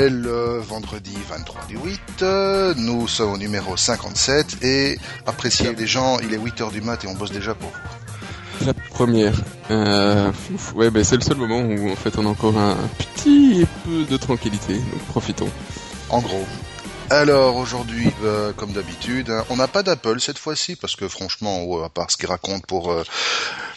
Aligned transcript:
est 0.00 0.08
le 0.10 0.58
vendredi 0.60 1.16
23 1.28 1.60
du 1.68 1.76
8. 1.76 2.00
euh, 2.22 2.74
Nous 2.76 3.06
sommes 3.06 3.32
au 3.32 3.36
numéro 3.38 3.76
57 3.76 4.62
et 4.62 4.98
appréciez 5.26 5.74
les 5.74 5.86
gens, 5.86 6.18
il 6.20 6.32
est 6.32 6.38
8h 6.38 6.72
du 6.72 6.80
mat 6.80 7.04
et 7.04 7.08
on 7.08 7.14
bosse 7.14 7.32
déjà 7.32 7.54
pour 7.54 7.68
vous. 7.70 8.66
La 8.66 8.74
première. 8.74 9.34
Euh, 9.70 10.30
ouf, 10.54 10.74
ouais, 10.74 10.90
ben 10.90 11.04
c'est 11.04 11.16
le 11.16 11.22
seul 11.22 11.36
moment 11.36 11.60
où 11.60 11.90
en 11.90 11.96
fait 11.96 12.16
on 12.18 12.26
a 12.26 12.28
encore 12.28 12.56
un 12.58 12.76
petit 12.98 13.66
peu 13.84 14.04
de 14.04 14.16
tranquillité, 14.16 14.74
donc 14.74 15.00
profitons. 15.08 15.48
En 16.08 16.20
gros. 16.20 16.44
Alors 17.12 17.56
aujourd'hui, 17.56 18.08
euh, 18.22 18.52
comme 18.52 18.70
d'habitude, 18.70 19.30
hein, 19.30 19.44
on 19.50 19.56
n'a 19.56 19.66
pas 19.66 19.82
d'Apple 19.82 20.20
cette 20.20 20.38
fois-ci 20.38 20.76
parce 20.76 20.94
que 20.94 21.08
franchement, 21.08 21.82
à 21.82 21.88
part 21.88 22.08
ce 22.08 22.16
qu'ils 22.16 22.28
racontent 22.28 22.64
pour 22.68 22.92
euh, 22.92 23.02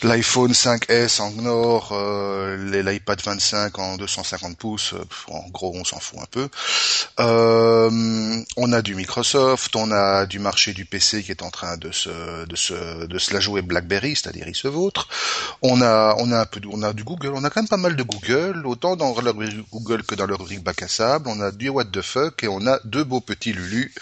l'iPhone 0.03 0.51
5S 0.51 1.19
en 1.19 1.31
Nord, 1.31 1.89
euh, 1.93 2.83
l'iPad 2.83 3.19
25 3.19 3.79
en 3.79 3.97
250 3.97 4.55
pouces, 4.55 4.93
euh, 4.93 5.03
en 5.33 5.49
gros, 5.49 5.73
on 5.75 5.83
s'en 5.83 5.99
fout 5.99 6.19
un 6.19 6.27
peu. 6.29 6.47
On 7.17 8.71
a 8.71 8.81
du 8.83 8.93
Microsoft, 8.93 9.75
on 9.75 9.91
a 9.91 10.27
du 10.27 10.37
marché 10.37 10.73
du 10.73 10.85
PC 10.85 11.23
qui 11.23 11.31
est 11.31 11.41
en 11.41 11.49
train 11.49 11.77
de 11.77 11.91
se 11.91 12.45
de 12.45 12.55
se 12.55 13.07
de 13.07 13.17
se 13.17 13.33
la 13.33 13.39
jouer 13.39 13.63
BlackBerry, 13.63 14.15
c'est-à-dire 14.15 14.47
il 14.47 14.55
se 14.55 14.67
vautre. 14.67 15.07
On 15.63 15.81
a 15.81 16.15
on 16.19 16.31
a 16.31 16.41
un 16.41 16.45
peu 16.45 16.61
on 16.71 16.83
a 16.83 16.93
du 16.93 17.03
Google, 17.03 17.31
on 17.33 17.43
a 17.43 17.49
quand 17.49 17.61
même 17.61 17.67
pas 17.67 17.77
mal 17.77 17.95
de 17.95 18.03
Google, 18.03 18.61
autant 18.67 18.95
dans 18.95 19.19
leur 19.19 19.33
Google 19.71 20.03
que 20.03 20.13
dans 20.13 20.27
leur 20.27 20.37
rubrique 20.37 20.63
bac 20.63 20.83
à 20.83 20.87
sable. 20.87 21.27
On 21.29 21.41
a 21.41 21.49
du 21.51 21.69
what 21.69 21.85
the 21.85 22.03
fuck 22.03 22.43
et 22.43 22.47
on 22.47 22.67
a 22.67 22.79
deux 22.83 23.03
beaux 23.03 23.22
petits 23.23 23.53
Lulu. 23.53 23.93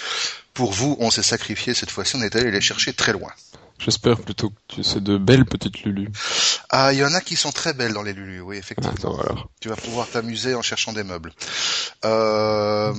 Pour 0.53 0.73
vous, 0.73 0.97
on 0.99 1.09
s'est 1.11 1.23
sacrifié 1.23 1.73
cette 1.73 1.91
fois-ci, 1.91 2.15
on 2.17 2.21
est 2.21 2.35
allé 2.35 2.51
les 2.51 2.61
chercher 2.61 2.93
très 2.93 3.13
loin. 3.13 3.31
J'espère 3.79 4.19
plutôt 4.19 4.49
que 4.51 4.55
tu 4.67 4.83
c'est 4.83 5.03
de 5.03 5.17
belles 5.17 5.45
petites 5.45 5.81
Lulu. 5.83 6.09
Ah, 6.69 6.93
il 6.93 6.99
y 6.99 7.03
en 7.03 7.13
a 7.15 7.21
qui 7.21 7.35
sont 7.35 7.51
très 7.51 7.73
belles 7.73 7.93
dans 7.93 8.03
les 8.03 8.13
Lulu, 8.13 8.39
oui, 8.41 8.57
effectivement. 8.57 8.93
attends, 8.95 9.19
alors. 9.19 9.49
Tu 9.59 9.69
vas 9.69 9.75
pouvoir 9.75 10.07
t'amuser 10.07 10.53
en 10.53 10.61
cherchant 10.61 10.93
des 10.93 11.03
meubles. 11.03 11.31
Euh, 12.05 12.93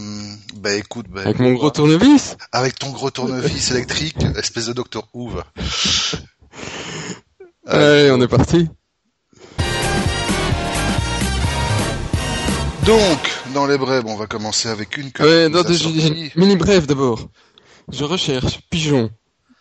bah 0.57 0.75
écoute, 0.75 1.07
bah, 1.09 1.21
Avec 1.25 1.39
mon 1.39 1.53
gros 1.53 1.71
tournevis? 1.71 2.37
Avec 2.51 2.79
ton 2.79 2.91
gros 2.91 3.11
tournevis 3.11 3.71
électrique, 3.71 4.17
espèce 4.37 4.67
de 4.67 4.73
Docteur 4.73 5.07
Who. 5.15 5.33
Allez, 7.67 8.11
on 8.11 8.21
est 8.21 8.29
parti. 8.29 8.69
Donc, 12.85 13.32
dans 13.53 13.67
les 13.67 13.79
brèves, 13.79 14.05
on 14.07 14.17
va 14.17 14.27
commencer 14.27 14.69
avec 14.69 14.97
une 14.97 15.13
que 15.13 15.23
Ouais, 15.23 15.49
non, 15.49 15.63
j'ai- 15.69 16.33
mini 16.37 16.57
bref 16.57 16.87
d'abord. 16.87 17.29
Je 17.91 18.05
recherche 18.05 18.61
Pigeon 18.71 19.11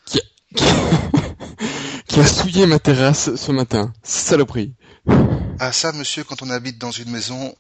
qui 0.06 0.20
a, 0.20 0.22
qui 0.56 0.64
a, 0.64 0.68
qui 2.08 2.20
a 2.20 2.26
souillé 2.26 2.66
ma 2.66 2.80
terrasse 2.80 3.36
ce 3.36 3.52
matin. 3.52 3.94
Saloperie. 4.04 4.74
Ah 5.60 5.72
ça, 5.72 5.92
monsieur, 5.92 6.24
quand 6.24 6.42
on 6.42 6.50
habite 6.50 6.78
dans 6.80 6.92
une 6.92 7.10
maison, 7.12 7.54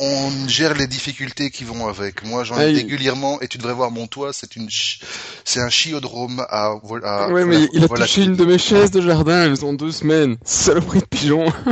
on 0.00 0.48
gère 0.48 0.74
les 0.74 0.86
difficultés 0.86 1.50
qui 1.50 1.62
vont 1.64 1.86
avec. 1.86 2.24
Moi, 2.24 2.42
j'en 2.44 2.56
ai 2.58 2.72
régulièrement, 2.76 3.40
et 3.40 3.48
tu 3.48 3.56
devrais 3.58 3.72
voir 3.74 3.90
mon 3.90 4.06
toit, 4.06 4.32
c'est 4.32 4.56
une, 4.56 4.68
ch- 4.68 5.00
c'est 5.44 5.60
un 5.60 5.68
chiodrome 5.70 6.44
à, 6.48 6.72
à 7.04 7.28
ouais, 7.28 7.44
mais 7.44 7.68
il 7.72 7.84
a 7.84 7.88
touché 7.88 8.24
une 8.24 8.34
de 8.36 8.44
mes 8.44 8.58
chaises 8.58 8.90
de 8.90 9.00
jardin, 9.00 9.44
elles 9.44 9.64
ont 9.64 9.72
deux 9.74 9.92
semaines. 9.92 10.36
Saloperie 10.44 11.00
de 11.00 11.04
pigeon. 11.06 11.52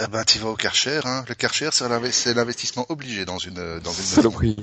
Eh 0.00 0.08
ben, 0.08 0.24
tu 0.24 0.40
vas 0.40 0.48
au 0.48 0.56
Karcher, 0.56 0.98
hein. 1.04 1.24
Le 1.28 1.36
Karcher, 1.36 1.68
c'est 1.70 1.88
l'inve- 1.88 2.10
c'est 2.10 2.34
l'investissement 2.34 2.84
obligé 2.88 3.24
dans 3.24 3.38
une, 3.38 3.54
dans 3.78 3.92
une. 3.92 4.02
Saloperie. 4.02 4.56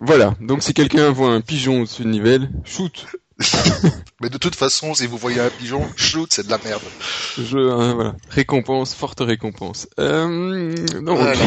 Voilà. 0.00 0.34
Donc 0.40 0.62
si 0.62 0.72
quelqu'un 0.72 1.10
voit 1.10 1.28
un 1.30 1.42
pigeon 1.42 1.82
au-dessus 1.82 2.04
de 2.04 2.08
Nivelle, 2.08 2.48
shoot. 2.64 3.04
Mais 4.22 4.30
de 4.30 4.38
toute 4.38 4.54
façon, 4.56 4.94
si 4.94 5.06
vous 5.06 5.18
voyez 5.18 5.40
un 5.40 5.50
pigeon, 5.50 5.82
shoot, 5.96 6.32
c'est 6.32 6.46
de 6.46 6.50
la 6.50 6.58
merde. 6.64 6.82
Je, 7.36 7.58
hein, 7.58 7.94
voilà. 7.94 8.14
Récompense, 8.30 8.94
forte 8.94 9.20
récompense. 9.20 9.86
Euh, 10.00 10.74
donc. 11.02 11.18
Voilà. 11.18 11.42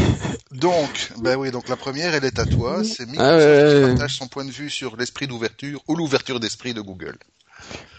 Donc, 0.52 1.12
ben 1.22 1.36
oui, 1.38 1.50
donc 1.52 1.68
la 1.68 1.76
première, 1.76 2.14
elle 2.14 2.26
est 2.26 2.38
à 2.38 2.46
toi. 2.46 2.84
C'est 2.84 3.08
Microsoft 3.08 3.20
Ah 3.20 3.38
ouais. 3.38 3.74
qui 3.82 3.88
partage 3.90 4.16
son 4.18 4.28
point 4.28 4.46
de 4.46 4.52
vue 4.52 4.70
sur 4.70 4.98
l'esprit 4.98 5.26
d'ouverture 5.28 5.82
ou 5.88 5.96
l'ouverture 5.96 6.40
d'esprit 6.40 6.74
de 6.76 6.82
Google. 6.82 7.18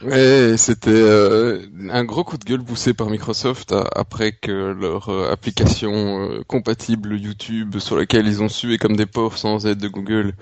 Ouais, 0.03 0.55
c'était 0.57 0.91
euh, 0.91 1.67
un 1.91 2.05
gros 2.05 2.25
coup 2.25 2.39
de 2.39 2.45
gueule 2.45 2.63
poussé 2.65 2.95
par 2.95 3.11
Microsoft 3.11 3.73
a- 3.73 3.87
après 3.95 4.33
que 4.33 4.73
leur 4.73 5.11
euh, 5.11 5.31
application 5.31 6.31
euh, 6.31 6.43
compatible 6.47 7.19
YouTube 7.21 7.79
sur 7.79 7.97
laquelle 7.97 8.27
ils 8.27 8.43
ont 8.43 8.49
sué 8.49 8.79
comme 8.79 8.97
des 8.97 9.05
porcs 9.07 9.37
sans 9.37 9.67
aide 9.67 9.79
de 9.79 9.89
Google 9.89 10.33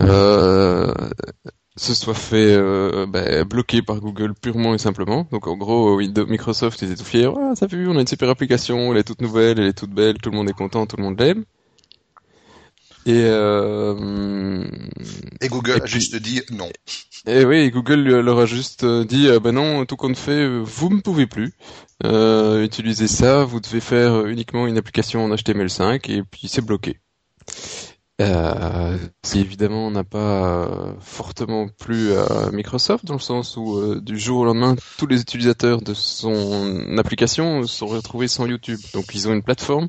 euh, 0.00 0.92
se 1.76 1.94
soit 1.94 2.14
fait 2.14 2.54
euh, 2.54 3.06
bah, 3.06 3.44
bloquer 3.44 3.82
par 3.82 4.00
Google 4.00 4.34
purement 4.34 4.74
et 4.74 4.78
simplement. 4.78 5.26
Donc 5.30 5.46
en 5.46 5.56
gros, 5.56 5.96
Windows- 5.96 6.26
Microsoft 6.26 6.82
ils 6.82 6.86
étaient 6.92 7.02
tout 7.02 7.08
fiers. 7.08 7.30
Ah, 7.36 7.54
ça 7.54 7.66
vu, 7.66 7.88
on 7.88 7.96
a 7.96 8.00
une 8.00 8.06
super 8.06 8.28
application, 8.28 8.92
elle 8.92 8.98
est 8.98 9.04
toute 9.04 9.20
nouvelle, 9.22 9.58
elle 9.58 9.68
est 9.68 9.72
toute 9.78 9.90
belle, 9.90 10.18
tout 10.18 10.30
le 10.30 10.36
monde 10.36 10.48
est 10.50 10.54
content, 10.54 10.86
tout 10.86 10.96
le 10.96 11.02
monde 11.04 11.18
l'aime. 11.20 11.44
Et 13.04 13.24
euh, 13.26 14.64
Et 15.40 15.48
Google 15.48 15.78
Et 15.78 15.82
a 15.82 15.86
juste 15.86 16.14
dit 16.16 16.40
non. 16.52 16.70
et 17.26 17.44
oui, 17.44 17.70
Google 17.70 18.02
leur 18.20 18.38
a 18.38 18.46
juste 18.46 18.84
euh, 18.84 19.04
dit, 19.04 19.28
ben 19.42 19.52
non, 19.52 19.84
tout 19.86 19.96
compte 19.96 20.16
fait, 20.16 20.46
vous 20.60 20.88
ne 20.90 21.00
pouvez 21.00 21.26
plus 21.26 21.52
euh, 22.04 22.64
utiliser 22.64 23.08
ça, 23.08 23.44
vous 23.44 23.60
devez 23.60 23.80
faire 23.80 24.26
uniquement 24.26 24.66
une 24.66 24.76
application 24.78 25.24
en 25.24 25.30
HTML5 25.34 26.10
et 26.10 26.22
puis 26.22 26.48
c'est 26.48 26.62
bloqué. 26.64 26.98
Euh, 28.20 28.98
qui 29.22 29.40
évidemment 29.40 29.90
n'a 29.90 30.04
pas 30.04 30.66
euh, 30.66 30.92
fortement 31.00 31.66
plu 31.68 32.12
à 32.14 32.50
Microsoft 32.52 33.06
dans 33.06 33.14
le 33.14 33.20
sens 33.20 33.56
où 33.56 33.78
euh, 33.78 34.00
du 34.00 34.18
jour 34.18 34.40
au 34.40 34.44
lendemain, 34.44 34.76
tous 34.98 35.06
les 35.06 35.20
utilisateurs 35.20 35.80
de 35.80 35.94
son 35.94 36.98
application 36.98 37.66
sont 37.66 37.86
retrouvés 37.86 38.28
sans 38.28 38.46
YouTube. 38.46 38.78
Donc 38.92 39.14
ils 39.14 39.28
ont 39.28 39.32
une 39.32 39.42
plateforme 39.42 39.88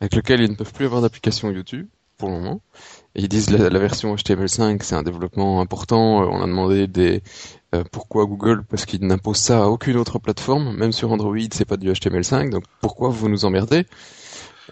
avec 0.00 0.14
laquelle 0.14 0.42
ils 0.42 0.50
ne 0.50 0.54
peuvent 0.54 0.72
plus 0.72 0.84
avoir 0.84 1.00
d'application 1.00 1.50
YouTube 1.50 1.88
pour 2.18 2.28
le 2.28 2.36
moment. 2.36 2.60
Et 3.14 3.22
ils 3.22 3.28
disent 3.28 3.50
la, 3.50 3.70
la 3.70 3.78
version 3.78 4.14
HTML5 4.14 4.82
c'est 4.82 4.94
un 4.94 5.02
développement 5.02 5.60
important. 5.60 6.22
Euh, 6.22 6.26
On 6.30 6.42
a 6.42 6.46
demandé 6.46 6.86
des 6.86 7.22
euh, 7.74 7.84
pourquoi 7.90 8.26
Google 8.26 8.64
parce 8.64 8.84
qu'il 8.84 9.04
n'impose 9.06 9.38
ça 9.38 9.64
à 9.64 9.66
aucune 9.66 9.96
autre 9.96 10.18
plateforme, 10.18 10.76
même 10.76 10.92
sur 10.92 11.10
Android 11.10 11.36
c'est 11.52 11.64
pas 11.64 11.78
du 11.78 11.90
HTML5. 11.90 12.50
Donc 12.50 12.64
pourquoi 12.80 13.08
vous 13.08 13.28
nous 13.30 13.44
emmerdez? 13.46 13.86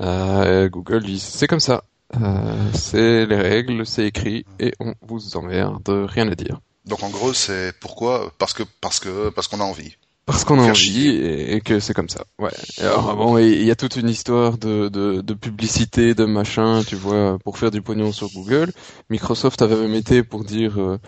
Euh, 0.00 0.68
Google 0.68 1.02
dit 1.02 1.18
c'est 1.18 1.46
comme 1.46 1.60
ça. 1.60 1.84
Euh, 2.22 2.70
c'est 2.74 3.26
les 3.26 3.36
règles, 3.36 3.84
c'est 3.86 4.06
écrit 4.06 4.44
et 4.58 4.72
on 4.80 4.94
vous 5.02 5.36
emmerde, 5.36 5.88
rien 5.88 6.28
à 6.28 6.34
dire. 6.34 6.60
Donc 6.86 7.02
en 7.02 7.10
gros, 7.10 7.32
c'est 7.32 7.72
pourquoi? 7.80 8.32
Parce 8.38 8.52
que 8.52 8.62
parce 8.80 9.00
que 9.00 9.30
parce 9.30 9.48
qu'on 9.48 9.60
a 9.60 9.64
envie. 9.64 9.96
Parce 10.26 10.44
qu'on 10.44 10.58
a 10.58 10.62
envie 10.62 11.08
et, 11.08 11.54
et 11.54 11.60
que 11.60 11.80
c'est 11.80 11.92
comme 11.92 12.08
ça. 12.08 12.24
Ouais. 12.38 12.50
Alors 12.80 13.14
bon, 13.16 13.36
il 13.38 13.62
y 13.62 13.70
a 13.70 13.76
toute 13.76 13.96
une 13.96 14.08
histoire 14.08 14.56
de, 14.56 14.88
de, 14.88 15.20
de 15.20 15.34
publicité, 15.34 16.14
de 16.14 16.24
machin, 16.24 16.82
tu 16.86 16.96
vois, 16.96 17.38
pour 17.44 17.58
faire 17.58 17.70
du 17.70 17.82
pognon 17.82 18.10
sur 18.10 18.30
Google. 18.30 18.72
Microsoft 19.10 19.60
avait 19.60 19.76
même 19.76 19.94
été 19.94 20.22
pour 20.22 20.44
dire, 20.44 20.80
euh, 20.80 20.98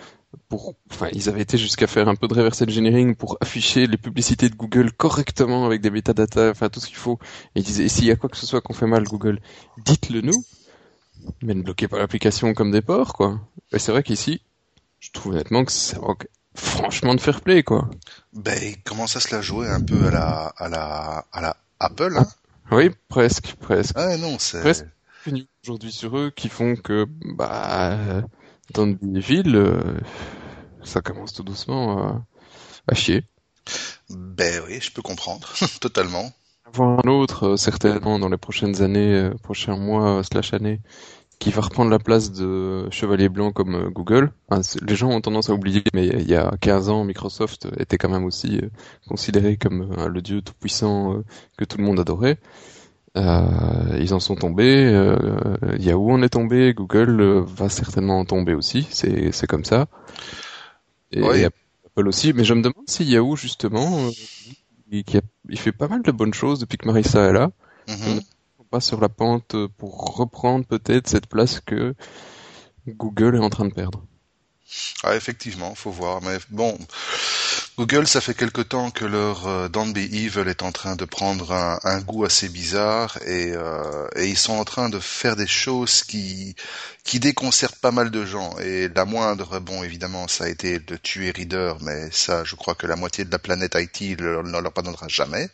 pour, 0.51 0.75
enfin, 0.91 1.09
ils 1.15 1.31
avaient 1.31 1.41
été 1.41 1.57
jusqu'à 1.57 1.87
faire 1.87 2.09
un 2.09 2.15
peu 2.15 2.29
de 2.29 2.35
reverse 2.35 2.61
engineering 2.61 3.17
pour 3.17 3.39
afficher 3.41 3.87
les 3.87 3.97
publicités 3.97 4.51
de 4.51 4.55
Google 4.55 4.93
correctement 4.93 5.65
avec 5.65 5.81
des 5.81 5.91
metadata, 5.91 6.51
enfin 6.51 6.69
tout 6.69 6.81
ce 6.81 6.87
qu'il 6.89 6.97
faut. 6.97 7.19
Et 7.55 7.61
ils 7.61 7.65
disaient, 7.65 7.89
s'il 7.89 8.05
y 8.05 8.11
a 8.11 8.17
quoi 8.17 8.29
que 8.29 8.37
ce 8.37 8.45
soit 8.45 8.61
qu'on 8.61 8.75
fait 8.75 8.87
mal 8.87 9.05
Google, 9.05 9.41
dites-le 9.83 10.21
nous. 10.21 10.45
Mais 11.43 11.55
ne 11.55 11.63
bloquez 11.63 11.89
pas 11.89 11.99
l'application 11.99 12.55
comme 12.55 12.71
des 12.71 12.83
porcs, 12.83 13.13
quoi. 13.15 13.41
Et 13.73 13.79
c'est 13.79 13.93
vrai 13.93 14.03
qu'ici, 14.03 14.41
je 15.01 15.11
trouve 15.11 15.33
honnêtement 15.33 15.65
que 15.65 15.73
ça 15.73 15.99
manque 15.99 16.27
franchement 16.55 17.15
de 17.15 17.21
fair 17.21 17.41
play, 17.41 17.63
quoi. 17.63 17.91
Ben, 18.33 18.59
il 18.63 18.83
commence 18.83 19.17
à 19.17 19.21
se 19.21 19.35
la 19.35 19.43
jouer 19.43 19.69
un 19.69 19.81
peu 19.81 20.09
à 20.09 20.11
la 20.11 20.47
à 20.57 20.69
la 20.69 21.27
à 21.33 21.41
la 21.41 21.57
Apple. 21.81 22.15
Hein. 22.17 22.27
Oui, 22.71 22.91
presque, 23.09 23.55
presque. 23.61 23.95
Ah 23.97 24.17
non, 24.17 24.39
c'est 24.39 24.61
Presque. 24.61 24.87
Aujourd'hui 25.65 25.91
sur 25.93 26.17
eux 26.17 26.31
qui 26.31 26.49
font 26.49 26.77
que, 26.77 27.07
bah, 27.35 28.23
dans 28.73 28.87
des 28.87 29.21
villes, 29.21 29.57
euh, 29.57 29.99
ça 30.85 31.01
commence 31.01 31.33
tout 31.33 31.43
doucement 31.43 31.99
à, 31.99 32.27
à 32.87 32.95
chier. 32.95 33.25
ben 34.09 34.63
oui, 34.67 34.81
je 34.81 34.93
peux 34.93 35.03
comprendre 35.03 35.53
totalement. 35.81 36.33
Voir 36.73 37.01
un 37.05 37.09
autre, 37.09 37.45
euh, 37.51 37.57
certainement, 37.57 38.19
dans 38.19 38.29
les 38.29 38.37
prochaines 38.37 38.83
années, 38.83 39.15
euh, 39.15 39.35
prochains 39.43 39.77
mois, 39.77 40.19
euh, 40.19 40.23
slash 40.23 40.53
années, 40.53 40.81
qui 41.39 41.51
va 41.51 41.63
reprendre 41.63 41.91
la 41.91 41.99
place 41.99 42.33
de 42.33 42.89
Chevalier 42.91 43.29
Blanc 43.29 43.53
comme 43.53 43.75
euh, 43.77 43.91
Google. 43.91 44.33
Enfin, 44.51 44.63
les 44.83 44.97
gens 44.97 45.11
ont 45.11 45.21
tendance 45.21 45.51
à 45.51 45.55
oublier, 45.55 45.83
mais 45.95 46.07
il 46.09 46.29
y 46.29 46.35
a 46.37 46.53
15 46.61 46.89
ans, 46.91 47.05
Microsoft 47.05 47.69
était 47.79 47.99
quand 47.99 48.09
même 48.11 48.25
aussi 48.25 48.59
euh, 48.59 48.71
considéré 49.09 49.57
comme 49.57 49.95
le 50.09 50.23
dieu 50.23 50.43
tout-puissant 50.43 51.23
que 51.57 51.65
tout 51.65 51.79
le 51.79 51.85
monde 51.85 52.01
adorait. 52.01 52.39
Euh, 53.17 53.99
ils 54.01 54.13
en 54.15 54.21
sont 54.21 54.37
tombés. 54.37 54.87
Euh, 54.93 55.17
Yahoo 55.79 56.11
en 56.13 56.23
est 56.23 56.29
tombé. 56.31 56.75
Google 56.75 57.21
euh, 57.21 57.43
va 57.47 57.69
certainement 57.69 58.19
en 58.21 58.25
tomber 58.27 58.55
aussi. 58.55 58.87
C'est 58.91 59.33
c'est 59.33 59.47
comme 59.47 59.65
ça. 59.65 59.87
Et, 61.13 61.23
Oui. 61.23 61.41
et 61.41 61.45
Apple 61.47 62.09
aussi. 62.09 62.33
Mais 62.33 62.45
je 62.45 62.55
me 62.55 62.63
demande 62.63 62.85
si 62.89 63.05
Yahoo 63.05 63.37
justement, 63.37 64.11
il, 64.91 65.05
qui 65.05 65.17
a- 65.19 65.23
il 65.49 65.59
fait 65.59 65.73
pas 65.73 65.89
mal 65.89 66.03
de 66.03 66.13
bonnes 66.13 66.35
choses 66.35 66.61
depuis 66.61 66.79
que 66.79 66.87
Marissa 66.87 67.25
est 67.25 67.33
là. 67.33 67.51
Mhm. 67.89 68.21
Pas 68.71 68.81
sur 68.81 69.01
la 69.01 69.09
pente 69.09 69.55
pour 69.79 70.17
reprendre 70.17 70.67
peut-être 70.67 71.09
cette 71.09 71.29
place 71.29 71.61
que 71.61 71.95
Google 72.89 73.37
est 73.37 73.41
en 73.41 73.49
train 73.49 73.65
de 73.65 73.73
perdre. 73.73 74.03
Ah 75.05 75.15
effectivement, 75.15 75.75
faut 75.77 75.93
voir. 75.93 76.21
Mais 76.23 76.39
bon, 76.51 76.77
Google, 77.79 78.07
ça 78.07 78.21
fait 78.21 78.35
quelque 78.35 78.63
temps 78.63 78.91
que 78.91 79.05
leur 79.05 79.47
euh, 79.47 79.69
Don't 79.69 79.93
Be 79.93 79.99
Evil 79.99 80.49
est 80.49 80.63
en 80.63 80.73
train 80.73 80.97
de 80.97 81.05
prendre 81.05 81.53
un, 81.53 82.01
goût 82.01 82.25
assez 82.25 82.49
bizarre 82.49 83.19
et, 83.25 83.53
euh, 83.53 84.09
et, 84.17 84.27
ils 84.29 84.37
sont 84.37 84.55
en 84.55 84.65
train 84.65 84.89
de 84.89 84.99
faire 84.99 85.37
des 85.37 85.47
choses 85.47 86.03
qui 86.03 86.57
qui 87.05 87.21
déconcertent 87.21 87.76
pas 87.87 87.93
mal 87.93 88.11
de 88.11 88.27
gens. 88.27 88.59
Et 88.59 88.89
la 88.89 89.05
moindre, 89.05 89.61
bon, 89.61 89.85
évidemment, 89.85 90.27
ça 90.27 90.47
a 90.47 90.49
été 90.49 90.81
de 90.81 90.97
tuer 90.97 91.31
Reader, 91.31 91.75
mais 91.83 92.11
ça, 92.11 92.43
je 92.43 92.57
crois 92.57 92.75
que 92.75 92.85
la 92.85 92.97
moitié 92.97 93.25
de 93.25 93.31
la 93.31 93.39
planète 93.39 93.77
IT 93.77 94.19
ne 94.19 94.61
leur 94.61 94.73
pardonnera 94.73 95.07
jamais. 95.07 95.49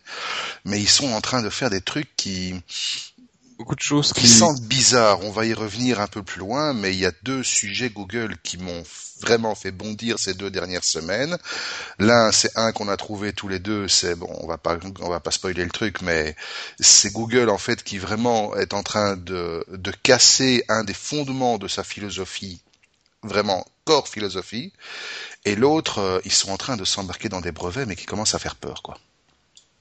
Mais 0.64 0.80
ils 0.80 0.88
sont 0.88 1.12
en 1.12 1.20
train 1.20 1.42
de 1.42 1.50
faire 1.50 1.68
des 1.68 1.82
trucs 1.82 2.08
qui 2.16 2.54
beaucoup 3.58 3.74
de 3.74 3.80
choses 3.80 4.12
qui... 4.12 4.28
sentent 4.28 4.62
bizarres. 4.62 5.22
On 5.22 5.30
va 5.30 5.46
y 5.46 5.54
revenir 5.54 6.00
un 6.00 6.06
peu 6.06 6.22
plus 6.22 6.40
loin, 6.40 6.72
mais 6.72 6.92
il 6.92 6.98
y 6.98 7.06
a 7.06 7.12
deux 7.22 7.42
sujets 7.42 7.90
Google 7.90 8.36
qui 8.42 8.58
m'ont 8.58 8.82
vraiment 9.20 9.54
fait 9.54 9.70
bondir 9.70 10.18
ces 10.18 10.34
deux 10.34 10.50
dernières 10.50 10.84
semaines. 10.84 11.38
L'un, 11.98 12.32
c'est 12.32 12.50
un 12.56 12.72
qu'on 12.72 12.88
a 12.88 12.96
trouvé 12.96 13.32
tous 13.32 13.48
les 13.48 13.60
deux, 13.60 13.88
c'est 13.88 14.14
bon, 14.16 14.28
on 14.40 14.46
va 14.46 14.58
pas, 14.58 14.78
on 15.00 15.08
va 15.08 15.20
pas 15.20 15.30
spoiler 15.30 15.64
le 15.64 15.70
truc, 15.70 16.02
mais 16.02 16.34
c'est 16.80 17.12
Google 17.12 17.48
en 17.48 17.58
fait 17.58 17.84
qui 17.84 17.98
vraiment 17.98 18.54
est 18.56 18.74
en 18.74 18.82
train 18.82 19.16
de, 19.16 19.64
de 19.68 19.92
casser 20.02 20.64
un 20.68 20.82
des 20.82 20.94
fondements 20.94 21.58
de 21.58 21.68
sa 21.68 21.84
philosophie, 21.84 22.60
vraiment 23.22 23.64
corps 23.84 24.08
philosophie, 24.08 24.72
et 25.44 25.54
l'autre, 25.54 25.98
euh, 25.98 26.20
ils 26.24 26.32
sont 26.32 26.50
en 26.50 26.56
train 26.56 26.76
de 26.76 26.84
s'embarquer 26.84 27.28
dans 27.28 27.40
des 27.40 27.52
brevets, 27.52 27.86
mais 27.86 27.96
qui 27.96 28.06
commencent 28.06 28.34
à 28.34 28.38
faire 28.38 28.56
peur, 28.56 28.82
quoi. 28.82 28.98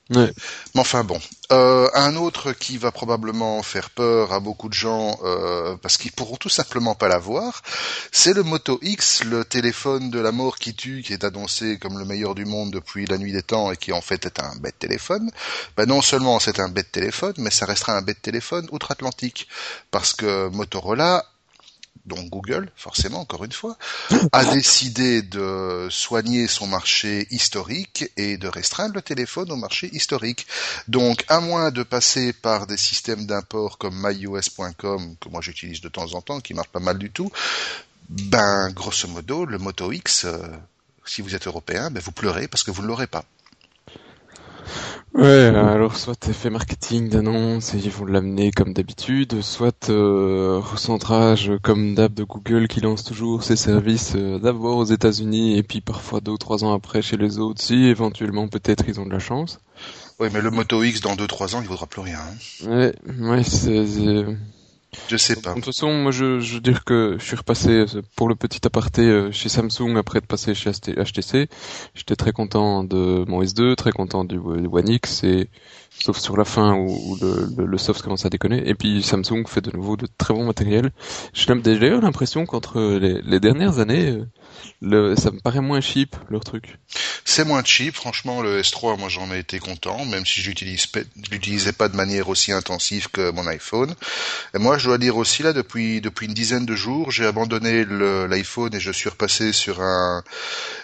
Mais 0.10 0.34
enfin 0.76 1.06
bon, 1.06 1.20
euh, 1.54 1.88
un 1.94 2.18
autre 2.18 2.52
qui 2.52 2.78
va 2.78 2.92
probablement 2.92 3.64
faire 3.64 3.90
peur 3.90 4.34
à 4.34 4.42
beaucoup 4.42 4.68
de 4.68 4.74
gens 4.74 5.18
euh, 5.24 5.78
parce 5.82 5.98
qu'ils 5.98 6.12
pourront 6.12 6.36
tout 6.36 6.50
simplement 6.50 6.96
pas 6.96 7.08
l'avoir, 7.08 7.62
c'est 8.12 8.34
le 8.34 8.44
Moto 8.44 8.78
X, 8.82 9.24
le 9.24 9.46
téléphone 9.46 10.10
de 10.10 10.20
la 10.20 10.34
mort 10.34 10.58
qui 10.58 10.76
tue, 10.76 11.02
qui 11.02 11.14
est 11.14 11.24
annoncé 11.24 11.78
comme 11.78 11.98
le 11.98 12.04
meilleur 12.04 12.36
du 12.36 12.44
monde 12.44 12.72
depuis 12.72 13.06
la 13.06 13.18
nuit 13.18 13.32
des 13.32 13.44
temps 13.44 13.72
et 13.72 13.78
qui 13.78 13.94
en 13.94 14.02
fait 14.02 14.26
est 14.26 14.42
un 14.42 14.54
bête 14.58 14.80
téléphone. 14.80 15.32
Ben 15.78 15.86
non 15.86 16.02
seulement 16.02 16.40
c'est 16.40 16.60
un 16.60 16.68
bête 16.68 16.92
téléphone, 16.92 17.34
mais 17.38 17.52
ça 17.52 17.66
restera 17.66 17.94
un 17.94 18.02
bête 18.02 18.22
téléphone 18.22 18.68
outre-Atlantique 18.72 19.48
parce 19.92 20.12
que 20.12 20.50
Motorola 20.50 21.26
donc 22.06 22.30
Google, 22.30 22.72
forcément, 22.76 23.22
encore 23.22 23.44
une 23.46 23.52
fois, 23.52 23.78
a 24.32 24.46
décidé 24.54 25.22
de 25.22 25.88
soigner 25.90 26.48
son 26.48 26.68
marché 26.68 27.28
historique 27.32 28.06
et 28.18 28.38
de 28.38 28.48
restreindre 28.48 28.96
le 28.96 29.02
téléphone 29.02 29.52
au 29.52 29.56
marché 29.56 29.90
historique. 29.94 30.48
Donc, 30.88 31.24
à 31.28 31.40
moins 31.40 31.72
de 31.72 31.84
passer 31.84 32.34
par 32.34 32.68
des 32.68 32.78
systèmes 32.78 33.26
d'import 33.26 33.78
comme 33.78 33.96
myos.com, 33.96 35.16
que 35.20 35.30
moi 35.30 35.42
j'utilise 35.42 35.82
de 35.82 35.90
temps 35.90 36.14
en 36.14 36.22
temps, 36.22 36.40
qui 36.40 36.54
marche 36.54 36.70
pas 36.70 36.80
mal 36.80 36.98
du 36.98 37.12
tout, 37.12 37.32
ben, 38.10 38.70
grosso 38.72 39.08
modo, 39.08 39.46
le 39.46 39.58
Moto 39.58 39.92
X, 39.92 40.26
euh, 40.26 40.38
si 41.06 41.22
vous 41.22 41.36
êtes 41.36 41.48
européen, 41.48 41.92
ben, 41.92 42.02
vous 42.04 42.12
pleurez 42.12 42.48
parce 42.48 42.64
que 42.64 42.72
vous 42.72 42.82
ne 42.82 42.88
l'aurez 42.88 43.08
pas. 43.08 43.24
Ouais, 45.14 45.48
alors 45.48 45.98
soit 45.98 46.30
effet 46.30 46.50
marketing 46.50 47.10
d'annonce 47.10 47.74
et 47.74 47.78
ils 47.78 47.92
vont 47.92 48.06
l'amener 48.06 48.52
comme 48.52 48.74
d'habitude, 48.74 49.42
soit 49.42 49.90
euh, 49.90 50.60
recentrage 50.64 51.52
comme 51.62 51.96
d'hab 51.96 52.14
de 52.14 52.24
Google 52.24 52.70
qui 52.70 52.80
lance 52.80 53.04
toujours 53.04 53.44
ses 53.44 53.58
services 53.58 54.14
euh, 54.16 54.40
d'abord 54.40 54.78
aux 54.78 54.86
États-Unis 54.86 55.58
et 55.58 55.64
puis 55.64 55.82
parfois 55.82 56.22
deux 56.22 56.32
ou 56.32 56.38
trois 56.38 56.64
ans 56.64 56.74
après 56.74 57.02
chez 57.02 57.18
les 57.18 57.40
autres 57.40 57.62
si 57.62 57.88
éventuellement 57.88 58.48
peut-être 58.48 58.86
ils 58.88 59.02
ont 59.02 59.06
de 59.06 59.12
la 59.12 59.20
chance. 59.20 59.60
Oui, 60.20 60.30
mais 60.32 60.40
le 60.40 60.50
Moto 60.50 60.82
X 60.82 61.02
dans 61.02 61.18
deux 61.18 61.28
trois 61.28 61.56
ans 61.56 61.62
il 61.62 61.68
vaudra 61.68 61.88
plus 61.88 62.02
rien. 62.02 62.20
Hein. 62.20 62.70
Ouais, 62.70 62.96
ouais, 63.20 63.44
c'est 63.44 63.84
je 65.08 65.18
sais 65.18 65.36
pas. 65.42 65.52
De 65.52 65.56
toute 65.56 65.66
façon, 65.66 65.94
moi, 65.94 66.12
je, 66.12 66.40
je 66.40 66.56
veux 66.56 66.60
dire 66.60 66.84
que 66.84 67.16
je 67.18 67.24
suis 67.24 67.36
repassé 67.36 67.70
euh, 67.70 68.02
pour 68.16 68.28
le 68.28 68.36
petit 68.36 68.60
aparté 68.66 69.02
euh, 69.04 69.32
chez 69.32 69.48
Samsung 69.48 69.96
après 69.98 70.20
être 70.20 70.28
passé 70.28 70.54
chez 70.54 70.72
HTC. 70.72 71.48
J'étais 71.96 72.16
très 72.16 72.34
content 72.34 72.84
de 72.84 73.24
mon 73.28 73.42
S2, 73.42 73.76
très 73.76 73.92
content 73.92 74.26
du 74.26 74.38
One 74.38 74.90
X 74.90 75.24
et 75.24 75.50
sauf 75.90 76.18
sur 76.18 76.36
la 76.36 76.46
fin 76.46 76.74
où, 76.76 77.18
le, 77.22 77.66
le, 77.66 77.78
soft 77.78 78.02
commence 78.02 78.26
à 78.26 78.30
déconner. 78.30 78.68
Et 78.68 78.76
puis 78.76 79.02
Samsung 79.02 79.46
fait 79.48 79.62
de 79.62 79.72
nouveau 79.76 79.96
de 79.96 80.08
très 80.18 80.34
bons 80.34 80.46
matériels. 80.46 80.92
J'ai 81.34 81.54
d'ailleurs 81.56 82.02
l'impression 82.02 82.46
qu'entre 82.46 82.80
les, 82.80 83.22
les, 83.22 83.40
dernières 83.40 83.80
années, 83.80 84.10
euh, 84.10 84.26
le, 84.82 85.16
ça 85.16 85.32
me 85.32 85.40
paraît 85.40 85.62
moins 85.62 85.82
cheap 85.82 86.16
leur 86.30 86.44
truc. 86.44 86.78
C'est 87.24 87.46
moins 87.46 87.64
cheap, 87.64 87.96
franchement 87.96 88.42
le 88.42 88.62
S3 88.62 89.00
moi 89.00 89.10
j'en 89.10 89.32
ai 89.32 89.40
été 89.40 89.60
content, 89.60 90.06
même 90.06 90.26
si 90.26 90.42
je 90.42 90.50
l'utilisais 90.50 91.72
pas 91.72 91.88
de 91.88 91.96
manière 91.96 92.30
aussi 92.30 92.52
intensive 92.52 93.08
que 93.10 93.32
mon 93.32 93.48
iPhone. 93.48 93.96
Et 94.54 94.60
moi 94.60 94.78
je 94.78 94.86
dois 94.86 94.98
dire 94.98 95.18
aussi 95.18 95.44
là 95.44 95.54
depuis 95.54 96.02
depuis 96.02 96.28
une 96.28 96.34
dizaine 96.34 96.66
de 96.66 96.76
jours 96.76 97.12
j'ai 97.12 97.26
abandonné 97.26 97.86
l'iPhone 97.86 98.74
et 98.74 98.80
je 98.80 98.92
suis 98.92 99.10
repassé 99.10 99.54
sur 99.54 99.82
un 99.82 100.24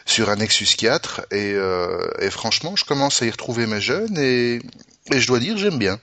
sur 0.05 0.29
un 0.29 0.37
Nexus 0.37 0.75
4 0.77 1.27
et, 1.31 1.53
euh, 1.53 2.07
et 2.19 2.29
franchement 2.29 2.75
je 2.75 2.85
commence 2.85 3.21
à 3.21 3.25
y 3.25 3.31
retrouver 3.31 3.65
mes 3.65 3.81
jeunes 3.81 4.17
et, 4.17 4.61
et 5.11 5.19
je 5.19 5.27
dois 5.27 5.39
dire 5.39 5.57
j'aime 5.57 5.77
bien. 5.77 5.99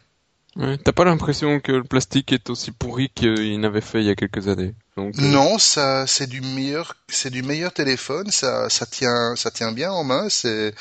Ouais, 0.56 0.78
T'as 0.78 0.93
pas 0.93 1.05
l'impression 1.05 1.58
que 1.58 1.72
le 1.72 1.84
plastique 1.84 2.32
est 2.32 2.49
aussi 2.49 2.70
pourri 2.70 3.11
qu'il 3.14 3.58
n'avait 3.61 3.81
fait 3.81 4.00
il 4.00 4.06
y 4.06 4.11
a 4.11 4.14
quelques 4.14 4.46
années? 4.46 4.75
Donc, 4.96 5.14
euh, 5.19 5.23
Non, 5.23 5.58
ça 5.58 6.06
c'est 6.06 6.29
du 6.29 6.41
meilleur, 6.41 6.96
c'est 7.08 7.31
du 7.31 7.43
meilleur 7.43 7.73
téléphone. 7.73 8.31
Ça, 8.31 8.69
ça 8.70 8.87
tient, 8.87 9.35
ça 9.37 9.50
tient 9.50 9.73
bien 9.73 9.91
en 9.91 10.05
main. 10.05 10.29
C'est, 10.29 10.73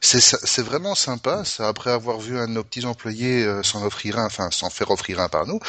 c'est, 0.00 0.20
c'est 0.20 0.62
vraiment 0.62 0.94
sympa. 0.94 1.44
Ça, 1.44 1.68
après 1.68 1.90
avoir 1.90 2.18
vu 2.18 2.38
un 2.38 2.46
de 2.46 2.52
nos 2.52 2.64
petits 2.64 2.84
employés 2.84 3.44
euh, 3.44 3.62
s'en 3.62 3.84
offrir 3.84 4.18
un, 4.18 4.26
enfin 4.26 4.50
s'en 4.50 4.70
faire 4.70 4.90
offrir 4.90 5.20
un 5.20 5.28
par 5.28 5.46
nous, 5.46 5.60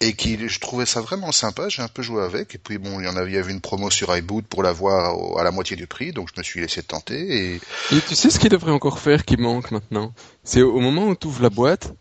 et 0.00 0.14
qui, 0.14 0.48
je 0.48 0.60
trouvais 0.60 0.86
ça 0.86 1.00
vraiment 1.00 1.32
sympa. 1.32 1.68
J'ai 1.68 1.82
un 1.82 1.88
peu 1.88 2.02
joué 2.02 2.22
avec. 2.22 2.54
Et 2.54 2.58
puis 2.58 2.78
bon, 2.78 3.00
il 3.00 3.06
y 3.06 3.08
en 3.08 3.16
avait, 3.16 3.30
il 3.30 3.34
y 3.34 3.38
avait 3.38 3.52
une 3.52 3.60
promo 3.60 3.90
sur 3.90 4.16
iBoot 4.16 4.46
pour 4.46 4.62
l'avoir 4.62 5.38
à 5.38 5.42
la 5.42 5.50
moitié 5.50 5.76
du 5.76 5.86
prix, 5.86 6.12
donc 6.12 6.28
je 6.32 6.38
me 6.38 6.44
suis 6.44 6.60
laissé 6.60 6.82
tenter. 6.82 7.20
Et, 7.20 7.54
et 7.56 8.00
tu 8.08 8.14
sais 8.14 8.30
ce 8.30 8.38
qu'il 8.38 8.50
devrait 8.50 8.72
encore 8.72 8.98
faire 9.00 9.24
qui 9.24 9.36
manque 9.36 9.70
maintenant? 9.70 10.14
C'est 10.44 10.62
au 10.62 10.80
moment 10.80 11.06
où 11.06 11.16
tu 11.16 11.26
ouvres 11.26 11.42
la 11.42 11.50
boîte, 11.50 11.92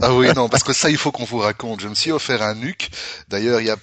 ah 0.00 0.14
oui, 0.14 0.28
non, 0.34 0.48
parce 0.48 0.62
que 0.62 0.72
ça, 0.72 0.90
il 0.90 0.96
faut 0.96 1.10
qu'on 1.10 1.24
vous 1.24 1.38
raconte. 1.38 1.80
Je 1.80 1.88
me 1.88 1.94
suis 1.94 2.12
offert 2.12 2.42
un 2.42 2.54
nuque. 2.54 2.90
D'ailleurs, 3.28 3.60
il 3.60 3.66
y 3.66 3.70
a 3.70 3.76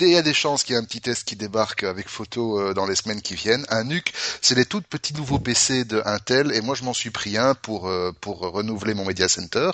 il 0.00 0.08
y 0.08 0.16
a 0.16 0.22
des 0.22 0.34
chances 0.34 0.62
qu'il 0.62 0.74
y 0.74 0.78
ait 0.78 0.80
un 0.80 0.84
petit 0.84 1.00
test 1.00 1.24
qui 1.24 1.36
débarque 1.36 1.82
avec 1.82 2.08
photo 2.08 2.60
euh, 2.60 2.74
dans 2.74 2.86
les 2.86 2.94
semaines 2.94 3.20
qui 3.22 3.34
viennent. 3.34 3.66
Un 3.70 3.84
NUC, 3.84 4.12
c'est 4.40 4.54
les 4.54 4.64
tout 4.64 4.82
petits 4.82 5.14
nouveaux 5.14 5.38
PC 5.38 5.84
de 5.84 6.02
Intel 6.04 6.52
et 6.52 6.60
moi 6.60 6.74
je 6.74 6.84
m'en 6.84 6.94
suis 6.94 7.10
pris 7.10 7.36
un 7.36 7.54
pour 7.54 7.88
euh, 7.88 8.12
pour 8.20 8.40
renouveler 8.40 8.94
mon 8.94 9.04
Media 9.04 9.28
Center. 9.28 9.70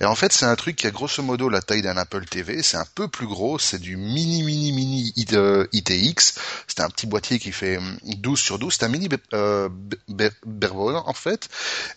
Et 0.00 0.04
en 0.04 0.14
fait, 0.14 0.32
c'est 0.32 0.46
un 0.46 0.56
truc 0.56 0.76
qui 0.76 0.86
a 0.86 0.90
grosso 0.90 1.22
modo 1.22 1.48
la 1.48 1.60
taille 1.60 1.82
d'un 1.82 1.96
Apple 1.96 2.24
TV, 2.24 2.62
c'est 2.62 2.76
un 2.76 2.86
peu 2.94 3.08
plus 3.08 3.26
gros, 3.26 3.58
c'est 3.58 3.78
du 3.78 3.96
mini 3.96 4.42
mini 4.42 4.72
mini 4.72 5.12
ITX. 5.16 5.34
Euh, 5.36 6.40
c'est 6.66 6.80
un 6.80 6.88
petit 6.88 7.06
boîtier 7.06 7.38
qui 7.38 7.52
fait 7.52 7.78
12 8.04 8.38
sur 8.38 8.58
12, 8.58 8.76
c'est 8.78 8.84
un 8.84 8.88
mini 8.88 9.08
euh, 9.34 9.68
en 11.06 11.12
fait 11.12 11.48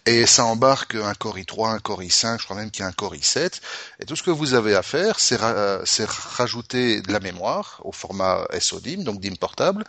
et 0.06 0.26
ça 0.26 0.46
embarque 0.46 0.96
un 0.96 1.14
Core 1.14 1.38
i3, 1.38 1.76
un 1.76 1.80
Core 1.80 2.02
i5, 2.02 2.40
je 2.40 2.44
crois 2.46 2.56
même 2.56 2.72
qu'il 2.72 2.84
y 2.84 2.86
a 2.86 2.88
un 2.88 2.92
Core 2.92 3.16
i7 3.16 3.62
et 4.00 4.06
tout 4.06 4.16
ce 4.16 4.24
que 4.24 4.32
vous 4.32 4.54
avez 4.54 4.76
à 4.76 4.84
faire, 4.84 5.20
c'est 5.20 5.38
rajouter 5.38 7.02
de 7.02 7.12
la 7.12 7.20
mémoire 7.20 7.61
au 7.84 7.92
format 7.92 8.46
SODIM, 8.60 9.04
donc 9.04 9.20
DIM 9.20 9.36
portable, 9.36 9.84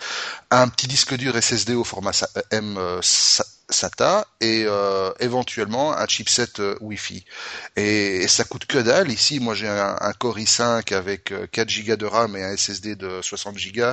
un 0.50 0.68
petit 0.68 0.86
disque 0.86 1.14
dur 1.14 1.34
SSD 1.40 1.74
au 1.74 1.84
format 1.84 2.12
M 2.50 2.76
euh, 2.78 3.00
SATA 3.02 4.26
et 4.40 4.64
euh, 4.66 5.12
éventuellement 5.20 5.96
un 5.96 6.06
chipset 6.06 6.60
euh, 6.60 6.76
Wi-Fi. 6.80 7.24
Et, 7.76 8.28
ça 8.28 8.44
coûte 8.44 8.66
que 8.66 8.78
dalle. 8.78 9.10
Ici, 9.10 9.40
moi 9.40 9.54
j'ai 9.54 9.68
un, 9.68 10.12
Core 10.18 10.38
i5 10.38 10.94
avec 10.94 11.32
4 11.52 11.86
Go 11.86 11.96
de 11.96 12.06
RAM 12.06 12.36
et 12.36 12.44
un 12.44 12.56
SSD 12.56 12.96
de 12.96 13.22
60 13.22 13.56
Go. 13.74 13.92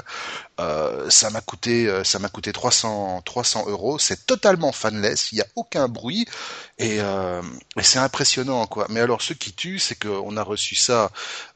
ça 1.10 1.30
m'a 1.30 1.42
coûté, 1.42 1.90
ça 2.04 2.20
m'a 2.20 2.30
coûté 2.30 2.52
300 2.52 3.22
300 3.24 3.66
euros. 3.68 3.98
C'est 4.00 4.26
totalement 4.26 4.72
fanless. 4.72 5.32
Il 5.32 5.36
n'y 5.36 5.42
a 5.42 5.48
aucun 5.56 5.88
bruit 5.88 6.26
et, 6.80 6.98
et 6.98 7.84
c'est 7.84 8.00
impressionnant 8.00 8.66
quoi. 8.68 8.88
Mais 8.90 9.02
alors 9.02 9.22
ce 9.22 9.34
qui 9.34 9.54
tue, 9.54 9.80
c'est 9.80 9.96
qu'on 9.96 10.38
a 10.38 10.44
reçu 10.44 10.76
ça 10.76 11.12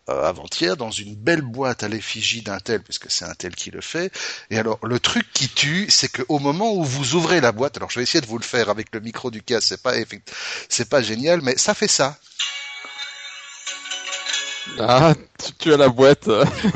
euh, 0.10 0.22
avant-hier 0.26 0.76
dans 0.76 0.92
une 0.92 1.16
belle 1.16 1.42
boîte 1.42 1.82
à 1.82 1.88
l'effigie 1.88 2.42
d'un 2.42 2.60
tel, 2.60 2.84
puisque 2.84 3.10
c'est 3.10 3.24
un 3.24 3.34
tel 3.36 3.56
qui 3.56 3.72
le 3.72 3.80
fait. 3.80 4.12
Et 4.50 4.60
alors 4.60 4.78
le 4.84 5.00
truc 5.00 5.32
qui 5.32 5.48
tue, 5.48 5.86
c'est 5.90 6.10
qu'au 6.10 6.40
moment 6.40 6.74
où 6.74 6.84
vous 6.84 7.16
ouvrez 7.16 7.40
la 7.40 7.54
boîte, 7.54 7.78
alors 7.78 7.90
je 7.90 8.00
vais 8.00 8.04
essayer 8.04 8.20
de 8.20 8.26
vous 8.26 8.38
le 8.38 8.44
faire 8.44 8.68
avec 8.68 8.88
le 8.94 9.00
micro 9.00 9.32
du 9.32 9.42
casque, 9.42 9.70
c'est 9.70 9.82
pas 9.82 9.94
c'est 10.68 10.90
pas 10.90 11.02
génial, 11.02 11.40
mais 11.42 11.56
ça 11.56 11.74
fait 11.74 11.88
ça. 11.88 12.18
Ah, 14.78 15.14
tu 15.58 15.74
as 15.74 15.78
la 15.78 15.88
boîte. 15.88 16.28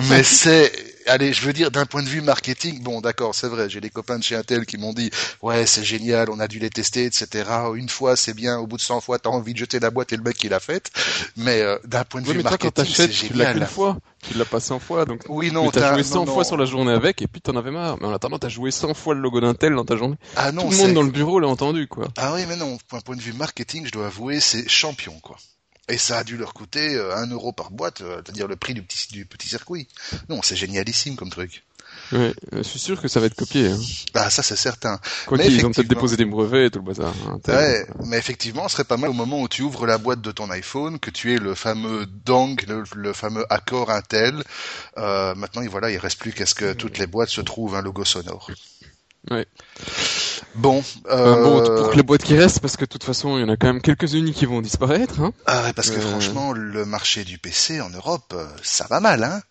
mais 0.10 0.24
c'est 0.24 0.72
allez, 1.08 1.34
je 1.34 1.42
veux 1.42 1.54
dire, 1.54 1.72
d'un 1.72 1.86
point 1.86 2.04
de 2.04 2.08
vue 2.08 2.22
marketing, 2.22 2.82
bon, 2.82 3.02
d'accord, 3.02 3.36
c'est 3.36 3.48
vrai, 3.48 3.70
j'ai 3.70 3.82
des 3.82 3.90
copains 3.90 4.18
de 4.18 4.24
chez 4.24 4.36
Intel 4.36 4.66
qui 4.66 4.78
m'ont 4.78 4.94
dit, 4.94 5.10
ouais, 5.42 5.66
c'est 5.66 5.84
génial, 5.84 6.30
on 6.30 6.40
a 6.40 6.48
dû 6.48 6.60
les 6.60 6.70
tester, 6.70 7.06
etc. 7.06 7.50
Une 7.76 7.90
fois, 7.90 8.16
c'est 8.16 8.34
bien, 8.34 8.58
au 8.60 8.68
bout 8.68 8.78
de 8.78 8.82
100 8.82 9.02
fois, 9.02 9.20
t'as 9.20 9.30
envie 9.30 9.54
de 9.54 9.60
jeter 9.60 9.80
la 9.80 9.90
boîte 9.90 10.14
et 10.14 10.18
le 10.18 10.24
mec 10.24 10.38
qui 10.38 10.50
l'a 10.50 10.60
faite. 10.60 10.92
Mais 11.36 11.62
euh, 11.62 11.78
d'un 11.86 12.04
point 12.04 12.22
de 12.22 12.28
vue 12.28 12.44
marketing, 12.44 12.86
c'est 12.86 13.12
génial. 13.12 13.30
Tu 13.32 13.38
l'as 13.38 13.54
qu'une 13.54 13.66
fois, 13.66 13.98
tu 14.28 14.38
l'as 14.38 14.46
pas 14.46 14.60
100 14.60 14.80
fois, 14.80 15.06
donc. 15.06 15.22
Oui, 15.30 15.52
non, 15.52 15.70
t'as 15.72 15.94
joué 15.94 16.04
100 16.04 16.26
fois 16.26 16.44
sur 16.44 16.58
la 16.58 16.66
journée 16.66 16.92
avec, 16.92 17.22
et 17.22 17.28
puis 17.28 17.42
t'en 17.42 17.56
avais 17.56 17.72
marre. 17.72 17.98
Mais 18.00 18.08
en 18.08 18.14
attendant, 18.14 18.40
t'as 18.40 18.50
joué 18.50 18.72
100 18.72 18.94
fois 18.94 19.14
le 19.14 19.22
logo 19.22 19.40
d'Intel 19.40 19.76
dans 19.76 19.86
ta 19.86 19.96
journée. 19.96 20.16
Ah 20.36 20.52
non, 20.52 20.64
Tout 20.64 20.72
le 20.72 20.78
monde 20.78 20.94
dans 20.94 21.04
le 21.04 21.12
bureau 21.12 21.40
l'a 21.40 21.48
entendu, 21.48 21.88
quoi. 21.88 22.08
Ah 22.18 22.34
oui, 22.34 22.42
mais 22.48 22.56
non, 22.56 22.78
d'un 22.92 23.02
point 23.02 23.16
de 23.16 23.22
vue 23.22 23.34
marketing, 23.34 23.86
je 23.86 23.92
dois 23.92 24.08
avouer, 24.08 24.40
c'est 24.40 24.68
champion, 24.70 25.14
quoi. 25.22 25.38
Et 25.90 25.98
ça 25.98 26.20
a 26.20 26.24
dû 26.24 26.38
leur 26.38 26.54
coûter 26.54 26.96
euh, 26.96 27.16
un 27.16 27.28
euro 27.28 27.54
par 27.54 27.72
boîte, 27.72 28.02
euh, 28.02 28.22
c'est-à-dire 28.24 28.48
le 28.48 28.56
prix 28.56 28.74
du 28.74 28.82
petit, 28.82 29.08
du 29.12 29.26
petit 29.26 29.48
circuit. 29.48 29.88
Non, 30.30 30.42
c'est 30.42 30.56
génialissime 30.56 31.16
comme 31.16 31.30
truc. 31.30 31.64
Ouais, 32.12 32.34
je 32.54 32.62
suis 32.62 32.80
sûr 32.80 33.02
que 33.02 33.08
ça 33.08 33.20
va 33.20 33.26
être 33.26 33.36
copié. 33.36 33.68
Hein. 33.68 33.80
Ah, 34.14 34.30
ça 34.30 34.42
c'est 34.42 34.56
certain. 34.56 35.00
Quoi 35.26 35.38
qu'ils 35.38 35.66
ont 35.66 35.72
peut-être 35.72 35.88
déposé 35.88 36.16
des 36.16 36.26
brevets 36.26 36.68
et 36.68 36.72
tout 36.72 36.80
le 36.80 36.86
bazar. 36.86 37.14
Hein, 37.28 37.40
ouais, 37.48 37.86
mais 38.06 38.18
effectivement, 38.18 38.68
ce 38.68 38.74
serait 38.76 38.84
pas 38.86 38.98
mal 38.98 39.10
au 39.10 39.14
moment 39.14 39.42
où 39.42 39.48
tu 39.50 39.62
ouvres 39.62 39.86
la 39.86 39.98
boîte 39.98 40.22
de 40.22 40.32
ton 40.32 40.50
iPhone 40.50 41.00
que 41.00 41.10
tu 41.10 41.34
aies 41.34 41.38
le 41.38 41.54
fameux 41.54 42.06
dong, 42.06 42.64
le, 42.96 43.14
fameux 43.14 43.46
accord 43.50 43.90
Intel. 43.90 44.44
Euh, 44.98 45.36
maintenant, 45.36 45.62
voilà, 45.70 45.92
il 45.92 45.98
reste 45.98 46.20
plus 46.20 46.32
qu'à 46.32 46.46
ce 46.46 46.56
que 46.56 46.74
toutes 46.74 46.98
les 46.98 47.08
boîtes 47.08 47.30
se 47.30 47.42
trouvent 47.42 47.76
un 47.76 47.82
logo 47.82 48.06
sonore. 48.06 48.50
Ouais. 49.32 49.46
Bon, 50.56 50.84
euh... 51.10 51.44
bon, 51.44 51.64
pour 51.76 51.92
que 51.92 51.96
les 51.96 52.04
boîtes 52.04 52.24
qui 52.24 52.36
restent, 52.36 52.60
parce 52.62 52.78
que 52.78 52.86
de 52.86 52.90
toute 52.90 53.04
façon, 53.04 53.38
il 53.38 53.42
y 53.42 53.44
en 53.44 53.50
a 53.50 53.58
quand 53.58 53.68
même 53.68 53.82
quelques-unes 53.82 54.34
qui 54.34 54.46
vont 54.46 54.62
disparaître. 54.62 55.20
Hein. 55.22 55.34
Ah 55.46 55.64
ouais, 55.64 55.74
parce 55.74 55.92
que 55.92 55.98
euh... 55.98 56.02
franchement, 56.02 56.52
le 56.54 56.86
marché 56.86 57.24
du 57.24 57.38
PC 57.38 57.80
en 57.82 57.90
Europe, 57.90 58.34
euh, 58.36 58.48
ça 58.64 58.88
va 58.90 59.00
mal, 59.00 59.24
hein. 59.24 59.42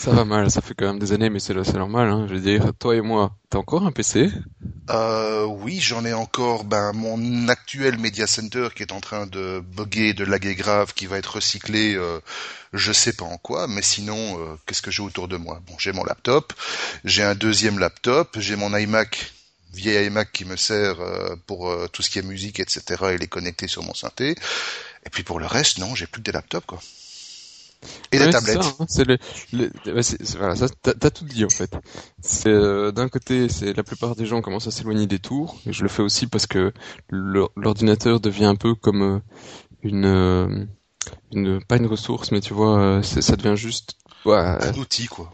Ça 0.00 0.12
va 0.12 0.24
mal, 0.24 0.50
ça 0.50 0.62
fait 0.62 0.72
quand 0.72 0.86
même 0.86 0.98
des 0.98 1.12
années, 1.12 1.28
mais 1.28 1.40
c'est 1.40 1.52
normal. 1.52 2.08
Hein. 2.08 2.24
Je 2.26 2.34
veux 2.34 2.40
dire, 2.40 2.72
toi 2.78 2.96
et 2.96 3.02
moi, 3.02 3.36
t'as 3.50 3.58
encore 3.58 3.86
un 3.86 3.92
PC 3.92 4.30
euh, 4.88 5.44
Oui, 5.44 5.78
j'en 5.78 6.06
ai 6.06 6.14
encore. 6.14 6.64
Ben, 6.64 6.92
mon 6.94 7.48
actuel 7.48 7.98
Media 7.98 8.26
Center 8.26 8.68
qui 8.74 8.82
est 8.82 8.92
en 8.92 9.00
train 9.00 9.26
de 9.26 9.60
bugger, 9.60 10.14
de 10.14 10.24
laguer 10.24 10.54
grave, 10.54 10.94
qui 10.94 11.04
va 11.04 11.18
être 11.18 11.34
recyclé, 11.34 11.96
euh, 11.96 12.18
je 12.72 12.92
sais 12.92 13.12
pas 13.12 13.26
en 13.26 13.36
quoi. 13.36 13.68
Mais 13.68 13.82
sinon, 13.82 14.40
euh, 14.40 14.56
qu'est-ce 14.64 14.80
que 14.80 14.90
j'ai 14.90 15.02
autour 15.02 15.28
de 15.28 15.36
moi? 15.36 15.60
Bon, 15.66 15.74
j'ai 15.78 15.92
mon 15.92 16.04
laptop, 16.04 16.54
j'ai 17.04 17.22
un 17.22 17.34
deuxième 17.34 17.78
laptop, 17.78 18.38
j'ai 18.40 18.56
mon 18.56 18.74
iMac 18.74 19.34
vieil 19.72 20.06
iMac 20.06 20.32
qui 20.32 20.44
me 20.44 20.56
sert 20.56 21.00
euh, 21.00 21.36
pour 21.46 21.70
euh, 21.70 21.88
tout 21.88 22.02
ce 22.02 22.10
qui 22.10 22.18
est 22.18 22.22
musique, 22.22 22.58
etc. 22.58 22.82
et 23.12 23.18
les 23.18 23.28
connecter 23.28 23.68
sur 23.68 23.82
mon 23.82 23.94
synthé. 23.94 24.34
Et 25.04 25.10
puis 25.10 25.22
pour 25.22 25.40
le 25.40 25.46
reste, 25.46 25.78
non, 25.78 25.94
j'ai 25.94 26.06
plus 26.06 26.20
que 26.20 26.24
des 26.26 26.32
laptops, 26.32 26.66
quoi. 26.66 26.80
Et 28.12 28.18
des 28.18 28.30
tablettes. 28.30 28.58
Hein, 28.58 28.86
c'est 28.88 29.04
le, 29.04 29.18
voilà, 30.38 30.56
ça, 30.56 30.66
t'as 30.82 31.10
tout 31.10 31.24
dit 31.24 31.44
en 31.44 31.48
fait. 31.48 31.74
C'est 32.20 32.50
euh, 32.50 32.92
d'un 32.92 33.08
côté, 33.08 33.48
c'est 33.48 33.72
la 33.72 33.82
plupart 33.82 34.16
des 34.16 34.26
gens 34.26 34.42
commencent 34.42 34.66
à 34.66 34.70
s'éloigner 34.70 35.06
des 35.06 35.18
tours, 35.18 35.58
et 35.66 35.72
je 35.72 35.82
le 35.82 35.88
fais 35.88 36.02
aussi 36.02 36.26
parce 36.26 36.46
que 36.46 36.72
l'ordinateur 37.08 38.20
devient 38.20 38.46
un 38.46 38.56
peu 38.56 38.74
comme 38.74 39.02
euh, 39.02 39.18
une, 39.82 40.04
euh, 40.04 40.66
une, 41.32 41.64
pas 41.64 41.76
une 41.76 41.86
ressource, 41.86 42.32
mais 42.32 42.40
tu 42.40 42.52
vois, 42.52 43.02
ça 43.02 43.36
devient 43.36 43.56
juste 43.56 43.96
un 44.26 44.74
outil 44.74 45.06
quoi. 45.06 45.32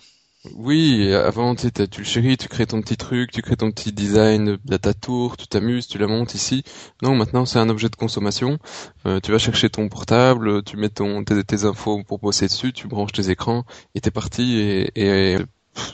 Oui, 0.54 1.12
avant 1.12 1.54
tu, 1.54 1.70
tu 1.70 2.00
le 2.00 2.06
chéris, 2.06 2.36
tu 2.36 2.48
crées 2.48 2.66
ton 2.66 2.80
petit 2.80 2.96
truc, 2.96 3.32
tu 3.32 3.42
crées 3.42 3.56
ton 3.56 3.70
petit 3.70 3.92
design 3.92 4.58
de 4.64 4.76
ta 4.76 4.94
tour, 4.94 5.36
tu 5.36 5.46
t'amuses, 5.46 5.86
tu 5.88 5.98
la 5.98 6.06
montes 6.06 6.34
ici. 6.34 6.62
Non, 7.02 7.14
maintenant 7.14 7.44
c'est 7.46 7.58
un 7.58 7.68
objet 7.68 7.88
de 7.88 7.96
consommation. 7.96 8.58
Euh, 9.06 9.20
tu 9.20 9.32
vas 9.32 9.38
chercher 9.38 9.70
ton 9.70 9.88
portable, 9.88 10.62
tu 10.62 10.76
mets 10.76 10.88
ton 10.88 11.24
tes, 11.24 11.64
infos 11.64 12.02
pour 12.04 12.18
bosser 12.18 12.46
dessus, 12.46 12.72
tu 12.72 12.86
branches 12.88 13.12
tes 13.12 13.30
écrans 13.30 13.64
et 13.94 14.00
t'es 14.00 14.10
parti 14.10 14.58
et, 14.58 14.90
et 14.94 15.38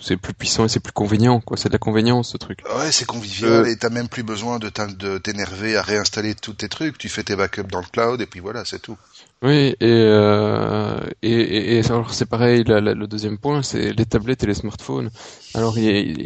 c'est 0.00 0.16
plus 0.16 0.34
puissant 0.34 0.64
et 0.64 0.68
c'est 0.68 0.80
plus 0.80 0.92
convenient 0.92 1.40
quoi. 1.40 1.56
C'est 1.56 1.68
de 1.68 1.74
la 1.74 1.78
convenience 1.78 2.30
ce 2.30 2.36
truc. 2.36 2.60
Ouais 2.76 2.92
c'est 2.92 3.04
convivial 3.04 3.50
euh... 3.50 3.70
et 3.70 3.76
t'as 3.76 3.90
même 3.90 4.08
plus 4.08 4.22
besoin 4.22 4.58
de 4.58 5.18
t'énerver 5.18 5.76
à 5.76 5.82
réinstaller 5.82 6.34
tous 6.34 6.54
tes 6.54 6.68
trucs. 6.68 6.98
Tu 6.98 7.08
fais 7.08 7.22
tes 7.22 7.36
backups 7.36 7.70
dans 7.70 7.80
le 7.80 7.86
cloud 7.86 8.20
et 8.20 8.26
puis 8.26 8.40
voilà 8.40 8.64
c'est 8.64 8.80
tout 8.80 8.96
oui, 9.42 9.74
et, 9.80 9.86
euh, 9.90 11.00
et, 11.20 11.76
et, 11.78 11.86
alors 11.90 12.14
c'est 12.14 12.26
pareil, 12.26 12.62
le 12.64 13.06
deuxième 13.06 13.38
point, 13.38 13.62
c'est 13.62 13.92
les 13.92 14.06
tablettes 14.06 14.44
et 14.44 14.46
les 14.46 14.54
smartphones. 14.54 15.10
Alors 15.54 15.74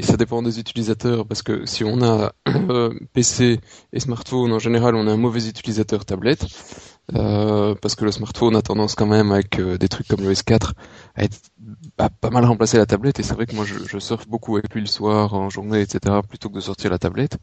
ça 0.02 0.16
dépend 0.18 0.42
des 0.42 0.60
utilisateurs, 0.60 1.26
parce 1.26 1.40
que 1.42 1.64
si 1.64 1.82
on 1.82 2.02
a 2.02 2.32
euh, 2.48 2.92
PC 3.14 3.58
et 3.94 4.00
smartphone, 4.00 4.52
en 4.52 4.58
général, 4.58 4.94
on 4.96 5.06
a 5.08 5.12
un 5.12 5.16
mauvais 5.16 5.48
utilisateur 5.48 6.04
tablette, 6.04 6.44
euh, 7.14 7.74
parce 7.80 7.94
que 7.94 8.04
le 8.04 8.12
smartphone 8.12 8.54
a 8.54 8.60
tendance 8.60 8.94
quand 8.94 9.06
même, 9.06 9.32
avec 9.32 9.58
euh, 9.60 9.78
des 9.78 9.88
trucs 9.88 10.08
comme 10.08 10.22
le 10.22 10.32
S4, 10.32 10.72
à 11.14 11.24
être 11.24 11.38
pas 12.20 12.30
mal 12.30 12.44
remplacer 12.44 12.76
la 12.76 12.84
tablette, 12.84 13.18
et 13.18 13.22
c'est 13.22 13.34
vrai 13.34 13.46
que 13.46 13.54
moi 13.54 13.64
je, 13.64 13.76
je 13.88 13.98
surfe 13.98 14.28
beaucoup 14.28 14.56
avec 14.58 14.74
lui 14.74 14.82
le 14.82 14.86
soir, 14.86 15.32
en 15.32 15.48
journée, 15.48 15.80
etc., 15.80 16.16
plutôt 16.28 16.50
que 16.50 16.56
de 16.56 16.60
sortir 16.60 16.90
la 16.90 16.98
tablette. 16.98 17.38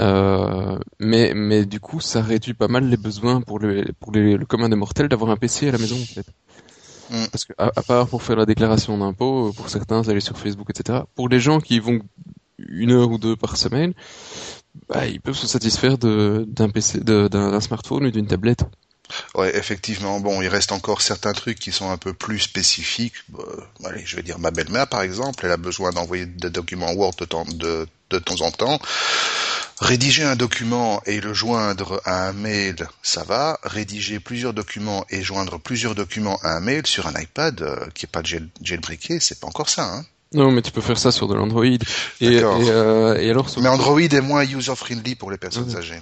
Euh, 0.00 0.78
mais, 0.98 1.32
mais 1.34 1.64
du 1.64 1.80
coup, 1.80 2.00
ça 2.00 2.20
réduit 2.20 2.54
pas 2.54 2.68
mal 2.68 2.88
les 2.88 2.96
besoins 2.96 3.40
pour, 3.40 3.58
les, 3.60 3.84
pour 4.00 4.12
les, 4.12 4.36
le 4.36 4.46
commun 4.46 4.68
des 4.68 4.76
mortels 4.76 5.08
d'avoir 5.08 5.30
un 5.30 5.36
PC 5.36 5.68
à 5.68 5.72
la 5.72 5.78
maison, 5.78 5.96
en 5.96 6.04
fait. 6.04 6.26
Mm. 7.10 7.26
Parce 7.30 7.44
que, 7.44 7.52
à, 7.58 7.70
part 7.82 8.08
pour 8.08 8.22
faire 8.22 8.36
la 8.36 8.46
déclaration 8.46 8.96
d'impôt, 8.98 9.52
pour 9.56 9.68
certains, 9.68 10.08
aller 10.08 10.20
sur 10.20 10.38
Facebook, 10.38 10.68
etc. 10.70 11.00
Pour 11.14 11.28
les 11.28 11.40
gens 11.40 11.60
qui 11.60 11.78
vont 11.78 12.00
une 12.58 12.92
heure 12.92 13.10
ou 13.10 13.18
deux 13.18 13.36
par 13.36 13.56
semaine, 13.56 13.94
bah, 14.88 15.06
ils 15.06 15.20
peuvent 15.20 15.36
se 15.36 15.46
satisfaire 15.46 15.98
d'un 15.98 16.68
PC, 16.70 17.00
d'un 17.00 17.60
smartphone 17.60 18.06
ou 18.06 18.10
d'une 18.10 18.26
tablette. 18.26 18.64
Ouais, 19.34 19.56
effectivement. 19.56 20.18
Bon, 20.20 20.40
il 20.40 20.48
reste 20.48 20.72
encore 20.72 21.02
certains 21.02 21.32
trucs 21.32 21.58
qui 21.58 21.72
sont 21.72 21.90
un 21.90 21.98
peu 21.98 22.14
plus 22.14 22.40
spécifiques. 22.40 23.14
Euh, 23.38 23.60
allez, 23.84 24.02
je 24.04 24.16
vais 24.16 24.22
dire 24.22 24.38
ma 24.38 24.50
belle-mère, 24.50 24.88
par 24.88 25.02
exemple, 25.02 25.44
elle 25.44 25.52
a 25.52 25.56
besoin 25.56 25.90
d'envoyer 25.90 26.26
des 26.26 26.50
documents 26.50 26.92
Word 26.92 27.14
de 27.18 27.24
temps, 27.26 27.44
de, 27.44 27.86
de 28.10 28.18
temps 28.18 28.40
en 28.42 28.50
temps. 28.50 28.78
Rédiger 29.80 30.22
un 30.22 30.36
document 30.36 31.02
et 31.04 31.20
le 31.20 31.34
joindre 31.34 32.00
à 32.04 32.28
un 32.28 32.32
mail, 32.32 32.76
ça 33.02 33.24
va. 33.24 33.58
Rédiger 33.64 34.20
plusieurs 34.20 34.54
documents 34.54 35.04
et 35.10 35.22
joindre 35.22 35.58
plusieurs 35.58 35.94
documents 35.94 36.38
à 36.42 36.50
un 36.50 36.60
mail 36.60 36.86
sur 36.86 37.06
un 37.06 37.20
iPad 37.20 37.60
euh, 37.60 37.86
qui 37.92 38.06
est 38.06 38.08
pas 38.08 38.22
jailbreaké, 38.22 39.18
c'est 39.20 39.40
pas 39.40 39.48
encore 39.48 39.68
ça. 39.68 39.84
Hein 39.84 40.04
non, 40.32 40.50
mais 40.50 40.62
tu 40.62 40.72
peux 40.72 40.80
faire 40.80 40.98
ça 40.98 41.12
sur 41.12 41.28
de 41.28 41.34
l'Android. 41.34 41.64
Et, 41.64 41.78
et, 42.20 42.40
euh, 42.42 43.16
et, 43.16 43.30
alors, 43.30 43.48
mais 43.60 43.68
Android 43.68 44.00
est 44.00 44.20
moins 44.20 44.44
user-friendly 44.44 45.14
pour 45.14 45.30
les 45.30 45.38
personnes 45.38 45.76
âgées. 45.76 46.00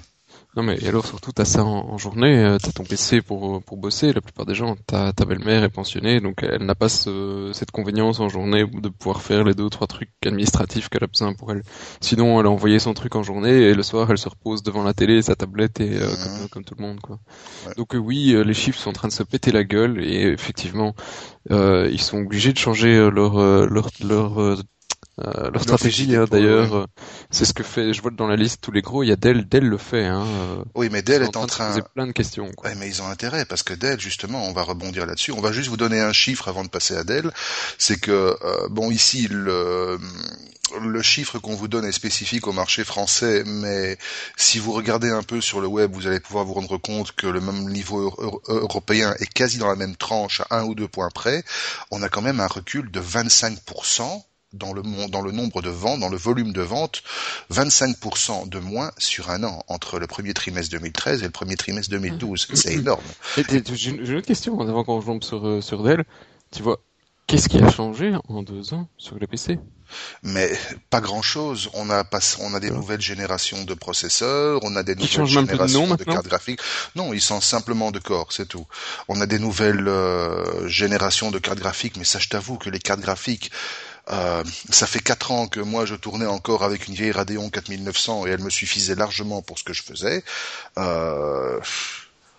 Non 0.54 0.62
mais 0.62 0.86
alors 0.86 1.06
surtout 1.06 1.32
t'as 1.32 1.46
ça 1.46 1.64
en, 1.64 1.96
journée, 1.96 2.44
euh, 2.44 2.58
t'as 2.58 2.72
ton 2.72 2.84
PC 2.84 3.22
pour 3.22 3.62
pour 3.62 3.78
bosser. 3.78 4.12
La 4.12 4.20
plupart 4.20 4.44
des 4.44 4.54
gens, 4.54 4.76
ta 4.86 5.14
ta 5.14 5.24
belle-mère 5.24 5.64
est 5.64 5.70
pensionnée, 5.70 6.20
donc 6.20 6.42
elle 6.42 6.66
n'a 6.66 6.74
pas 6.74 6.90
ce, 6.90 7.50
cette 7.54 7.70
convenience 7.70 8.20
en 8.20 8.28
journée 8.28 8.66
de 8.66 8.88
pouvoir 8.90 9.22
faire 9.22 9.44
les 9.44 9.54
deux 9.54 9.64
ou 9.64 9.70
trois 9.70 9.86
trucs 9.86 10.10
administratifs 10.26 10.90
qu'elle 10.90 11.04
a 11.04 11.06
besoin 11.06 11.32
pour 11.32 11.52
elle. 11.52 11.62
Sinon, 12.02 12.38
elle 12.38 12.46
a 12.46 12.50
envoyé 12.50 12.78
son 12.78 12.92
truc 12.92 13.16
en 13.16 13.22
journée 13.22 13.62
et 13.62 13.74
le 13.74 13.82
soir, 13.82 14.10
elle 14.10 14.18
se 14.18 14.28
repose 14.28 14.62
devant 14.62 14.82
la 14.84 14.92
télé, 14.92 15.22
sa 15.22 15.36
tablette 15.36 15.80
et 15.80 15.96
euh, 15.96 16.06
comme, 16.06 16.48
comme, 16.50 16.64
tout 16.64 16.74
le 16.76 16.82
monde 16.82 17.00
quoi. 17.00 17.18
Donc 17.78 17.94
euh, 17.94 17.98
oui, 17.98 18.36
les 18.44 18.54
chiffres 18.54 18.78
sont 18.78 18.90
en 18.90 18.94
train 18.94 19.08
de 19.08 19.14
se 19.14 19.22
péter 19.22 19.52
la 19.52 19.64
gueule 19.64 20.04
et 20.04 20.24
effectivement, 20.24 20.94
ils 21.48 22.00
sont 22.00 22.18
obligés 22.18 22.52
de 22.52 22.58
changer 22.58 23.10
leur 23.10 23.40
leur 23.66 23.88
leur 24.04 24.58
euh, 25.24 25.50
leur 25.50 25.62
stratégie, 25.62 26.14
hein, 26.16 26.24
d'ailleurs, 26.30 26.74
euh, 26.74 26.86
c'est 27.30 27.44
ce 27.44 27.52
que 27.52 27.62
fait. 27.62 27.92
Je 27.92 28.02
vois 28.02 28.10
dans 28.10 28.26
la 28.26 28.36
liste 28.36 28.60
tous 28.60 28.72
les 28.72 28.82
gros. 28.82 29.02
Il 29.02 29.08
y 29.08 29.12
a 29.12 29.16
Dell. 29.16 29.48
Dell 29.48 29.64
le 29.64 29.78
fait. 29.78 30.04
Hein, 30.04 30.26
euh, 30.26 30.64
oui, 30.74 30.88
mais 30.90 31.02
Dell 31.02 31.22
est 31.22 31.36
en 31.36 31.46
train. 31.46 31.68
De 31.68 31.80
poser 31.80 31.84
plein 31.94 32.06
de 32.06 32.12
questions. 32.12 32.50
Quoi. 32.56 32.70
Ouais, 32.70 32.76
mais 32.76 32.88
ils 32.88 33.02
ont 33.02 33.06
intérêt 33.06 33.44
parce 33.44 33.62
que 33.62 33.74
Dell, 33.74 34.00
justement, 34.00 34.44
on 34.46 34.52
va 34.52 34.62
rebondir 34.62 35.06
là-dessus. 35.06 35.32
On 35.32 35.40
va 35.40 35.52
juste 35.52 35.68
vous 35.68 35.76
donner 35.76 36.00
un 36.00 36.12
chiffre 36.12 36.48
avant 36.48 36.64
de 36.64 36.68
passer 36.68 36.96
à 36.96 37.04
Dell. 37.04 37.30
C'est 37.78 38.00
que 38.00 38.36
bon, 38.70 38.90
ici 38.90 39.28
le 39.28 39.98
le 40.80 41.02
chiffre 41.02 41.38
qu'on 41.38 41.54
vous 41.54 41.68
donne 41.68 41.84
est 41.84 41.92
spécifique 41.92 42.46
au 42.46 42.52
marché 42.52 42.84
français, 42.84 43.42
mais 43.44 43.98
si 44.36 44.58
vous 44.58 44.72
regardez 44.72 45.10
un 45.10 45.22
peu 45.22 45.40
sur 45.40 45.60
le 45.60 45.66
web, 45.66 45.92
vous 45.92 46.06
allez 46.06 46.20
pouvoir 46.20 46.44
vous 46.44 46.54
rendre 46.54 46.78
compte 46.78 47.12
que 47.12 47.26
le 47.26 47.40
même 47.40 47.68
niveau 47.68 48.14
européen 48.46 49.14
est 49.20 49.30
quasi 49.32 49.58
dans 49.58 49.68
la 49.68 49.76
même 49.76 49.96
tranche 49.96 50.40
à 50.48 50.60
un 50.60 50.64
ou 50.64 50.74
deux 50.74 50.88
points 50.88 51.10
près. 51.10 51.44
On 51.90 52.02
a 52.02 52.08
quand 52.08 52.22
même 52.22 52.40
un 52.40 52.46
recul 52.46 52.90
de 52.90 53.00
25% 53.00 54.22
dans 54.52 54.72
le, 54.72 54.82
dans 55.08 55.22
le 55.22 55.32
nombre 55.32 55.62
de 55.62 55.70
ventes, 55.70 56.00
dans 56.00 56.08
le 56.08 56.16
volume 56.16 56.52
de 56.52 56.62
ventes, 56.62 57.02
25% 57.52 58.48
de 58.48 58.58
moins 58.58 58.90
sur 58.98 59.30
un 59.30 59.44
an 59.44 59.62
entre 59.68 59.98
le 59.98 60.06
premier 60.06 60.34
trimestre 60.34 60.70
2013 60.72 61.22
et 61.22 61.26
le 61.26 61.30
premier 61.30 61.56
trimestre 61.56 61.90
2012. 61.90 62.48
C'est 62.54 62.74
énorme. 62.74 63.02
J'ai 63.72 63.90
une 63.90 64.16
autre 64.16 64.26
question 64.26 64.58
avant 64.60 64.84
qu'on 64.84 65.00
tombe 65.00 65.22
sur, 65.22 65.46
euh, 65.46 65.60
sur 65.60 65.82
Dell. 65.82 66.04
Tu 66.50 66.62
vois, 66.62 66.80
qu'est-ce 67.26 67.48
qui 67.48 67.58
a 67.58 67.70
changé 67.70 68.14
en 68.28 68.42
deux 68.42 68.74
ans 68.74 68.88
sur 68.98 69.18
le 69.18 69.26
PC 69.26 69.58
mais 70.22 70.50
pas 70.90 71.00
grand 71.00 71.22
chose. 71.22 71.70
On 71.74 71.90
a 71.90 72.04
pas, 72.04 72.20
on 72.40 72.54
a 72.54 72.60
des 72.60 72.70
nouvelles 72.70 73.00
générations 73.00 73.64
de 73.64 73.74
processeurs, 73.74 74.60
on 74.62 74.76
a 74.76 74.82
des 74.82 74.94
nouvelles 74.94 75.26
générations 75.26 75.94
de, 75.94 76.04
cartes 76.04 76.26
graphiques. 76.26 76.60
Non, 76.96 77.12
ils 77.12 77.20
sont 77.20 77.40
simplement 77.40 77.90
de 77.90 77.98
corps, 77.98 78.32
c'est 78.32 78.48
tout. 78.48 78.66
On 79.08 79.20
a 79.20 79.26
des 79.26 79.38
nouvelles 79.38 79.86
euh, 79.88 80.66
générations 80.68 81.30
de 81.30 81.38
cartes 81.38 81.58
graphiques, 81.58 81.96
mais 81.96 82.04
ça, 82.04 82.18
je 82.18 82.28
t'avoue 82.28 82.56
que 82.56 82.70
les 82.70 82.78
cartes 82.78 83.00
graphiques, 83.00 83.50
euh, 84.10 84.42
ça 84.70 84.86
fait 84.86 84.98
quatre 84.98 85.30
ans 85.30 85.46
que 85.46 85.60
moi 85.60 85.86
je 85.86 85.94
tournais 85.94 86.26
encore 86.26 86.64
avec 86.64 86.88
une 86.88 86.94
vieille 86.94 87.12
Radeon 87.12 87.50
4900 87.50 88.26
et 88.26 88.30
elle 88.30 88.42
me 88.42 88.50
suffisait 88.50 88.96
largement 88.96 89.42
pour 89.42 89.58
ce 89.58 89.64
que 89.64 89.72
je 89.72 89.82
faisais. 89.82 90.24
Euh, 90.78 91.60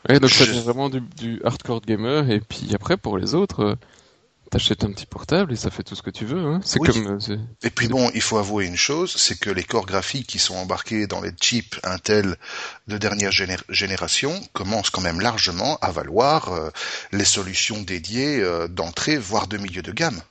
donc 0.10 0.30
ça 0.30 0.46
devient 0.46 0.62
vraiment 0.62 0.90
du, 0.90 1.42
hardcore 1.46 1.82
gamer 1.82 2.30
et 2.30 2.42
puis 2.42 2.72
après 2.76 2.98
pour 2.98 3.18
les 3.18 3.34
autres, 3.34 3.64
euh, 3.64 3.76
t'achètes 4.52 4.84
un 4.84 4.92
petit 4.92 5.06
portable 5.06 5.54
et 5.54 5.56
ça 5.56 5.72
fait 5.72 5.84
tout 5.84 5.96
ce 5.96 6.02
que 6.02 6.10
tu 6.10 6.26
veux. 6.26 6.46
Hein. 6.46 6.60
C'est 6.66 6.80
comme. 6.80 7.18
Et 7.64 7.70
puis 7.70 7.88
bon, 7.88 8.12
il 8.14 8.22
faut 8.22 8.38
avouer 8.38 8.66
une 8.66 8.76
chose, 8.76 9.16
c'est 9.16 9.40
que 9.40 9.50
les 9.50 9.64
corps 9.64 9.86
graphiques 9.86 10.28
qui 10.28 10.40
sont 10.40 10.56
embarqués 10.56 11.08
dans 11.08 11.22
les 11.22 11.32
chips 11.32 11.80
Intel 11.84 12.36
de 12.90 12.98
dernière 12.98 13.32
génération 13.32 14.38
commencent 14.52 14.90
quand 14.90 15.02
même 15.02 15.22
largement 15.22 15.78
à 15.82 15.92
valoir 15.92 16.52
les 17.14 17.26
solutions 17.26 17.82
dédiées 17.82 18.46
d'entrée, 18.70 19.18
voire 19.18 19.48
de 19.48 19.58
milieu 19.58 19.82
de 19.82 19.94
gamme 19.94 20.22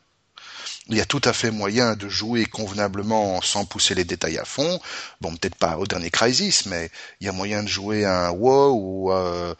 il 0.89 0.97
y 0.97 1.01
a 1.01 1.05
tout 1.05 1.21
à 1.25 1.33
fait 1.33 1.51
moyen 1.51 1.95
de 1.95 2.09
jouer 2.09 2.45
convenablement 2.45 3.41
sans 3.41 3.65
pousser 3.65 3.95
les 3.95 4.05
détails 4.05 4.39
à 4.39 4.45
fond. 4.45 4.81
Bon, 5.21 5.35
peut-être 5.37 5.55
pas 5.55 5.77
au 5.79 5.87
dernier 5.87 6.11
Crisis, 6.11 6.67
mais 6.67 6.91
il 7.21 7.27
y 7.27 7.31
a 7.31 7.33
moyen 7.33 7.63
de 7.63 7.69
jouer 7.69 8.05
un 8.05 8.31
WoW 8.31 8.75
ou, 8.75 9.13
euh, 9.13 9.55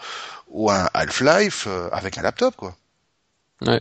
un 0.69 0.89
Half-Life 0.95 1.65
euh, 1.69 1.89
avec 1.93 2.19
un 2.19 2.23
laptop, 2.23 2.57
quoi. 2.57 2.77
Ouais. 3.67 3.81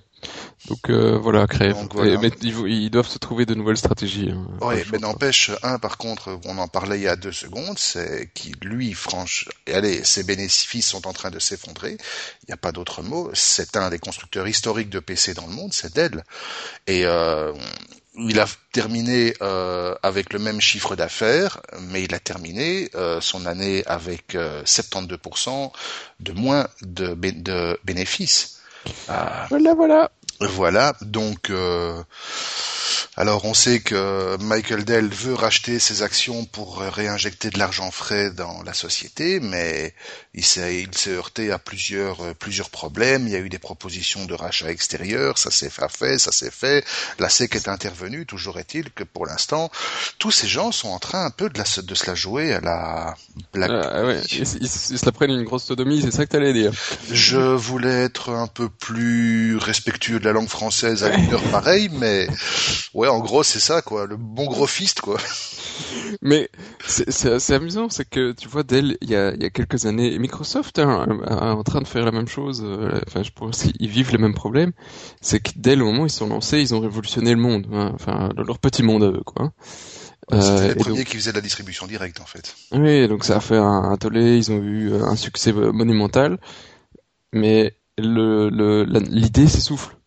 Donc 0.68 0.90
euh, 0.90 1.18
voilà. 1.18 1.48
Donc, 1.48 1.94
voilà. 1.96 2.18
Mais 2.20 2.32
ils, 2.44 2.56
ils 2.68 2.90
doivent 2.92 3.08
se 3.08 3.18
trouver 3.18 3.46
de 3.48 3.56
nouvelles 3.56 3.78
stratégies. 3.78 4.30
hein. 4.32 4.48
Oui, 4.62 4.76
mais 4.92 5.00
n'empêche, 5.00 5.50
un 5.64 5.80
par 5.80 5.98
contre, 5.98 6.40
on 6.46 6.58
en 6.60 6.68
parlait 6.68 6.98
il 7.00 7.04
y 7.04 7.08
a 7.08 7.16
deux 7.16 7.32
secondes, 7.32 7.80
c'est 7.80 8.30
qu'il, 8.36 8.56
lui, 8.62 8.94
franche, 8.94 9.50
et 9.66 9.74
allez, 9.74 10.04
ses 10.04 10.24
bénéfices 10.24 10.88
sont 10.90 11.08
en 11.08 11.14
train 11.14 11.32
de 11.32 11.40
s'effondrer. 11.40 11.98
Il 12.44 12.46
n'y 12.50 12.54
a 12.54 12.58
pas 12.58 12.72
d'autre 12.72 13.02
mot. 13.02 13.32
C'est 13.34 13.76
un 13.76 13.90
des 13.90 13.98
constructeurs 14.00 14.48
historiques 14.48 14.90
de 14.92 15.00
PC 15.00 15.34
dans 15.34 15.48
le 15.48 15.54
monde, 15.54 15.74
c'est 15.74 15.96
Dell. 15.96 16.24
Et 16.86 17.06
euh, 17.08 17.54
il 18.16 18.40
a 18.40 18.46
terminé 18.74 19.34
euh, 19.42 19.96
avec 20.04 20.32
le 20.32 20.38
même 20.40 20.62
chiffre 20.62 20.96
d'affaires, 20.96 21.60
mais 21.80 22.04
il 22.04 22.14
a 22.14 22.20
terminé 22.20 22.90
euh, 22.94 23.20
son 23.20 23.48
année 23.48 23.84
avec 23.88 24.36
euh, 24.36 24.64
72% 24.66 25.72
de 26.20 26.32
moins 26.34 26.68
de, 26.84 27.14
bé- 27.16 27.32
de 27.32 27.80
bénéfices. 27.84 28.58
Ah, 29.08 29.48
Voilà, 29.50 29.74
voilà. 29.76 30.12
Voilà, 30.50 30.94
donc 31.02 31.50
euh, 31.50 32.02
alors 33.18 33.46
on 33.46 33.54
sait 33.54 33.80
que 33.82 34.38
Michael 34.42 34.86
Dell 34.86 35.08
veut 35.10 35.34
racheter 35.34 35.80
ses 35.80 36.02
actions 36.02 36.46
pour 36.46 36.80
réinjecter 36.80 37.50
de 37.50 37.60
l'argent 37.60 37.92
frais 37.92 38.32
dans 38.32 38.64
la 38.64 38.74
société, 38.74 39.40
mais 39.40 39.94
il 40.34 40.46
s'est 40.46 40.82
il 40.82 40.98
s'est 40.98 41.12
heurté 41.12 41.52
à 41.52 41.60
plusieurs 41.60 42.22
euh, 42.22 42.34
plusieurs 42.34 42.70
problèmes. 42.70 43.28
Il 43.28 43.34
y 43.34 43.36
a 43.36 43.40
eu 43.40 43.50
des 43.50 43.60
propositions 43.60 44.26
de 44.26 44.34
rachat 44.34 44.72
extérieur, 44.72 45.38
ça 45.38 45.52
s'est 45.52 45.70
fait, 45.70 46.18
ça 46.18 46.32
s'est 46.32 46.52
fait. 46.52 46.84
La 47.20 47.30
SEC 47.30 47.56
est 47.56 47.68
intervenue. 47.68 48.26
Toujours 48.26 48.58
est-il 48.60 48.92
que 48.92 49.04
pour 49.04 49.26
l'instant, 49.26 49.70
tous 50.20 50.32
ces 50.32 50.48
gens 50.48 50.72
sont 50.72 50.90
en 50.90 51.00
train 51.00 51.26
un 51.26 51.32
peu 51.32 51.50
de, 51.50 51.58
la, 51.58 51.66
de 51.84 51.96
se 51.96 52.08
la 52.08 52.16
jouer 52.16 52.54
à 52.54 52.62
la 52.62 53.16
Black 53.54 53.70
Ah, 53.74 54.06
ouais. 54.06 54.22
Ils, 54.32 54.40
ils- 54.62 54.64
ils 54.64 54.98
se 54.98 55.06
la 55.06 55.12
prennent 55.12 55.32
une 55.32 55.44
grosse 55.44 55.66
sodomie, 55.66 56.02
c'est 56.02 56.12
ça 56.12 56.26
que 56.26 56.32
t'allais 56.32 56.54
dire. 56.54 56.72
Je 57.12 57.38
voulais 57.38 58.04
être 58.04 58.30
un 58.32 58.48
peu 58.48 58.70
plus 58.70 59.58
respectueux 59.58 60.20
de 60.20 60.26
la 60.26 60.31
langue 60.32 60.48
française 60.50 61.04
à 61.04 61.14
une 61.16 61.34
heure 61.34 61.44
pareille, 61.52 61.90
mais 61.94 62.28
ouais, 62.94 63.08
en 63.08 63.20
gros, 63.20 63.44
c'est 63.44 63.60
ça, 63.60 63.82
quoi. 63.82 64.06
Le 64.08 64.18
bon 64.18 64.46
gros 64.46 64.68
fist, 64.68 65.02
quoi. 65.02 65.18
Mais 66.22 66.50
c'est- 66.86 67.10
c'est 67.40 67.54
amusant, 67.56 67.90
c'est 67.90 68.08
que 68.08 68.34
tu 68.34 68.48
vois 68.48 68.64
Dell, 68.64 68.98
il 69.02 69.10
y 69.10 69.16
a, 69.16 69.34
il 69.34 69.42
y 69.42 69.46
a 69.46 69.50
quelques 69.50 69.86
années, 69.86 70.18
Microsoft 70.20 70.80
hein, 70.80 71.08
est 71.28 71.34
en 71.34 71.64
train 71.64 71.82
de 71.82 71.88
faire 71.88 72.06
la 72.06 72.12
même 72.12 72.28
chose. 72.28 72.62
euh, 72.64 73.00
Enfin, 73.08 73.24
je 73.24 73.32
pense 73.32 73.64
qu'ils 73.64 73.90
vivent 73.90 74.12
les 74.12 74.18
mêmes 74.18 74.34
problèmes. 74.34 74.72
C'est 75.22 75.40
que 75.40 75.52
Dell, 75.56 75.82
au 75.82 75.86
moment 75.86 76.04
où 76.04 76.08
ils 76.08 76.10
sont 76.12 76.28
lancés, 76.28 76.60
ils 76.60 76.74
ont 76.76 76.80
révolutionné 76.82 77.32
le 77.34 77.40
monde. 77.40 77.68
hein. 77.74 77.92
Enfin, 77.94 78.30
leur 78.38 78.60
petit 78.60 78.84
monde 78.84 79.04
à 79.04 79.08
eux, 79.08 79.22
quoi. 79.26 79.52
C'était 80.30 80.44
Euh, 80.44 80.68
les 80.70 80.74
donc- 80.76 80.84
premiers 80.88 81.04
qui 81.06 81.18
faisaient 81.18 81.32
de 81.32 81.38
la 81.38 81.42
distribution 81.42 81.88
directe, 81.88 82.22
en 82.22 82.26
fait. 82.26 82.56
Oui, 82.72 83.08
donc 83.08 83.26
ça 83.26 83.38
a 83.38 83.40
fait 83.42 83.58
un, 83.58 83.84
un 83.92 83.98
tollé, 83.98 84.38
ils 84.38 84.52
ont 84.52 84.62
eu 84.62 84.92
euh, 84.94 85.04
un 85.04 85.16
succès 85.16 85.52
monumental, 85.52 86.38
mais 87.34 87.76
le 87.98 88.50
le- 88.50 88.84
la- 88.86 89.00
l'idée 89.00 89.48
s'essouffle. 89.48 89.98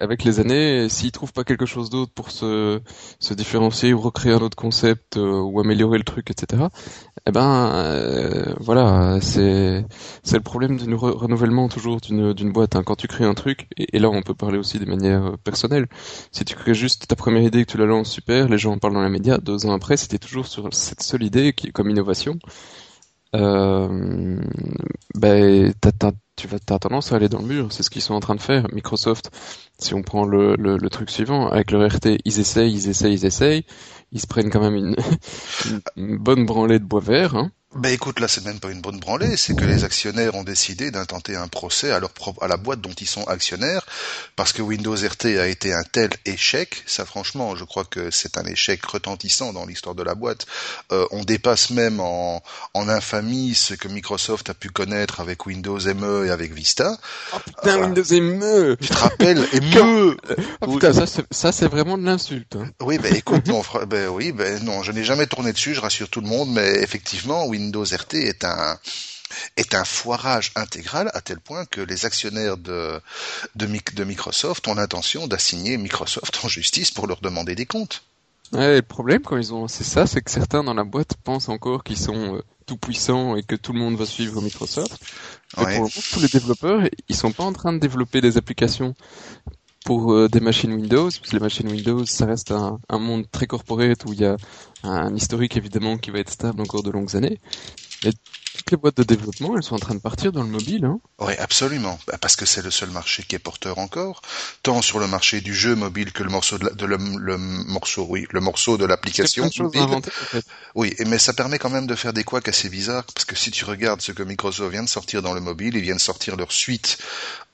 Avec- 0.00 0.24
les 0.24 0.40
années, 0.40 0.88
s'ils 0.88 1.12
trouvent 1.12 1.32
pas 1.32 1.44
quelque 1.44 1.66
chose 1.66 1.90
d'autre 1.90 2.12
pour 2.12 2.30
se 2.30 2.80
différencier 3.34 3.92
ou 3.92 4.00
recréer 4.00 4.32
un 4.32 4.38
autre 4.38 4.56
concept 4.56 5.16
euh, 5.16 5.40
ou 5.40 5.60
améliorer 5.60 5.98
le 5.98 6.04
truc, 6.04 6.30
etc. 6.30 6.70
Eh 7.26 7.32
ben 7.32 7.70
euh, 7.74 8.54
voilà, 8.60 9.18
c'est 9.20 9.84
le 10.32 10.40
problème 10.40 10.76
du 10.76 10.84
re- 10.94 11.10
renouvellement 11.16 11.68
toujours 11.68 12.00
d'une 12.00 12.52
boîte. 12.52 12.76
hein. 12.76 12.82
Quand 12.84 12.96
tu 12.96 13.08
crées 13.08 13.24
un 13.24 13.34
truc, 13.34 13.68
et, 13.76 13.98
là 13.98 14.08
on 14.10 14.22
peut 14.22 14.34
parler 14.34 14.58
aussi 14.58 14.78
des 14.78 14.86
manières 14.86 15.24
euh, 15.26 15.36
personnelles. 15.42 15.86
Si 16.32 16.44
tu 16.44 16.54
crées 16.54 16.74
juste 16.74 17.06
ta 17.08 17.16
première 17.16 17.42
idée 17.42 17.60
et 17.60 17.64
que 17.64 17.72
tu 17.72 17.78
la 17.78 17.86
lances 17.86 18.10
super, 18.10 18.48
les 18.48 18.58
gens 18.58 18.72
en 18.72 18.78
parlent 18.78 18.94
dans 18.94 19.02
les 19.04 19.10
médias. 19.10 19.38
Deux 19.38 19.66
ans 19.66 19.72
après, 19.72 19.96
c'était 19.96 20.18
toujours 20.18 20.46
sur 20.46 20.72
cette 20.72 21.02
seule 21.02 21.22
idée 21.22 21.52
qui 21.52 21.72
comme 21.72 21.90
innovation. 21.90 22.38
Ben 25.14 25.72
t'as- 25.80 26.12
tu 26.36 26.46
vas 26.48 26.58
t'as 26.58 26.78
tendance 26.78 27.12
à 27.12 27.16
aller 27.16 27.28
dans 27.28 27.40
le 27.40 27.46
mur. 27.46 27.72
C'est 27.72 27.82
ce 27.82 27.90
qu'ils 27.90 28.02
sont 28.02 28.14
en 28.14 28.20
train 28.20 28.34
de 28.34 28.40
faire. 28.40 28.66
Microsoft, 28.72 29.30
si 29.78 29.94
on 29.94 30.02
prend 30.02 30.24
le, 30.24 30.54
le, 30.56 30.76
le 30.76 30.90
truc 30.90 31.10
suivant 31.10 31.48
avec 31.48 31.70
leur 31.70 31.90
RT, 31.90 32.18
ils 32.24 32.38
essayent, 32.38 32.72
ils 32.72 32.88
essayent, 32.88 33.14
ils 33.14 33.24
essayent. 33.24 33.64
Ils 34.12 34.20
se 34.20 34.26
prennent 34.26 34.50
quand 34.50 34.60
même 34.60 34.94
une, 35.96 36.18
bonne 36.18 36.46
branlée 36.46 36.78
de 36.78 36.84
bois 36.84 37.00
vert. 37.00 37.34
Hein. 37.34 37.50
Ben 37.74 37.92
écoute, 37.92 38.20
là, 38.20 38.28
c'est 38.28 38.44
même 38.44 38.58
pas 38.58 38.70
une 38.70 38.80
bonne 38.80 39.00
branlée, 39.00 39.36
c'est 39.36 39.54
que 39.54 39.64
les 39.66 39.84
actionnaires 39.84 40.34
ont 40.34 40.44
décidé 40.44 40.90
d'intenter 40.90 41.36
un 41.36 41.48
procès 41.48 41.90
à 41.90 42.00
la 42.48 42.56
boîte 42.56 42.80
dont 42.80 42.94
ils 42.98 43.06
sont 43.06 43.24
actionnaires, 43.24 43.84
parce 44.34 44.54
que 44.54 44.62
Windows 44.62 44.94
RT 44.94 45.26
a 45.38 45.46
été 45.46 45.74
un 45.74 45.82
tel 45.82 46.08
échec. 46.24 46.82
Ça, 46.86 47.04
franchement, 47.04 47.54
je 47.54 47.64
crois 47.64 47.84
que 47.84 48.10
c'est 48.10 48.38
un 48.38 48.46
échec 48.46 48.82
retentissant 48.86 49.52
dans 49.52 49.66
l'histoire 49.66 49.94
de 49.94 50.02
la 50.02 50.14
boîte. 50.14 50.46
Euh, 50.90 51.06
on 51.10 51.22
dépasse 51.22 51.68
même 51.68 52.00
en, 52.00 52.42
en 52.72 52.88
infamie 52.88 53.54
ce 53.54 53.74
que 53.74 53.88
Microsoft 53.88 54.48
a 54.48 54.54
pu 54.54 54.70
connaître 54.70 55.20
avec 55.20 55.44
Windows 55.44 55.78
ME 55.78 56.25
et 56.26 56.30
avec 56.30 56.52
Vista. 56.52 56.96
Oh 57.32 57.36
putain. 57.44 57.78
Windows 57.80 58.20
ME 58.20 58.76
Tu 58.80 58.88
te 58.88 58.94
rappelles 58.94 59.38
ME 59.62 60.16
Oh 60.60 60.72
putain, 60.74 60.92
ça 60.92 61.06
c'est, 61.06 61.24
ça 61.30 61.52
c'est 61.52 61.68
vraiment 61.68 61.96
de 61.96 62.04
l'insulte. 62.04 62.56
Hein. 62.56 62.68
Oui, 62.80 62.98
ben 62.98 63.14
écoute, 63.14 63.46
mon 63.48 63.62
frère, 63.62 63.86
ben 63.86 64.08
oui, 64.08 64.32
ben 64.32 64.62
non, 64.64 64.82
je 64.82 64.92
n'ai 64.92 65.04
jamais 65.04 65.26
tourné 65.26 65.52
dessus, 65.52 65.74
je 65.74 65.80
rassure 65.80 66.08
tout 66.08 66.20
le 66.20 66.28
monde, 66.28 66.50
mais 66.52 66.82
effectivement, 66.82 67.46
Windows 67.46 67.84
RT 67.84 68.14
est 68.14 68.44
un 68.44 68.78
est 69.56 69.74
un 69.74 69.84
foirage 69.84 70.52
intégral 70.54 71.10
à 71.12 71.20
tel 71.20 71.40
point 71.40 71.64
que 71.66 71.80
les 71.80 72.06
actionnaires 72.06 72.56
de 72.56 73.00
de, 73.56 73.66
Mic- 73.66 73.94
de 73.94 74.04
Microsoft 74.04 74.68
ont 74.68 74.74
l'intention 74.74 75.26
d'assigner 75.26 75.76
Microsoft 75.78 76.38
en 76.44 76.48
justice 76.48 76.90
pour 76.92 77.06
leur 77.08 77.20
demander 77.20 77.54
des 77.56 77.66
comptes. 77.66 78.04
Ouais, 78.52 78.76
le 78.76 78.82
problème 78.82 79.22
quand 79.22 79.36
ils 79.36 79.52
ont 79.52 79.62
lancé 79.62 79.82
ça, 79.82 80.06
c'est 80.06 80.22
que 80.22 80.30
certains 80.30 80.62
dans 80.62 80.74
la 80.74 80.84
boîte 80.84 81.14
pensent 81.24 81.48
encore 81.48 81.82
qu'ils 81.82 81.98
sont 81.98 82.36
euh, 82.36 82.42
tout 82.66 82.78
puissants 82.78 83.36
et 83.36 83.42
que 83.44 83.56
tout 83.56 83.72
le 83.72 83.78
monde 83.80 83.96
va 83.96 84.06
suivre 84.06 84.40
Microsoft. 84.42 85.06
Mais 85.58 85.66
Ouais. 85.66 85.74
pour 85.74 85.84
le 85.84 85.90
moment, 85.94 86.02
tous 86.10 86.20
les 86.20 86.28
développeurs, 86.28 86.82
ils 87.08 87.16
sont 87.16 87.32
pas 87.32 87.44
en 87.44 87.52
train 87.52 87.72
de 87.72 87.78
développer 87.78 88.20
des 88.20 88.36
applications 88.38 88.94
pour 89.84 90.12
euh, 90.12 90.28
des 90.28 90.40
machines 90.40 90.72
Windows, 90.72 91.04
parce 91.06 91.30
que 91.30 91.36
les 91.36 91.40
machines 91.40 91.68
Windows, 91.68 92.04
ça 92.04 92.26
reste 92.26 92.50
un, 92.50 92.80
un 92.88 92.98
monde 92.98 93.30
très 93.30 93.46
corporate 93.46 94.04
où 94.04 94.12
il 94.12 94.20
y 94.20 94.24
a 94.24 94.36
un 94.82 95.14
historique 95.14 95.56
évidemment 95.56 95.96
qui 95.98 96.10
va 96.10 96.18
être 96.18 96.30
stable 96.30 96.60
encore 96.60 96.82
de 96.82 96.90
longues 96.90 97.16
années. 97.16 97.38
Et 98.04 98.12
toutes 98.66 98.72
les 98.72 98.80
boîtes 98.80 98.96
de 98.96 99.04
développement, 99.04 99.56
elles 99.56 99.62
sont 99.62 99.76
en 99.76 99.78
train 99.78 99.94
de 99.94 100.00
partir 100.00 100.32
dans 100.32 100.42
le 100.42 100.48
mobile. 100.48 100.84
Hein. 100.84 100.98
Oui, 101.20 101.34
absolument, 101.38 102.00
Bah, 102.08 102.18
parce 102.20 102.34
que 102.34 102.44
c'est 102.44 102.62
le 102.62 102.72
seul 102.72 102.90
marché 102.90 103.22
qui 103.22 103.36
est 103.36 103.38
porteur 103.38 103.78
encore, 103.78 104.22
tant 104.64 104.82
sur 104.82 104.98
le 104.98 105.06
marché 105.06 105.40
du 105.40 105.54
jeu 105.54 105.76
mobile 105.76 106.12
que 106.12 106.24
le 106.24 106.30
morceau 106.30 106.58
de, 106.58 106.64
la- 106.64 106.72
de 106.72 106.84
le, 106.84 106.96
le 107.18 107.38
morceau, 107.38 108.06
oui, 108.10 108.26
le 108.32 108.40
morceau 108.40 108.76
de 108.76 108.84
l'application 108.84 109.44
inventer 109.44 110.10
en 110.10 110.24
fait. 110.26 110.44
Oui, 110.74 110.96
mais 111.06 111.18
ça 111.18 111.32
permet 111.32 111.60
quand 111.60 111.70
même 111.70 111.86
de 111.86 111.94
faire 111.94 112.12
des 112.12 112.24
couacs 112.24 112.48
assez 112.48 112.68
bizarres, 112.68 113.04
parce 113.14 113.24
que 113.24 113.36
si 113.36 113.52
tu 113.52 113.64
regardes 113.64 114.00
ce 114.00 114.10
que 114.10 114.24
Microsoft 114.24 114.72
vient 114.72 114.82
de 114.82 114.88
sortir 114.88 115.22
dans 115.22 115.32
le 115.32 115.40
mobile, 115.40 115.76
ils 115.76 115.82
viennent 115.82 116.00
sortir 116.00 116.34
leur 116.36 116.50
suite 116.50 116.98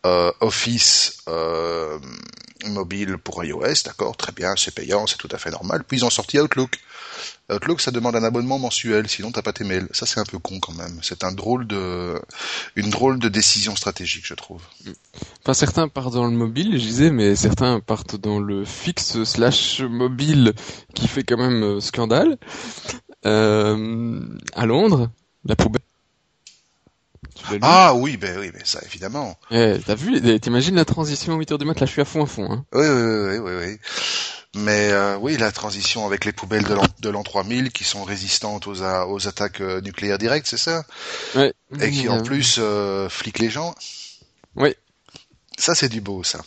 euh, 0.07 0.33
Office 0.41 1.19
euh, 1.29 1.99
mobile 2.71 3.19
pour 3.19 3.45
iOS, 3.45 3.83
d'accord, 3.85 4.17
très 4.17 4.33
bien, 4.33 4.55
c'est 4.57 4.75
payant, 4.75 5.07
c'est 5.07 5.19
tout 5.19 5.29
à 5.31 5.39
fait 5.39 5.51
normal. 5.51 5.85
Puis 5.87 5.99
ils 5.99 6.05
ont 6.05 6.11
sorti 6.11 6.39
Outlook. 6.39 6.79
Outlook, 7.53 7.81
ça 7.81 7.91
demande 7.91 8.17
un 8.17 8.25
abonnement 8.25 8.59
mensuel, 8.59 9.09
sinon 9.09 9.31
t'as 9.33 9.43
pas 9.43 9.53
tes 9.53 9.65
mails. 9.65 9.89
Ça, 9.93 10.07
c'est 10.07 10.21
un 10.21 10.25
peu 10.25 10.39
con 10.39 10.59
quand 10.61 10.75
même. 10.75 10.99
C'est 11.03 11.25
un 11.25 11.33
drôle 11.33 11.67
de, 11.67 12.21
une 12.77 12.91
drôle 12.91 13.19
de 13.19 13.29
décision 13.29 13.77
stratégique, 13.77 14.27
je 14.27 14.35
trouve. 14.35 14.63
Enfin, 15.43 15.55
certains 15.55 15.89
partent 15.89 16.15
dans 16.15 16.27
le 16.27 16.37
mobile, 16.37 16.79
je 16.79 16.85
disais, 16.87 17.11
mais 17.11 17.37
certains 17.37 17.81
partent 17.81 18.17
dans 18.17 18.41
le 18.41 18.65
fixe 18.65 19.23
slash 19.25 19.81
mobile 19.81 20.55
qui 20.95 21.09
fait 21.09 21.25
quand 21.25 21.37
même 21.37 21.63
euh, 21.63 21.81
scandale. 21.81 22.39
Euh, 23.27 24.21
à 24.55 24.67
Londres, 24.67 25.11
la 25.45 25.57
poubelle. 25.57 25.83
Ah 27.63 27.95
oui, 27.95 28.17
ben 28.17 28.39
oui, 28.39 28.51
mais 28.55 28.63
ça 28.65 28.81
évidemment. 28.85 29.37
Eh, 29.51 29.79
T'as 29.85 29.95
vu, 29.95 30.21
t'imagines 30.41 30.75
la 30.75 30.85
transition 30.85 31.35
à 31.35 31.39
8h 31.39 31.59
du 31.59 31.65
mat, 31.65 31.79
là 31.81 31.87
je 31.87 31.93
suis 31.93 32.01
à 32.01 32.05
fond 32.05 32.23
à 32.25 32.27
fond. 32.27 32.51
Hein. 32.51 32.65
Oui, 32.73 32.87
oui, 32.87 33.39
oui, 33.39 33.39
oui, 33.39 33.53
oui. 33.67 33.79
Mais 34.55 34.91
euh, 34.93 35.17
oui, 35.17 35.37
la 35.39 35.51
transition 35.51 36.05
avec 36.07 36.25
les 36.25 36.33
poubelles 36.33 36.65
de 36.65 36.75
l'an 36.75 36.87
de 37.01 37.09
l'an 37.09 37.23
3000 37.23 37.73
qui 37.73 37.85
sont 37.85 38.05
résistantes 38.05 38.67
aux, 38.67 38.83
a- 38.83 39.07
aux 39.07 39.27
attaques 39.27 39.61
euh, 39.61 39.81
nucléaires 39.81 40.19
directes, 40.19 40.47
c'est 40.47 40.59
ça? 40.59 40.85
Ouais. 41.35 41.55
Et 41.81 41.91
qui 41.91 42.09
en 42.09 42.19
Euh, 42.19 42.23
plus 42.23 42.57
euh, 42.59 43.09
fliquent 43.09 43.39
les 43.39 43.51
gens? 43.51 43.75
Oui. 44.57 44.75
Ça, 45.59 45.75
c'est 45.75 45.89
du 45.89 46.01
beau, 46.01 46.23
ça. 46.23 46.41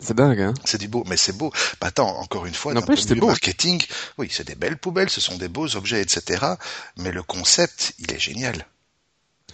C'est 0.00 0.14
dingue, 0.16 0.40
hein. 0.40 0.54
C'est 0.64 0.78
du 0.78 0.88
beau, 0.88 1.04
mais 1.06 1.16
c'est 1.16 1.36
beau. 1.36 1.52
Bah, 1.80 1.88
attends, 1.88 2.18
encore 2.18 2.46
une 2.46 2.54
fois, 2.54 2.72
d'un 2.74 2.80
point 2.86 2.94
de 2.94 3.00
vue 3.14 3.20
marketing, 3.28 3.82
oui, 4.18 4.28
c'est 4.30 4.46
des 4.46 4.54
belles 4.54 4.78
poubelles, 4.78 5.10
ce 5.10 5.20
sont 5.20 5.36
des 5.36 5.48
beaux 5.48 5.76
objets, 5.76 6.00
etc. 6.00 6.44
Mais 6.96 7.12
le 7.12 7.22
concept, 7.22 7.92
il 7.98 8.10
est 8.12 8.18
génial. 8.18 8.66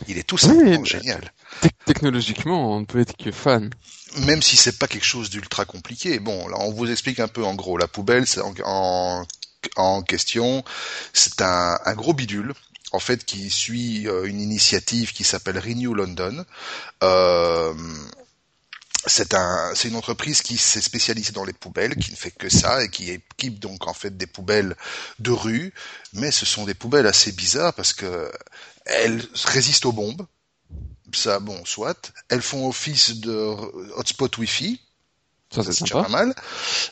Il 0.09 0.19
est 0.19 0.23
tout 0.23 0.39
simplement 0.39 0.85
génial. 0.85 1.33
Tec- 1.61 1.73
technologiquement, 1.85 2.77
on 2.77 2.81
ne 2.81 2.85
peut 2.85 3.01
être 3.01 3.17
que 3.17 3.33
fan. 3.33 3.71
Même 4.19 4.43
si 4.43 4.57
c'est 4.57 4.79
pas 4.79 4.89
quelque 4.89 5.07
chose 5.07 5.31
d'ultra 5.31 5.65
compliqué. 5.65 6.19
Bon, 6.19 6.49
là, 6.49 6.57
on 6.61 6.73
vous 6.73 6.91
explique 6.91 7.21
un 7.21 7.29
peu 7.29 7.45
en 7.45 7.55
gros. 7.55 7.77
La 7.79 7.89
poubelle, 7.89 8.27
c'est 8.27 8.41
en, 8.41 8.55
en, 8.65 9.27
en 9.77 10.03
question, 10.03 10.65
c'est 11.13 11.43
un, 11.43 11.79
un 11.85 11.95
gros 11.95 12.15
bidule. 12.15 12.55
En 12.93 13.01
fait, 13.01 13.25
qui 13.25 13.51
suit 13.51 14.07
euh, 14.09 14.25
une 14.25 14.41
initiative 14.41 15.13
qui 15.13 15.25
s'appelle 15.25 15.59
Renew 15.59 15.93
London. 15.93 16.45
Euh, 17.03 17.75
c'est 19.07 19.35
un, 19.35 19.73
c'est 19.75 19.89
une 19.89 19.97
entreprise 19.97 20.41
qui 20.41 20.57
s'est 20.57 20.81
spécialisée 20.81 21.33
dans 21.33 21.45
les 21.45 21.53
poubelles, 21.53 21.97
qui 21.97 22.11
ne 22.11 22.17
fait 22.17 22.31
que 22.31 22.49
ça 22.49 22.83
et 22.83 22.89
qui 22.89 23.11
équipe 23.11 23.59
donc 23.59 23.87
en 23.87 23.93
fait 23.93 24.17
des 24.17 24.27
poubelles 24.27 24.77
de 25.19 25.31
rue, 25.31 25.73
mais 26.13 26.31
ce 26.31 26.47
sont 26.47 26.65
des 26.65 26.75
poubelles 26.75 27.07
assez 27.07 27.33
bizarres 27.33 27.75
parce 27.75 27.93
que 27.93 28.31
elles 28.87 29.23
résistent 29.45 29.87
aux 29.87 29.93
bombes. 29.93 30.27
ça, 31.13 31.39
bon, 31.41 31.65
soit. 31.65 32.13
Elles 32.29 32.43
font 32.43 32.69
office 32.69 33.17
de 33.17 33.35
hotspot 33.97 34.39
Wi-Fi. 34.39 34.81
Ça, 35.51 35.63
c'est 35.63 35.85
déjà 35.85 36.03
pas 36.03 36.09
mal. 36.09 36.35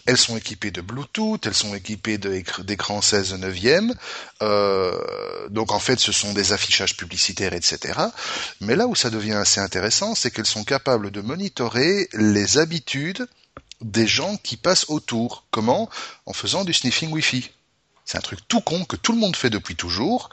Elles 0.07 0.17
sont 0.17 0.37
équipées 0.37 0.71
de 0.71 0.81
Bluetooth, 0.81 1.45
elles 1.45 1.55
sont 1.55 1.75
équipées 1.75 2.19
d'écran 2.19 3.03
16 3.03 3.35
neuvième. 3.35 3.95
Euh, 4.43 5.49
donc 5.51 5.73
en 5.73 5.81
fait, 5.81 5.99
ce 5.99 6.13
sont 6.13 6.33
des 6.33 6.53
affichages 6.53 6.97
publicitaires, 6.97 7.53
etc. 7.53 7.99
Mais 8.61 8.77
là 8.77 8.87
où 8.87 8.95
ça 8.95 9.11
devient 9.11 9.33
assez 9.33 9.61
intéressant, 9.61 10.15
c'est 10.15 10.31
qu'elles 10.31 10.47
sont 10.47 10.65
capables 10.65 11.11
de 11.11 11.21
monitorer 11.21 12.09
les 12.13 12.59
habitudes 12.59 13.27
des 13.81 14.07
gens 14.07 14.37
qui 14.37 14.57
passent 14.57 14.87
autour. 14.89 15.47
Comment? 15.51 15.91
En 16.25 16.33
faisant 16.33 16.65
du 16.65 16.73
sniffing 16.73 17.11
Wi-Fi. 17.11 17.51
C'est 18.07 18.19
un 18.19 18.21
truc 18.21 18.41
tout 18.49 18.61
con 18.61 18.85
que 18.85 18.97
tout 18.97 19.13
le 19.13 19.19
monde 19.19 19.35
fait 19.35 19.49
depuis 19.51 19.77
toujours. 19.77 20.29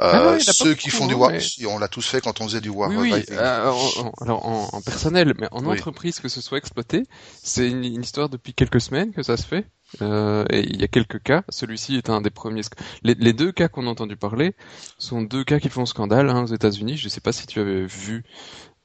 Euh, 0.00 0.10
Ah 0.12 0.26
ouais, 0.32 0.36
pas 0.44 0.52
ceux 0.52 0.74
qui 0.74 0.88
font 0.90 1.06
du 1.08 1.14
hein, 1.14 1.18
war, 1.18 1.30
mais- 1.30 1.66
on 1.66 1.78
l'a 1.78 1.88
tous 1.88 2.06
fait 2.06 2.20
quand 2.20 2.40
on 2.40 2.44
faisait 2.44 2.60
du 2.60 2.68
war 2.68 2.90
Oui, 2.90 2.96
oui. 3.00 3.10
writing. 3.10 3.34
euh, 3.36 3.70
en- 3.72 4.12
alors 4.20 4.46
en, 4.46 4.68
en 4.72 4.80
personnel, 4.82 5.34
mais 5.38 5.48
en 5.50 5.64
Oui. 5.64 5.72
entreprise 5.76 6.20
que 6.20 6.28
ce 6.28 6.40
soit 6.40 6.58
exploité, 6.58 7.02
c'est 7.42 7.68
une, 7.68 7.84
une 7.84 8.02
histoire 8.02 8.28
depuis 8.28 8.54
quelques 8.54 8.80
semaines 8.80 9.12
que 9.12 9.22
ça 9.24 9.36
se 9.36 9.44
fait. 9.46 9.66
Euh, 10.02 10.44
et 10.50 10.60
il 10.60 10.80
y 10.80 10.84
a 10.84 10.88
quelques 10.88 11.20
cas. 11.22 11.42
Celui-ci 11.48 11.96
est 11.96 12.10
un 12.10 12.20
des 12.20 12.30
premiers. 12.30 12.60
Les, 13.02 13.14
les 13.14 13.32
deux 13.32 13.50
cas 13.52 13.68
qu'on 13.68 13.86
a 13.86 13.90
entendu 13.90 14.16
parler 14.16 14.54
sont 14.98 15.22
deux 15.22 15.44
cas 15.44 15.58
qui 15.60 15.70
font 15.70 15.86
scandale 15.86 16.28
hein, 16.30 16.42
aux 16.44 16.54
États-Unis. 16.54 16.96
Je 16.98 17.06
ne 17.06 17.10
sais 17.10 17.20
pas 17.22 17.32
si 17.32 17.46
tu 17.46 17.58
avais 17.58 17.84
vu. 17.86 18.22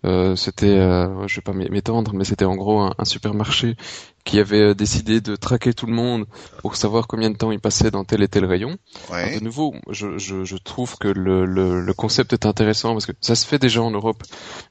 Euh, 0.05 0.35
c'était, 0.35 0.67
euh, 0.67 1.27
je 1.27 1.35
vais 1.37 1.41
pas 1.41 1.53
m'é- 1.53 1.69
m'étendre, 1.69 2.13
mais 2.13 2.25
c'était 2.25 2.43
en 2.45 2.55
gros 2.57 2.81
un, 2.81 2.93
un 2.97 3.05
supermarché 3.05 3.77
qui 4.25 4.39
avait 4.39 4.61
euh, 4.61 4.73
décidé 4.73 5.19
de 5.21 5.35
traquer 5.35 5.73
tout 5.73 5.85
le 5.85 5.93
monde 5.93 6.25
pour 6.59 6.75
savoir 6.75 7.07
combien 7.07 7.29
de 7.29 7.37
temps 7.37 7.51
il 7.51 7.59
passait 7.59 7.91
dans 7.91 8.05
tel 8.05 8.23
et 8.23 8.27
tel 8.27 8.45
rayon. 8.45 8.77
Ouais. 9.11 9.23
Alors, 9.23 9.39
de 9.39 9.43
nouveau, 9.43 9.75
je, 9.89 10.17
je, 10.17 10.43
je 10.45 10.55
trouve 10.57 10.97
que 10.97 11.07
le, 11.09 11.45
le, 11.45 11.81
le 11.81 11.93
concept 11.93 12.33
est 12.33 12.45
intéressant 12.45 12.93
parce 12.93 13.05
que 13.05 13.11
ça 13.21 13.35
se 13.35 13.45
fait 13.45 13.59
déjà 13.59 13.81
en 13.81 13.91
Europe, 13.91 14.23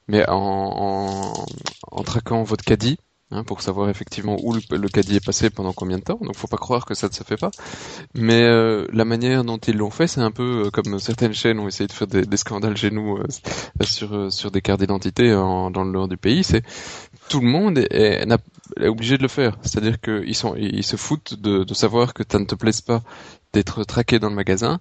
mais 0.07 0.27
en, 0.29 0.35
en, 0.35 1.45
en 1.91 2.03
traquant 2.03 2.41
votre 2.43 2.63
caddie, 2.65 2.97
hein, 3.31 3.43
pour 3.43 3.61
savoir 3.61 3.89
effectivement 3.89 4.37
où 4.41 4.53
le, 4.53 4.61
le 4.77 4.89
caddie 4.89 5.17
est 5.17 5.25
passé 5.25 5.49
pendant 5.49 5.73
combien 5.73 5.97
de 5.99 6.03
temps. 6.03 6.19
Donc, 6.21 6.35
faut 6.35 6.47
pas 6.47 6.57
croire 6.57 6.85
que 6.85 6.93
ça 6.95 7.07
ne 7.07 7.13
se 7.13 7.23
fait 7.23 7.37
pas. 7.37 7.51
Mais 8.15 8.41
euh, 8.43 8.87
la 8.91 9.05
manière 9.05 9.43
dont 9.43 9.57
ils 9.57 9.77
l'ont 9.77 9.91
fait, 9.91 10.07
c'est 10.07 10.21
un 10.21 10.31
peu 10.31 10.65
euh, 10.65 10.71
comme 10.71 10.99
certaines 10.99 11.33
chaînes 11.33 11.59
ont 11.59 11.67
essayé 11.67 11.87
de 11.87 11.93
faire 11.93 12.07
des, 12.07 12.23
des 12.23 12.37
scandales 12.37 12.77
chez 12.77 12.91
nous 12.91 13.17
euh, 13.17 13.27
sur 13.83 14.31
sur 14.31 14.51
des 14.51 14.61
cartes 14.61 14.79
d'identité 14.81 15.33
en- 15.33 15.69
dans 15.71 15.83
le 15.83 15.91
nord 15.91 16.07
du 16.07 16.17
pays. 16.17 16.43
C'est 16.43 16.63
tout 17.29 17.39
le 17.41 17.47
monde 17.47 17.77
est, 17.79 17.91
est- 17.91 18.27
est 18.81 18.87
obligé 18.87 19.17
de 19.17 19.23
le 19.23 19.27
faire. 19.27 19.57
C'est-à-dire 19.61 19.99
qu'ils 20.01 20.35
sont 20.35 20.55
ils 20.55 20.83
se 20.83 20.95
foutent 20.95 21.35
de, 21.39 21.63
de 21.63 21.73
savoir 21.73 22.13
que 22.13 22.23
ça 22.29 22.39
ne 22.39 22.45
te 22.45 22.55
plaise 22.55 22.81
pas 22.81 23.03
d'être 23.53 23.83
traqué 23.83 24.17
dans 24.19 24.29
le 24.29 24.35
magasin, 24.35 24.79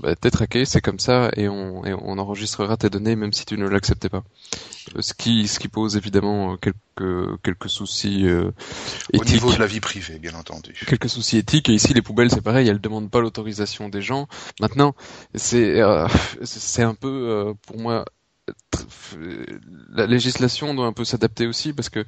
bah, 0.00 0.16
t'es 0.16 0.30
traqué, 0.30 0.64
c'est 0.64 0.80
comme 0.80 0.98
ça, 0.98 1.30
et 1.36 1.48
on, 1.48 1.84
et 1.84 1.94
on 1.94 2.18
enregistrera 2.18 2.76
tes 2.76 2.90
données 2.90 3.14
même 3.16 3.32
si 3.32 3.44
tu 3.46 3.56
ne 3.56 3.68
l'acceptais 3.68 4.08
pas. 4.08 4.24
Euh, 4.96 5.02
Ce 5.02 5.14
qui, 5.14 5.46
ce 5.48 5.58
qui 5.60 5.68
pose 5.68 5.96
évidemment 5.96 6.54
euh, 6.54 6.56
quelques, 6.56 7.42
quelques 7.42 7.70
soucis 7.70 8.26
euh, 8.26 8.50
Au 9.14 9.22
éthiques. 9.22 9.34
niveau 9.34 9.52
de 9.52 9.58
la 9.58 9.66
vie 9.66 9.80
privée, 9.80 10.18
bien 10.18 10.34
entendu. 10.34 10.74
Quelques 10.86 11.08
soucis 11.08 11.38
éthiques, 11.38 11.68
et 11.68 11.74
ici 11.74 11.94
les 11.94 12.02
poubelles 12.02 12.30
c'est 12.30 12.40
pareil, 12.42 12.68
elles 12.68 12.80
demandent 12.80 13.10
pas 13.10 13.20
l'autorisation 13.20 13.88
des 13.88 14.02
gens. 14.02 14.26
Maintenant, 14.60 14.94
c'est 15.34 15.80
euh, 15.80 16.06
c'est 16.42 16.82
un 16.82 16.94
peu, 16.94 17.08
euh, 17.30 17.54
pour 17.66 17.78
moi, 17.78 18.04
la 19.90 20.06
législation 20.06 20.74
doit 20.74 20.86
un 20.86 20.92
peu 20.92 21.04
s'adapter 21.04 21.46
aussi, 21.46 21.72
parce 21.72 21.88
que 21.88 22.04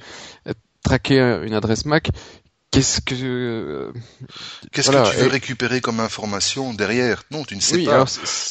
euh, 0.47 0.53
traquer 0.83 1.19
une 1.45 1.55
adresse 1.55 1.85
MAC, 1.85 2.11
qu'est-ce 2.71 3.01
que... 3.01 3.15
euh, 3.15 3.93
Qu'est-ce 4.73 4.91
Voilà, 4.91 5.07
que 5.09 5.15
tu 5.15 5.21
veux 5.21 5.27
et- 5.27 5.31
récupérer 5.31 5.81
comme 5.81 6.01
information 6.01 6.73
derrière? 6.75 7.25
Non, 7.31 7.45
tu 7.45 7.57
ne 7.57 7.61
sais 7.61 7.77
oui, 7.77 7.85
pas. 7.85 8.05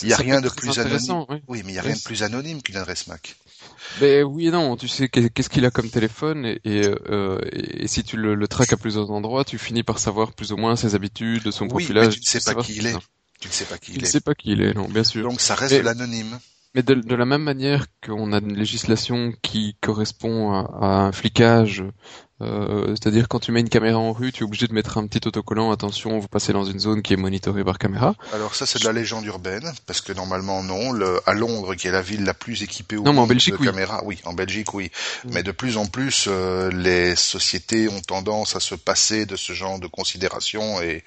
Il 0.04 0.10
y 0.10 0.14
a 0.14 0.18
rien 0.18 0.42
de 0.42 0.50
plus 0.50 0.70
intéressant, 0.70 1.26
oui. 1.30 1.38
Oui, 1.48 1.62
mais 1.66 1.72
il 1.74 1.76
y 1.76 1.80
a 1.80 1.84
rien 1.84 1.96
de 1.96 2.02
plus 2.02 2.24
anonyme 2.24 2.62
qu'une 2.62 2.78
adresse 2.78 3.08
MAC. 3.08 3.36
Ben 4.00 4.24
oui 4.24 4.48
et 4.48 4.52
non, 4.52 4.78
tu 4.78 4.88
sais 4.88 5.10
qu'est- 5.10 5.30
qu'est-ce 5.30 5.50
qu'il 5.50 5.66
a 5.66 5.72
comme 5.72 5.90
téléphone 5.90 6.46
et, 6.46 6.62
et, 6.64 6.88
euh, 7.10 7.40
et- 7.52 7.84
et 7.84 7.88
si 7.88 8.04
tu 8.04 8.18
le, 8.18 8.36
le 8.36 8.48
traques 8.48 8.72
à 8.74 8.78
plusieurs 8.78 9.10
endroits, 9.12 9.44
tu 9.44 9.58
finis 9.58 9.84
par 9.84 10.00
savoir 10.00 10.34
plus 10.34 10.52
ou 10.52 10.58
moins 10.58 10.76
ses 10.76 10.96
habitudes, 10.96 11.50
son 11.52 11.64
Oui, 11.66 11.70
profilage. 11.70 12.06
mais 12.08 12.14
tu 12.14 12.20
ne 12.20 12.26
sais 12.40 12.54
pas 12.54 12.62
qui 12.62 12.76
il 12.76 12.88
est. 12.88 12.96
Tu 13.42 13.48
ne 13.48 13.54
sais 13.54 13.66
pas 13.66 13.78
qui 13.78 13.92
Tu 13.92 13.98
il 13.98 14.02
ne 14.02 14.06
est. 14.08 14.10
sais 14.10 14.20
pas 14.22 14.36
qui 14.36 14.52
il 14.52 14.62
est, 14.62 14.74
non, 14.74 14.88
bien 14.88 15.04
sûr. 15.04 15.24
Donc 15.24 15.42
ça 15.42 15.56
reste 15.56 15.82
l'anonyme. 15.82 16.40
Mais 16.76 16.84
de, 16.84 16.94
de 16.94 17.16
la 17.16 17.26
même 17.26 17.42
manière 17.42 17.88
qu'on 18.06 18.32
a 18.32 18.38
une 18.40 18.56
législation 18.56 19.34
qui 19.42 19.76
correspond 19.82 20.54
à, 20.54 20.70
à 20.82 20.88
un 21.06 21.12
flicage, 21.12 21.84
euh, 22.42 22.90
c'est-à-dire 22.90 23.28
quand 23.28 23.40
tu 23.40 23.52
mets 23.52 23.60
une 23.60 23.70
caméra 23.70 23.98
en 23.98 24.14
rue, 24.14 24.32
tu 24.32 24.44
es 24.44 24.46
obligé 24.46 24.68
de 24.68 24.74
mettre 24.74 24.98
un 25.00 25.08
petit 25.08 25.28
autocollant, 25.28 25.72
attention, 25.72 26.20
vous 26.20 26.28
passez 26.28 26.54
dans 26.54 26.64
une 26.66 26.80
zone 26.80 27.02
qui 27.02 27.14
est 27.14 27.18
monitorée 27.18 27.64
par 27.64 27.80
caméra. 27.80 28.14
Alors 28.34 28.54
ça, 28.56 28.66
c'est 28.68 28.80
de 28.80 28.86
la 28.86 28.94
légende 28.94 29.26
urbaine, 29.26 29.74
parce 29.88 30.02
que 30.02 30.14
normalement 30.14 30.62
non. 30.64 30.92
Le, 30.92 31.20
à 31.26 31.34
Londres, 31.34 31.74
qui 31.76 31.88
est 31.88 31.92
la 31.92 32.04
ville 32.04 32.24
la 32.24 32.34
plus 32.36 32.62
équipée 32.64 32.98
au 32.98 33.04
Non, 33.04 33.14
mais 33.14 33.18
en 33.18 33.22
monde 33.22 33.30
Belgique, 33.30 33.56
de 33.56 33.60
oui. 33.60 33.66
caméras, 33.66 34.02
oui, 34.06 34.20
en 34.26 34.34
Belgique, 34.34 34.74
oui. 34.76 34.92
Mm. 35.26 35.30
Mais 35.34 35.44
de 35.44 35.52
plus 35.52 35.76
en 35.76 35.88
plus, 35.88 36.26
euh, 36.28 36.70
les 36.72 37.16
sociétés 37.16 37.90
ont 37.90 38.02
tendance 38.02 38.56
à 38.56 38.60
se 38.60 38.76
passer 38.76 39.26
de 39.26 39.36
ce 39.36 39.54
genre 39.54 39.80
de 39.80 39.88
considération 39.88 40.82
et, 40.82 41.04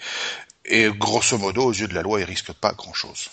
et 0.64 0.90
grosso 0.90 1.38
modo, 1.38 1.62
aux 1.62 1.72
yeux 1.72 1.88
de 1.88 1.94
la 1.94 2.02
loi, 2.02 2.20
ils 2.20 2.24
risquent 2.24 2.52
pas 2.52 2.72
grand-chose. 2.72 3.30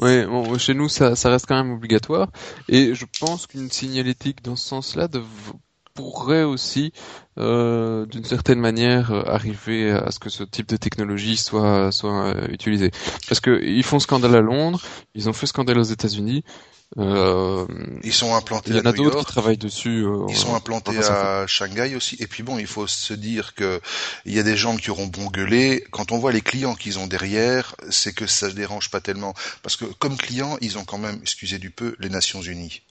Oui, 0.00 0.24
chez 0.58 0.74
nous, 0.74 0.88
ça, 0.88 1.16
ça 1.16 1.30
reste 1.30 1.46
quand 1.46 1.56
même 1.56 1.72
obligatoire. 1.72 2.28
Et 2.68 2.94
je 2.94 3.06
pense 3.20 3.46
qu'une 3.46 3.70
signalétique 3.70 4.42
dans 4.42 4.56
ce 4.56 4.68
sens-là 4.68 5.08
pourrait 5.94 6.44
aussi, 6.44 6.92
euh, 7.38 8.04
d'une 8.06 8.24
certaine 8.24 8.60
manière, 8.60 9.10
euh, 9.12 9.22
arriver 9.26 9.90
à 9.90 10.10
ce 10.10 10.18
que 10.18 10.28
ce 10.28 10.44
type 10.44 10.68
de 10.68 10.76
technologie 10.76 11.36
soit, 11.38 11.90
soit 11.90 12.34
euh, 12.34 12.46
utilisé. 12.50 12.90
Parce 13.28 13.40
que 13.40 13.62
ils 13.64 13.82
font 13.82 13.98
scandale 13.98 14.36
à 14.36 14.42
Londres, 14.42 14.80
ils 15.14 15.28
ont 15.28 15.32
fait 15.32 15.46
scandale 15.46 15.78
aux 15.78 15.82
États-Unis. 15.82 16.44
Euh, 16.98 17.66
Ils 18.04 18.12
sont 18.12 18.34
implantés 18.34 18.70
il 18.70 18.76
y 18.76 18.80
en 18.80 18.84
à 18.86 18.88
a 18.90 18.92
d'autres 18.92 19.18
qui 19.18 19.24
travaillent 19.26 19.58
dessus. 19.58 20.04
euh, 20.06 20.26
Ils 20.28 20.36
sont 20.36 20.50
on 20.50 20.54
implantés 20.54 20.96
à 20.98 21.46
Shanghai 21.46 21.94
aussi. 21.96 22.16
Et 22.20 22.26
puis 22.26 22.42
bon, 22.42 22.58
il 22.58 22.66
faut 22.66 22.86
se 22.86 23.12
dire 23.12 23.54
que 23.54 23.80
il 24.24 24.32
y 24.32 24.38
a 24.38 24.42
des 24.42 24.56
gens 24.56 24.76
qui 24.76 24.90
auront 24.90 25.06
bon 25.06 25.26
gueuler. 25.26 25.84
Quand 25.90 26.12
on 26.12 26.18
voit 26.18 26.32
les 26.32 26.40
clients 26.42 26.74
qu'ils 26.74 26.98
ont 26.98 27.06
derrière, 27.06 27.74
c'est 27.90 28.14
que 28.14 28.26
ça 28.26 28.48
ne 28.48 28.52
dérange 28.52 28.90
pas 28.90 29.00
tellement. 29.00 29.34
Parce 29.62 29.76
que 29.76 29.84
comme 29.84 30.16
clients, 30.16 30.56
ils 30.60 30.78
ont 30.78 30.84
quand 30.84 30.98
même, 30.98 31.18
excusez 31.22 31.58
du 31.58 31.70
peu, 31.70 31.96
les 31.98 32.08
Nations 32.08 32.40
Unies. 32.40 32.82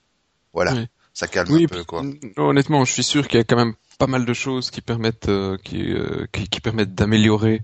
Voilà. 0.54 0.74
Oui. 0.74 0.88
Ça 1.16 1.28
calme 1.28 1.50
Oui, 1.50 1.64
un 1.64 1.68
peu, 1.68 1.84
quoi. 1.86 2.04
honnêtement, 2.36 2.84
je 2.84 2.92
suis 2.92 3.04
sûr 3.04 3.30
qu'il 3.30 3.38
y 3.38 3.42
a 3.42 3.46
quand 3.46 3.56
même 3.56 3.74
pas 3.98 4.06
mal 4.06 4.26
de 4.26 4.34
choses 4.34 4.70
qui 4.70 4.82
permettent 4.82 5.30
euh, 5.30 5.58
qui, 5.64 5.94
euh, 5.94 6.26
qui, 6.34 6.50
qui 6.50 6.60
permettent 6.60 6.94
d'améliorer 6.94 7.62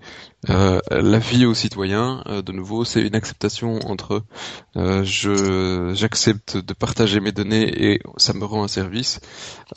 euh, 0.49 0.79
la 0.89 1.19
vie 1.19 1.45
aux 1.45 1.53
citoyens. 1.53 2.23
De 2.27 2.51
nouveau, 2.53 2.85
c'est 2.85 3.01
une 3.01 3.13
acceptation 3.13 3.79
entre 3.89 4.23
je 4.75 5.91
j'accepte 5.93 6.55
de 6.55 6.73
partager 6.73 7.19
mes 7.19 7.33
données 7.33 7.91
et 7.91 8.01
ça 8.15 8.31
me 8.31 8.45
rend 8.45 8.63
un 8.63 8.69
service. 8.69 9.19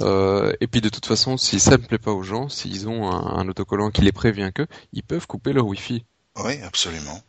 Et 0.01 0.67
puis 0.71 0.81
de 0.81 0.89
toute 0.89 1.07
façon, 1.07 1.37
si 1.37 1.59
ça 1.59 1.73
ne 1.73 1.85
plaît 1.85 1.99
pas 1.99 2.13
aux 2.13 2.23
gens, 2.23 2.49
s'ils 2.49 2.89
ont 2.89 3.11
un, 3.11 3.39
un 3.39 3.49
autocollant 3.49 3.91
qui 3.91 4.03
les 4.03 4.13
prévient 4.13 4.53
que, 4.55 4.67
ils 4.93 5.03
peuvent 5.03 5.27
couper 5.27 5.53
leur 5.53 5.67
Wi-Fi. 5.67 6.05
Oui, 6.45 6.61
absolument. 6.63 7.21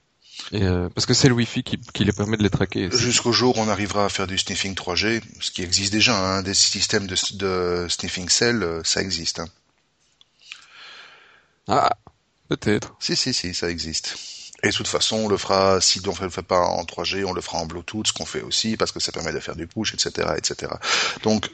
Et, 0.52 0.63
euh, 0.63 0.89
parce 0.89 1.06
que 1.06 1.13
c'est 1.13 1.28
le 1.28 1.34
Wi-Fi 1.34 1.63
qui, 1.63 1.80
qui 1.80 2.06
les 2.06 2.12
permet 2.12 2.38
de 2.38 2.43
les 2.43 2.50
traquer. 2.50 2.89
Jusqu'au 2.91 3.32
jour 3.32 3.58
où 3.58 3.62
on 3.62 3.67
arrivera 3.67 4.06
à 4.06 4.10
faire 4.10 4.28
du 4.28 4.38
sniffing 4.38 4.76
3G, 4.76 5.21
ce 5.39 5.52
qui 5.52 5.63
existe 5.63 5.91
déjà, 5.91 6.17
hein, 6.17 6.43
des 6.43 6.54
systèmes 6.54 7.08
de, 7.08 7.15
de 7.36 7.88
sniffing 7.89 8.30
cell, 8.30 8.63
euh, 8.63 8.82
ça 8.84 9.02
existe. 9.02 9.39
Hein. 9.39 9.48
Ah, 11.67 11.98
peut-être. 12.50 12.95
Si, 13.00 13.15
si, 13.15 13.34
si, 13.34 13.54
ça 13.54 13.69
existe. 13.69 14.17
Et 14.63 14.69
de 14.69 14.74
toute 14.74 14.88
façon, 14.88 15.17
on 15.17 15.28
le 15.28 15.38
fera, 15.38 15.82
si 15.82 16.02
on 16.06 16.12
ne 16.12 16.21
le 16.21 16.30
fait 16.30 16.41
pas 16.41 16.60
en 16.60 16.84
3G, 16.84 17.24
on 17.26 17.34
le 17.34 17.41
fera 17.41 17.60
en 17.60 17.65
Bluetooth, 17.65 18.08
ce 18.08 18.13
qu'on 18.13 18.26
fait 18.26 18.41
aussi, 18.41 18.78
parce 18.78 18.91
que 18.91 19.00
ça 19.00 19.12
permet 19.12 19.34
de 19.34 19.39
faire 19.39 19.56
du 19.56 19.67
push, 19.67 19.93
etc., 19.93 20.30
etc. 20.38 20.71
Donc, 21.24 21.50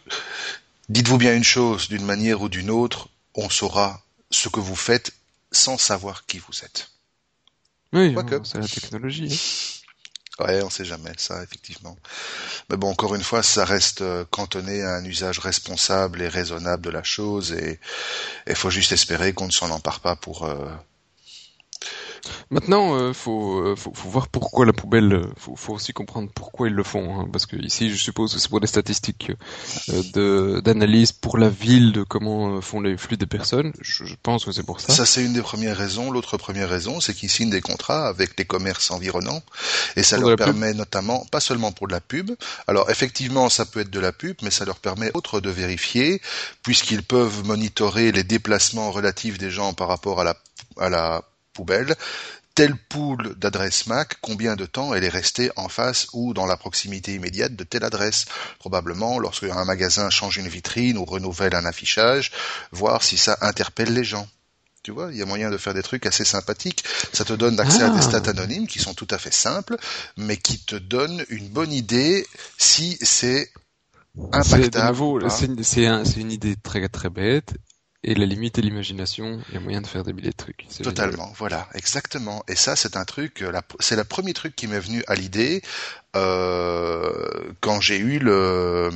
dites-vous 0.90 1.18
bien 1.18 1.36
une 1.36 1.44
chose, 1.44 1.90
d'une 1.90 2.06
manière 2.06 2.42
ou 2.42 2.50
d'une 2.50 2.70
autre, 2.70 3.10
on 3.36 3.50
saura 3.50 4.02
ce 4.30 4.50
que 4.50 4.60
vous 4.60 4.76
faites 4.76 5.14
sans 5.52 5.78
savoir 5.78 6.26
qui 6.26 6.40
vous 6.40 6.64
êtes. 6.64 6.90
Oui, 7.94 8.26
c'est 8.44 8.60
la 8.60 8.68
technologie. 8.68 9.32
hein. 9.34 9.40
Ouais, 10.40 10.62
on 10.64 10.70
sait 10.70 10.86
jamais 10.86 11.12
ça, 11.18 11.44
effectivement. 11.44 11.98
Mais 12.70 12.78
bon, 12.78 12.90
encore 12.90 13.16
une 13.16 13.24
fois, 13.24 13.44
ça 13.44 13.66
reste 13.66 14.02
euh, 14.02 14.26
cantonné 14.32 14.82
à 14.84 14.96
un 14.96 15.06
usage 15.06 15.40
responsable 15.40 16.22
et 16.22 16.28
raisonnable 16.30 16.84
de 16.84 16.90
la 16.92 17.04
chose, 17.04 17.54
et 17.54 17.80
il 18.48 18.56
faut 18.56 18.70
juste 18.72 18.92
espérer 18.94 19.34
qu'on 19.34 19.48
ne 19.48 19.52
s'en 19.52 19.72
empare 19.72 20.02
pas 20.02 20.16
pour. 20.18 20.46
euh, 20.46 20.70
Maintenant, 22.50 22.96
euh, 22.96 23.14
faut, 23.14 23.60
euh, 23.60 23.76
faut, 23.76 23.92
faut 23.94 24.10
voir 24.10 24.28
pourquoi 24.28 24.66
la 24.66 24.74
poubelle. 24.74 25.14
euh, 25.14 25.26
Faut, 25.38 25.56
faut 25.56 25.74
aussi 25.74 25.94
comprendre 25.94 26.30
pourquoi 26.34 26.68
ils 26.68 26.74
le 26.74 26.84
font, 26.84 27.20
hein, 27.20 27.28
parce 27.32 27.46
que 27.46 27.56
ici, 27.56 27.90
je 27.90 27.96
suppose 27.96 28.34
que 28.34 28.40
c'est 28.40 28.50
pour 28.50 28.60
des 28.60 28.68
statistiques 28.68 29.32
euh, 29.90 30.04
de 30.14 30.62
d'analyse 30.64 31.12
pour 31.12 31.38
la 31.38 31.50
ville 31.50 31.92
de 31.94 32.04
comment 32.04 32.58
euh, 32.58 32.62
font 32.62 32.82
les 32.82 32.98
flux 32.98 33.18
des 33.18 33.26
personnes. 33.26 33.72
Je, 33.82 34.06
je 34.06 34.16
pense 34.22 34.46
que 34.46 34.52
c'est 34.52 34.64
pour 34.64 34.80
ça. 34.80 34.94
Ça, 34.94 35.06
c'est 35.06 35.24
une 35.24 35.34
des 35.34 35.42
premières 35.42 35.78
raisons. 35.78 36.12
L'autre 36.12 36.38
première 36.38 36.70
raison, 36.70 37.00
c'est 37.00 37.14
qu'ils 37.14 37.30
signent 37.30 37.50
des 37.50 37.62
contrats 37.62 38.08
avec 38.08 38.38
les 38.38 38.46
commerces 38.46 38.92
environnants, 38.92 39.42
et 39.96 40.04
ça 40.04 40.18
Pour 40.18 40.30
leur 40.30 40.38
permet 40.38 40.74
notamment, 40.74 41.26
pas 41.32 41.40
seulement 41.40 41.72
pour 41.72 41.88
de 41.88 41.94
la 41.94 42.02
pub. 42.02 42.32
Alors, 42.68 42.90
effectivement, 42.90 43.50
ça 43.50 43.66
peut 43.66 43.80
être 43.82 43.90
de 43.92 44.00
la 44.00 44.12
pub, 44.12 44.36
mais 44.44 44.52
ça 44.52 44.66
leur 44.66 44.78
permet 44.80 45.12
autre 45.14 45.40
de 45.40 45.50
vérifier, 45.50 46.22
puisqu'ils 46.64 47.04
peuvent 47.04 47.46
monitorer 47.46 48.12
les 48.12 48.24
déplacements 48.24 48.92
relatifs 48.92 49.38
des 49.38 49.50
gens 49.52 49.74
par 49.74 49.88
rapport 49.88 50.20
à 50.20 50.24
la 50.24 50.36
à 50.78 50.90
la 50.90 51.24
poubelle 51.54 51.96
telle 52.54 52.76
poule 52.76 53.34
d'adresse 53.36 53.88
MAC, 53.88 54.18
combien 54.22 54.58
de 54.58 54.66
temps 54.66 54.94
elle 54.94 55.06
est 55.06 55.10
restée 55.10 55.52
en 55.56 55.70
face 55.70 56.08
ou 56.12 56.34
dans 56.34 56.46
la 56.46 56.58
proximité 56.58 57.14
immédiate 57.16 57.56
de 57.56 57.64
telle 57.64 57.86
adresse? 57.86 58.26
Probablement, 58.60 59.20
lorsque 59.20 59.44
un 59.46 59.64
magasin 59.64 60.10
change 60.10 60.36
une 60.38 60.50
vitrine 60.50 60.98
ou 60.98 61.06
renouvelle 61.06 61.56
un 61.56 61.66
affichage, 61.66 62.32
voir 62.74 63.04
si 63.04 63.18
ça 63.18 63.38
interpelle 63.42 63.94
les 63.94 64.04
gens. 64.04 64.28
Tu 64.84 64.92
vois, 64.92 65.12
il 65.12 65.18
y 65.18 65.22
a 65.22 65.26
moyen 65.26 65.50
de 65.50 65.58
faire 65.58 65.74
des 65.74 65.84
trucs 65.84 66.06
assez 66.08 66.26
sympathiques. 66.26 66.84
Ça 67.14 67.24
te 67.24 67.34
donne 67.34 67.58
accès 67.60 67.84
à 67.84 67.90
des 67.90 68.00
Ah. 68.00 68.02
stats 68.02 68.30
anonymes 68.32 68.68
qui 68.68 68.80
sont 68.80 68.94
tout 68.96 69.08
à 69.12 69.18
fait 69.18 69.34
simples, 69.34 69.78
mais 70.18 70.38
qui 70.38 70.60
te 70.60 70.76
donnent 70.76 71.24
une 71.30 71.48
bonne 71.50 71.72
idée 71.72 72.28
si 72.58 72.98
c'est 73.02 73.52
impactable. 74.34 74.88
nouveau, 74.90 75.30
c'est 75.30 75.46
une, 75.46 75.64
c'est 75.64 75.86
un- 75.88 76.04
c'est 76.04 76.20
une 76.20 76.32
idée 76.32 76.56
très 76.62 76.90
très 76.90 77.10
bête. 77.10 77.54
Et 78.04 78.16
la 78.16 78.26
limite 78.26 78.58
est 78.58 78.62
l'imagination. 78.62 79.40
Il 79.50 79.54
y 79.54 79.58
a 79.58 79.60
moyen 79.60 79.82
de 79.82 79.86
faire 79.88 80.04
des 80.04 80.12
milliers 80.12 80.32
de 80.32 80.36
trucs. 80.36 80.66
Génial. 80.70 80.84
Totalement, 80.84 81.32
voilà, 81.38 81.68
exactement. 81.76 82.44
Et 82.48 82.56
ça, 82.56 82.76
c'est 82.76 82.98
un 82.98 83.06
truc, 83.06 83.44
euh, 83.44 83.52
la- 83.52 83.62
c'est 83.80 83.96
le 83.96 84.04
premier 84.04 84.34
truc 84.34 84.56
qui 84.56 84.66
m'est 84.68 84.80
venu 84.80 85.04
à 85.08 85.14
l'idée 85.14 85.62
euh, 86.16 87.54
quand 87.62 87.80
j'ai 87.80 87.98
eu 88.00 88.18
le, 88.20 88.90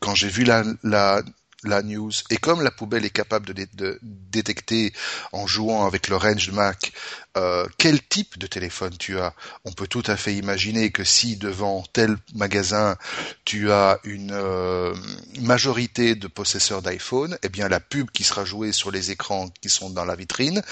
quand 0.00 0.14
j'ai 0.14 0.28
vu 0.28 0.44
la, 0.44 0.62
la, 0.84 1.22
la 1.64 1.82
news. 1.82 2.12
Et 2.30 2.36
comme 2.36 2.62
la 2.62 2.70
poubelle 2.70 3.04
est 3.04 3.10
capable 3.10 3.46
de, 3.46 3.52
dé- 3.52 3.68
de 3.74 3.98
détecter 4.02 4.92
en 5.32 5.46
jouant 5.46 5.86
avec 5.86 6.08
le 6.08 6.16
range 6.16 6.48
de 6.48 6.52
Mac 6.52 6.92
euh, 7.36 7.66
quel 7.76 8.00
type 8.02 8.38
de 8.38 8.46
téléphone 8.46 8.96
tu 8.98 9.18
as, 9.18 9.34
on 9.66 9.72
peut 9.72 9.86
tout 9.86 10.02
à 10.06 10.16
fait 10.16 10.34
imaginer 10.34 10.90
que 10.90 11.04
si 11.04 11.36
devant 11.36 11.84
tel 11.92 12.16
magasin 12.34 12.96
tu 13.44 13.70
as 13.72 13.98
une 14.04 14.30
euh, 14.32 14.94
majorité 15.40 16.14
de 16.14 16.28
possesseurs 16.28 16.82
d'iPhone, 16.82 17.36
eh 17.42 17.48
bien 17.48 17.68
la 17.68 17.80
pub 17.80 18.10
qui 18.10 18.24
sera 18.24 18.44
jouée 18.44 18.72
sur 18.72 18.90
les 18.90 19.10
écrans 19.10 19.48
qui 19.60 19.68
sont 19.68 19.90
dans 19.90 20.04
la 20.04 20.16
vitrine 20.16 20.62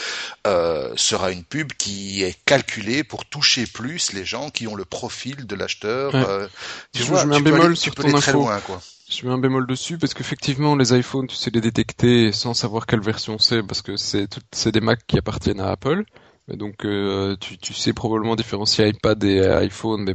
euh, 0.47 0.93
sera 0.97 1.31
une 1.31 1.45
pub 1.45 1.73
qui 1.75 2.23
est 2.23 2.37
calculée 2.45 3.05
pour 3.05 3.27
toucher 3.27 3.67
plus 3.67 4.13
les 4.13 4.25
gens 4.25 4.51
qui 4.51 4.67
ont 4.67 4.75
le 4.75 4.85
profil 4.85 5.47
de 5.47 5.55
l'acheteur. 5.55 6.15
Ouais. 6.15 6.25
euh, 6.27 6.49
tu 6.93 7.03
Je- 7.03 7.09
vois, 7.09 7.23
je 7.23 7.27
mets 7.27 7.35
un 7.37 7.39
tu 7.39 7.45
peux 7.45 7.51
bémol 7.51 7.67
aller, 7.67 7.77
sur 7.77 7.93
tu 7.93 7.97
peux 7.97 8.03
ton 8.03 8.09
aller 8.09 8.19
très 8.21 8.31
info. 8.31 8.41
loin, 8.41 8.61
quoi. 8.61 8.81
Je 9.09 9.27
mets 9.27 9.33
un 9.33 9.39
bémol 9.39 9.67
dessus 9.67 9.99
parce 9.99 10.15
qu'effectivement 10.15 10.77
les 10.77 10.95
iPhones, 10.99 11.27
tu 11.27 11.37
sais 11.37 11.51
les 11.51 11.61
détecter 11.61 12.33
sans 12.33 12.55
savoir 12.55 12.87
quelle 12.87 13.01
version 13.01 13.39
c'est 13.39 13.63
parce 13.63 13.83
que 13.83 13.97
c'est 13.97 14.29
c'est 14.53 14.73
des 14.73 14.81
Macs 14.81 15.07
qui 15.07 15.19
appartiennent 15.19 15.61
à 15.61 15.71
Apple. 15.71 16.05
Donc 16.49 16.85
euh, 16.85 17.37
tu, 17.37 17.59
tu 17.59 17.75
sais 17.75 17.93
probablement 17.93 18.37
différencier 18.37 18.89
iPad 18.89 19.23
et 19.25 19.41
euh, 19.41 19.59
iPhone, 19.61 20.05
mais 20.05 20.15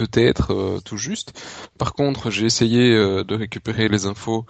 peut-être 0.00 0.54
euh, 0.54 0.80
tout 0.82 0.96
juste. 0.96 1.32
Par 1.76 1.92
contre, 1.92 2.30
j'ai 2.30 2.46
essayé 2.46 2.90
euh, 2.94 3.22
de 3.22 3.34
récupérer 3.34 3.86
les 3.88 4.06
infos 4.06 4.46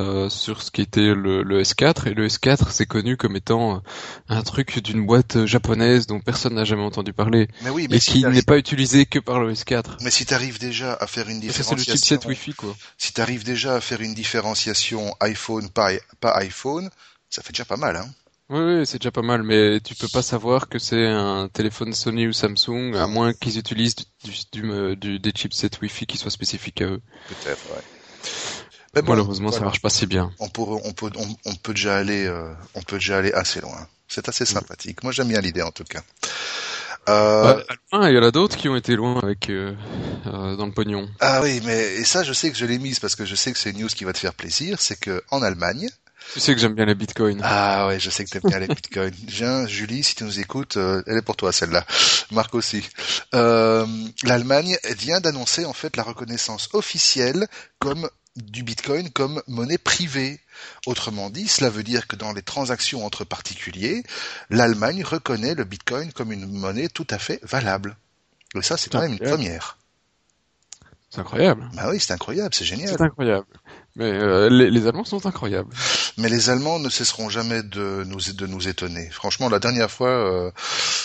euh, 0.00 0.28
sur 0.28 0.60
ce 0.60 0.72
qui 0.72 0.80
était 0.80 1.14
le, 1.14 1.44
le 1.44 1.62
S4 1.62 2.08
et 2.08 2.14
le 2.14 2.26
S4 2.26 2.70
c'est 2.70 2.86
connu 2.86 3.16
comme 3.16 3.36
étant 3.36 3.80
un 4.28 4.42
truc 4.42 4.82
d'une 4.82 5.06
boîte 5.06 5.44
japonaise 5.46 6.08
dont 6.08 6.18
personne 6.20 6.54
n'a 6.54 6.64
jamais 6.64 6.82
entendu 6.82 7.12
parler 7.12 7.46
Mais 7.62 7.70
oui, 7.70 7.86
mais 7.88 7.98
et 7.98 8.00
si 8.00 8.12
qui 8.12 8.24
n'est 8.24 8.42
pas 8.42 8.58
utilisé 8.58 9.06
que 9.06 9.20
par 9.20 9.38
le 9.40 9.52
S4. 9.52 9.98
mais 10.02 10.10
si 10.10 10.26
t'arrives 10.26 10.58
déjà 10.58 10.94
à 10.94 11.06
faire 11.06 11.28
une 11.28 11.42
Ça, 11.42 11.62
c'est 11.62 11.74
le 11.74 11.82
différenciation, 11.82 12.16
chipset 12.16 12.28
Wi-Fi 12.28 12.54
quoi. 12.54 12.76
si 12.96 13.12
t'arrives 13.12 13.44
déjà 13.44 13.76
à 13.76 13.80
faire 13.80 14.00
une 14.00 14.14
différenciation 14.14 15.14
iPhone 15.20 15.68
pas, 15.70 15.90
pas 16.20 16.36
iPhone, 16.38 16.90
ça 17.30 17.42
fait 17.42 17.52
déjà 17.52 17.64
pas 17.64 17.76
mal, 17.76 17.96
hein. 17.96 18.08
Oui, 18.50 18.60
oui, 18.60 18.86
c'est 18.86 18.98
déjà 18.98 19.10
pas 19.10 19.22
mal, 19.22 19.42
mais 19.42 19.78
tu 19.80 19.94
peux 19.94 20.08
pas 20.08 20.22
savoir 20.22 20.68
que 20.68 20.78
c'est 20.78 21.06
un 21.06 21.48
téléphone 21.48 21.92
Sony 21.92 22.26
ou 22.28 22.32
Samsung, 22.32 22.94
à 22.96 23.06
moins 23.06 23.34
qu'ils 23.34 23.58
utilisent 23.58 23.96
du, 23.96 24.04
du, 24.24 24.32
du- 24.62 24.96
du- 24.96 25.18
des 25.18 25.30
chipsets 25.32 25.70
Wi-Fi 25.82 26.06
qui 26.06 26.16
soient 26.16 26.30
spécifiques 26.30 26.80
à 26.80 26.86
eux. 26.86 27.00
Peut-être, 27.26 27.70
ouais. 27.70 27.82
Mais 28.94 29.02
bon, 29.02 29.10
Malheureusement, 29.10 29.50
ça 29.50 29.58
voilà. 29.58 29.64
marche 29.64 29.80
pas 29.80 29.90
si 29.90 30.06
bien. 30.06 30.30
on 30.38 30.48
peut, 30.48 30.62
on 30.62 30.92
peut, 30.92 31.10
on, 31.16 31.36
on 31.46 31.54
peut 31.56 31.74
déjà 31.74 31.98
aller, 31.98 32.26
euh, 32.26 32.52
on 32.74 32.82
peut 32.82 32.96
déjà 32.98 33.18
aller 33.18 33.32
assez 33.32 33.60
loin. 33.60 33.88
C'est 34.08 34.28
assez 34.28 34.46
sympathique. 34.46 35.02
Moi, 35.02 35.12
j'aime 35.12 35.28
bien 35.28 35.40
l'idée 35.40 35.62
en 35.62 35.72
tout 35.72 35.84
cas. 35.84 36.02
Euh, 37.08 37.58
Bah, 37.58 37.64
ah, 37.92 38.10
il 38.10 38.14
y 38.14 38.18
en 38.18 38.22
a 38.22 38.30
d'autres 38.30 38.56
qui 38.56 38.68
ont 38.68 38.76
été 38.76 38.94
loin 38.96 39.18
avec 39.20 39.48
euh, 39.50 39.74
euh, 40.26 40.56
dans 40.56 40.66
le 40.66 40.72
pognon. 40.72 41.08
Ah 41.20 41.40
oui, 41.42 41.60
mais 41.64 41.94
et 41.96 42.04
ça, 42.04 42.22
je 42.22 42.32
sais 42.32 42.50
que 42.50 42.56
je 42.56 42.64
l'ai 42.64 42.78
mise 42.78 43.00
parce 43.00 43.16
que 43.16 43.24
je 43.24 43.34
sais 43.34 43.52
que 43.52 43.58
c'est 43.58 43.70
une 43.70 43.78
news 43.80 43.88
qui 43.88 44.04
va 44.04 44.12
te 44.12 44.18
faire 44.18 44.34
plaisir. 44.34 44.80
C'est 44.80 44.98
que 44.98 45.22
en 45.30 45.42
Allemagne, 45.42 45.88
Tu 46.32 46.40
sais 46.40 46.54
que 46.54 46.60
j'aime 46.60 46.74
bien 46.74 46.84
les 46.84 46.94
bitcoins. 46.94 47.40
ah 47.42 47.86
ouais, 47.86 47.98
je 47.98 48.10
sais 48.10 48.24
que 48.24 48.30
t'aimes 48.30 48.48
bien 48.50 48.58
les 48.58 48.68
bitcoins. 48.68 49.14
Viens, 49.26 49.66
Julie, 49.66 50.02
si 50.02 50.14
tu 50.14 50.24
nous 50.24 50.40
écoutes, 50.40 50.76
euh, 50.76 51.02
elle 51.06 51.16
est 51.18 51.22
pour 51.22 51.36
toi 51.36 51.52
celle-là. 51.52 51.86
Marc 52.30 52.54
aussi. 52.54 52.86
Euh, 53.34 53.86
L'Allemagne 54.24 54.76
vient 54.96 55.20
d'annoncer 55.20 55.64
en 55.64 55.72
fait 55.72 55.96
la 55.96 56.02
reconnaissance 56.02 56.68
officielle 56.74 57.48
comme 57.78 58.08
du 58.36 58.62
bitcoin 58.62 59.10
comme 59.10 59.42
monnaie 59.46 59.78
privée. 59.78 60.40
Autrement 60.86 61.30
dit, 61.30 61.48
cela 61.48 61.70
veut 61.70 61.82
dire 61.82 62.06
que 62.06 62.16
dans 62.16 62.32
les 62.32 62.42
transactions 62.42 63.04
entre 63.04 63.24
particuliers, 63.24 64.02
l'Allemagne 64.50 65.02
reconnaît 65.04 65.54
le 65.54 65.64
bitcoin 65.64 66.12
comme 66.12 66.32
une 66.32 66.46
monnaie 66.46 66.88
tout 66.88 67.06
à 67.10 67.18
fait 67.18 67.40
valable. 67.42 67.96
Et 68.54 68.62
ça, 68.62 68.76
c'est 68.76 68.90
quand 68.90 69.00
même 69.00 69.12
une 69.12 69.18
première. 69.18 69.78
C'est 71.10 71.20
incroyable. 71.20 71.68
Bah 71.74 71.88
oui, 71.90 71.98
c'est 72.00 72.12
incroyable, 72.12 72.54
c'est 72.54 72.64
génial. 72.64 72.90
C'est 72.90 73.00
incroyable. 73.00 73.46
Mais 73.96 74.12
euh, 74.12 74.48
les, 74.48 74.70
les 74.70 74.86
Allemands 74.86 75.04
sont 75.04 75.26
incroyables. 75.26 75.70
Mais 76.18 76.28
les 76.28 76.50
Allemands 76.50 76.78
ne 76.78 76.88
cesseront 76.88 77.28
jamais 77.28 77.62
de 77.62 78.04
nous, 78.06 78.20
de 78.32 78.46
nous 78.46 78.68
étonner. 78.68 79.08
Franchement, 79.10 79.48
la 79.48 79.58
dernière 79.58 79.90
fois, 79.90 80.08
euh, 80.10 80.50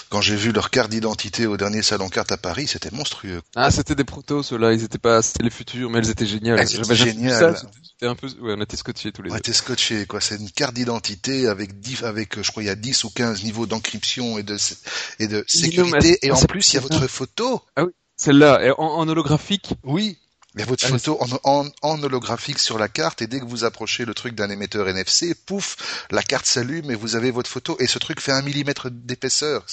quand 0.10 0.22
j'ai 0.22 0.36
vu 0.36 0.52
leur 0.52 0.70
carte 0.70 0.92
d'identité 0.92 1.46
au 1.48 1.58
dernier 1.58 1.82
salon 1.82 2.10
carte 2.10 2.32
à 2.32 2.38
Paris, 2.38 2.68
c'était 2.68 2.92
monstrueux. 2.92 3.42
Ah, 3.56 3.72
c'était 3.72 3.96
des 3.96 4.04
protos, 4.04 4.44
ceux-là. 4.44 4.74
Ils 4.74 4.84
étaient 4.84 4.98
pas, 4.98 5.22
c'était 5.22 5.44
les 5.44 5.50
futurs, 5.50 5.90
mais 5.90 6.00
elles 6.00 6.10
étaient 6.10 6.26
géniales. 6.26 6.60
Elles 6.60 6.76
étaient 6.76 6.96
géniales. 6.96 7.58
C'était 7.84 8.08
un 8.08 8.16
peu, 8.16 8.28
ouais, 8.42 8.56
on 8.58 8.62
était 8.62 8.78
scotchés 8.78 9.12
tous 9.12 9.22
les 9.24 9.30
On 9.32 9.34
deux. 9.34 9.40
était 9.40 9.54
scotché, 9.54 10.06
quoi. 10.06 10.22
C'est 10.22 10.36
une 10.36 10.52
carte 10.52 10.74
d'identité 10.76 11.48
avec 11.48 11.72
avec, 12.04 12.38
euh, 12.38 12.44
je 12.44 12.52
crois, 12.52 12.64
il 12.64 12.68
y 12.68 12.70
a 12.70 12.76
10 12.76 13.04
ou 13.06 13.10
15 13.10 13.44
niveaux 13.44 13.66
d'encryption 13.66 14.38
et 14.38 14.44
de, 14.44 14.58
et 15.20 15.28
de 15.28 15.38
non, 15.38 15.44
sécurité. 15.48 16.20
mais 16.22 16.28
Et 16.28 16.32
en 16.32 16.42
plus, 16.42 16.74
il 16.74 16.76
y 16.76 16.80
a 16.80 16.82
votre 16.82 17.08
photo. 17.08 17.62
Celle-là, 18.16 18.64
et 18.66 18.72
en, 18.72 18.84
en 18.84 19.08
holographique? 19.08 19.74
Oui. 19.84 20.18
Il 20.56 20.60
y 20.60 20.64
a 20.64 20.66
votre 20.68 20.86
Ah, 20.86 20.90
photo 20.90 21.18
en, 21.20 21.28
en, 21.64 21.66
en 21.82 22.04
holographique 22.04 22.60
sur 22.60 22.78
la 22.78 22.88
carte 22.88 23.24
et 23.24 23.28
dès 23.28 23.40
que 23.40 23.46
vous 23.46 23.64
approchez 23.64 24.06
le 24.06 24.14
truc 24.14 24.36
d'un 24.36 24.50
émetteur 24.52 24.88
NFC, 24.88 25.34
pouf, 25.34 26.06
la 26.12 26.22
carte 26.22 26.46
s'allume 26.46 26.92
et 26.92 26.96
vous 26.96 27.16
avez 27.16 27.32
votre 27.32 27.50
photo 27.50 27.76
et 27.80 27.88
ce 27.88 27.98
truc 27.98 28.20
fait 28.20 28.32
un 28.32 28.44
millimètre 28.44 28.92
d'épaisseur. 28.92 29.66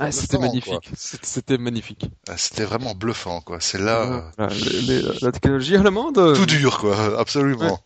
Ah, 0.00 0.10
c'était 0.10 0.38
magnifique. 0.38 0.90
C'était 1.22 1.56
magnifique. 1.58 2.06
Ah, 2.28 2.36
C'était 2.36 2.64
vraiment 2.64 2.94
bluffant, 2.96 3.42
quoi. 3.42 3.58
C'est 3.60 3.78
là. 3.80 4.32
les- 4.50 4.80
les- 4.82 5.02
la 5.22 5.30
technologie 5.30 5.76
allemande. 5.76 6.18
euh, 6.18 6.34
Tout 6.34 6.46
dur, 6.46 6.78
quoi, 6.78 7.18
absolument. 7.20 7.80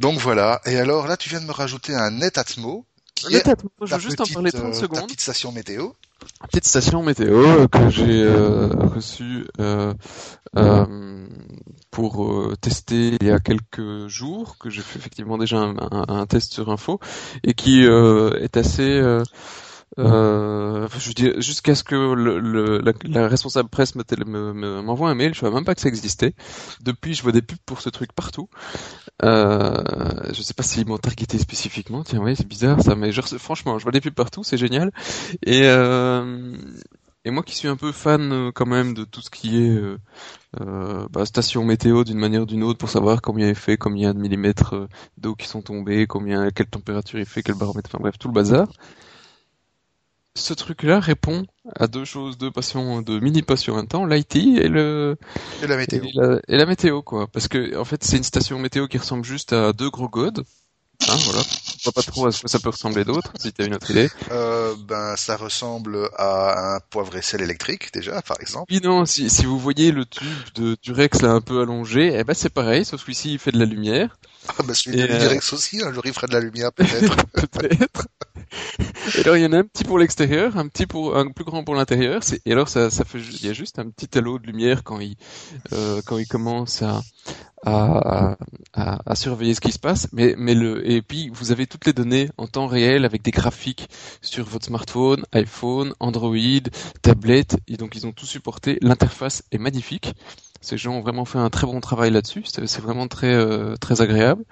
Donc 0.00 0.18
voilà. 0.18 0.60
Et 0.66 0.76
alors 0.78 1.06
là, 1.06 1.16
tu 1.16 1.28
viens 1.30 1.40
de 1.40 1.46
me 1.46 1.52
rajouter 1.52 1.94
un 1.94 2.10
Netatmo, 2.10 2.84
qui 3.14 3.34
est 3.34 3.42
Peut-être, 3.42 3.64
moi, 3.78 3.86
je 3.86 3.90
ta 3.90 3.96
veux 3.96 4.02
juste 4.02 4.20
en 4.20 4.26
parler 4.26 4.50
30 4.52 4.64
euh, 4.66 4.70
ta 4.72 4.78
secondes. 4.80 5.04
petite 5.06 5.20
station 5.22 5.52
météo. 5.52 5.88
Petite 6.50 6.66
station 6.66 7.02
météo 7.02 7.34
euh, 7.46 7.66
que 7.68 7.88
j'ai 7.88 8.22
euh, 8.22 8.68
reçue 8.94 9.46
euh, 9.58 9.94
euh, 10.58 11.26
pour 11.90 12.24
euh, 12.24 12.56
tester 12.60 13.16
il 13.20 13.26
y 13.26 13.30
a 13.30 13.40
quelques 13.40 14.06
jours, 14.08 14.58
que 14.58 14.70
j'ai 14.70 14.82
fait 14.82 14.98
effectivement 14.98 15.38
déjà 15.38 15.58
un, 15.58 15.76
un- 15.78 16.04
un 16.08 16.26
test 16.26 16.52
sur 16.54 16.70
info, 16.70 17.00
et 17.44 17.54
qui 17.54 17.84
euh, 17.86 18.38
est 18.40 18.56
assez... 18.56 18.82
euh, 19.00 19.22
euh, 19.98 20.88
je 20.98 21.40
jusqu'à 21.40 21.74
ce 21.74 21.84
que 21.84 21.94
le, 22.14 22.38
le- 22.40 22.78
la, 22.80 22.92
la 23.04 23.28
responsable 23.28 23.68
presse 23.68 23.94
me 23.96 24.04
télé- 24.04 24.24
me- 24.24 24.82
m'envoie 24.82 25.10
un 25.10 25.14
mail, 25.14 25.34
je 25.34 25.40
savais 25.40 25.54
même 25.54 25.64
pas 25.64 25.74
que 25.74 25.80
ça 25.80 25.88
existait. 25.88 26.34
Depuis, 26.82 27.14
je 27.14 27.22
vois 27.22 27.32
des 27.32 27.42
pubs 27.42 27.58
pour 27.66 27.80
ce 27.80 27.88
truc 27.90 28.12
partout. 28.12 28.48
Euh, 29.24 30.32
je 30.32 30.42
sais 30.42 30.54
pas 30.54 30.62
s'ils 30.62 30.86
m'ont 30.86 30.98
targeté 30.98 31.38
spécifiquement. 31.38 32.04
Tiens, 32.04 32.20
oui, 32.20 32.36
c'est 32.36 32.46
bizarre 32.48 32.80
ça, 32.82 32.94
mais 32.96 33.10
reçois- 33.10 33.38
franchement, 33.38 33.78
je 33.78 33.84
vois 33.84 33.92
des 33.92 34.00
pubs 34.00 34.14
partout, 34.14 34.44
c'est 34.44 34.56
génial. 34.58 34.92
Et 35.46 35.62
euh, 35.64 36.56
et 37.24 37.30
moi 37.30 37.42
qui 37.42 37.54
suis 37.56 37.68
un 37.68 37.76
peu 37.76 37.92
fan 37.92 38.32
euh, 38.32 38.52
quand 38.52 38.66
même 38.66 38.94
de 38.94 39.04
tout 39.04 39.20
ce 39.22 39.30
qui 39.30 39.58
est 39.62 39.76
euh, 40.60 41.06
bah, 41.10 41.26
station 41.26 41.64
météo 41.64 42.02
d'une 42.04 42.18
manière 42.18 42.42
ou 42.42 42.46
d'une 42.46 42.64
autre 42.64 42.78
pour 42.78 42.90
savoir 42.90 43.22
combien 43.22 43.48
il 43.48 43.54
fait, 43.54 43.76
combien 43.76 44.14
de 44.14 44.18
millimètres 44.18 44.74
euh, 44.74 44.88
d'eau 45.16 45.34
qui 45.36 45.46
sont 45.46 45.62
tombés, 45.62 46.06
combien, 46.06 46.50
quelle 46.50 46.66
température 46.66 47.18
il 47.20 47.26
fait, 47.26 47.42
quel 47.42 47.54
baromètre, 47.54 47.88
enfin 47.92 48.02
bref, 48.02 48.18
tout 48.18 48.28
le 48.28 48.34
bazar. 48.34 48.68
Ce 50.34 50.54
truc-là 50.54 51.00
répond 51.00 51.44
à 51.76 51.86
deux 51.86 52.04
choses, 52.04 52.38
deux 52.38 52.50
passions, 52.50 53.02
deux 53.02 53.20
mini 53.20 53.42
passions 53.42 53.74
en 53.74 53.76
même 53.78 53.88
temps, 53.88 54.06
l'IT 54.06 54.36
et 54.36 54.68
le 54.68 55.16
Et 55.62 55.66
la 55.66 55.76
météo. 55.76 56.04
et 56.04 56.10
la, 56.14 56.40
et 56.48 56.56
la 56.56 56.66
météo, 56.66 57.02
quoi. 57.02 57.26
Parce 57.28 57.48
que, 57.48 57.76
en 57.76 57.84
fait, 57.84 58.02
c'est 58.04 58.16
une 58.16 58.24
station 58.24 58.58
météo 58.58 58.86
qui 58.88 58.98
ressemble 58.98 59.24
juste 59.24 59.52
à 59.52 59.72
deux 59.72 59.90
gros 59.90 60.08
godes. 60.08 60.44
Hein, 61.08 61.16
voilà. 61.24 61.42
Je 61.78 61.84
vois 61.84 61.92
pas 61.92 62.02
trop 62.02 62.26
à 62.26 62.32
ce 62.32 62.42
que 62.42 62.48
ça 62.48 62.58
peut 62.58 62.68
ressembler 62.68 63.04
d'autre, 63.04 63.32
si 63.38 63.52
t'as 63.52 63.64
une 63.64 63.74
autre 63.74 63.90
idée. 63.90 64.10
Euh, 64.30 64.74
ben, 64.86 65.16
ça 65.16 65.36
ressemble 65.36 66.10
à 66.16 66.76
un 66.76 66.80
poivre 66.90 67.16
et 67.16 67.22
sel 67.22 67.40
électrique, 67.40 67.92
déjà, 67.92 68.20
par 68.22 68.36
exemple. 68.40 68.66
Puis 68.68 68.80
non, 68.80 69.06
si, 69.06 69.30
si 69.30 69.46
vous 69.46 69.58
voyez 69.58 69.90
le 69.92 70.04
tube 70.04 70.26
de 70.56 70.76
Durex 70.82 71.22
là 71.22 71.30
un 71.30 71.40
peu 71.40 71.62
allongé, 71.62 72.12
eh 72.14 72.22
ben 72.24 72.34
c'est 72.34 72.50
pareil, 72.50 72.84
sauf 72.84 73.04
que 73.04 73.10
ici 73.10 73.32
il 73.32 73.38
fait 73.38 73.50
de 73.52 73.58
la 73.58 73.64
lumière, 73.64 74.18
Ah, 74.48 74.62
ben, 74.62 74.74
celui 74.74 74.98
de 74.98 75.02
Et, 75.02 75.10
euh, 75.10 75.18
Direx 75.18 75.52
aussi, 75.52 75.82
un 75.82 75.92
jour 75.92 76.02
il 76.04 76.12
fera 76.12 76.26
de 76.26 76.34
la 76.34 76.40
lumière, 76.40 76.72
peut-être. 76.72 77.16
peut-être. 77.32 78.06
Et 79.16 79.20
alors 79.20 79.36
il 79.36 79.42
y 79.42 79.46
en 79.46 79.52
a 79.52 79.58
un 79.58 79.64
petit 79.64 79.84
pour 79.84 79.98
l'extérieur, 79.98 80.56
un 80.56 80.68
petit 80.68 80.86
pour 80.86 81.16
un 81.16 81.30
plus 81.30 81.44
grand 81.44 81.64
pour 81.64 81.74
l'intérieur. 81.74 82.20
Et 82.44 82.52
alors 82.52 82.68
ça, 82.68 82.90
ça 82.90 83.04
fait, 83.04 83.18
il 83.18 83.46
y 83.46 83.48
a 83.48 83.52
juste 83.52 83.78
un 83.78 83.88
petit 83.88 84.18
halo 84.18 84.38
de 84.38 84.46
lumière 84.46 84.82
quand 84.84 85.00
il 85.00 85.16
euh, 85.72 86.00
quand 86.04 86.18
il 86.18 86.26
commence 86.26 86.82
à, 86.82 87.00
à, 87.64 88.36
à, 88.72 88.98
à, 89.06 89.14
surveiller 89.14 89.54
ce 89.54 89.60
qui 89.60 89.72
se 89.72 89.78
passe. 89.78 90.08
Mais 90.12 90.34
mais 90.36 90.54
le 90.54 90.88
et 90.90 91.02
puis 91.02 91.28
vous 91.32 91.52
avez 91.52 91.68
toutes 91.68 91.86
les 91.86 91.92
données 91.92 92.28
en 92.36 92.48
temps 92.48 92.66
réel 92.66 93.04
avec 93.04 93.22
des 93.22 93.30
graphiques 93.30 93.88
sur 94.22 94.44
votre 94.44 94.66
smartphone, 94.66 95.24
iPhone, 95.32 95.94
Android, 96.00 96.36
tablette. 97.00 97.56
Et 97.68 97.76
donc 97.76 97.94
ils 97.94 98.08
ont 98.08 98.12
tout 98.12 98.26
supporté. 98.26 98.76
L'interface 98.82 99.44
est 99.52 99.58
magnifique. 99.58 100.12
Ces 100.62 100.76
gens 100.76 100.92
ont 100.92 101.00
vraiment 101.00 101.24
fait 101.24 101.38
un 101.38 101.48
très 101.48 101.66
bon 101.66 101.80
travail 101.80 102.10
là-dessus. 102.10 102.42
C'est 102.44 102.80
vraiment 102.80 103.08
très 103.08 103.32
euh, 103.32 103.76
très 103.76 104.02
agréable. 104.02 104.44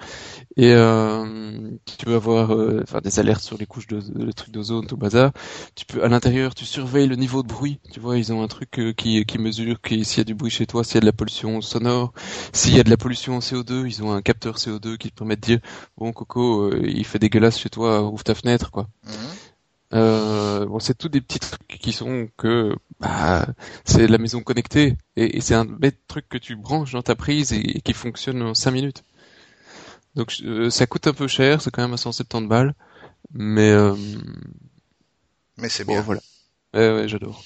Et 0.56 0.72
euh, 0.72 1.70
tu 1.84 2.04
peux 2.04 2.14
avoir 2.14 2.54
euh, 2.54 2.80
enfin, 2.82 3.00
des 3.00 3.20
alertes 3.20 3.42
sur 3.42 3.58
les 3.58 3.66
couches 3.66 3.86
de, 3.86 4.02
le 4.16 4.32
truc 4.32 4.50
d'ozone, 4.50 4.86
tout 4.86 4.96
bazar. 4.96 5.32
Tu 5.74 5.84
peux 5.84 6.02
à 6.02 6.08
l'intérieur, 6.08 6.54
tu 6.54 6.64
surveilles 6.64 7.08
le 7.08 7.16
niveau 7.16 7.42
de 7.42 7.48
bruit. 7.48 7.78
Tu 7.92 8.00
vois, 8.00 8.18
ils 8.18 8.32
ont 8.32 8.42
un 8.42 8.48
truc 8.48 8.78
euh, 8.78 8.92
qui 8.92 9.24
qui 9.26 9.38
mesure 9.38 9.80
qui 9.80 10.04
s'il 10.04 10.18
y 10.18 10.20
a 10.22 10.24
du 10.24 10.34
bruit 10.34 10.50
chez 10.50 10.66
toi, 10.66 10.82
s'il 10.82 10.96
y 10.96 10.98
a 10.98 11.00
de 11.02 11.06
la 11.06 11.12
pollution 11.12 11.60
sonore, 11.60 12.12
s'il 12.52 12.76
y 12.76 12.80
a 12.80 12.84
de 12.84 12.90
la 12.90 12.96
pollution 12.96 13.36
en 13.36 13.40
CO2, 13.40 13.86
ils 13.86 14.02
ont 14.02 14.12
un 14.12 14.22
capteur 14.22 14.56
CO2 14.56 14.96
qui 14.96 15.10
te 15.10 15.14
permet 15.14 15.36
de 15.36 15.42
dire 15.42 15.58
bon 15.98 16.12
Coco, 16.12 16.74
il 16.74 17.04
fait 17.04 17.18
dégueulasse 17.18 17.58
chez 17.58 17.70
toi, 17.70 18.02
ouvre 18.02 18.24
ta 18.24 18.34
fenêtre 18.34 18.70
quoi. 18.70 18.88
Mhm. 19.04 19.12
Euh, 19.94 20.66
bon, 20.66 20.78
c'est 20.80 20.96
tout 20.96 21.08
des 21.08 21.20
petits 21.20 21.38
trucs 21.38 21.66
qui 21.66 21.92
sont 21.92 22.28
que 22.36 22.74
bah, 23.00 23.46
c'est 23.84 24.06
la 24.06 24.18
maison 24.18 24.42
connectée 24.42 24.96
et, 25.16 25.40
c'est 25.40 25.54
un 25.54 25.64
bête 25.64 26.06
truc 26.08 26.28
que 26.28 26.36
tu 26.36 26.56
branches 26.56 26.92
dans 26.92 27.02
ta 27.02 27.14
prise 27.14 27.52
et, 27.52 27.80
qui 27.80 27.94
fonctionne 27.94 28.42
en 28.42 28.54
5 28.54 28.70
minutes. 28.70 29.04
Donc 30.14 30.34
euh, 30.42 30.68
ça 30.68 30.86
coûte 30.86 31.06
un 31.06 31.14
peu 31.14 31.26
cher, 31.28 31.62
c'est 31.62 31.70
quand 31.70 31.82
même 31.82 31.94
à 31.94 31.96
170 31.96 32.48
balles, 32.48 32.74
mais 33.32 33.70
euh, 33.70 33.94
mais 35.56 35.68
c'est 35.68 35.84
bien. 35.84 36.02
voilà. 36.02 36.20
Ouais, 36.74 36.92
ouais, 36.92 37.08
j'adore. 37.08 37.42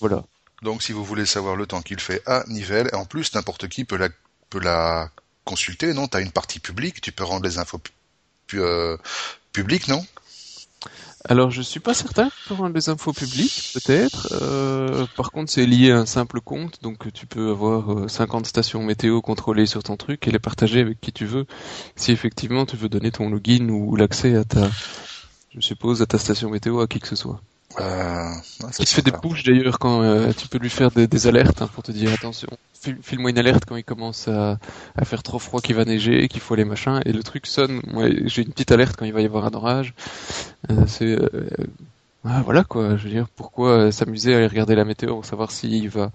Voilà. 0.00 0.24
Donc 0.62 0.82
si 0.82 0.92
vous 0.92 1.04
voulez 1.04 1.26
savoir 1.26 1.56
le 1.56 1.66
temps 1.66 1.80
qu'il 1.80 2.00
fait 2.00 2.22
à 2.26 2.44
Nivelles, 2.48 2.90
et 2.92 2.96
en 2.96 3.06
plus 3.06 3.34
n'importe 3.34 3.68
qui 3.68 3.84
peut 3.84 3.96
la 3.96 4.10
peut 4.50 4.60
la 4.60 5.10
consulter, 5.44 5.94
non? 5.94 6.06
T'as 6.06 6.20
une 6.20 6.32
partie 6.32 6.60
publique, 6.60 7.00
tu 7.00 7.12
peux 7.12 7.24
rendre 7.24 7.44
les 7.44 7.58
infos 7.58 7.80
euh, 8.54 8.96
publiques, 9.52 9.88
non? 9.88 10.04
Alors 11.26 11.50
je 11.50 11.62
suis 11.62 11.80
pas 11.80 11.94
certain 11.94 12.30
pour 12.46 12.68
les 12.68 12.88
infos 12.90 13.12
publiques, 13.12 13.70
peut-être. 13.74 14.28
Euh, 14.32 15.06
par 15.16 15.30
contre 15.32 15.50
c'est 15.50 15.64
lié 15.64 15.90
à 15.90 15.98
un 15.98 16.06
simple 16.06 16.40
compte, 16.40 16.82
donc 16.82 17.12
tu 17.12 17.26
peux 17.26 17.50
avoir 17.50 18.10
50 18.10 18.44
euh, 18.44 18.48
stations 18.48 18.82
météo 18.82 19.22
contrôlées 19.22 19.66
sur 19.66 19.82
ton 19.82 19.96
truc 19.96 20.28
et 20.28 20.30
les 20.30 20.38
partager 20.38 20.80
avec 20.80 21.00
qui 21.00 21.12
tu 21.12 21.24
veux. 21.24 21.46
Si 21.96 22.12
effectivement 22.12 22.66
tu 22.66 22.76
veux 22.76 22.88
donner 22.88 23.10
ton 23.10 23.30
login 23.30 23.68
ou 23.70 23.96
l'accès 23.96 24.36
à 24.36 24.44
ta, 24.44 24.70
je 25.54 25.60
suppose, 25.60 26.02
à 26.02 26.06
ta 26.06 26.18
station 26.18 26.50
météo 26.50 26.80
à 26.80 26.86
qui 26.86 27.00
que 27.00 27.08
ce 27.08 27.16
soit. 27.16 27.40
Euh, 27.80 28.30
il 28.78 28.84
te 28.84 28.90
fait 28.90 29.02
des 29.02 29.10
push 29.10 29.42
d'ailleurs 29.42 29.78
quand 29.78 30.02
euh, 30.02 30.32
tu 30.36 30.46
peux 30.46 30.58
lui 30.58 30.70
faire 30.70 30.90
des, 30.92 31.26
alertes 31.26 31.60
hein, 31.62 31.68
pour 31.72 31.82
te 31.82 31.90
dire 31.90 32.12
attention, 32.12 32.48
file-moi 33.02 33.30
une 33.30 33.38
alerte 33.38 33.64
quand 33.66 33.76
il 33.76 33.84
commence 33.84 34.28
à, 34.28 34.58
faire 35.04 35.22
trop 35.22 35.38
froid 35.38 35.60
qu'il 35.60 35.74
va 35.74 35.84
neiger, 35.84 36.28
qu'il 36.28 36.40
faut 36.40 36.54
aller 36.54 36.64
machin, 36.64 37.00
et 37.04 37.12
le 37.12 37.22
truc 37.22 37.46
sonne. 37.46 37.80
Moi, 37.86 38.08
j'ai 38.24 38.42
une 38.42 38.52
petite 38.52 38.72
alerte 38.72 38.96
quand 38.96 39.04
il 39.04 39.12
va 39.12 39.20
y 39.20 39.26
avoir 39.26 39.46
un 39.46 39.54
orage. 39.54 39.94
Euh, 40.70 40.84
c'est 40.86 41.18
euh, 41.18 41.48
ah, 42.24 42.42
voilà 42.42 42.64
quoi. 42.64 42.96
Je 42.96 43.04
veux 43.04 43.10
dire, 43.10 43.28
pourquoi 43.36 43.92
s'amuser 43.92 44.34
à 44.34 44.38
aller 44.38 44.46
regarder 44.46 44.74
la 44.74 44.84
météo 44.84 45.14
pour 45.14 45.24
savoir 45.24 45.50
s'il 45.50 45.88
va 45.88 46.10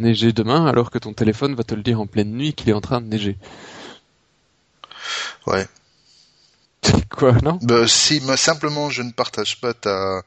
neiger 0.00 0.32
demain 0.32 0.66
alors 0.66 0.90
que 0.90 0.98
ton 0.98 1.12
téléphone 1.12 1.54
va 1.54 1.62
te 1.62 1.74
le 1.74 1.82
dire 1.82 2.00
en 2.00 2.06
pleine 2.06 2.32
nuit 2.32 2.54
qu'il 2.54 2.70
est 2.70 2.74
en 2.74 2.80
train 2.80 3.00
de 3.00 3.06
neiger? 3.06 3.36
Ouais, 5.46 5.66
Quoi, 7.10 7.32
non? 7.42 7.58
Bah, 7.62 7.86
Si, 7.86 8.22
simplement, 8.36 8.90
je 8.90 9.02
ne 9.02 9.12
partage 9.12 9.60
pas 9.60 9.74
ta, 9.74 10.22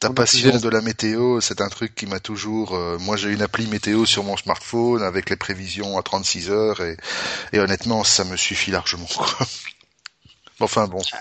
ta 0.00 0.10
passion 0.10 0.58
de 0.58 0.68
la 0.68 0.80
météo. 0.80 1.40
C'est 1.40 1.60
un 1.60 1.68
truc 1.68 1.94
qui 1.94 2.06
m'a 2.06 2.20
toujours... 2.20 2.74
Euh, 2.74 2.98
moi, 2.98 3.16
j'ai 3.16 3.30
une 3.30 3.42
appli 3.42 3.66
météo 3.66 4.04
sur 4.06 4.24
mon 4.24 4.36
smartphone 4.36 5.02
avec 5.02 5.30
les 5.30 5.36
prévisions 5.36 5.98
à 5.98 6.02
36 6.02 6.50
heures 6.50 6.80
et, 6.80 6.96
et 7.52 7.58
honnêtement, 7.58 8.04
ça 8.04 8.24
me 8.24 8.36
suffit 8.36 8.70
largement. 8.70 9.08
Enfin 10.60 10.86
bon, 10.86 11.00
ah, 11.12 11.18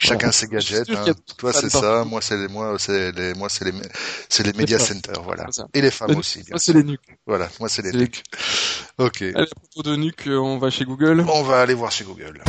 chacun 0.00 0.32
ses 0.32 0.48
gadgets. 0.48 0.90
Hein. 0.90 1.04
Toi 1.38 1.52
c'est 1.52 1.70
ça, 1.70 2.04
moi 2.04 2.20
c'est 2.20 2.36
les 2.36 2.48
moi 2.48 2.76
c'est 2.78 3.12
les 3.12 3.32
moi 3.34 3.48
c'est 3.48 3.64
les 3.64 3.72
c'est 4.28 4.44
les 4.44 4.52
media 4.52 4.80
centers 4.80 5.22
voilà. 5.22 5.46
Et 5.74 5.80
les 5.80 5.92
femmes 5.92 6.16
aussi. 6.16 6.42
moi 6.50 6.58
c'est 6.58 6.72
les 6.72 6.82
nuques. 6.82 7.16
Voilà, 7.24 7.48
moi 7.60 7.68
c'est 7.68 7.82
les 7.82 7.92
nuques. 7.92 8.24
Ok. 8.98 9.22
Allez, 9.22 9.34
à 9.36 9.46
propos 9.46 9.88
de 9.88 9.96
nuques, 9.96 10.28
on 10.28 10.58
va 10.58 10.70
chez 10.70 10.84
Google. 10.84 11.24
On 11.28 11.42
va 11.42 11.60
aller 11.60 11.74
voir 11.74 11.92
chez 11.92 12.04
Google. 12.04 12.42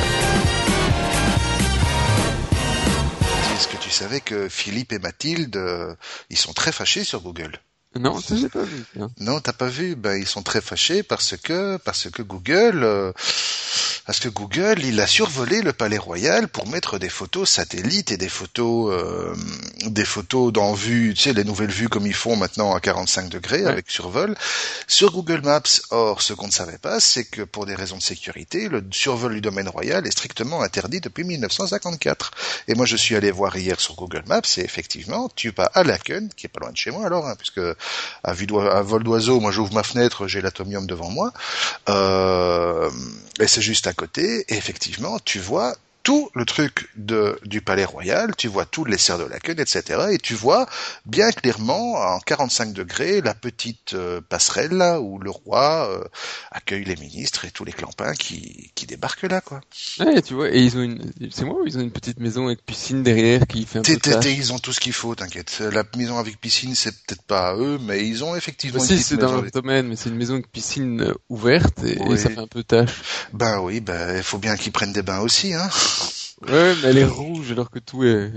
Est-ce 3.55 3.69
que 3.69 3.77
tu 3.77 3.89
savais 3.89 4.19
que 4.19 4.49
Philippe 4.49 4.91
et 4.91 4.99
Mathilde, 4.99 5.55
euh, 5.55 5.95
ils 6.29 6.37
sont 6.37 6.51
très 6.51 6.73
fâchés 6.73 7.05
sur 7.05 7.21
Google? 7.21 7.57
Non, 7.97 8.19
ça 8.19 8.35
j'ai 8.35 8.49
pas 8.49 8.63
vu. 8.63 8.83
Non, 9.21 9.39
t'as 9.39 9.53
pas 9.53 9.69
vu? 9.69 9.95
Ben 9.95 10.17
ils 10.17 10.27
sont 10.27 10.43
très 10.43 10.59
fâchés 10.59 11.03
parce 11.03 11.37
que 11.37 11.77
parce 11.77 12.09
que 12.09 12.21
Google 12.21 12.83
euh, 12.83 13.13
parce 14.05 14.19
que 14.19 14.29
Google 14.29 14.83
il 14.83 14.99
a 14.99 15.07
survolé 15.07 15.61
le 15.61 15.73
Palais 15.73 15.97
Royal 15.97 16.47
pour 16.47 16.67
mettre 16.67 16.99
des 16.99 17.09
photos 17.09 17.49
satellites 17.49 18.11
et 18.11 18.17
des 18.17 18.29
photos 18.29 18.93
euh, 18.93 19.35
des 19.85 20.05
photos 20.05 20.51
dans 20.51 20.73
vue, 20.73 21.13
tu 21.13 21.21
sais 21.23 21.33
les 21.33 21.43
nouvelles 21.43 21.71
vues 21.71 21.89
comme 21.89 22.07
ils 22.07 22.13
font 22.13 22.35
maintenant 22.35 22.73
à 22.73 22.79
45 22.79 23.29
degrés 23.29 23.65
avec 23.65 23.89
survol 23.89 24.35
sur 24.87 25.11
Google 25.11 25.41
Maps. 25.43 25.61
Or, 25.91 26.21
ce 26.21 26.33
qu'on 26.33 26.47
ne 26.47 26.51
savait 26.51 26.77
pas, 26.77 26.99
c'est 26.99 27.25
que 27.25 27.41
pour 27.41 27.65
des 27.65 27.75
raisons 27.75 27.97
de 27.97 28.01
sécurité, 28.01 28.69
le 28.69 28.83
survol 28.91 29.33
du 29.33 29.41
domaine 29.41 29.69
royal 29.69 30.05
est 30.05 30.11
strictement 30.11 30.61
interdit 30.61 31.01
depuis 31.01 31.23
1954. 31.23 32.31
Et 32.67 32.75
moi, 32.75 32.85
je 32.85 32.95
suis 32.95 33.15
allé 33.15 33.31
voir 33.31 33.55
hier 33.57 33.79
sur 33.79 33.95
Google 33.95 34.23
Maps 34.27 34.41
et 34.57 34.61
effectivement, 34.61 35.29
tu 35.35 35.51
vas 35.51 35.69
à 35.73 35.83
Laken, 35.83 36.29
qui 36.35 36.45
est 36.45 36.49
pas 36.49 36.59
loin 36.61 36.71
de 36.71 36.77
chez 36.77 36.91
moi 36.91 37.05
alors, 37.05 37.27
hein, 37.27 37.35
puisque 37.37 37.61
à, 38.23 38.33
vol 38.33 39.03
d'oiseau, 39.03 39.39
moi 39.39 39.51
j'ouvre 39.51 39.73
ma 39.73 39.83
fenêtre, 39.83 40.27
j'ai 40.27 40.41
l'atomium 40.41 40.85
devant 40.85 41.09
moi, 41.09 41.31
euh, 41.89 42.89
et 43.39 43.47
c'est 43.47 43.61
juste 43.61 43.87
à 43.87 43.93
côté, 43.95 44.45
et 44.49 44.57
effectivement, 44.57 45.19
tu 45.19 45.39
vois 45.39 45.75
tout 46.05 46.29
le 46.35 46.45
truc 46.45 46.87
de, 46.95 47.37
du 47.45 47.61
palais 47.61 47.83
royal, 47.83 48.35
tu 48.37 48.47
vois 48.47 48.65
tous 48.65 48.85
les 48.85 48.99
serres 48.99 49.17
de 49.17 49.23
la 49.23 49.39
queue, 49.39 49.55
etc. 49.57 50.05
Et 50.11 50.19
tu 50.19 50.35
vois 50.35 50.67
bien 51.07 51.31
clairement 51.31 51.95
en 51.95 52.19
45 52.19 52.73
degrés 52.73 53.21
la 53.21 53.33
petite 53.33 53.95
euh, 53.95 54.21
passerelle 54.21 54.73
là 54.73 55.01
où 55.01 55.17
le 55.17 55.31
roi 55.31 55.89
euh, 55.89 56.03
accueille 56.51 56.83
les 56.83 56.95
ministres 56.95 57.45
et 57.45 57.51
tous 57.51 57.65
les 57.65 57.71
clampins 57.71 58.13
qui, 58.13 58.71
qui 58.75 58.85
débarquent 58.85 59.23
là 59.23 59.41
quoi. 59.41 59.61
Ouais, 59.99 60.21
tu 60.21 60.35
vois, 60.35 60.49
et 60.51 60.59
ils 60.59 60.77
ont 60.77 60.83
une, 60.83 61.11
c'est 61.31 61.43
moi, 61.43 61.57
ils 61.65 61.75
ont 61.75 61.81
une 61.81 61.91
petite 61.91 62.19
maison 62.19 62.45
avec 62.45 62.63
piscine 62.63 63.01
derrière 63.01 63.47
qui 63.47 63.65
fait 63.65 63.79
un 63.79 63.81
peu 63.81 63.95
de 63.95 64.29
Ils 64.29 64.53
ont 64.53 64.59
tout 64.59 64.73
ce 64.73 64.79
qu'il 64.79 64.93
faut, 64.93 65.15
t'inquiète. 65.15 65.59
La 65.59 65.83
maison 65.97 66.19
avec 66.19 66.39
piscine, 66.39 66.75
c'est 66.75 66.91
peut-être 66.91 67.23
pas 67.23 67.49
à 67.49 67.55
eux, 67.55 67.79
mais 67.81 68.07
ils 68.07 68.23
ont 68.23 68.35
effectivement. 68.35 68.79
Bah, 68.79 68.85
si, 68.85 69.01
c'est 69.01 69.17
dans 69.17 69.41
le 69.41 69.49
domaine, 69.49 69.87
mais 69.87 69.95
c'est 69.95 70.09
une 70.09 70.17
maison 70.17 70.35
avec 70.35 70.51
piscine 70.51 71.01
euh, 71.01 71.13
ouverte 71.29 71.83
et, 71.83 71.97
ça 72.17 72.29
fait 72.29 72.37
un 72.37 72.45
peu 72.45 72.63
tâche. 72.63 73.01
Ben 73.33 73.59
oui, 73.59 73.79
ben 73.79 74.17
il 74.17 74.23
faut 74.23 74.37
bien 74.37 74.55
qu'ils 74.55 74.71
prennent 74.71 74.93
des 74.93 75.01
bains 75.01 75.21
aussi, 75.21 75.55
hein. 75.55 75.67
Ouais, 76.47 76.75
mais 76.81 76.89
elle 76.89 76.97
est 76.97 77.05
rouge 77.05 77.51
alors 77.51 77.69
que 77.69 77.79
tout 77.79 78.03
est. 78.03 78.31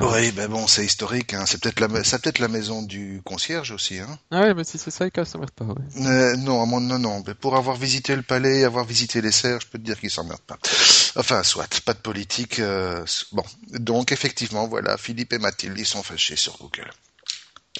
Oui, 0.00 0.30
ben 0.32 0.48
bon, 0.48 0.66
c'est 0.66 0.84
historique. 0.84 1.34
Hein. 1.34 1.44
C'est 1.46 1.60
peut-être 1.60 1.80
la, 1.80 1.88
peut-être 1.88 2.38
la 2.38 2.48
maison 2.48 2.82
du 2.82 3.20
concierge 3.24 3.72
aussi. 3.72 3.98
Hein. 3.98 4.18
Ah 4.30 4.42
ouais, 4.42 4.54
mais 4.54 4.64
si 4.64 4.78
c'est 4.78 4.90
ça, 4.90 5.06
il 5.06 5.26
s'emmerde 5.26 5.50
pas. 5.50 5.64
Ouais. 5.64 6.06
Euh, 6.06 6.36
non, 6.36 6.64
mon, 6.66 6.80
non, 6.80 6.98
non. 6.98 7.22
Mais 7.26 7.34
pour 7.34 7.56
avoir 7.56 7.76
visité 7.76 8.14
le 8.14 8.22
palais, 8.22 8.64
avoir 8.64 8.84
visité 8.84 9.20
les 9.20 9.32
serres, 9.32 9.60
je 9.60 9.66
peux 9.66 9.78
te 9.78 9.84
dire 9.84 9.98
qu'il 9.98 10.10
s'emmerde 10.10 10.40
pas. 10.46 10.58
Enfin, 11.16 11.42
soit, 11.42 11.80
pas 11.80 11.94
de 11.94 11.98
politique. 11.98 12.60
Euh... 12.60 13.04
Bon, 13.32 13.44
donc 13.72 14.12
effectivement, 14.12 14.68
voilà, 14.68 14.96
Philippe 14.96 15.32
et 15.32 15.38
Mathilde, 15.38 15.78
ils 15.78 15.86
sont 15.86 16.02
fâchés 16.02 16.36
sur 16.36 16.56
Google. 16.58 16.90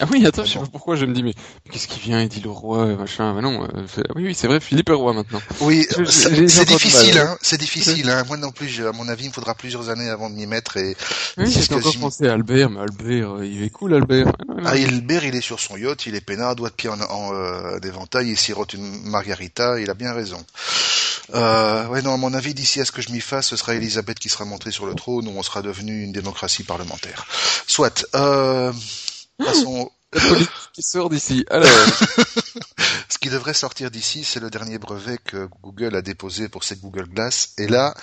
Ah 0.00 0.07
oui, 0.11 0.24
attends, 0.24 0.46
je 0.46 0.52
sais 0.55 0.59
pas 0.59 0.66
pourquoi 0.66 0.96
je 0.96 1.05
me 1.05 1.12
dis, 1.12 1.22
mais 1.22 1.35
qu'est-ce 1.70 1.87
qui 1.87 2.00
vient 2.00 2.22
Il 2.22 2.28
dit 2.28 2.40
le 2.40 2.50
roi, 2.50 2.87
machin. 2.96 3.35
Mais 3.35 3.42
non, 3.42 3.62
euh, 3.64 3.87
oui, 4.16 4.24
oui, 4.24 4.35
c'est 4.35 4.46
vrai, 4.46 4.59
Philippe 4.59 4.88
est 4.88 4.94
roi 4.94 5.12
maintenant. 5.12 5.42
Oui, 5.61 5.87
c'est 6.07 6.64
difficile, 6.64 7.18
hein, 7.18 7.37
c'est 7.42 7.59
difficile. 7.59 8.09
Hein. 8.09 8.24
Moi 8.26 8.38
non 8.38 8.52
plus, 8.52 8.87
à 8.87 8.92
mon 8.92 9.07
avis, 9.09 9.24
il 9.24 9.28
me 9.28 9.35
faudra 9.35 9.55
plusieurs 9.55 9.90
années 9.90 10.09
avant 10.09 10.31
de 10.31 10.35
m'y 10.35 10.46
mettre. 10.46 10.78
Et 10.78 10.96
oui, 11.37 11.52
j'ai 11.52 11.74
encore 11.74 11.94
pensé 12.00 12.26
à 12.26 12.33
Albert, 12.33 12.70
mais 12.70 12.81
Albert, 12.81 13.37
euh, 13.37 13.46
il 13.46 13.62
est 13.62 13.68
cool, 13.70 13.92
Albert. 13.92 14.33
Ah, 14.64 14.70
Albert, 14.70 15.24
il 15.24 15.35
est 15.35 15.42
sur 15.42 15.61
son 15.61 15.76
yacht, 15.76 16.07
il 16.07 16.14
est 16.14 16.22
peinard, 16.22 16.57
doigt 16.57 16.70
de 16.70 16.74
pied 16.74 16.88
en, 16.88 16.98
en 16.98 17.35
euh, 17.35 17.78
d'éventail, 17.78 18.31
il 18.31 18.38
sirote 18.38 18.72
une 18.72 19.02
margarita, 19.11 19.78
il 19.78 19.90
a 19.90 19.94
bien 19.94 20.14
raison. 20.14 20.42
Euh, 21.35 21.87
ouais, 21.88 22.00
non, 22.00 22.14
à 22.14 22.16
mon 22.16 22.33
avis, 22.33 22.55
d'ici 22.55 22.81
à 22.81 22.87
ce 22.87 22.92
que 22.92 23.02
je 23.02 23.12
m'y 23.12 23.20
fasse, 23.20 23.48
ce 23.48 23.57
sera 23.57 23.74
Elisabeth 23.74 24.18
qui 24.18 24.31
sera 24.31 24.46
montée 24.46 24.70
sur 24.70 24.87
le 24.87 24.94
trône, 24.94 25.28
où 25.28 25.33
on 25.37 25.42
sera 25.42 25.61
devenu 25.61 26.02
une 26.02 26.12
démocratie 26.12 26.64
parlementaire. 26.64 27.26
Soit. 27.66 28.07
Euh, 28.14 28.72
Passons... 29.44 29.90
La 30.14 30.20
politique 30.20 30.50
qui 30.74 30.83
sort 30.83 31.09
d'ici. 31.09 31.46
Alors. 31.48 31.66
Ce 33.09 33.18
qui 33.18 33.31
devrait 33.31 33.55
sortir 33.55 33.90
d'ici, 33.90 34.24
c'est 34.24 34.40
le 34.40 34.50
dernier 34.50 34.78
brevet 34.78 35.18
que 35.24 35.48
Google 35.62 35.96
a 35.96 36.02
déposé 36.02 36.48
pour 36.48 36.64
ses 36.64 36.76
Google 36.76 37.09
Glass. 37.09 37.55
Et 37.57 37.66
là, 37.66 37.95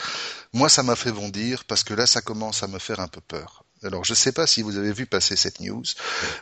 moi, 0.53 0.69
ça 0.69 0.81
m'a 0.81 0.95
fait 0.95 1.11
bondir 1.11 1.65
parce 1.65 1.83
que 1.83 1.93
là, 1.93 2.07
ça 2.07 2.21
commence 2.21 2.63
à 2.63 2.67
me 2.67 2.79
faire 2.79 2.99
un 2.99 3.07
peu 3.07 3.21
peur. 3.21 3.63
Alors, 3.83 4.03
je 4.05 4.13
sais 4.13 4.31
pas 4.31 4.47
si 4.47 4.61
vous 4.61 4.77
avez 4.77 4.91
vu 4.91 5.05
passer 5.05 5.35
cette 5.35 5.59
news, 5.59 5.83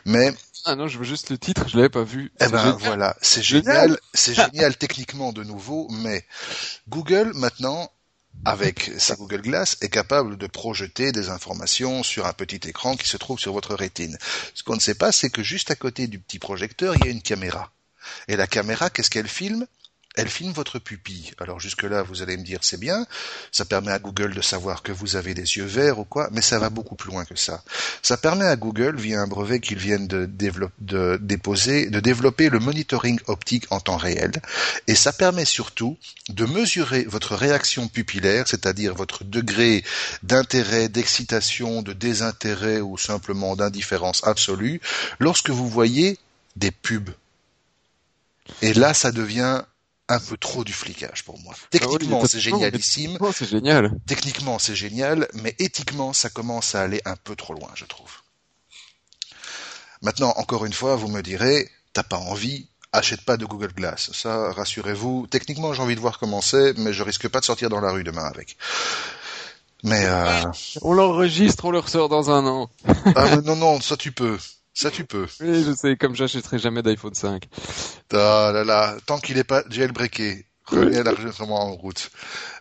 mais 0.04 0.34
ah 0.64 0.74
non, 0.74 0.88
je 0.88 0.98
veux 0.98 1.04
juste 1.04 1.30
le 1.30 1.38
titre, 1.38 1.68
je 1.68 1.76
l'avais 1.76 1.88
pas 1.88 2.02
vu. 2.02 2.32
Eh 2.40 2.48
ben 2.48 2.72
voilà, 2.80 3.16
c'est 3.22 3.42
génial, 3.42 3.98
c'est 4.12 4.34
génial 4.52 4.76
techniquement 4.76 5.32
de 5.32 5.44
nouveau, 5.44 5.88
mais 5.90 6.26
Google 6.88 7.32
maintenant 7.34 7.90
avec 8.44 8.92
sa 8.98 9.16
Google 9.16 9.42
Glass, 9.42 9.76
est 9.80 9.88
capable 9.88 10.36
de 10.36 10.46
projeter 10.46 11.12
des 11.12 11.28
informations 11.28 12.02
sur 12.02 12.26
un 12.26 12.32
petit 12.32 12.68
écran 12.68 12.96
qui 12.96 13.08
se 13.08 13.16
trouve 13.16 13.38
sur 13.38 13.52
votre 13.52 13.74
rétine. 13.74 14.16
Ce 14.54 14.62
qu'on 14.62 14.76
ne 14.76 14.80
sait 14.80 14.94
pas, 14.94 15.12
c'est 15.12 15.30
que 15.30 15.42
juste 15.42 15.70
à 15.70 15.76
côté 15.76 16.06
du 16.06 16.18
petit 16.18 16.38
projecteur, 16.38 16.94
il 16.96 17.04
y 17.04 17.08
a 17.08 17.12
une 17.12 17.22
caméra. 17.22 17.72
Et 18.28 18.36
la 18.36 18.46
caméra, 18.46 18.90
qu'est-ce 18.90 19.10
qu'elle 19.10 19.28
filme? 19.28 19.66
Elle 20.18 20.28
filme 20.28 20.52
votre 20.52 20.80
pupille. 20.80 21.30
Alors 21.38 21.60
jusque-là, 21.60 22.02
vous 22.02 22.22
allez 22.22 22.36
me 22.36 22.42
dire 22.42 22.58
c'est 22.62 22.80
bien, 22.80 23.06
ça 23.52 23.64
permet 23.64 23.92
à 23.92 24.00
Google 24.00 24.34
de 24.34 24.42
savoir 24.42 24.82
que 24.82 24.90
vous 24.90 25.14
avez 25.14 25.32
des 25.32 25.56
yeux 25.56 25.64
verts 25.64 26.00
ou 26.00 26.04
quoi, 26.04 26.28
mais 26.32 26.42
ça 26.42 26.58
va 26.58 26.70
beaucoup 26.70 26.96
plus 26.96 27.12
loin 27.12 27.24
que 27.24 27.36
ça. 27.36 27.62
Ça 28.02 28.16
permet 28.16 28.44
à 28.44 28.56
Google, 28.56 28.96
via 28.96 29.20
un 29.20 29.28
brevet 29.28 29.60
qu'ils 29.60 29.78
viennent 29.78 30.08
de, 30.08 30.28
de 30.80 31.18
déposer, 31.22 31.88
de 31.88 32.00
développer 32.00 32.48
le 32.48 32.58
monitoring 32.58 33.20
optique 33.28 33.66
en 33.70 33.78
temps 33.78 33.96
réel, 33.96 34.32
et 34.88 34.96
ça 34.96 35.12
permet 35.12 35.44
surtout 35.44 35.96
de 36.30 36.44
mesurer 36.46 37.04
votre 37.04 37.36
réaction 37.36 37.86
pupillaire, 37.86 38.48
c'est-à-dire 38.48 38.96
votre 38.96 39.22
degré 39.22 39.84
d'intérêt, 40.24 40.88
d'excitation, 40.88 41.80
de 41.82 41.92
désintérêt 41.92 42.80
ou 42.80 42.98
simplement 42.98 43.54
d'indifférence 43.54 44.26
absolue, 44.26 44.80
lorsque 45.20 45.50
vous 45.50 45.68
voyez 45.68 46.18
des 46.56 46.72
pubs. 46.72 47.10
Et 48.62 48.74
là, 48.74 48.94
ça 48.94 49.12
devient 49.12 49.62
un 50.08 50.18
peu 50.18 50.36
trop 50.36 50.64
du 50.64 50.72
flicage 50.72 51.24
pour 51.24 51.38
moi. 51.40 51.54
Ah 51.56 51.66
Techniquement, 51.70 52.24
c'est 52.26 52.40
génialissime. 52.40 53.18
c'est 53.34 53.48
génial. 53.48 53.92
Techniquement, 54.06 54.58
c'est 54.58 54.74
génial, 54.74 55.28
mais 55.34 55.54
éthiquement, 55.58 56.12
ça 56.12 56.30
commence 56.30 56.74
à 56.74 56.82
aller 56.82 57.00
un 57.04 57.16
peu 57.16 57.36
trop 57.36 57.54
loin, 57.54 57.70
je 57.74 57.84
trouve. 57.84 58.10
Maintenant, 60.02 60.32
encore 60.36 60.64
une 60.64 60.72
fois, 60.72 60.96
vous 60.96 61.08
me 61.08 61.22
direz, 61.22 61.68
t'as 61.92 62.02
pas 62.04 62.16
envie, 62.18 62.68
achète 62.92 63.22
pas 63.22 63.36
de 63.36 63.44
Google 63.44 63.72
Glass. 63.72 64.10
Ça, 64.12 64.52
rassurez-vous. 64.52 65.26
Techniquement, 65.30 65.74
j'ai 65.74 65.82
envie 65.82 65.96
de 65.96 66.00
voir 66.00 66.18
comment 66.18 66.40
c'est, 66.40 66.76
mais 66.78 66.92
je 66.92 67.02
risque 67.02 67.28
pas 67.28 67.40
de 67.40 67.44
sortir 67.44 67.68
dans 67.68 67.80
la 67.80 67.90
rue 67.90 68.04
demain 68.04 68.24
avec. 68.24 68.56
Mais 69.84 70.04
euh... 70.06 70.42
on 70.82 70.92
l'enregistre, 70.92 71.64
on 71.64 71.70
le 71.70 71.78
ressort 71.78 72.08
dans 72.08 72.30
un 72.30 72.46
an. 72.46 72.70
ah 73.14 73.36
non 73.44 73.56
non, 73.56 73.80
ça 73.80 73.96
tu 73.96 74.10
peux. 74.10 74.38
Ça, 74.78 74.92
tu 74.92 75.04
peux. 75.04 75.26
Oui, 75.40 75.64
je 75.64 75.74
sais, 75.74 75.96
comme 75.96 76.14
j'achèterai 76.14 76.60
jamais 76.60 76.84
d'iPhone 76.84 77.12
5. 77.12 77.48
Ah 78.12 78.52
là 78.54 78.62
là, 78.62 78.94
tant 79.06 79.18
qu'il 79.18 79.34
n'est 79.34 79.42
pas 79.42 79.64
jailbreaké, 79.68 80.46
revenez 80.66 81.02
largement 81.02 81.60
en 81.62 81.74
route. 81.74 82.12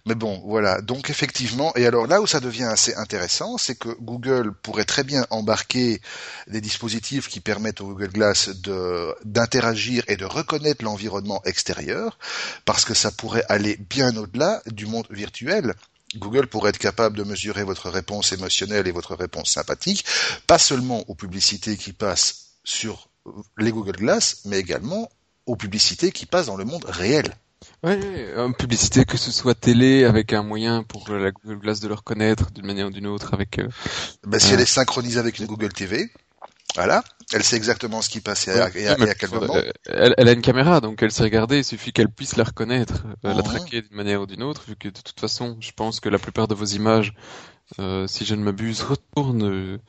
Mais 0.08 0.16
bon, 0.16 0.42
voilà. 0.44 0.82
Donc 0.82 1.12
effectivement, 1.12 1.76
et 1.76 1.86
alors 1.86 2.08
là 2.08 2.20
où 2.20 2.26
ça 2.26 2.40
devient 2.40 2.64
assez 2.64 2.96
intéressant, 2.96 3.60
c'est 3.60 3.76
que 3.76 3.90
Google 4.02 4.52
pourrait 4.64 4.86
très 4.86 5.04
bien 5.04 5.28
embarquer 5.30 6.02
des 6.48 6.60
dispositifs 6.60 7.28
qui 7.28 7.40
permettent 7.40 7.82
au 7.82 7.90
Google 7.90 8.10
Glass 8.10 8.50
de 8.50 9.14
d'interagir 9.24 10.04
et 10.08 10.18
de 10.18 10.26
reconnaître 10.26 10.84
l'environnement 10.84 11.44
extérieur, 11.46 12.18
parce 12.66 12.84
que 12.84 12.96
ça 12.96 13.12
pourrait 13.12 13.46
aller 13.48 13.78
bien 13.92 14.18
au-delà 14.18 14.64
du 14.66 14.88
monde 14.88 15.06
virtuel. 15.12 15.76
Google 16.16 16.48
pourrait 16.48 16.70
être 16.70 16.78
capable 16.78 17.18
de 17.18 17.24
mesurer 17.24 17.64
votre 17.64 17.90
réponse 17.90 18.32
émotionnelle 18.32 18.88
et 18.88 18.92
votre 18.92 19.16
réponse 19.16 19.52
sympathique, 19.52 20.06
pas 20.48 20.58
seulement 20.58 21.04
aux 21.10 21.16
publicités 21.16 21.78
qui 21.78 21.94
passent 21.94 22.52
sur 22.64 23.10
les 23.58 23.72
Google 23.72 23.98
Glass, 23.98 24.42
mais 24.46 24.60
également 24.60 25.10
aux 25.46 25.56
publicités 25.56 26.12
qui 26.12 26.26
passent 26.26 26.48
dans 26.48 26.58
le 26.58 26.66
monde 26.66 26.86
réel. 26.88 27.36
Oui, 27.84 27.94
une 27.94 28.54
publicité 28.54 29.06
que 29.06 29.18
ce 29.18 29.32
soit 29.32 29.56
télé 29.56 30.04
avec 30.04 30.34
un 30.34 30.44
moyen 30.44 30.84
pour 30.84 31.10
la 31.10 31.32
Google 31.32 31.60
Glass 31.60 31.80
de 31.80 31.88
le 31.88 31.94
reconnaître 31.94 32.52
d'une 32.52 32.66
manière 32.66 32.88
ou 32.88 32.92
d'une 32.92 33.08
autre 33.08 33.34
avec. 33.34 33.60
Euh, 33.60 33.68
ben, 34.26 34.40
si 34.40 34.54
elle 34.54 34.62
est 34.62 34.66
synchronisée 34.66 35.20
avec 35.20 35.40
une 35.40 35.46
Google 35.46 35.74
TV, 35.74 36.10
voilà. 36.76 37.04
Elle 37.34 37.44
sait 37.44 37.58
exactement 37.58 38.02
ce 38.02 38.10
qui 38.10 38.22
passe 38.22 38.48
et 38.48 38.52
à, 38.60 38.70
quel 38.70 39.30
moment. 39.32 39.56
Euh, 39.56 39.72
elle, 39.86 40.28
a 40.28 40.32
une 40.32 40.42
caméra, 40.42 40.80
donc 40.80 41.02
elle 41.02 41.12
sait 41.12 41.24
regarder. 41.24 41.58
Il 41.58 41.66
suffit 41.66 41.92
qu'elle 41.92 42.10
puisse 42.10 42.38
la 42.38 42.46
reconnaître, 42.46 43.04
euh, 43.26 43.34
la 43.34 43.44
traquer 43.44 43.82
d'une 43.82 43.96
manière 43.96 44.22
ou 44.22 44.26
d'une 44.26 44.44
autre, 44.44 44.64
vu 44.68 44.76
que 44.76 44.88
de 44.88 45.02
toute 45.02 45.20
façon, 45.20 45.58
je 45.60 45.72
pense 45.72 46.00
que 46.00 46.08
la 46.08 46.20
plupart 46.20 46.48
de 46.48 46.56
vos 46.56 46.66
images, 46.66 47.14
euh, 47.80 48.08
si 48.08 48.26
je 48.26 48.36
ne 48.36 48.44
m'abuse, 48.44 48.82
retourneront 48.82 49.80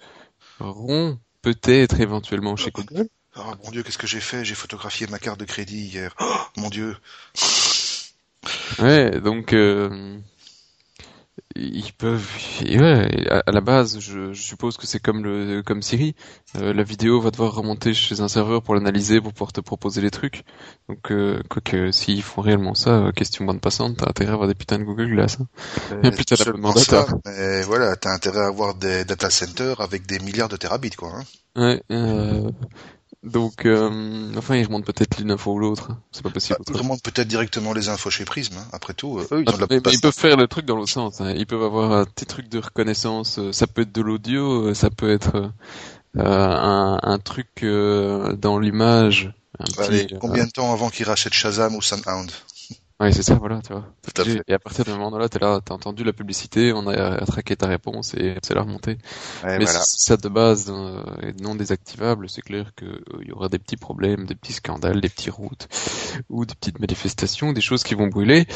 peut-être 1.42 2.00
éventuellement 2.00 2.56
chez 2.56 2.70
Google. 2.70 3.08
Oh 3.36 3.52
mon 3.64 3.70
dieu, 3.70 3.84
qu'est-ce 3.84 3.98
que 3.98 4.08
j'ai 4.08 4.20
fait? 4.20 4.44
J'ai 4.44 4.56
photographié 4.56 5.06
ma 5.06 5.20
carte 5.20 5.38
de 5.38 5.44
crédit 5.44 5.84
hier. 5.84 6.16
Oh, 6.20 6.36
mon 6.56 6.70
dieu. 6.70 6.96
Ouais, 8.80 9.20
donc 9.20 9.54
ils 11.58 11.92
peuvent 11.92 12.26
ouais, 12.62 13.28
à, 13.30 13.50
la 13.50 13.60
base 13.60 13.98
je, 14.00 14.32
je 14.32 14.42
suppose 14.42 14.76
que 14.76 14.86
c'est 14.86 15.00
comme 15.00 15.24
le 15.24 15.62
comme 15.62 15.82
Siri 15.82 16.14
euh, 16.56 16.72
la 16.72 16.82
vidéo 16.82 17.20
va 17.20 17.30
devoir 17.30 17.54
remonter 17.54 17.94
chez 17.94 18.20
un 18.20 18.28
serveur 18.28 18.62
pour 18.62 18.74
l'analyser 18.74 19.20
pour 19.20 19.32
pouvoir 19.32 19.52
te 19.52 19.60
proposer 19.60 20.00
les 20.00 20.10
trucs 20.10 20.44
donc 20.88 21.10
euh, 21.10 21.42
quoique 21.48 21.90
s'ils 21.90 22.22
font 22.22 22.42
réellement 22.42 22.74
ça 22.74 22.90
euh, 22.90 23.12
question 23.12 23.44
bande 23.44 23.60
passante 23.60 23.96
t'as 23.98 24.08
intérêt 24.08 24.30
à 24.30 24.34
avoir 24.34 24.48
des 24.48 24.54
putains 24.54 24.78
de 24.78 24.84
Google 24.84 25.10
Glass 25.10 25.38
hein. 25.40 26.00
et 26.02 26.10
puis 26.10 26.24
t'as 26.24 26.36
la 26.44 27.06
mais 27.26 27.62
voilà 27.62 27.96
t'as 27.96 28.12
intérêt 28.12 28.40
à 28.40 28.46
avoir 28.46 28.74
des 28.74 29.04
data 29.04 29.30
centers 29.30 29.80
avec 29.80 30.06
des 30.06 30.18
milliards 30.20 30.48
de 30.48 30.56
terabits 30.56 30.90
quoi 30.90 31.12
hein. 31.14 31.24
ouais 31.56 31.82
euh, 31.90 32.50
donc, 33.28 33.66
euh, 33.66 34.32
enfin, 34.36 34.56
ils 34.56 34.64
remontent 34.64 34.84
peut-être 34.84 35.18
l'une 35.18 35.30
info 35.30 35.52
ou 35.52 35.58
l'autre. 35.58 35.90
C'est 36.12 36.22
pas 36.22 36.30
possible. 36.30 36.58
Bah, 36.58 36.72
ils 36.74 36.78
remontent 36.78 37.00
peut-être 37.02 37.28
directement 37.28 37.72
les 37.72 37.88
infos 37.88 38.10
chez 38.10 38.24
Prism. 38.24 38.56
Hein. 38.58 38.66
Après 38.72 38.94
tout, 38.94 39.18
eux, 39.18 39.26
ils, 39.32 39.44
ah, 39.46 39.66
ils 39.92 40.00
peuvent 40.00 40.12
faire 40.12 40.36
le 40.36 40.46
truc 40.46 40.66
dans 40.66 40.76
l'autre 40.76 40.92
sens. 40.92 41.20
Hein. 41.20 41.32
Ils 41.36 41.46
peuvent 41.46 41.62
avoir 41.62 41.92
un 41.92 42.04
petit 42.04 42.26
truc 42.26 42.48
de 42.48 42.58
reconnaissance. 42.58 43.40
Ça 43.52 43.66
peut 43.66 43.82
être 43.82 43.92
de 43.92 44.02
l'audio, 44.02 44.74
ça 44.74 44.90
peut 44.90 45.10
être 45.10 45.50
euh, 46.16 46.22
un, 46.22 46.98
un, 47.02 47.18
truc 47.18 47.48
euh, 47.62 48.32
dans 48.34 48.58
l'image. 48.58 49.32
combien 50.20 50.46
de 50.46 50.50
temps 50.50 50.72
avant 50.72 50.90
qu'ils 50.90 51.06
rachètent 51.06 51.34
Shazam 51.34 51.76
ou 51.76 51.82
Sunhound 51.82 52.30
oui, 53.00 53.12
c'est 53.12 53.22
ça, 53.22 53.34
voilà, 53.34 53.60
tu 53.62 53.72
vois. 53.72 53.84
Et 54.48 54.54
à 54.54 54.58
partir 54.58 54.84
de 54.84 54.90
ce 54.90 54.96
moment-là, 54.96 55.28
t'es 55.28 55.38
là, 55.38 55.60
t'as 55.64 55.74
entendu 55.74 56.02
la 56.02 56.12
publicité, 56.12 56.72
on 56.72 56.88
a 56.88 57.24
traqué 57.26 57.54
ta 57.54 57.68
réponse 57.68 58.14
et 58.14 58.34
c'est 58.42 58.54
la 58.54 58.62
remontée. 58.62 58.98
Mais 59.44 59.66
si 59.66 60.00
ça 60.00 60.16
de 60.16 60.28
base 60.28 60.66
euh, 60.68 61.04
est 61.22 61.40
non 61.40 61.54
désactivable, 61.54 62.28
c'est 62.28 62.42
clair 62.42 62.72
qu'il 62.76 62.88
euh, 62.88 63.24
y 63.24 63.30
aura 63.30 63.48
des 63.48 63.60
petits 63.60 63.76
problèmes, 63.76 64.26
des 64.26 64.34
petits 64.34 64.54
scandales, 64.54 65.00
des 65.00 65.08
petits 65.08 65.30
routes 65.30 65.68
ou 66.28 66.44
des 66.44 66.56
petites 66.56 66.80
manifestations, 66.80 67.52
des 67.52 67.60
choses 67.60 67.84
qui 67.84 67.94
vont 67.94 68.08
brûler. 68.08 68.46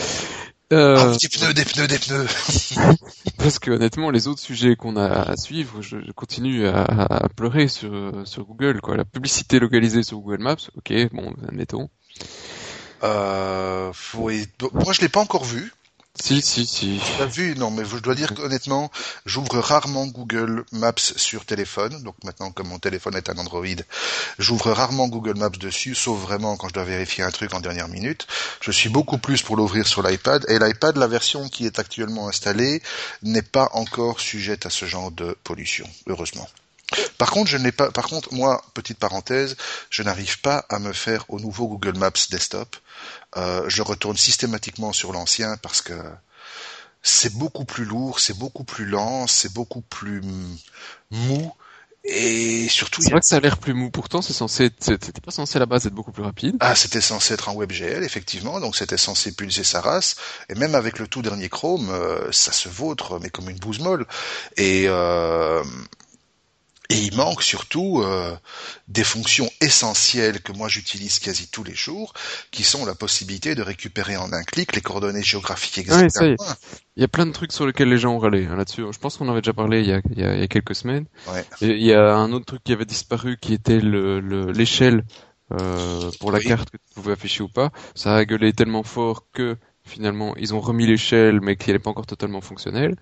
Euh... 0.72 0.96
Ah, 0.98 1.16
des 1.20 1.28
pneus, 1.28 1.54
des 1.54 1.64
pneus, 1.64 1.86
des 1.86 1.98
pneus. 1.98 2.26
Parce 3.38 3.60
que 3.60 3.70
honnêtement, 3.70 4.10
les 4.10 4.26
autres 4.26 4.40
sujets 4.40 4.74
qu'on 4.74 4.96
a 4.96 5.06
à 5.06 5.36
suivre, 5.36 5.82
je, 5.82 5.98
continue 6.16 6.66
à, 6.66 6.82
à, 6.82 7.28
pleurer 7.28 7.68
sur 7.68 8.22
sur 8.24 8.44
Google, 8.44 8.80
quoi. 8.80 8.96
La 8.96 9.04
publicité 9.04 9.60
localisée 9.60 10.02
sur 10.02 10.18
Google 10.18 10.42
Maps, 10.42 10.56
ok, 10.76 10.92
bon, 11.12 11.32
admettons. 11.46 11.88
Euh, 13.02 13.92
oui. 14.14 14.46
Moi, 14.72 14.92
je 14.92 15.00
l'ai 15.00 15.08
pas 15.08 15.20
encore 15.20 15.44
vu. 15.44 15.72
Si, 16.20 16.42
si, 16.42 16.66
si. 16.66 17.00
Tu 17.02 17.18
l'as 17.18 17.26
vu 17.26 17.54
Non, 17.56 17.70
mais 17.70 17.84
je 17.86 17.96
dois 17.96 18.14
dire 18.14 18.34
qu'honnêtement, 18.34 18.90
j'ouvre 19.24 19.58
rarement 19.58 20.06
Google 20.06 20.64
Maps 20.70 20.92
sur 20.98 21.46
téléphone. 21.46 22.02
Donc 22.02 22.14
maintenant, 22.22 22.50
comme 22.50 22.68
mon 22.68 22.78
téléphone 22.78 23.16
est 23.16 23.30
un 23.30 23.38
Android, 23.38 23.64
j'ouvre 24.38 24.72
rarement 24.72 25.08
Google 25.08 25.38
Maps 25.38 25.48
dessus, 25.48 25.94
sauf 25.94 26.20
vraiment 26.20 26.56
quand 26.56 26.68
je 26.68 26.74
dois 26.74 26.84
vérifier 26.84 27.24
un 27.24 27.30
truc 27.30 27.54
en 27.54 27.60
dernière 27.60 27.88
minute. 27.88 28.26
Je 28.60 28.70
suis 28.70 28.90
beaucoup 28.90 29.16
plus 29.16 29.40
pour 29.42 29.56
l'ouvrir 29.56 29.88
sur 29.88 30.02
l'iPad. 30.02 30.44
Et 30.48 30.58
l'iPad, 30.58 30.96
la 30.98 31.06
version 31.06 31.48
qui 31.48 31.64
est 31.64 31.78
actuellement 31.78 32.28
installée, 32.28 32.82
n'est 33.22 33.40
pas 33.42 33.70
encore 33.72 34.20
sujette 34.20 34.66
à 34.66 34.70
ce 34.70 34.84
genre 34.84 35.12
de 35.12 35.34
pollution, 35.44 35.88
heureusement. 36.06 36.46
Par 37.18 37.30
contre, 37.30 37.50
je 37.50 37.56
n'ai 37.56 37.72
pas. 37.72 37.90
Par 37.90 38.06
contre, 38.06 38.32
moi, 38.34 38.64
petite 38.74 38.98
parenthèse, 38.98 39.56
je 39.90 40.02
n'arrive 40.02 40.40
pas 40.40 40.64
à 40.68 40.78
me 40.78 40.92
faire 40.92 41.24
au 41.28 41.40
nouveau 41.40 41.68
Google 41.68 41.98
Maps 41.98 42.12
desktop. 42.30 42.76
Euh, 43.36 43.64
je 43.68 43.82
retourne 43.82 44.16
systématiquement 44.16 44.92
sur 44.92 45.12
l'ancien 45.12 45.56
parce 45.58 45.80
que 45.80 45.94
c'est 47.02 47.34
beaucoup 47.34 47.64
plus 47.64 47.84
lourd, 47.84 48.20
c'est 48.20 48.36
beaucoup 48.36 48.64
plus 48.64 48.86
lent, 48.86 49.26
c'est 49.26 49.52
beaucoup 49.52 49.82
plus 49.82 50.22
mou. 51.10 51.52
Et 52.04 52.68
surtout, 52.68 53.00
c'est 53.00 53.10
vrai 53.10 53.20
que 53.20 53.26
ça 53.26 53.36
a 53.36 53.40
l'air 53.40 53.58
plus 53.58 53.74
mou. 53.74 53.88
Pourtant, 53.90 54.22
c'est 54.22 54.32
censé, 54.32 54.70
c'était 54.80 55.20
pas 55.20 55.30
censé 55.30 55.56
à 55.56 55.60
la 55.60 55.66
base 55.66 55.86
être 55.86 55.94
beaucoup 55.94 56.10
plus 56.10 56.24
rapide. 56.24 56.56
Ah, 56.58 56.74
c'était 56.74 57.00
censé 57.00 57.34
être 57.34 57.48
en 57.48 57.54
WebGL, 57.54 58.02
effectivement. 58.02 58.58
Donc, 58.58 58.74
c'était 58.74 58.96
censé 58.96 59.32
pulser 59.32 59.62
sa 59.62 59.80
race. 59.80 60.16
Et 60.48 60.56
même 60.56 60.74
avec 60.74 60.98
le 60.98 61.06
tout 61.06 61.22
dernier 61.22 61.48
Chrome, 61.48 61.90
euh, 61.90 62.32
ça 62.32 62.50
se 62.50 62.68
vautre, 62.68 63.20
mais 63.20 63.30
comme 63.30 63.48
une 63.48 63.58
bouse 63.58 63.78
molle. 63.78 64.06
Et 64.56 64.86
euh, 64.88 65.62
et 66.92 66.98
il 66.98 67.16
manque 67.16 67.42
surtout 67.42 68.02
euh, 68.02 68.36
des 68.88 69.04
fonctions 69.04 69.48
essentielles 69.60 70.40
que 70.40 70.52
moi 70.52 70.68
j'utilise 70.68 71.18
quasi 71.18 71.48
tous 71.48 71.64
les 71.64 71.74
jours, 71.74 72.12
qui 72.50 72.62
sont 72.62 72.84
la 72.84 72.94
possibilité 72.94 73.54
de 73.54 73.62
récupérer 73.62 74.16
en 74.16 74.32
un 74.32 74.42
clic 74.42 74.74
les 74.74 74.82
coordonnées 74.82 75.22
géographiques 75.22 75.78
exactes. 75.78 76.18
il 76.96 77.00
y 77.00 77.04
a 77.04 77.08
plein 77.08 77.26
de 77.26 77.32
trucs 77.32 77.52
sur 77.52 77.66
lesquels 77.66 77.88
les 77.88 77.98
gens 77.98 78.14
ont 78.14 78.18
râlé 78.18 78.46
hein, 78.46 78.56
là-dessus. 78.56 78.84
Je 78.90 78.98
pense 78.98 79.16
qu'on 79.16 79.28
en 79.28 79.32
avait 79.32 79.40
déjà 79.40 79.54
parlé 79.54 79.80
il 79.80 79.88
y 79.88 79.92
a, 79.92 80.00
il 80.10 80.20
y 80.20 80.24
a, 80.24 80.46
quelques 80.48 80.74
semaines. 80.74 81.06
il 81.60 81.82
y 81.82 81.92
a 81.92 82.14
un 82.14 82.32
autre 82.32 82.44
truc 82.44 82.62
qui 82.62 82.72
avait 82.72 82.84
disparu 82.84 83.38
qui 83.40 83.54
était 83.54 83.80
l'échelle 83.80 85.04
le, 85.50 85.56
euh, 85.60 86.10
pour 86.20 86.32
la 86.32 86.40
carte 86.40 86.70
que 86.70 86.76
tu 86.76 86.94
pouvais 86.94 87.12
afficher 87.12 87.42
ou 87.42 87.48
pas. 87.48 87.70
Ça 87.94 88.16
a 88.16 88.24
gueulé 88.24 88.52
tellement 88.52 88.82
fort 88.82 89.26
que 89.32 89.56
finalement 89.84 90.34
ils 90.36 90.54
ont 90.54 90.60
remis 90.60 90.86
l'échelle 90.86 91.40
mais 91.40 91.56
qui 91.56 91.72
n'est 91.72 91.78
pas 91.78 91.90
encore 91.90 92.06
totalement 92.06 92.40
fonctionnelle. 92.40 92.96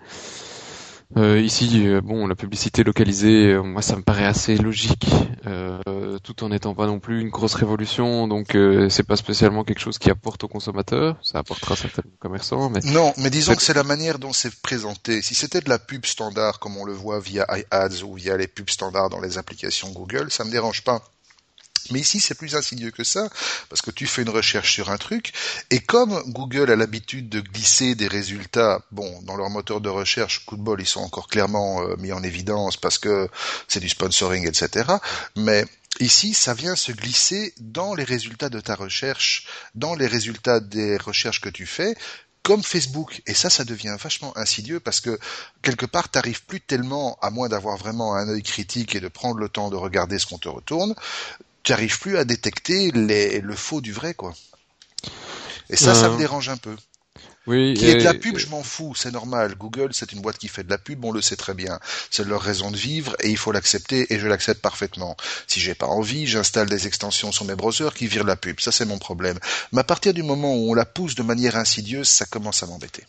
Euh, 1.17 1.39
ici, 1.39 1.87
euh, 1.87 2.01
bon, 2.01 2.25
la 2.27 2.35
publicité 2.35 2.83
localisée, 2.83 3.53
euh, 3.53 3.61
moi, 3.61 3.81
ça 3.81 3.95
me 3.97 4.01
paraît 4.01 4.25
assez 4.25 4.55
logique. 4.55 5.07
Euh, 5.45 5.79
tout 6.23 6.43
en 6.43 6.49
n'étant 6.49 6.75
pas 6.75 6.85
non 6.85 6.99
plus 6.99 7.21
une 7.21 7.29
grosse 7.29 7.55
révolution, 7.55 8.27
donc 8.27 8.55
euh, 8.55 8.89
c'est 8.89 9.03
pas 9.03 9.15
spécialement 9.15 9.63
quelque 9.63 9.79
chose 9.79 9.97
qui 9.97 10.09
apporte 10.09 10.43
aux 10.43 10.47
consommateurs. 10.47 11.17
Ça 11.23 11.39
apportera 11.39 11.75
certainement 11.75 12.11
aux 12.13 12.21
commerçants, 12.21 12.69
mais 12.69 12.79
non, 12.85 13.11
mais 13.17 13.29
disons 13.29 13.55
que 13.55 13.61
c'est 13.63 13.73
la 13.73 13.83
manière 13.83 14.19
dont 14.19 14.33
c'est 14.33 14.61
présenté. 14.61 15.21
Si 15.21 15.33
c'était 15.33 15.61
de 15.61 15.69
la 15.69 15.79
pub 15.79 16.05
standard, 16.05 16.59
comme 16.59 16.77
on 16.77 16.85
le 16.85 16.93
voit 16.93 17.19
via 17.19 17.45
iAds 17.49 18.03
ou 18.03 18.13
via 18.13 18.37
les 18.37 18.47
pubs 18.47 18.69
standards 18.69 19.09
dans 19.09 19.19
les 19.19 19.37
applications 19.37 19.89
Google, 19.91 20.31
ça 20.31 20.43
me 20.43 20.51
dérange 20.51 20.83
pas. 20.83 21.01
Mais 21.91 21.99
ici, 21.99 22.19
c'est 22.19 22.35
plus 22.35 22.55
insidieux 22.55 22.91
que 22.91 23.03
ça, 23.03 23.29
parce 23.69 23.81
que 23.81 23.91
tu 23.91 24.07
fais 24.07 24.21
une 24.21 24.29
recherche 24.29 24.73
sur 24.73 24.89
un 24.89 24.97
truc, 24.97 25.33
et 25.69 25.79
comme 25.79 26.21
Google 26.27 26.71
a 26.71 26.75
l'habitude 26.75 27.29
de 27.29 27.41
glisser 27.41 27.95
des 27.95 28.07
résultats, 28.07 28.81
bon, 28.91 29.21
dans 29.23 29.35
leur 29.35 29.49
moteur 29.49 29.81
de 29.81 29.89
recherche, 29.89 30.45
coup 30.45 30.57
de 30.57 30.61
bol, 30.61 30.81
ils 30.81 30.87
sont 30.87 31.01
encore 31.01 31.27
clairement 31.27 31.81
euh, 31.81 31.95
mis 31.97 32.11
en 32.11 32.23
évidence 32.23 32.77
parce 32.77 32.97
que 32.97 33.29
c'est 33.67 33.79
du 33.79 33.89
sponsoring, 33.89 34.47
etc. 34.47 34.85
Mais 35.35 35.65
Ici, 35.99 36.33
ça 36.33 36.53
vient 36.53 36.75
se 36.75 36.91
glisser 36.93 37.53
dans 37.59 37.93
les 37.93 38.05
résultats 38.05 38.49
de 38.49 38.59
ta 38.59 38.75
recherche, 38.75 39.45
dans 39.75 39.93
les 39.93 40.07
résultats 40.07 40.59
des 40.59 40.97
recherches 40.97 41.41
que 41.41 41.49
tu 41.49 41.65
fais, 41.65 41.95
comme 42.43 42.63
Facebook. 42.63 43.21
Et 43.27 43.33
ça, 43.33 43.49
ça 43.49 43.65
devient 43.65 43.95
vachement 43.99 44.35
insidieux 44.37 44.79
parce 44.79 44.99
que 44.99 45.19
quelque 45.61 45.85
part, 45.85 46.09
t'arrives 46.09 46.43
plus 46.45 46.61
tellement, 46.61 47.17
à 47.21 47.29
moins 47.29 47.49
d'avoir 47.49 47.77
vraiment 47.77 48.15
un 48.15 48.27
œil 48.29 48.41
critique 48.41 48.95
et 48.95 48.99
de 48.99 49.09
prendre 49.09 49.37
le 49.37 49.49
temps 49.49 49.69
de 49.69 49.75
regarder 49.75 50.17
ce 50.17 50.25
qu'on 50.25 50.39
te 50.39 50.49
retourne, 50.49 50.95
tu 51.63 51.71
n'arrives 51.71 51.99
plus 51.99 52.17
à 52.17 52.25
détecter 52.25 52.91
les, 52.91 53.41
le 53.41 53.55
faux 53.55 53.81
du 53.81 53.91
vrai, 53.91 54.13
quoi. 54.13 54.33
Et 55.69 55.75
ça, 55.77 55.95
ça 55.95 56.09
me 56.09 56.15
euh, 56.15 56.17
dérange 56.17 56.49
un 56.49 56.57
peu. 56.57 56.75
Oui, 57.47 57.73
qui 57.73 57.87
est 57.87 57.95
de 57.95 58.03
la 58.03 58.13
pub, 58.13 58.37
je 58.37 58.47
m'en 58.49 58.61
fous, 58.61 58.93
c'est 58.93 59.11
normal. 59.11 59.55
Google, 59.55 59.89
c'est 59.93 60.11
une 60.11 60.21
boîte 60.21 60.37
qui 60.37 60.47
fait 60.47 60.63
de 60.63 60.69
la 60.69 60.77
pub, 60.77 61.03
on 61.03 61.11
le 61.11 61.21
sait 61.21 61.35
très 61.35 61.55
bien. 61.55 61.79
C'est 62.11 62.23
leur 62.23 62.41
raison 62.41 62.69
de 62.69 62.77
vivre 62.77 63.15
et 63.19 63.29
il 63.29 63.37
faut 63.37 63.51
l'accepter 63.51 64.13
et 64.13 64.19
je 64.19 64.27
l'accepte 64.27 64.61
parfaitement. 64.61 65.17
Si 65.47 65.59
j'ai 65.59 65.73
pas 65.73 65.87
envie, 65.87 66.27
j'installe 66.27 66.69
des 66.69 66.85
extensions 66.85 67.31
sur 67.31 67.45
mes 67.45 67.55
browsers 67.55 67.95
qui 67.95 68.05
virent 68.05 68.25
la 68.25 68.35
pub. 68.35 68.59
Ça, 68.59 68.71
c'est 68.71 68.85
mon 68.85 68.99
problème. 68.99 69.39
Mais 69.71 69.79
à 69.79 69.83
partir 69.83 70.13
du 70.13 70.21
moment 70.21 70.53
où 70.55 70.69
on 70.69 70.75
la 70.75 70.85
pousse 70.85 71.15
de 71.15 71.23
manière 71.23 71.55
insidieuse, 71.55 72.07
ça 72.07 72.25
commence 72.25 72.61
à 72.61 72.67
m'embêter. 72.67 73.05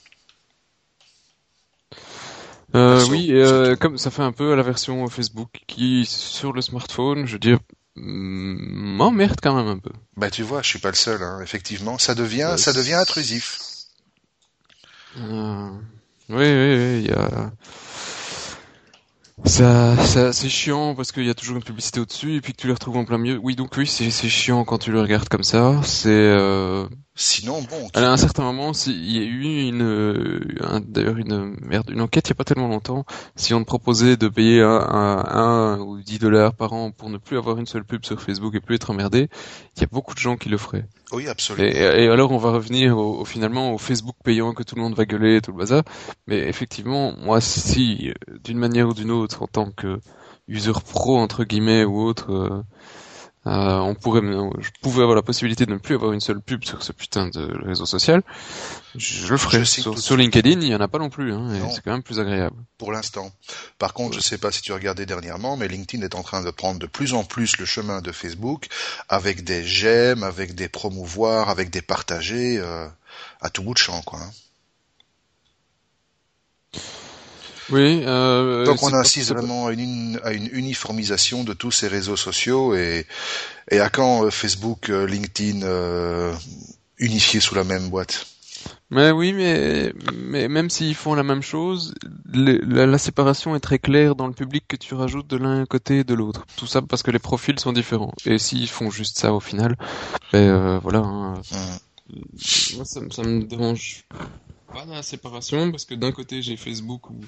Euh, 2.74 3.04
oui, 3.10 3.28
euh, 3.32 3.76
comme 3.76 3.98
ça 3.98 4.10
fait 4.10 4.22
un 4.22 4.32
peu 4.32 4.54
à 4.54 4.56
la 4.56 4.62
version 4.62 5.06
Facebook 5.08 5.60
qui, 5.66 6.06
sur 6.06 6.54
le 6.54 6.62
smartphone, 6.62 7.26
je 7.26 7.34
veux 7.34 7.38
dire, 7.38 7.58
m'emmerde 7.96 9.38
quand 9.42 9.54
même 9.54 9.68
un 9.68 9.78
peu. 9.78 9.90
Bah 10.16 10.30
tu 10.30 10.42
vois, 10.42 10.62
je 10.62 10.68
suis 10.68 10.78
pas 10.78 10.90
le 10.90 10.96
seul, 10.96 11.22
hein. 11.22 11.40
effectivement, 11.42 11.98
ça 11.98 12.14
devient, 12.14 12.54
ça 12.56 12.72
devient 12.72 12.94
intrusif. 12.94 13.58
Euh, 15.18 15.70
oui, 16.28 16.36
oui, 16.36 16.76
oui, 16.76 16.98
il 17.00 17.06
y 17.06 17.12
a. 17.12 17.52
Ça, 19.44 19.96
ça 20.04 20.32
c'est 20.32 20.48
chiant 20.48 20.94
parce 20.94 21.10
qu'il 21.10 21.24
y 21.24 21.30
a 21.30 21.34
toujours 21.34 21.56
une 21.56 21.64
publicité 21.64 21.98
au-dessus 21.98 22.36
et 22.36 22.40
puis 22.40 22.52
que 22.52 22.60
tu 22.60 22.68
les 22.68 22.72
retrouves 22.72 22.96
en 22.96 23.04
plein 23.04 23.18
milieu. 23.18 23.38
Oui, 23.42 23.56
donc 23.56 23.76
oui, 23.76 23.86
c'est 23.86 24.10
chiant 24.10 24.64
quand 24.64 24.78
tu 24.78 24.92
le 24.92 25.00
regardes 25.00 25.28
comme 25.28 25.42
ça. 25.42 25.80
C'est 25.84 26.10
euh, 26.10 26.86
Sinon, 27.14 27.60
bon. 27.62 27.88
À 27.92 28.10
un 28.10 28.16
certain 28.16 28.42
moment, 28.42 28.72
il 28.86 29.12
y 29.12 29.18
a 29.18 29.22
eu 29.22 29.68
une, 29.68 30.40
d'ailleurs 30.88 31.18
une 31.18 31.56
merde, 31.60 31.90
une 31.90 32.00
enquête 32.00 32.26
il 32.28 32.30
y 32.30 32.32
a 32.32 32.34
pas 32.34 32.44
tellement 32.44 32.68
longtemps. 32.68 33.04
Si 33.36 33.52
on 33.52 33.60
te 33.60 33.66
proposait 33.66 34.16
de 34.16 34.28
payer 34.28 34.62
un, 34.62 35.22
un, 35.28 35.78
ou 35.80 36.00
10 36.00 36.20
dollars 36.20 36.54
par 36.54 36.72
an 36.72 36.90
pour 36.90 37.10
ne 37.10 37.18
plus 37.18 37.36
avoir 37.36 37.58
une 37.58 37.66
seule 37.66 37.84
pub 37.84 38.04
sur 38.06 38.22
Facebook 38.22 38.54
et 38.54 38.60
plus 38.60 38.76
être 38.76 38.90
emmerdé, 38.90 39.28
il 39.76 39.80
y 39.80 39.84
a 39.84 39.88
beaucoup 39.92 40.14
de 40.14 40.20
gens 40.20 40.36
qui 40.36 40.48
le 40.48 40.56
feraient. 40.56 40.86
Oui, 41.12 41.28
absolument. 41.28 41.68
Et, 41.68 42.08
alors, 42.08 42.32
on 42.32 42.38
va 42.38 42.50
revenir 42.50 42.96
au, 42.96 43.26
finalement 43.26 43.74
au 43.74 43.78
Facebook 43.78 44.16
payant 44.24 44.54
que 44.54 44.62
tout 44.62 44.76
le 44.76 44.80
monde 44.80 44.94
va 44.94 45.04
gueuler 45.04 45.36
et 45.36 45.40
tout 45.42 45.52
le 45.52 45.58
bazar. 45.58 45.82
Mais 46.26 46.38
effectivement, 46.48 47.12
moi, 47.18 47.42
si 47.42 48.10
d'une 48.42 48.58
manière 48.58 48.88
ou 48.88 48.94
d'une 48.94 49.10
autre, 49.10 49.42
en 49.42 49.46
tant 49.46 49.70
que 49.70 49.98
user 50.48 50.72
pro 50.72 51.18
entre 51.18 51.44
guillemets 51.44 51.84
ou 51.84 52.00
autre. 52.00 52.32
Euh, 52.32 52.62
euh, 53.44 53.78
on 53.78 53.96
pourrait, 53.96 54.20
je 54.20 54.70
pouvais 54.80 55.02
avoir 55.02 55.16
la 55.16 55.22
possibilité 55.22 55.66
de 55.66 55.72
ne 55.72 55.78
plus 55.78 55.96
avoir 55.96 56.12
une 56.12 56.20
seule 56.20 56.40
pub 56.40 56.62
sur 56.64 56.82
ce 56.82 56.92
putain 56.92 57.26
de 57.26 57.50
réseau 57.64 57.86
social. 57.86 58.22
Je 58.94 59.26
le 59.26 59.36
ferais. 59.36 59.64
sur, 59.64 60.16
LinkedIn, 60.16 60.60
il 60.60 60.68
y 60.68 60.74
en 60.74 60.80
a 60.80 60.86
pas 60.86 60.98
non 60.98 61.10
plus, 61.10 61.32
hein, 61.32 61.52
et 61.52 61.70
c'est 61.72 61.82
quand 61.82 61.90
même 61.90 62.04
plus 62.04 62.20
agréable. 62.20 62.54
Pour 62.78 62.92
l'instant. 62.92 63.32
Par 63.78 63.94
contre, 63.94 64.14
je 64.14 64.20
sais 64.20 64.38
pas 64.38 64.52
si 64.52 64.62
tu 64.62 64.72
regardé 64.72 65.06
dernièrement, 65.06 65.56
mais 65.56 65.66
LinkedIn 65.66 66.04
est 66.04 66.14
en 66.14 66.22
train 66.22 66.44
de 66.44 66.50
prendre 66.50 66.78
de 66.78 66.86
plus 66.86 67.14
en 67.14 67.24
plus 67.24 67.56
le 67.58 67.64
chemin 67.64 68.00
de 68.00 68.12
Facebook, 68.12 68.68
avec 69.08 69.42
des 69.42 69.64
j'aime, 69.64 70.22
avec 70.22 70.54
des 70.54 70.68
promouvoirs, 70.68 71.48
avec 71.48 71.70
des 71.70 71.82
partagés, 71.82 72.58
euh, 72.58 72.86
à 73.40 73.50
tout 73.50 73.64
bout 73.64 73.74
de 73.74 73.78
champ, 73.78 74.02
quoi. 74.02 74.20
Hein. 74.20 74.30
Oui. 77.72 78.02
Euh, 78.04 78.64
Donc 78.66 78.82
on 78.82 78.92
insiste 78.92 79.30
vraiment 79.30 79.66
à 79.66 79.72
une, 79.72 80.20
à 80.24 80.32
une, 80.32 80.48
uniformisation 80.52 81.42
de 81.42 81.54
tous 81.54 81.70
ces 81.70 81.88
réseaux 81.88 82.16
sociaux 82.16 82.74
et, 82.74 83.06
et 83.70 83.80
à 83.80 83.88
quand 83.88 84.24
euh, 84.24 84.30
Facebook, 84.30 84.90
euh, 84.90 85.06
LinkedIn 85.06 85.62
euh, 85.62 86.34
unifiés 86.98 87.40
sous 87.40 87.54
la 87.54 87.64
même 87.64 87.88
boîte? 87.88 88.26
Mais 88.90 89.10
oui, 89.10 89.32
mais, 89.32 89.92
mais 90.14 90.48
même 90.48 90.68
s'ils 90.68 90.94
font 90.94 91.14
la 91.14 91.22
même 91.22 91.40
chose, 91.42 91.94
la, 92.32 92.86
la, 92.86 92.98
séparation 92.98 93.56
est 93.56 93.60
très 93.60 93.78
claire 93.78 94.14
dans 94.14 94.26
le 94.26 94.34
public 94.34 94.64
que 94.68 94.76
tu 94.76 94.94
rajoutes 94.94 95.26
de 95.28 95.38
l'un 95.38 95.64
côté 95.64 96.00
et 96.00 96.04
de 96.04 96.12
l'autre. 96.12 96.46
Tout 96.56 96.66
ça 96.66 96.82
parce 96.82 97.02
que 97.02 97.10
les 97.10 97.18
profils 97.18 97.58
sont 97.58 97.72
différents. 97.72 98.12
Et 98.26 98.38
s'ils 98.38 98.68
font 98.68 98.90
juste 98.90 99.18
ça 99.18 99.32
au 99.32 99.40
final, 99.40 99.76
ben 100.32 100.38
euh, 100.40 100.78
voilà. 100.78 100.98
Hein. 100.98 101.34
Mmh. 101.50 102.16
Moi, 102.76 102.84
ça, 102.84 103.00
ça 103.10 103.22
me 103.22 103.42
dérange 103.44 104.04
pas 104.72 104.84
la 104.84 105.02
séparation 105.02 105.70
parce 105.70 105.84
que 105.84 105.94
d'un 105.94 106.12
côté 106.12 106.42
j'ai 106.42 106.56
Facebook 106.56 107.10
où 107.10 107.20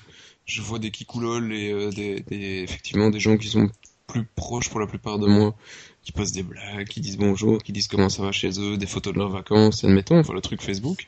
je 0.47 0.63
vois 0.63 0.79
des 0.79 0.91
kikoulol 0.91 1.53
et 1.53 1.71
euh, 1.71 1.91
des, 1.91 2.21
des, 2.21 2.63
effectivement 2.63 3.11
des 3.11 3.21
gens 3.21 3.37
qui 3.37 3.49
sont 3.49 3.71
plus 4.07 4.25
proches 4.25 4.69
pour 4.69 4.81
la 4.81 4.87
plupart 4.87 5.19
de 5.19 5.27
moi, 5.27 5.55
qui 6.03 6.13
posent 6.13 6.33
des 6.33 6.43
blagues, 6.43 6.87
qui 6.87 7.01
disent 7.01 7.17
bonjour, 7.17 7.63
qui 7.63 7.73
disent 7.73 7.89
comment 7.89 8.09
ça 8.09 8.23
va 8.23 8.33
chez 8.33 8.61
eux, 8.61 8.77
des 8.77 8.87
photos 8.87 9.15
de 9.15 9.19
leurs 9.19 9.31
vacances, 9.31 9.85
admettons, 9.85 10.19
enfin 10.19 10.35
le 10.35 10.41
truc 10.41 10.63
Facebook, 10.63 11.07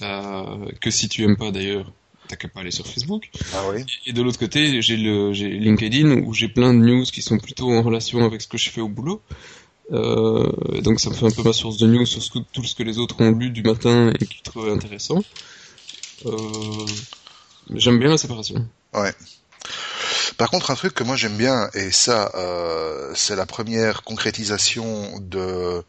euh, 0.00 0.66
que 0.80 0.90
si 0.90 1.08
tu 1.08 1.22
aimes 1.24 1.36
pas 1.36 1.50
d'ailleurs, 1.50 1.92
t'as 2.28 2.36
qu'à 2.36 2.48
pas 2.48 2.60
aller 2.60 2.70
sur 2.70 2.86
Facebook. 2.86 3.30
Ah 3.52 3.64
oui. 3.70 3.84
Et 4.06 4.12
de 4.12 4.22
l'autre 4.22 4.38
côté, 4.38 4.80
j'ai 4.80 4.96
le 4.96 5.32
j'ai 5.34 5.50
LinkedIn 5.50 6.22
où 6.22 6.32
j'ai 6.32 6.48
plein 6.48 6.72
de 6.72 6.78
news 6.78 7.04
qui 7.04 7.20
sont 7.20 7.38
plutôt 7.38 7.70
en 7.70 7.82
relation 7.82 8.24
avec 8.24 8.40
ce 8.40 8.48
que 8.48 8.58
je 8.58 8.70
fais 8.70 8.80
au 8.80 8.88
boulot. 8.88 9.20
Euh, 9.90 10.80
donc 10.80 11.00
ça 11.00 11.10
me 11.10 11.14
fait 11.14 11.26
un 11.26 11.30
peu 11.30 11.42
ma 11.42 11.52
source 11.52 11.76
de 11.76 11.86
news 11.86 12.06
sur 12.06 12.22
tout 12.52 12.64
ce 12.64 12.74
que 12.74 12.82
les 12.82 12.98
autres 12.98 13.20
ont 13.20 13.32
lu 13.32 13.50
du 13.50 13.62
matin 13.62 14.12
et 14.18 14.24
qu'ils 14.24 14.42
trouvent 14.42 14.70
intéressant. 14.70 15.22
Euh, 16.24 16.86
j'aime 17.70 17.98
bien 17.98 18.10
la 18.10 18.18
séparation. 18.18 18.66
Ouais. 18.92 19.14
Par 20.36 20.50
contre, 20.50 20.70
un 20.70 20.74
truc 20.74 20.94
que 20.94 21.04
moi 21.04 21.16
j'aime 21.16 21.36
bien, 21.36 21.70
et 21.74 21.90
ça, 21.90 22.30
euh, 22.34 23.12
c'est 23.14 23.36
la 23.36 23.46
première 23.46 24.02
concrétisation 24.02 25.18
de 25.20 25.84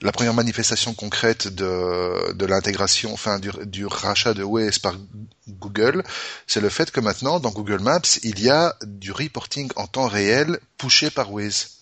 la 0.00 0.12
première 0.12 0.34
manifestation 0.34 0.92
concrète 0.92 1.48
de, 1.48 2.44
l'intégration, 2.44 3.12
enfin 3.12 3.38
du, 3.38 3.50
du, 3.64 3.86
rachat 3.86 4.34
de 4.34 4.42
Waze 4.42 4.78
par 4.78 4.94
Google, 5.48 6.02
c'est 6.46 6.60
le 6.60 6.68
fait 6.68 6.90
que 6.90 7.00
maintenant 7.00 7.40
dans 7.40 7.50
Google 7.50 7.80
Maps 7.80 8.18
il 8.22 8.40
y 8.40 8.50
a 8.50 8.76
du 8.84 9.12
reporting 9.12 9.70
en 9.76 9.86
temps 9.86 10.08
réel 10.08 10.58
poussé 10.76 11.10
par 11.10 11.32
Waze. 11.32 11.73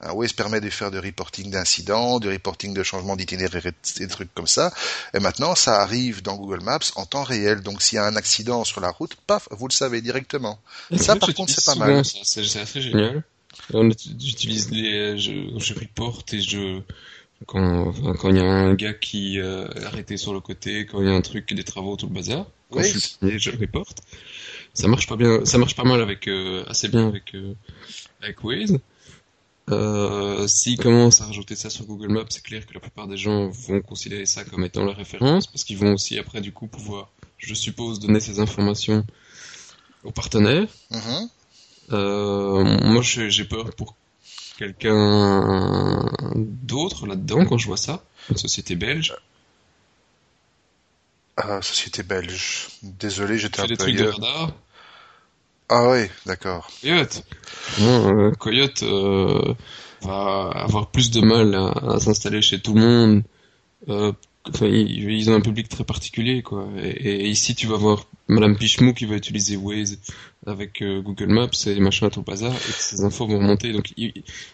Waze 0.00 0.32
permet 0.32 0.60
de 0.60 0.70
faire 0.70 0.90
du 0.90 0.98
reporting 0.98 1.50
d'incidents, 1.50 2.20
du 2.20 2.28
reporting 2.28 2.72
de 2.72 2.82
changement 2.82 3.16
d'itinéraire 3.16 3.66
et 3.66 3.72
des 3.98 4.06
trucs 4.06 4.32
comme 4.32 4.46
ça. 4.46 4.72
Et 5.12 5.18
maintenant, 5.18 5.54
ça 5.54 5.80
arrive 5.80 6.22
dans 6.22 6.36
Google 6.36 6.62
Maps 6.62 6.78
en 6.94 7.04
temps 7.04 7.24
réel. 7.24 7.62
Donc, 7.62 7.82
s'il 7.82 7.96
y 7.96 7.98
a 7.98 8.04
un 8.04 8.16
accident 8.16 8.64
sur 8.64 8.80
la 8.80 8.90
route, 8.90 9.16
paf, 9.26 9.48
vous 9.50 9.66
le 9.66 9.72
savez 9.72 10.00
directement. 10.00 10.60
ça, 10.96 11.16
par 11.16 11.34
contre, 11.34 11.52
c'est 11.52 11.64
pas 11.64 11.74
mal. 11.74 12.04
C'est 12.04 12.60
assez 12.60 12.80
génial. 12.80 13.24
J'utilise 13.72 14.70
les, 14.70 15.18
je, 15.18 15.58
je 15.58 15.74
reporte 15.74 16.32
et 16.32 16.40
je, 16.40 16.80
quand 17.46 17.92
quand 18.18 18.30
il 18.30 18.36
y 18.36 18.40
a 18.40 18.44
un 18.44 18.74
gars 18.74 18.94
qui 18.94 19.40
euh, 19.40 19.68
est 19.68 19.84
arrêté 19.84 20.16
sur 20.16 20.32
le 20.32 20.40
côté, 20.40 20.86
quand 20.86 21.00
il 21.00 21.08
y 21.08 21.10
a 21.10 21.14
un 21.14 21.20
truc, 21.20 21.52
des 21.52 21.64
travaux, 21.64 21.96
tout 21.96 22.06
le 22.06 22.14
bazar, 22.14 22.46
quand 22.70 22.82
je 22.82 22.98
suis 22.98 23.38
je 23.38 23.50
reporte. 23.50 23.98
Ça 24.74 24.86
marche 24.86 25.06
pas 25.06 25.16
bien, 25.16 25.44
ça 25.44 25.58
marche 25.58 25.74
pas 25.74 25.84
mal 25.84 26.00
avec, 26.00 26.28
euh, 26.28 26.64
assez 26.68 26.88
bien 26.88 27.08
avec, 27.08 27.34
euh, 27.34 27.54
avec 28.22 28.44
Waze. 28.44 28.78
Euh, 29.70 30.46
S'ils 30.46 30.78
commencent 30.78 31.20
à 31.20 31.26
rajouter 31.26 31.56
ça 31.56 31.70
sur 31.70 31.84
Google 31.84 32.08
Maps, 32.08 32.24
c'est 32.28 32.42
clair 32.42 32.66
que 32.66 32.74
la 32.74 32.80
plupart 32.80 33.06
des 33.06 33.16
gens 33.16 33.48
vont 33.48 33.80
considérer 33.80 34.26
ça 34.26 34.44
comme 34.44 34.64
étant 34.64 34.84
la 34.84 34.92
référence, 34.94 35.46
parce 35.46 35.64
qu'ils 35.64 35.78
vont 35.78 35.94
aussi 35.94 36.18
après 36.18 36.40
du 36.40 36.52
coup 36.52 36.66
pouvoir, 36.66 37.10
je 37.38 37.54
suppose, 37.54 37.98
donner 38.00 38.20
ces 38.20 38.40
informations 38.40 39.04
aux 40.04 40.12
partenaires. 40.12 40.68
Mm-hmm. 40.90 41.28
euh, 41.92 42.64
moi, 42.84 43.02
j'ai 43.02 43.44
peur 43.44 43.74
pour 43.74 43.94
quelqu'un 44.58 46.10
d'autre 46.34 47.06
là-dedans 47.06 47.44
quand 47.44 47.58
je 47.58 47.66
vois 47.66 47.76
ça, 47.76 48.02
une 48.30 48.36
société 48.36 48.74
belge. 48.74 49.14
Ah, 51.36 51.62
société 51.62 52.02
belge. 52.02 52.68
Désolé, 52.82 53.38
j'étais 53.38 53.60
un 53.60 53.62
peu 53.62 53.68
des 53.68 53.76
trucs 53.76 53.96
de 53.96 54.08
radar. 54.08 54.52
Ah 55.68 55.90
oui, 55.90 56.06
d'accord. 56.26 56.70
Coyote. 56.80 57.24
Euh, 57.80 58.32
Coyote 58.32 58.82
euh, 58.82 59.54
va 60.02 60.50
avoir 60.54 60.90
plus 60.90 61.10
de 61.10 61.20
mal 61.20 61.54
à, 61.54 61.98
s'installer 62.00 62.42
chez 62.42 62.60
tout 62.60 62.74
le 62.74 62.80
monde 62.80 63.22
euh, 63.88 64.12
ils 64.62 65.30
ont 65.30 65.34
un 65.34 65.40
public 65.40 65.68
très 65.68 65.84
particulier, 65.84 66.42
quoi. 66.42 66.68
Et, 66.82 67.28
ici, 67.28 67.54
tu 67.54 67.66
vas 67.66 67.76
voir 67.76 68.06
Madame 68.28 68.56
Pichemou 68.56 68.94
qui 68.94 69.04
va 69.04 69.16
utiliser 69.16 69.56
Waze 69.56 69.98
avec 70.46 70.82
euh, 70.82 71.02
Google 71.02 71.28
Maps 71.28 71.50
et 71.66 71.78
machin 71.80 72.08
tout 72.08 72.20
le 72.20 72.24
bazar, 72.24 72.52
et 72.52 72.72
que 72.72 72.80
ces 72.80 73.04
infos 73.04 73.26
vont 73.26 73.38
remonter. 73.38 73.72
Donc, 73.72 73.92
il, 73.96 74.12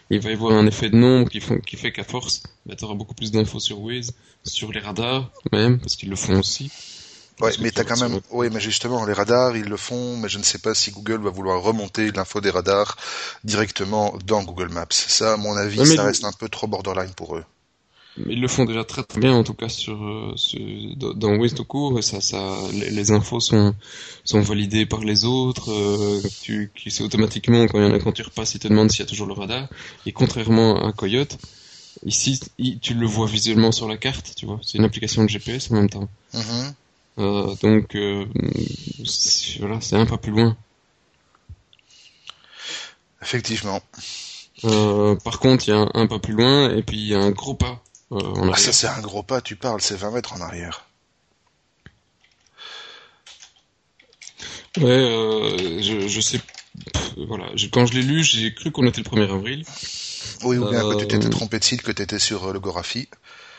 va 0.09 0.29
y 0.29 0.33
avoir 0.33 0.53
un 0.53 0.67
effet 0.67 0.89
de 0.89 0.97
nombre 0.97 1.29
qui, 1.29 1.39
font, 1.39 1.59
qui 1.59 1.77
fait 1.77 1.91
qu'à 1.91 2.03
force, 2.03 2.43
bah, 2.65 2.75
tu 2.75 2.83
auras 2.85 2.95
beaucoup 2.95 3.13
plus 3.13 3.31
d'infos 3.31 3.59
sur 3.59 3.79
Waze, 3.79 4.13
sur 4.43 4.71
les 4.71 4.79
radars, 4.79 5.31
même, 5.51 5.79
parce 5.79 5.95
qu'ils 5.95 6.09
le 6.09 6.15
font 6.15 6.39
aussi. 6.39 6.71
Ouais, 7.41 7.51
mais 7.59 7.71
t'as 7.71 7.83
quand 7.83 7.99
même, 7.99 8.21
oui, 8.31 8.47
mais 8.51 8.61
justement, 8.61 9.05
les 9.05 9.11
radars, 9.11 9.57
ils 9.57 9.65
le 9.65 9.75
font, 9.75 10.15
mais 10.17 10.29
je 10.29 10.37
ne 10.37 10.43
sais 10.43 10.59
pas 10.59 10.73
si 10.73 10.91
Google 10.91 11.21
va 11.21 11.29
vouloir 11.29 11.61
remonter 11.61 12.11
l'info 12.11 12.39
des 12.39 12.49
radars 12.49 12.95
directement 13.43 14.17
dans 14.25 14.41
Google 14.43 14.69
Maps. 14.69 14.85
Ça, 14.89 15.33
à 15.33 15.37
mon 15.37 15.55
avis, 15.57 15.85
ça 15.85 16.03
reste 16.03 16.23
un 16.23 16.31
peu 16.31 16.47
trop 16.47 16.67
borderline 16.67 17.11
pour 17.15 17.35
eux. 17.35 17.43
Mais 18.17 18.33
ils 18.33 18.41
le 18.41 18.47
font 18.47 18.63
déjà 18.63 18.85
très 18.85 19.03
très 19.03 19.19
bien, 19.19 19.33
en 19.33 19.43
tout 19.43 19.53
cas 19.53 19.67
sur, 19.67 20.01
euh, 20.01 20.33
dans 20.95 21.35
Waze 21.35 21.53
tout 21.53 21.65
court, 21.65 21.99
et 21.99 22.01
ça, 22.01 22.21
ça, 22.21 22.39
les, 22.71 23.11
infos 23.11 23.41
sont 23.41 23.75
sont 24.23 24.39
validées 24.39 24.85
par 24.85 25.01
les 25.01 25.25
autres. 25.25 25.69
Euh, 25.69 26.21
tu, 26.41 26.71
tu 26.73 26.89
sais 26.89 27.03
automatiquement 27.03 27.65
quand 27.67 27.79
il 27.79 27.85
y 27.85 27.91
en 27.91 27.93
a 27.93 27.99
quand 27.99 28.13
tu 28.13 28.21
repasses, 28.21 28.55
ils 28.55 28.59
te 28.59 28.69
demandent 28.69 28.89
s'il 28.89 29.01
y 29.01 29.03
a 29.03 29.09
toujours 29.09 29.27
le 29.27 29.33
radar. 29.33 29.67
Et 30.05 30.13
contrairement 30.13 30.87
à 30.87 30.93
Coyote, 30.93 31.37
ici, 32.05 32.39
tu 32.81 32.93
le 32.93 33.05
vois 33.05 33.27
visuellement 33.27 33.73
sur 33.73 33.89
la 33.89 33.97
carte, 33.97 34.33
tu 34.37 34.45
vois. 34.45 34.61
C'est 34.63 34.77
une 34.77 34.85
application 34.85 35.25
de 35.25 35.29
GPS 35.29 35.69
en 35.71 35.75
même 35.75 35.89
temps. 35.89 36.07
Mm-hmm. 36.33 36.73
Donc 37.17 37.95
euh, 37.95 38.25
voilà, 39.59 39.81
c'est 39.81 39.95
un 39.95 40.05
pas 40.05 40.17
plus 40.17 40.31
loin. 40.31 40.57
Effectivement. 43.21 43.81
Euh, 44.63 45.15
par 45.15 45.39
contre, 45.39 45.67
il 45.67 45.71
y 45.71 45.73
a 45.73 45.87
un, 45.93 46.07
pas 46.07 46.19
plus 46.19 46.33
loin 46.33 46.69
et 46.75 46.83
puis 46.83 46.97
il 46.97 47.07
y 47.07 47.15
a 47.15 47.19
un 47.19 47.31
gros 47.31 47.55
pas. 47.55 47.81
Ah, 48.11 48.55
ça 48.55 48.71
c'est 48.71 48.87
un 48.87 49.01
gros 49.01 49.23
pas, 49.23 49.41
tu 49.41 49.55
parles, 49.55 49.81
c'est 49.81 49.95
20 49.95 50.11
mètres 50.11 50.33
en 50.33 50.41
arrière. 50.41 50.85
Ouais, 54.77 55.79
je, 55.81 56.07
je 56.07 56.21
sais. 56.21 56.39
voilà, 57.27 57.45
quand 57.71 57.85
je 57.85 57.93
l'ai 57.93 58.01
lu, 58.01 58.23
j'ai 58.23 58.53
cru 58.53 58.71
qu'on 58.71 58.85
était 58.85 59.01
le 59.01 59.09
1er 59.09 59.33
avril. 59.33 59.65
Oui, 60.43 60.57
ou 60.57 60.69
bien 60.69 60.81
que 60.81 60.99
tu 60.99 61.07
t'étais 61.07 61.29
trompé 61.29 61.59
de 61.59 61.63
site, 61.63 61.81
que 61.81 61.91
tu 61.91 62.01
étais 62.01 62.19
sur 62.19 62.51
le 62.51 62.59
Gorafi. 62.59 63.07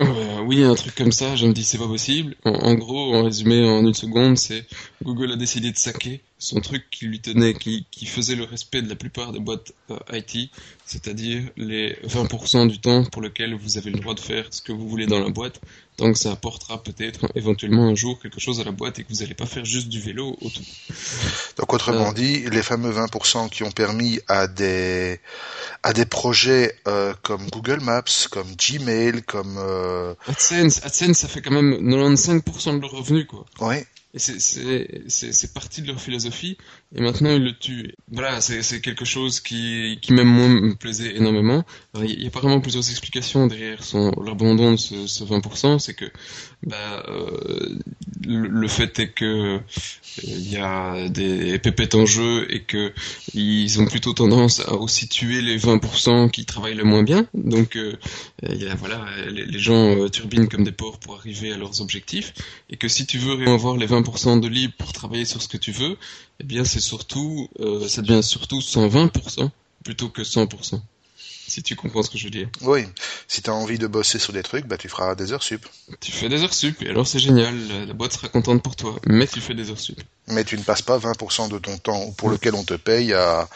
Euh, 0.01 0.41
oui, 0.43 0.63
un 0.63 0.75
truc 0.75 0.95
comme 0.95 1.13
ça, 1.13 1.37
je 1.37 1.47
me 1.47 1.53
dis 1.53 1.65
c'est 1.65 1.79
pas 1.79 1.87
possible. 1.87 2.37
En, 2.45 2.75
gros, 2.75 3.15
en 3.15 3.25
résumé, 3.25 3.67
en 3.69 3.87
une 3.87 3.95
seconde, 3.95 4.37
c'est 4.37 4.67
Google 5.03 5.33
a 5.33 5.37
décidé 5.37 5.71
de 5.71 5.77
saquer 5.77 6.23
son 6.39 6.61
truc 6.61 6.85
qui 6.91 7.07
lui 7.07 7.21
tenait, 7.21 7.55
qui, 7.55 7.87
qui 7.91 8.05
faisait 8.05 8.35
le 8.35 8.45
respect 8.45 8.83
de 8.83 8.89
la 8.89 8.95
plupart 8.95 9.33
des 9.33 9.41
boîtes 9.41 9.73
euh, 9.91 9.97
IT, 10.13 10.51
c'est-à-dire 10.85 11.43
les 11.57 11.95
20% 12.07 12.69
du 12.69 12.79
temps 12.79 13.05
pour 13.05 13.23
lequel 13.23 13.55
vous 13.55 13.79
avez 13.79 13.91
le 13.91 13.99
droit 14.01 14.15
de 14.15 14.21
faire 14.21 14.47
ce 14.51 14.61
que 14.61 14.73
vous 14.73 14.87
voulez 14.87 15.07
dans 15.07 15.19
la 15.19 15.31
boîte, 15.31 15.61
tant 15.97 16.13
que 16.13 16.19
ça 16.19 16.33
apportera 16.33 16.83
peut-être 16.83 17.27
éventuellement 17.35 17.89
un 17.89 17.95
jour 17.95 18.21
quelque 18.21 18.39
chose 18.39 18.61
à 18.61 18.65
la 18.65 18.71
boîte 18.71 18.99
et 18.99 19.05
que 19.05 19.09
vous 19.09 19.21
n'allez 19.21 19.35
pas 19.35 19.47
faire 19.47 19.65
juste 19.65 19.89
du 19.89 19.99
vélo 19.99 20.37
autour. 20.43 20.63
Donc 21.57 21.73
autrement 21.73 22.11
euh. 22.11 22.15
dit, 22.15 22.45
les 22.51 22.63
fameux 22.63 22.93
20% 22.93 23.49
qui 23.49 23.63
ont 23.63 23.71
permis 23.71 24.21
à 24.29 24.47
des 24.47 25.19
à 25.83 25.95
des 25.95 26.05
projets 26.05 26.75
euh, 26.87 27.15
comme 27.23 27.49
Google 27.49 27.81
Maps, 27.81 28.29
comme 28.31 28.49
Gmail, 28.57 29.23
comme 29.23 29.57
AdSense, 30.29 30.85
AdSense, 30.85 31.17
ça 31.17 31.29
fait 31.29 31.41
quand 31.41 31.53
même 31.53 31.77
95% 31.81 32.77
de 32.77 32.81
leurs 32.83 32.91
revenus 32.91 33.27
quoi. 33.27 33.47
Ouais. 33.61 33.87
Et 34.17 35.09
c'est 35.09 35.53
parti 35.53 35.83
de 35.83 35.89
leur 35.89 36.01
philosophie, 36.01 36.57
et 36.95 37.01
maintenant 37.01 37.31
ils 37.31 37.43
le 37.43 37.53
tuent. 37.53 37.95
Voilà, 38.11 38.41
c'est 38.41 38.81
quelque 38.81 39.05
chose 39.05 39.41
qui, 39.41 39.99
qui 40.01 40.13
même 40.13 40.29
moi 40.29 40.49
me 40.49 40.75
plaisait 40.75 41.17
énormément. 41.17 41.65
il 42.01 42.23
y 42.23 42.25
a 42.25 42.29
apparemment 42.29 42.61
plusieurs 42.61 42.89
explications 42.89 43.47
derrière 43.47 43.83
son 43.83 44.13
l'abandon 44.25 44.73
de 44.73 44.77
ce, 44.77 45.07
ce 45.07 45.25
20%, 45.25 45.79
c'est 45.79 45.95
que 45.95 46.07
bah, 46.63 47.05
euh, 47.09 47.79
le, 48.25 48.69
fait 48.69 48.99
est 48.99 49.09
que 49.09 49.61
il 50.23 50.51
y 50.51 50.57
a 50.57 51.09
des 51.09 51.59
pépettes 51.59 51.95
en 51.95 52.07
jeu 52.07 52.47
et 52.53 52.63
que 52.63 52.93
ils 53.35 53.81
ont 53.81 53.87
plutôt 53.87 54.15
tendance 54.15 54.61
à 54.61 54.75
aussi 54.75 55.09
tuer 55.09 55.41
les 55.43 55.59
20% 55.59 56.31
qui 56.31 56.45
travaillent 56.45 56.75
le 56.75 56.85
moins 56.85 57.03
bien. 57.03 57.27
Donc 57.35 57.77
euh, 57.77 57.97
voilà, 58.79 59.05
les, 59.29 59.59
gens 59.59 59.97
euh, 59.97 60.09
turbinent 60.09 60.49
comme 60.49 60.65
des 60.65 60.73
porcs 60.73 60.99
pour 60.99 61.17
arriver 61.17 61.53
à 61.53 61.57
leurs 61.57 61.81
objectifs 61.81 62.33
et 62.71 62.77
que 62.77 62.89
si 62.89 63.07
tu 63.07 63.19
veux 63.19 63.47
avoir 63.49 63.77
les 63.77 63.87
20% 63.87 64.41
de 64.41 64.49
libre 64.49 64.75
pour 64.79 64.93
travailler 64.93 65.25
sur 65.25 65.43
ce 65.43 65.49
que 65.49 65.57
tu 65.57 65.73
veux, 65.73 65.97
eh 66.41 66.45
bien 66.45 66.65
surtout 66.81 67.49
euh, 67.61 67.89
ça 67.89 68.03
devient 68.03 68.23
surtout 68.23 68.61
120% 68.61 69.51
plutôt 69.85 70.09
que 70.09 70.23
100% 70.23 70.81
si 71.49 71.63
tu 71.63 71.77
comprends 71.77 72.03
ce 72.03 72.11
que 72.11 72.19
je 72.19 72.25
veux 72.25 72.31
dire. 72.31 72.49
Oui, 72.63 72.83
si 73.29 73.43
tu 73.43 73.51
as 73.51 73.55
envie 73.55 73.79
de 73.79 73.87
bosser 73.87 74.19
sur 74.19 74.33
des 74.33 74.43
trucs, 74.43 74.67
bah 74.67 74.77
tu 74.77 74.89
feras 74.89 75.15
des 75.15 75.33
heures 75.33 75.43
sup. 75.43 75.65
Tu 76.01 76.13
fais 76.13 76.29
des 76.29 76.43
heures 76.43 76.55
sup, 76.55 76.83
et 76.83 76.89
alors 76.89 77.07
c'est 77.07 77.19
génial, 77.19 77.55
la, 77.87 77.93
boîte 77.93 78.13
sera 78.13 78.29
contente 78.29 78.63
pour 78.63 78.77
toi, 78.77 78.97
mais 79.07 79.27
tu 79.27 79.41
fais 79.41 79.55
des 79.55 79.71
heures 79.71 79.79
sup. 79.79 80.01
Mais 80.29 80.45
tu 80.45 80.59
ne 80.59 80.63
passes 80.63 80.83
pas 80.83 80.99
20% 80.99 81.51
de 81.51 81.59
ton 81.59 81.79
temps 81.79 82.11
pour 82.13 82.31
lequel 82.31 82.55
on 82.55 82.65
te 82.65 82.75
paye 82.75 83.13
à... 83.15 83.49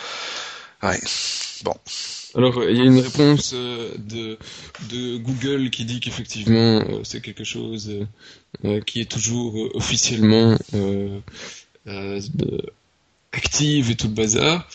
Ouais, 0.82 0.98
bon. 1.64 1.74
Alors, 2.36 2.62
il 2.62 2.76
y 2.76 2.80
a 2.80 2.84
une 2.84 3.00
réponse 3.00 3.52
euh, 3.54 3.92
de, 3.98 4.38
de 4.88 5.18
Google 5.18 5.70
qui 5.70 5.84
dit 5.84 5.98
qu'effectivement, 5.98 6.80
euh, 6.80 7.00
c'est 7.02 7.20
quelque 7.20 7.44
chose 7.44 8.06
euh, 8.64 8.80
qui 8.82 9.00
est 9.00 9.10
toujours 9.10 9.56
officiellement 9.74 10.56
active 13.32 13.90
et 13.90 13.96
tout 13.96 14.08
le 14.08 14.14
bazar. 14.14 14.68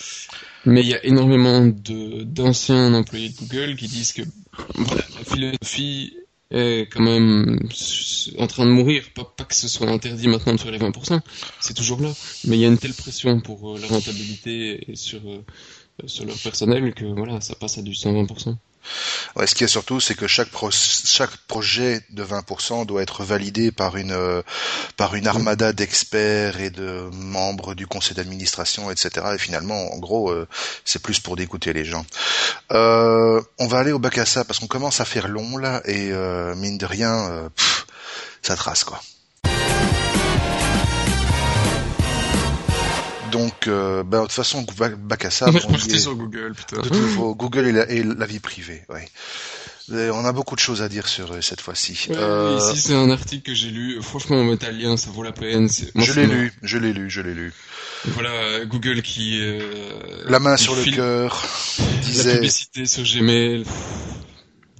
Mais 0.65 0.81
il 0.81 0.87
y 0.87 0.95
a 0.95 1.05
énormément 1.05 1.65
de 1.65 2.23
d'anciens 2.23 2.93
employés 2.93 3.29
de 3.29 3.35
Google 3.37 3.75
qui 3.75 3.87
disent 3.87 4.13
que 4.13 4.23
la 4.23 5.23
philosophie 5.23 6.17
est 6.51 6.91
quand 6.91 7.03
même 7.03 7.59
en 8.37 8.47
train 8.47 8.65
de 8.65 8.71
mourir. 8.71 9.03
Pas, 9.13 9.25
pas 9.25 9.43
que 9.43 9.55
ce 9.55 9.67
soit 9.67 9.89
interdit 9.89 10.27
maintenant 10.27 10.53
de 10.53 10.59
faire 10.59 10.71
les 10.71 10.79
20%, 10.79 11.19
c'est 11.59 11.73
toujours 11.73 12.01
là. 12.01 12.11
Mais 12.45 12.57
il 12.57 12.61
y 12.61 12.65
a 12.65 12.67
une 12.67 12.77
telle 12.77 12.93
pression 12.93 13.41
pour 13.41 13.75
euh, 13.75 13.79
la 13.79 13.87
rentabilité 13.87 14.91
et 14.91 14.95
sur, 14.95 15.19
euh, 15.27 15.43
sur 16.07 16.25
leur 16.25 16.37
personnel 16.37 16.93
que 16.93 17.05
voilà, 17.05 17.41
ça 17.41 17.55
passe 17.55 17.77
à 17.77 17.81
du 17.81 17.91
120%. 17.91 18.55
Ce 19.45 19.53
qui 19.55 19.63
est 19.63 19.67
surtout, 19.67 19.99
c'est 19.99 20.15
que 20.15 20.27
chaque 20.27 20.49
chaque 20.71 21.37
projet 21.47 22.01
de 22.09 22.23
20% 22.23 22.85
doit 22.85 23.01
être 23.01 23.23
validé 23.23 23.71
par 23.71 23.97
une 23.97 24.11
euh, 24.11 24.41
par 24.97 25.15
une 25.15 25.27
armada 25.27 25.73
d'experts 25.73 26.59
et 26.59 26.69
de 26.69 27.09
membres 27.13 27.75
du 27.75 27.87
conseil 27.87 28.15
d'administration, 28.15 28.89
etc. 28.91 29.27
Et 29.35 29.37
finalement, 29.37 29.93
en 29.93 29.97
gros, 29.99 30.31
euh, 30.31 30.47
c'est 30.83 31.01
plus 31.01 31.19
pour 31.19 31.35
dégoûter 31.35 31.73
les 31.73 31.85
gens. 31.85 32.05
Euh, 32.71 33.41
on 33.59 33.67
va 33.67 33.79
aller 33.79 33.91
au 33.91 33.99
bac 33.99 34.17
à 34.17 34.25
ça 34.25 34.43
parce 34.45 34.59
qu'on 34.59 34.67
commence 34.67 34.99
à 35.01 35.05
faire 35.05 35.27
long 35.27 35.57
là 35.57 35.81
et 35.85 36.11
mine 36.55 36.77
de 36.77 36.85
rien, 36.85 37.49
ça 38.41 38.55
trace 38.55 38.83
quoi. 38.83 39.01
Donc, 43.35 43.67
euh, 43.67 44.01
bah, 44.03 44.19
de 44.19 44.23
toute 44.23 44.31
façon, 44.31 44.65
bac 44.97 45.25
à 45.25 45.29
ça. 45.29 45.47
On 45.49 45.77
sur 45.77 46.15
Google, 46.15 46.53
putain. 46.55 46.81
De 46.81 46.89
nouveau, 46.89 47.35
Google 47.35 47.67
et 47.89 48.01
la, 48.03 48.25
vie 48.25 48.39
privée, 48.39 48.83
ouais. 48.87 49.09
on 49.89 50.23
a 50.23 50.31
beaucoup 50.31 50.55
de 50.55 50.61
choses 50.61 50.81
à 50.81 50.87
dire 50.87 51.09
sur 51.09 51.33
eux 51.33 51.41
cette 51.41 51.59
fois-ci. 51.59 52.07
euh... 52.11 52.57
Ici, 52.57 52.79
c'est 52.79 52.95
un 52.95 53.09
article 53.09 53.43
que 53.43 53.53
j'ai 53.53 53.71
lu. 53.71 54.01
Franchement, 54.01 54.39
en 54.39 54.53
italien, 54.53 54.95
ça 54.95 55.11
vaut 55.11 55.23
la 55.23 55.33
peine. 55.33 55.67
je 55.95 56.13
l'ai 56.13 56.27
lu, 56.27 56.53
je 56.61 56.77
l'ai 56.77 56.93
lu, 56.93 57.09
je 57.09 57.19
l'ai 57.19 57.33
lu. 57.33 57.51
Voilà, 58.05 58.63
Google 58.65 59.01
qui... 59.01 59.39
Euh, 59.41 59.59
la 60.27 60.39
main 60.39 60.55
sur 60.55 60.73
le 60.73 60.83
cœur. 60.85 61.45
Disait... 62.03 62.29
La 62.29 62.35
publicité 62.35 62.85
sur 62.85 63.03
Gmail. 63.03 63.65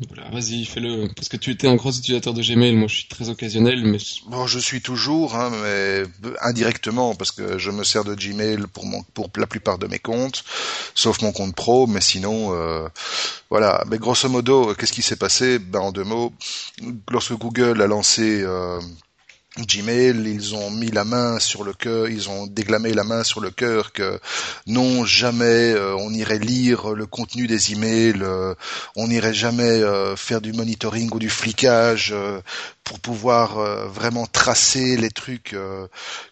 Voilà, 0.10 0.30
vas-y, 0.30 0.66
fais-le. 0.66 1.08
Parce 1.16 1.30
que 1.30 1.38
tu 1.38 1.52
étais 1.52 1.70
un 1.70 1.76
gros 1.76 1.92
utilisateur 1.92 2.34
de 2.34 2.42
Gmail, 2.42 2.76
moi 2.76 2.88
je 2.90 2.96
suis 2.96 3.08
très 3.08 3.30
occasionnel, 3.30 3.86
mais... 3.86 3.98
Bon, 4.28 4.46
je 4.46 4.60
suis 4.60 4.82
toujours, 4.82 5.36
hein, 5.36 5.52
mais 5.62 6.04
indirectement, 6.42 7.16
parce 7.16 7.32
que 7.32 7.58
je 7.58 7.72
me 7.72 7.86
sers 7.86 8.04
de 8.04 8.14
Gmail 8.14 8.66
pour, 8.74 8.86
mon, 8.86 9.04
pour 9.14 9.30
la 9.38 9.48
plupart 9.48 9.78
de 9.78 9.88
mes 9.88 10.00
comptes, 10.00 10.44
sauf 10.96 11.22
mon 11.22 11.32
compte 11.32 11.56
pro, 11.56 11.88
mais 11.88 12.02
sinon, 12.02 12.54
euh, 12.54 12.90
voilà. 13.50 13.86
Mais 13.90 13.98
grosso 13.98 14.28
modo, 14.28 14.76
qu'est-ce 14.76 14.92
qui 14.92 15.02
s'est 15.02 15.16
passé? 15.16 15.60
Ben 15.60 15.80
en 15.80 15.92
deux 15.94 16.04
mots, 16.04 16.34
lorsque 17.10 17.34
Google 17.34 17.82
a 17.82 17.88
lancé... 17.88 18.42
Euh, 18.42 18.82
Gmail, 19.58 20.28
ils 20.28 20.54
ont 20.54 20.70
mis 20.70 20.92
la 20.92 21.06
main 21.06 21.40
sur 21.40 21.64
le 21.64 21.74
cœur, 21.74 22.10
ils 22.10 22.30
ont 22.30 22.46
déglamé 22.46 22.94
la 22.94 23.06
main 23.06 23.24
sur 23.24 23.40
le 23.40 23.52
cœur 23.52 23.94
que 23.94 24.20
non 24.68 25.06
jamais 25.06 25.72
euh, 25.74 25.96
on 25.96 26.14
irait 26.14 26.40
lire 26.40 26.90
le 26.90 27.06
contenu 27.06 27.48
des 27.48 27.72
emails, 27.72 28.22
euh, 28.22 28.54
on 28.98 29.08
n'irait 29.08 29.34
jamais 29.34 29.64
euh, 29.64 30.18
faire 30.18 30.42
du 30.42 30.52
monitoring 30.52 31.10
ou 31.14 31.20
du 31.20 31.30
flicage 31.30 32.14
pour 32.84 33.00
pouvoir 33.00 33.58
vraiment 33.88 34.28
tracer 34.28 34.98
les 34.98 35.10
trucs 35.10 35.56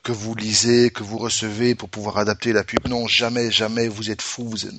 que 0.03 0.11
vous 0.11 0.35
lisez, 0.35 0.91
que 0.91 1.01
vous 1.01 1.17
recevez, 1.17 1.73
pour 1.73 1.89
pouvoir 1.89 2.17
adapter 2.19 2.53
la 2.53 2.63
pub. 2.63 2.87
Non, 2.87 3.07
jamais, 3.07 3.49
jamais, 3.49 3.87
vous 3.87 4.11
êtes 4.11 4.21
fous. 4.21 4.49
Vous 4.49 4.69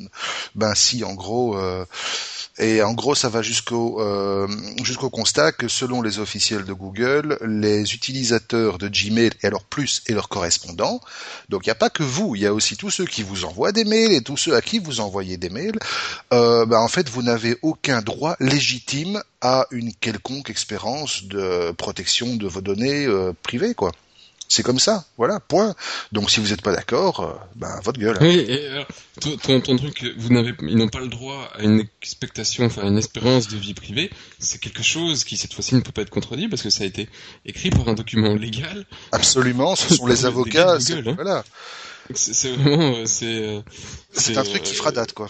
Ben 0.54 0.74
si, 0.76 1.02
en 1.02 1.14
gros. 1.14 1.58
Et 2.58 2.82
en 2.82 2.92
gros, 2.92 3.16
ça 3.16 3.28
va 3.28 3.42
jusqu'au 3.42 4.00
euh, 4.00 4.46
jusqu'au 4.84 5.10
constat 5.10 5.50
que 5.50 5.66
selon 5.66 6.02
les 6.02 6.20
officiels 6.20 6.64
de 6.64 6.72
Google, 6.72 7.36
les 7.44 7.94
utilisateurs 7.94 8.78
de 8.78 8.86
Gmail 8.88 9.30
et 9.42 9.46
alors 9.46 9.64
plus 9.64 10.02
et 10.06 10.12
leurs 10.12 10.28
correspondants, 10.28 11.00
donc 11.48 11.66
il 11.66 11.68
n'y 11.68 11.72
a 11.72 11.76
pas 11.76 11.90
que 11.90 12.04
vous, 12.04 12.36
il 12.36 12.42
y 12.42 12.46
a 12.46 12.54
aussi 12.54 12.76
tous 12.76 12.90
ceux 12.90 13.06
qui 13.06 13.24
vous 13.24 13.44
envoient 13.44 13.72
des 13.72 13.84
mails 13.84 14.12
et 14.12 14.22
tous 14.22 14.36
ceux 14.36 14.54
à 14.54 14.62
qui 14.62 14.78
vous 14.78 15.00
envoyez 15.00 15.36
des 15.36 15.50
mails. 15.50 15.78
Euh, 16.32 16.64
bah, 16.64 16.80
en 16.80 16.88
fait, 16.88 17.08
vous 17.08 17.22
n'avez 17.22 17.56
aucun 17.62 18.02
droit 18.02 18.36
légitime 18.38 19.20
à 19.40 19.66
une 19.72 19.92
quelconque 19.92 20.48
expérience 20.48 21.24
de 21.24 21.72
protection 21.72 22.36
de 22.36 22.46
vos 22.46 22.60
données 22.60 23.04
euh, 23.06 23.32
privées, 23.42 23.74
quoi. 23.74 23.90
C'est 24.48 24.62
comme 24.62 24.78
ça, 24.78 25.04
voilà, 25.16 25.40
point. 25.40 25.74
Donc 26.12 26.30
si 26.30 26.40
vous 26.40 26.48
n'êtes 26.48 26.62
pas 26.62 26.72
d'accord, 26.72 27.20
euh, 27.20 27.32
ben 27.56 27.80
votre 27.82 27.98
gueule. 27.98 28.18
Oui, 28.20 28.44
et 28.46 28.68
alors, 28.68 28.86
ton, 29.20 29.60
ton, 29.60 29.76
truc, 29.76 30.04
vous 30.16 30.28
n'avez, 30.28 30.54
ils 30.62 30.76
n'ont 30.76 30.88
pas 30.88 31.00
le 31.00 31.08
droit 31.08 31.50
à 31.54 31.62
une 31.62 31.80
expectation, 32.00 32.66
enfin 32.66 32.86
une 32.86 32.98
espérance 32.98 33.48
de 33.48 33.56
vie 33.56 33.74
privée. 33.74 34.10
C'est 34.38 34.60
quelque 34.60 34.82
chose 34.82 35.24
qui 35.24 35.36
cette 35.36 35.54
fois-ci 35.54 35.74
ne 35.74 35.80
peut 35.80 35.92
pas 35.92 36.02
être 36.02 36.10
contredit 36.10 36.48
parce 36.48 36.62
que 36.62 36.70
ça 36.70 36.84
a 36.84 36.86
été 36.86 37.08
écrit 37.46 37.70
par 37.70 37.88
un 37.88 37.94
document 37.94 38.34
légal. 38.34 38.86
Absolument, 39.12 39.76
ce 39.76 39.94
sont 39.94 40.06
les 40.08 40.26
avocats. 40.26 40.78
Google, 40.78 41.08
hein. 41.08 41.14
Voilà. 41.16 41.44
C'est 42.14 42.52
vraiment, 42.52 42.96
euh, 42.96 43.06
c'est. 43.06 43.62
C'est 44.12 44.36
un 44.36 44.44
truc 44.44 44.62
qui 44.62 44.74
fera 44.74 44.92
date, 44.92 45.14
quoi. 45.14 45.28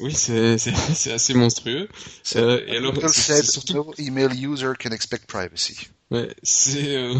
Oui, 0.00 0.14
c'est 0.14 1.12
assez 1.12 1.34
monstrueux. 1.34 1.88
Euh, 2.36 2.60
et 2.66 2.76
alors, 2.76 2.94
c'est 3.08 3.44
surtout... 3.44 3.74
no 3.74 3.94
email 3.98 4.28
user 4.34 4.72
can 4.78 4.90
expect 4.90 5.26
privacy. 5.26 5.88
Ouais, 6.10 6.34
c'est 6.42 6.96
euh... 6.96 7.14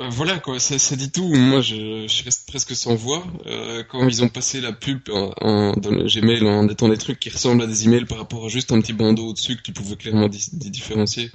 euh 0.00 0.08
voilà 0.10 0.38
quoi, 0.38 0.58
ça, 0.58 0.96
dit 0.96 1.10
tout. 1.10 1.28
Moi, 1.28 1.60
je, 1.60 2.06
je 2.08 2.24
reste 2.24 2.48
presque 2.48 2.74
sans 2.74 2.94
voix 2.94 3.24
euh, 3.46 3.82
quand 3.88 4.06
ils 4.08 4.22
ont 4.24 4.28
passé 4.28 4.60
la 4.60 4.72
pub 4.72 5.00
en, 5.10 5.32
en, 5.40 5.72
dans 5.74 5.90
le 5.90 6.04
Gmail 6.04 6.42
en 6.46 6.68
étant 6.68 6.88
des 6.88 6.98
trucs 6.98 7.20
qui 7.20 7.30
ressemblent 7.30 7.62
à 7.62 7.66
des 7.66 7.84
emails 7.84 8.06
par 8.06 8.18
rapport 8.18 8.44
à 8.44 8.48
juste 8.48 8.72
un 8.72 8.80
petit 8.80 8.92
bandeau 8.92 9.28
au-dessus 9.28 9.56
que 9.56 9.62
tu 9.62 9.72
pouvais 9.72 9.96
clairement 9.96 10.28
différencier 10.28 11.30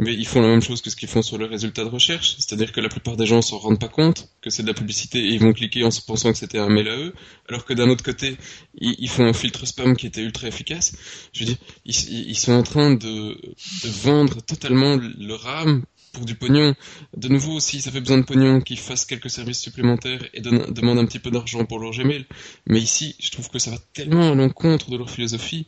mais 0.00 0.14
ils 0.14 0.26
font 0.26 0.40
la 0.40 0.48
même 0.48 0.62
chose 0.62 0.80
que 0.80 0.90
ce 0.90 0.96
qu'ils 0.96 1.08
font 1.08 1.22
sur 1.22 1.38
le 1.38 1.46
résultat 1.46 1.82
de 1.82 1.88
recherche, 1.88 2.36
c'est-à-dire 2.38 2.70
que 2.70 2.80
la 2.80 2.88
plupart 2.88 3.16
des 3.16 3.26
gens 3.26 3.42
s'en 3.42 3.58
rendent 3.58 3.80
pas 3.80 3.88
compte 3.88 4.28
que 4.40 4.50
c'est 4.50 4.62
de 4.62 4.68
la 4.68 4.74
publicité 4.74 5.18
et 5.18 5.34
ils 5.34 5.40
vont 5.40 5.52
cliquer 5.52 5.82
en 5.84 5.90
se 5.90 6.00
pensant 6.00 6.30
que 6.30 6.38
c'était 6.38 6.58
un 6.58 6.68
mail 6.68 6.88
à 6.88 6.96
eux, 6.96 7.14
alors 7.48 7.64
que 7.64 7.74
d'un 7.74 7.88
autre 7.88 8.04
côté, 8.04 8.36
ils, 8.80 9.08
font 9.08 9.24
un 9.24 9.32
filtre 9.32 9.66
spam 9.66 9.96
qui 9.96 10.06
était 10.06 10.22
ultra 10.22 10.46
efficace. 10.46 10.92
Je 11.32 11.40
veux 11.40 11.46
dire, 11.46 11.56
ils, 11.84 12.36
sont 12.36 12.52
en 12.52 12.62
train 12.62 12.92
de, 12.94 13.06
de 13.06 13.88
vendre 14.02 14.40
totalement 14.40 14.98
leur 15.18 15.46
âme 15.48 15.82
pour 16.12 16.24
du 16.24 16.34
pognon. 16.34 16.74
De 17.16 17.28
nouveau, 17.28 17.60
si 17.60 17.80
ça 17.80 17.90
fait 17.90 18.00
besoin 18.00 18.18
de 18.18 18.24
pognon, 18.24 18.60
qu'ils 18.60 18.78
fassent 18.78 19.04
quelques 19.04 19.30
services 19.30 19.60
supplémentaires 19.60 20.26
et 20.34 20.40
demandent 20.40 20.98
un 20.98 21.06
petit 21.06 21.18
peu 21.18 21.30
d'argent 21.30 21.64
pour 21.64 21.78
leur 21.78 21.92
Gmail. 21.92 22.26
Mais 22.66 22.80
ici, 22.80 23.16
je 23.20 23.30
trouve 23.30 23.50
que 23.50 23.58
ça 23.58 23.70
va 23.70 23.78
tellement 23.92 24.32
à 24.32 24.34
l'encontre 24.34 24.90
de 24.90 24.96
leur 24.96 25.10
philosophie 25.10 25.66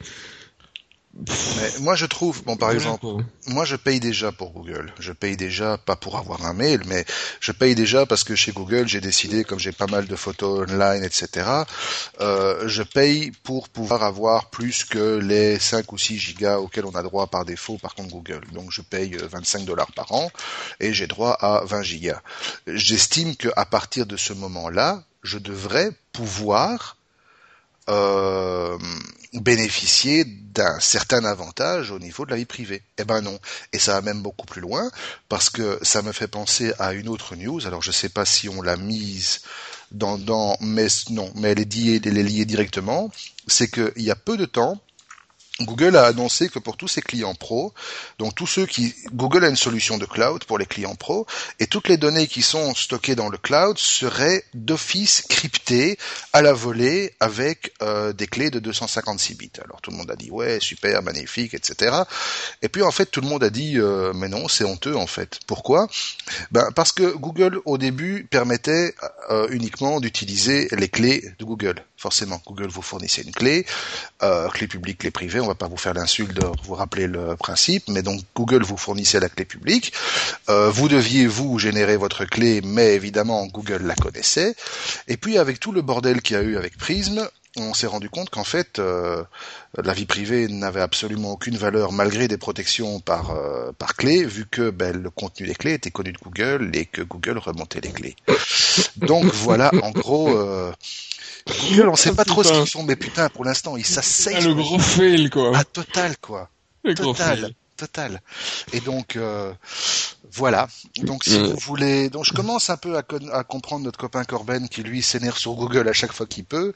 mais 1.13 1.81
moi 1.81 1.97
je 1.97 2.07
trouve, 2.07 2.45
bon 2.45 2.57
par 2.57 2.71
exemple, 2.71 3.05
moi 3.49 3.65
je 3.65 3.75
paye 3.75 3.99
déjà 3.99 4.31
pour 4.31 4.53
Google. 4.53 4.93
Je 5.01 5.13
paye 5.13 5.37
déjà 5.37 5.77
pas 5.77 5.97
pour 5.97 6.17
avoir 6.17 6.47
un 6.47 6.53
mail, 6.53 6.83
mais 6.87 7.05
je 7.41 7.51
paye 7.51 7.75
déjà 7.75 8.07
parce 8.07 8.23
que 8.23 8.37
chez 8.37 8.53
Google 8.53 8.87
j'ai 8.87 9.01
décidé, 9.01 9.43
comme 9.43 9.59
j'ai 9.59 9.73
pas 9.73 9.89
mal 9.89 10.07
de 10.07 10.17
photos 10.17 10.71
online, 10.71 11.03
etc. 11.03 11.49
Euh, 12.21 12.69
je 12.69 12.85
paye 12.85 13.33
pour 13.43 13.69
pouvoir 13.69 14.05
avoir 14.05 14.51
plus 14.51 14.85
que 14.85 15.19
les 15.19 15.59
5 15.59 15.93
ou 15.93 15.99
6 15.99 16.17
gigas 16.17 16.59
auxquels 16.59 16.87
on 16.87 16.95
a 16.95 17.03
droit 17.03 17.27
par 17.27 17.45
défaut 17.45 17.77
par 17.79 17.97
contre 17.97 18.11
Google. 18.11 18.43
Donc 18.53 18.71
je 18.71 18.81
paye 18.81 19.17
25 19.17 19.65
dollars 19.65 19.91
par 19.93 20.13
an 20.13 20.31
et 20.79 20.95
j'ai 20.95 21.09
droit 21.09 21.33
à 21.33 21.63
20 21.65 21.83
gigas. 21.83 22.21
J'estime 22.69 23.35
que 23.35 23.49
à 23.57 23.67
partir 23.67 24.07
de 24.07 24.17
ce 24.17 24.33
moment-là, 24.33 25.03
je 25.25 25.39
devrais 25.39 25.91
pouvoir 26.13 26.97
euh, 27.89 28.79
bénéficier 29.33 30.25
d'un 30.51 30.79
certain 30.81 31.25
avantage 31.25 31.91
au 31.91 31.99
niveau 31.99 32.25
de 32.25 32.31
la 32.31 32.37
vie 32.37 32.45
privée. 32.45 32.83
Eh 32.99 33.05
ben 33.05 33.21
non. 33.21 33.39
Et 33.73 33.79
ça 33.79 33.95
va 33.95 34.03
même 34.03 34.23
beaucoup 34.23 34.47
plus 34.47 34.61
loin 34.61 34.91
parce 35.29 35.51
que 35.51 35.79
ça 35.83 36.03
me 36.03 36.13
fait 36.13 36.29
penser 36.29 36.73
à 36.79 36.93
une 36.93 37.09
autre 37.09 37.37
news. 37.37 37.67
Alors 37.67 37.83
je 37.83 37.93
sais 37.93 38.09
pas 38.09 38.25
si 38.25 38.49
on 38.49 38.63
l'a 38.63 38.77
mise 38.77 39.41
dans, 39.93 40.19
dans 40.19 40.57
mais 40.61 40.87
non, 41.11 41.31
mais 41.37 41.51
elle 41.51 41.61
est 41.61 41.75
liée, 41.75 42.01
elle 42.05 42.19
est 42.19 42.23
liée 42.23 42.45
directement. 42.45 43.11
C'est 43.47 43.71
qu'il 43.71 44.03
y 44.03 44.11
a 44.11 44.17
peu 44.17 44.37
de 44.37 44.45
temps, 44.45 44.81
Google 45.61 45.97
a 45.97 46.07
annoncé 46.07 46.49
que 46.49 46.59
pour 46.59 46.77
tous 46.77 46.89
ses 46.89 47.03
clients 47.03 47.35
pro, 47.35 47.73
donc 48.19 48.35
tous 48.35 48.47
ceux 48.47 48.67
qui 48.67 48.95
Google 49.13 49.45
a 49.45 49.49
une 49.49 49.57
solution 49.57 49.99
de 49.99 50.07
cloud 50.07 50.45
pour 50.45 50.59
les 50.59 50.67
clients 50.67 50.95
pro 50.95 51.27
et 51.59 51.67
toutes 51.67 51.89
les 51.89 51.97
données 51.97 52.27
qui 52.27 52.43
sont 52.43 52.75
stockées 52.75 53.15
dans 53.15 53.29
le 53.29 53.39
cloud 53.39 53.79
seraient 53.79 54.45
d'office 54.55 55.23
cryptées 55.29 55.99
à 56.33 56.43
la 56.43 56.53
volée 56.53 57.15
avec 57.21 57.73
euh, 57.83 58.13
des 58.13 58.27
clés 58.27 58.51
de 58.51 58.59
256 58.59 59.35
bits. 59.35 59.53
Alors 59.63 59.81
tout 59.81 59.91
le 59.91 59.97
monde 59.97 60.11
a 60.11 60.17
dit 60.17 60.31
ouais 60.31 60.59
super 60.61 61.03
magnifique 61.03 61.55
etc. 61.55 61.97
Et 62.63 62.69
puis 62.69 62.83
en 62.83 62.91
fait 62.91 63.07
tout 63.07 63.21
le 63.21 63.29
monde 63.29 63.45
a 63.45 63.51
dit 63.51 63.79
euh, 63.79 64.13
mais 64.15 64.29
non 64.29 64.49
c'est 64.49 64.65
honteux 64.65 64.97
en 64.97 65.07
fait. 65.07 65.41
Pourquoi? 65.47 65.89
Ben 66.51 66.71
parce 66.75 66.93
que 66.93 67.15
Google 67.15 67.61
au 67.65 67.79
début 67.79 68.27
permettait 68.31 68.95
euh, 69.31 69.47
uniquement 69.51 70.01
d'utiliser 70.01 70.69
les 70.73 70.89
clés 70.89 71.25
de 71.39 71.45
Google. 71.45 71.85
Forcément 72.01 72.41
Google 72.47 72.69
vous 72.69 72.81
fournissait 72.81 73.21
une 73.21 73.33
clé, 73.33 73.67
clé 74.55 74.67
publique, 74.67 74.99
clé 74.99 75.11
privée 75.11 75.39
va 75.51 75.55
pas 75.57 75.69
vous 75.69 75.77
faire 75.77 75.95
l'insulte 75.95 76.33
de 76.33 76.47
vous 76.65 76.75
rappeler 76.75 77.09
le 77.09 77.35
principe, 77.37 77.89
mais 77.89 78.03
donc 78.03 78.21
Google 78.37 78.63
vous 78.63 78.77
fournissait 78.77 79.19
la 79.19 79.29
clé 79.29 79.45
publique. 79.45 79.93
Euh, 80.49 80.71
vous 80.71 80.89
deviez 80.89 81.27
vous 81.27 81.59
générer 81.59 81.97
votre 81.97 82.25
clé, 82.25 82.61
mais 82.65 82.95
évidemment 82.95 83.47
Google 83.47 83.83
la 83.85 83.97
connaissait. 83.97 84.55
Et 85.09 85.17
puis 85.17 85.39
avec 85.39 85.59
tout 85.59 85.73
le 85.73 85.83
bordel 85.83 86.23
qu'il 86.23 86.37
y 86.37 86.39
a 86.39 86.43
eu 86.43 86.57
avec 86.57 86.79
Prism, 86.79 87.29
on 87.57 87.75
s'est 87.75 87.89
rendu 87.89 88.09
compte 88.09 88.31
qu'en 88.31 88.45
fait, 88.45 88.79
euh, 88.79 89.25
la 89.83 89.93
vie 89.93 90.07
privée 90.07 90.47
n'avait 90.47 90.81
absolument 90.81 91.33
aucune 91.33 91.57
valeur 91.57 91.91
malgré 91.91 92.29
des 92.29 92.39
protections 92.39 93.01
par 93.01 93.33
euh, 93.33 93.73
par 93.77 93.97
clé, 93.97 94.25
vu 94.25 94.47
que 94.49 94.71
ben, 94.71 95.03
le 95.03 95.11
contenu 95.11 95.49
des 95.49 95.57
clés 95.57 95.75
était 95.75 95.91
connu 95.91 96.13
de 96.13 96.19
Google 96.19 96.71
et 96.75 96.87
que 96.87 97.03
Google 97.03 97.39
remontait 97.39 97.81
les 97.81 97.91
clés. 97.91 98.15
Donc 98.97 99.25
voilà, 99.25 99.73
en 99.83 99.91
gros, 99.91 100.31
Google, 101.47 101.89
on 101.89 101.97
sait 101.97 102.13
pas 102.13 102.25
trop 102.25 102.43
ce 102.43 102.53
qu'ils 102.53 102.71
font, 102.71 102.83
mais 102.83 102.97
putain, 102.97 103.29
pour 103.29 103.45
l'instant, 103.45 103.77
ils 103.77 103.85
s'asseyent. 103.87 104.37
Ah, 104.37 104.41
le 104.41 104.55
gros 104.55 104.79
fail, 104.79 105.31
quoi. 105.31 105.53
Ah, 105.55 105.65
total, 105.65 106.17
quoi. 106.19 106.49
Le 106.85 106.95
total. 106.95 107.53
Total. 107.77 108.21
Et 108.75 108.81
donc, 108.81 109.17
euh, 109.17 109.55
voilà. 110.33 110.69
Donc, 111.03 111.25
si 111.25 111.39
vous 111.39 111.57
voulez, 111.57 112.11
donc 112.11 112.27
je 112.27 112.35
commence 112.35 112.69
un 112.69 112.77
peu 112.77 112.99
à, 112.99 113.03
à 113.33 113.43
comprendre 113.45 113.85
notre 113.85 113.99
copain 113.99 114.25
Corben 114.25 114.69
qui 114.69 114.83
lui 114.83 115.03
s'énerve 115.03 115.39
sur 115.39 115.55
Google 115.55 115.89
à 115.89 115.95
chaque 115.95 116.13
fois 116.13 116.27
qu'il 116.27 116.45
peut, 116.45 116.75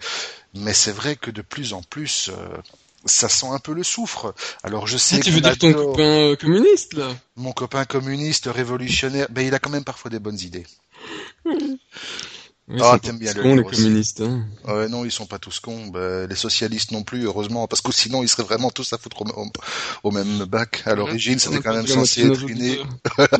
mais 0.54 0.72
c'est 0.72 0.92
vrai 0.92 1.16
que 1.16 1.30
de 1.30 1.42
plus 1.42 1.74
en 1.74 1.82
plus, 1.82 2.30
euh, 2.30 2.56
ça 3.04 3.28
sent 3.28 3.48
un 3.50 3.58
peu 3.58 3.74
le 3.74 3.82
soufre. 3.82 4.34
Alors 4.62 4.86
je 4.86 4.96
sais. 4.96 5.16
Ah, 5.18 5.20
tu 5.20 5.30
veux 5.30 5.40
dire 5.42 5.58
ton 5.58 5.72
copain 5.74 6.02
euh, 6.02 6.36
communiste 6.36 6.94
là? 6.94 7.08
Mon 7.36 7.52
copain 7.52 7.84
communiste 7.84 8.46
révolutionnaire, 8.46 9.26
ben 9.30 9.46
il 9.46 9.54
a 9.54 9.58
quand 9.58 9.70
même 9.70 9.84
parfois 9.84 10.10
des 10.10 10.18
bonnes 10.18 10.40
idées. 10.40 10.66
Ah, 12.80 12.98
t'aimes 13.00 13.18
bien 13.18 13.34
le 13.34 13.42
cons, 13.42 13.56
les 13.56 13.62
communistes. 13.62 14.22
Hein. 14.22 14.46
Ouais, 14.66 14.88
non, 14.88 15.04
ils 15.04 15.10
sont 15.10 15.26
pas 15.26 15.38
tous 15.38 15.60
cons. 15.60 15.88
Bah, 15.88 16.26
les 16.26 16.34
socialistes 16.34 16.92
non 16.92 17.02
plus, 17.02 17.24
heureusement, 17.24 17.66
parce 17.66 17.82
que 17.82 17.92
sinon 17.92 18.22
ils 18.22 18.28
seraient 18.28 18.44
vraiment 18.44 18.70
tous 18.70 18.92
à 18.94 18.98
foutre 18.98 19.22
au, 20.02 20.10
même 20.10 20.44
bac. 20.46 20.82
À 20.86 20.94
l'origine, 20.94 21.38
c'était 21.38 21.60
quand 21.60 21.74
même 21.74 21.86
censé 21.86 22.26
être 22.26 22.48
une. 22.48 22.76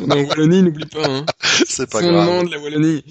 non, 0.06 0.24
Wallonie, 0.24 0.62
n'oublie 0.62 0.86
pas. 0.86 1.06
Hein. 1.08 1.24
C'est 1.66 1.90
pas 1.90 2.02
grave. 2.02 2.44
de 2.46 2.50
la 2.50 2.58
Wallonie. 2.58 3.02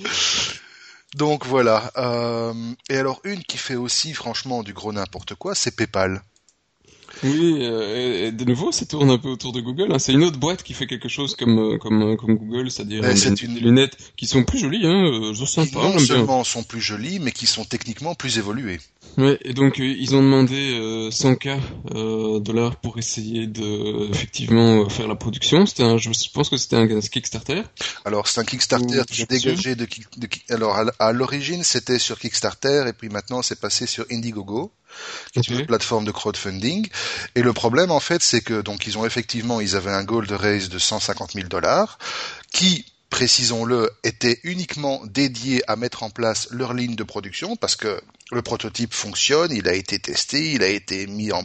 Donc 1.16 1.46
voilà. 1.46 1.92
Euh... 1.98 2.54
Et 2.90 2.98
alors 2.98 3.20
une 3.24 3.44
qui 3.44 3.58
fait 3.58 3.76
aussi, 3.76 4.14
franchement, 4.14 4.62
du 4.62 4.74
gros 4.74 4.94
n'importe 4.94 5.36
quoi, 5.36 5.56
c'est 5.56 5.76
PayPal. 5.76 6.22
Oui, 7.22 7.60
euh, 7.62 8.28
et 8.28 8.32
de 8.32 8.44
nouveau, 8.44 8.72
ça 8.72 8.86
tourne 8.86 9.10
un 9.10 9.18
peu 9.18 9.30
autour 9.30 9.54
de 9.54 9.62
Google. 9.62 9.92
Hein. 9.92 10.00
C'est 10.00 10.14
une 10.14 10.24
autre 10.24 10.40
boîte 10.40 10.64
qui 10.64 10.74
fait 10.74 10.88
quelque 10.88 11.10
chose 11.10 11.36
comme 11.36 11.60
euh, 11.60 11.78
comme 11.78 12.02
euh, 12.02 12.16
comme 12.16 12.36
Google, 12.36 12.72
c'est-à-dire 12.72 13.02
des 13.02 13.44
une... 13.44 13.60
lunettes 13.60 13.98
qui 14.18 14.26
sont 14.26 14.44
plus 14.44 14.60
jolies, 14.60 14.86
hein, 14.86 15.06
euh, 15.06 15.46
sympa. 15.46 15.80
Qui 15.80 15.94
non 15.94 16.00
seulement 16.00 16.44
sont 16.44 16.64
plus 16.64 16.82
jolies, 16.82 17.20
mais 17.20 17.32
qui 17.32 17.46
sont 17.46 17.66
techniquement 17.66 18.16
plus 18.16 18.38
évoluées. 18.38 18.80
Ouais, 19.18 19.38
et 19.44 19.54
donc 19.54 19.78
ils 19.78 20.16
ont 20.16 20.24
demandé 20.24 20.80
100K 21.12 22.40
dollars 22.42 22.78
pour 22.78 22.98
essayer 22.98 23.46
de 23.46 24.10
effectivement 24.10 24.90
faire 24.90 25.08
la 25.08 25.16
production. 25.16 25.68
C'était 25.68 25.84
un, 25.84 25.98
je 25.98 26.10
pense 26.34 26.50
que 26.50 26.58
c'était 26.58 26.78
un 26.78 26.88
Kickstarter. 26.88 27.62
Alors 28.06 28.28
c'est 28.28 28.42
un 28.42 28.44
Kickstarter 28.44 29.04
qui 29.08 29.22
est 29.22 29.30
dégagé 29.30 29.76
de, 29.76 29.86
de, 30.18 30.28
alors 30.50 30.80
à 30.98 31.14
l'origine 31.14 31.64
c'était 31.64 32.00
sur 32.00 32.18
Kickstarter 32.18 32.86
et 32.88 32.94
puis 32.94 33.10
maintenant 33.10 33.44
c'est 33.44 33.60
passé 33.60 33.86
sur 33.86 34.06
Indiegogo 34.12 34.72
qui 35.32 35.40
est 35.40 35.50
une 35.50 35.66
plateforme 35.66 36.06
de 36.06 36.12
crowdfunding. 36.12 36.90
Et 37.36 37.42
le 37.42 37.54
problème, 37.54 37.92
en 37.92 38.00
fait, 38.00 38.22
c'est 38.22 38.42
que 38.42 38.62
donc 38.62 38.88
ils 38.88 38.98
ont 38.98 39.06
effectivement, 39.06 39.62
ils 39.62 39.76
avaient 39.76 39.92
un 39.92 40.04
goal 40.04 40.28
de 40.28 40.36
raise 40.36 40.70
de 40.70 40.80
150 40.80 41.34
000 41.34 41.48
dollars, 41.48 41.98
qui 42.52 42.86
précisons-le, 43.14 43.92
était 44.04 44.40
uniquement 44.44 45.00
dédié 45.06 45.62
à 45.70 45.76
mettre 45.76 46.02
en 46.02 46.10
place 46.10 46.48
leur 46.50 46.74
ligne 46.74 46.96
de 46.96 47.04
production 47.04 47.56
parce 47.56 47.76
que 47.76 48.02
le 48.32 48.42
prototype 48.42 48.92
fonctionne, 48.92 49.52
il 49.52 49.68
a 49.68 49.74
été 49.74 50.00
testé, 50.00 50.54
il 50.54 50.64
a 50.64 50.68
été 50.68 51.06
mis 51.06 51.32
en 51.32 51.44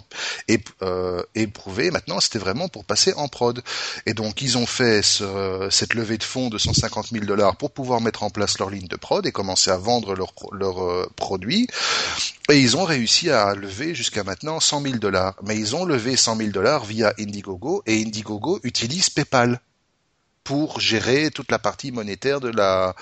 euh, 0.81 1.23
éprouvé. 1.35 1.91
Maintenant, 1.91 2.21
c'était 2.21 2.39
vraiment 2.39 2.69
pour 2.69 2.87
passer 2.87 3.12
en 3.19 3.29
prod. 3.29 3.62
Et 4.07 4.14
donc, 4.14 4.41
ils 4.41 4.57
ont 4.57 4.64
fait 4.64 5.03
cette 5.03 5.93
levée 5.93 6.16
de 6.16 6.25
fonds 6.25 6.49
de 6.49 6.57
150 6.57 7.09
000 7.09 7.27
dollars 7.27 7.57
pour 7.57 7.71
pouvoir 7.71 8.01
mettre 8.01 8.23
en 8.23 8.31
place 8.31 8.59
leur 8.59 8.71
ligne 8.71 8.89
de 8.89 8.97
prod 8.97 9.27
et 9.27 9.33
commencer 9.33 9.71
à 9.71 9.77
vendre 9.77 10.14
leurs 10.14 10.33
leur, 10.53 10.83
euh, 10.83 11.07
produits. 11.16 11.66
Et 12.51 12.59
ils 12.59 12.79
ont 12.79 12.85
réussi 12.85 13.29
à 13.29 13.55
lever 13.55 13.95
jusqu'à 13.95 14.25
maintenant 14.25 14.59
100 14.59 14.81
000 14.81 14.95
dollars. 14.97 15.35
Mais 15.43 15.59
ils 15.59 15.77
ont 15.77 15.85
levé 15.85 16.16
100 16.16 16.37
000 16.37 16.49
dollars 16.49 16.87
via 16.87 17.12
Indiegogo 17.19 17.83
et 17.85 18.01
Indiegogo 18.01 18.59
utilise 18.62 19.11
PayPal 19.11 19.61
pour 20.49 20.80
gérer 20.80 21.30
toute 21.30 21.51
la 21.51 21.59
partie 21.59 21.92
monétaire 21.92 22.40
de 22.40 22.49
la 22.49 22.94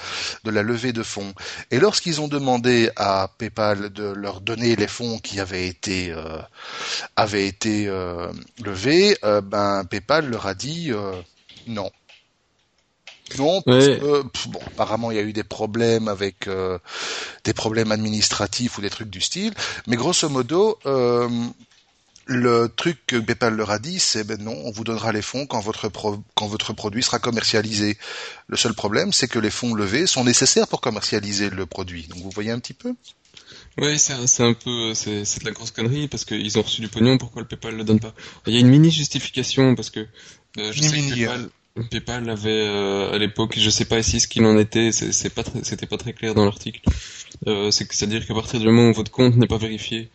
de 0.43 0.51
la 0.51 0.65
levée 0.65 0.93
de 0.93 1.05
fonds. 1.05 1.33
Et 1.71 1.79
lorsqu'ils 1.79 2.21
ont 2.21 2.27
demandé 2.27 2.91
à 2.97 3.31
PayPal 3.39 3.91
de 3.91 4.03
leur 4.03 4.41
donner 4.41 4.75
les 4.75 4.89
fonds 4.89 5.21
qui 5.21 5.39
avaient 5.39 5.69
été 5.69 6.11
euh, 6.11 6.41
avaient 7.15 7.47
été 7.47 7.87
euh, 7.87 8.33
levés, 8.65 9.17
euh, 9.23 9.41
ben 9.41 9.85
PayPal 9.85 10.29
leur 10.29 10.49
a 10.49 10.55
dit 10.55 10.91
non. 11.69 11.89
Non, 13.39 13.63
parce 13.63 13.87
que 13.87 14.23
bon, 14.49 14.61
apparemment 14.67 15.13
il 15.13 15.17
y 15.17 15.21
a 15.21 15.23
eu 15.23 15.33
des 15.33 15.45
problèmes 15.45 16.09
avec 16.09 16.49
des 17.45 17.53
problèmes 17.53 17.93
administratifs 17.93 18.79
ou 18.79 18.81
des 18.81 18.91
trucs 18.91 19.11
du 19.11 19.21
style, 19.21 19.53
mais 19.87 19.97
grosso 19.97 20.29
modo, 20.29 20.79
le 22.27 22.69
truc 22.75 22.99
que 23.07 23.17
PayPal 23.17 23.55
leur 23.55 23.71
a 23.71 23.79
dit, 23.79 24.01
c'est 24.01 24.25
ben 24.25 24.41
non, 24.43 24.57
on 24.65 24.71
vous 24.71 24.85
donnera 24.85 25.13
les 25.13 25.23
fonds 25.23 25.47
quand 25.47 25.61
votre 25.61 25.91
quand 26.35 26.47
votre 26.47 26.73
produit 26.73 27.03
sera 27.03 27.19
commercialisé. 27.19 27.97
Le 28.49 28.57
seul 28.57 28.75
problème, 28.75 29.13
c'est 29.13 29.29
que 29.29 29.39
les 29.39 29.51
fonds 29.51 29.75
levés 29.75 30.07
sont 30.07 30.25
nécessaires 30.25 30.67
pour 30.67 30.81
commercialiser 30.81 31.51
le 31.51 31.67
produit. 31.67 32.09
Donc 32.09 32.19
vous 32.19 32.31
voyez 32.31 32.51
un 32.51 32.59
petit 32.59 32.75
peu? 32.75 32.95
Oui, 33.79 33.99
c'est 33.99 34.43
un, 34.43 34.55
peu, 34.55 34.95
c'est 34.95 35.39
de 35.41 35.45
la 35.45 35.51
grosse 35.51 35.71
connerie 35.71 36.09
parce 36.09 36.25
qu'ils 36.25 36.59
ont 36.59 36.63
reçu 36.63 36.81
du 36.81 36.89
pognon. 36.89 37.19
Pourquoi 37.19 37.43
le 37.43 37.49
PayPal 37.49 37.77
le 37.77 37.85
donne 37.85 38.01
pas? 38.01 38.15
Il 38.47 38.55
y 38.55 38.57
a 38.57 38.61
une 38.61 38.69
mini 38.71 38.91
justification 38.91 39.75
parce 39.75 39.91
que 39.91 40.01
euh, 40.59 40.73
je 40.73 40.83
sais 40.83 40.97
que 40.97 41.15
PayPal, 41.15 41.51
PayPal 41.91 42.31
avait 42.31 42.67
euh, 42.67 43.13
à 43.13 43.19
l'époque, 43.19 43.55
je 43.59 43.71
sais 43.71 43.85
pas 43.85 43.99
ici 43.99 44.21
ce 44.21 44.29
qu'il 44.29 44.45
en 44.47 44.59
était, 44.59 44.93
c'est 44.93 45.31
pas 45.31 45.43
c'était 45.63 45.87
pas 45.87 45.99
très 45.99 46.13
clair 46.13 46.35
dans 46.35 46.45
l'article. 46.45 46.81
Euh, 47.47 47.71
c'est-à-dire 47.71 48.27
qu'à 48.27 48.35
partir 48.35 48.61
du 48.61 48.67
moment 48.67 48.89
où 48.89 48.95
votre 48.95 49.11
compte 49.11 49.37
n'est 49.37 49.47
pas 49.47 49.59
vérifié, 49.59 50.11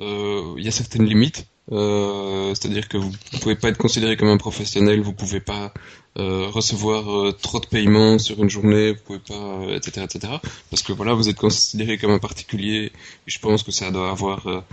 euh, 0.00 0.54
il 0.58 0.64
y 0.64 0.68
a 0.68 0.72
certaines 0.72 1.06
limites. 1.06 1.46
Euh, 1.72 2.54
c'est-à-dire 2.54 2.88
que 2.88 2.96
vous 2.96 3.10
ne 3.32 3.38
pouvez 3.38 3.56
pas 3.56 3.68
être 3.68 3.78
considéré 3.78 4.16
comme 4.16 4.28
un 4.28 4.36
professionnel, 4.36 5.00
vous 5.00 5.12
pouvez 5.12 5.40
pas 5.40 5.72
euh, 6.18 6.46
recevoir 6.48 7.10
euh, 7.10 7.32
trop 7.32 7.58
de 7.58 7.66
paiements 7.66 8.18
sur 8.18 8.40
une 8.42 8.48
journée, 8.48 8.92
vous 8.92 9.00
pouvez 9.04 9.18
pas, 9.18 9.74
etc., 9.74 10.04
etc. 10.04 10.34
Parce 10.70 10.82
que 10.82 10.92
voilà, 10.92 11.14
vous 11.14 11.28
êtes 11.28 11.36
considéré 11.36 11.98
comme 11.98 12.12
un 12.12 12.18
particulier. 12.18 12.92
Et 13.26 13.30
je 13.30 13.38
pense 13.40 13.62
que 13.62 13.72
ça 13.72 13.90
doit 13.90 14.10
avoir 14.10 14.64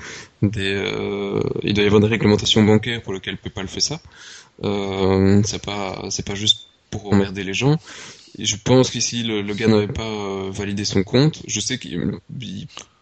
des, 0.41 0.83
il 1.63 1.73
doit 1.73 1.83
y 1.83 1.87
avoir 1.87 2.01
des 2.01 2.07
réglementations 2.07 2.63
bancaires 2.63 3.01
pour 3.01 3.13
lesquelles 3.13 3.37
PayPal 3.37 3.67
fait 3.67 3.79
ça. 3.79 3.99
c'est 4.61 5.61
pas, 5.63 6.05
c'est 6.09 6.25
pas 6.25 6.35
juste 6.35 6.67
pour 6.91 7.11
emmerder 7.11 7.43
les 7.43 7.53
gens. 7.53 7.77
Et 8.37 8.45
je 8.45 8.57
pense 8.57 8.89
qu'ici 8.89 9.23
le, 9.23 9.41
le, 9.41 9.53
gars 9.53 9.67
n'avait 9.67 9.87
pas 9.87 10.49
validé 10.49 10.85
son 10.85 11.03
compte. 11.03 11.43
Je 11.47 11.59
sais 11.59 11.77
qu'il 11.77 12.19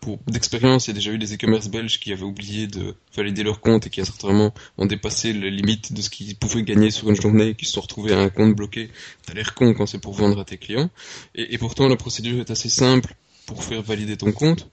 pour 0.01 0.17
d'expérience, 0.27 0.87
il 0.87 0.89
y 0.89 0.91
a 0.91 0.95
déjà 0.95 1.11
eu 1.11 1.19
des 1.19 1.35
e-commerce 1.35 1.69
belges 1.69 1.99
qui 1.99 2.11
avaient 2.11 2.23
oublié 2.23 2.65
de 2.65 2.95
valider 3.15 3.43
leur 3.43 3.61
compte 3.61 3.85
et 3.85 3.89
qui 3.91 4.03
certainement 4.03 4.51
ont 4.79 4.87
dépassé 4.87 5.31
les 5.31 5.51
limites 5.51 5.93
de 5.93 6.01
ce 6.01 6.09
qu'ils 6.09 6.35
pouvaient 6.35 6.63
gagner 6.63 6.89
sur 6.89 7.09
une 7.09 7.15
journée 7.15 7.49
et 7.49 7.55
qui 7.55 7.65
se 7.65 7.73
sont 7.73 7.81
retrouvés 7.81 8.13
à 8.13 8.19
un 8.19 8.29
compte 8.29 8.55
bloqué. 8.55 8.89
T'as 9.25 9.33
l'air 9.33 9.53
con 9.53 9.73
quand 9.75 9.85
c'est 9.85 9.99
pour 9.99 10.13
vendre 10.13 10.39
à 10.39 10.43
tes 10.43 10.57
clients. 10.57 10.89
Et, 11.35 11.57
pourtant, 11.59 11.87
la 11.87 11.95
procédure 11.95 12.39
est 12.39 12.49
assez 12.49 12.67
simple 12.67 13.15
pour 13.45 13.63
faire 13.63 13.83
valider 13.83 14.17
ton 14.17 14.31
compte. 14.31 14.69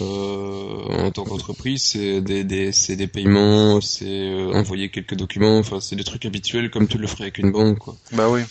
Euh, 0.00 1.04
en 1.04 1.10
tant 1.10 1.24
qu'entreprise, 1.24 1.82
c'est 1.82 2.20
des, 2.20 2.44
des, 2.44 2.70
des 2.70 3.06
paiements, 3.08 3.80
c'est 3.80 4.06
euh, 4.06 4.52
envoyer 4.52 4.88
quelques 4.88 5.16
documents, 5.16 5.58
enfin 5.58 5.80
c'est 5.80 5.96
des 5.96 6.04
trucs 6.04 6.24
habituels 6.26 6.70
comme 6.70 6.86
tu 6.86 6.96
le 6.96 7.08
ferais 7.08 7.24
avec 7.24 7.38
une 7.38 7.50
banque. 7.50 7.80
Quoi. 7.80 7.96
Bah 8.12 8.30
oui. 8.30 8.42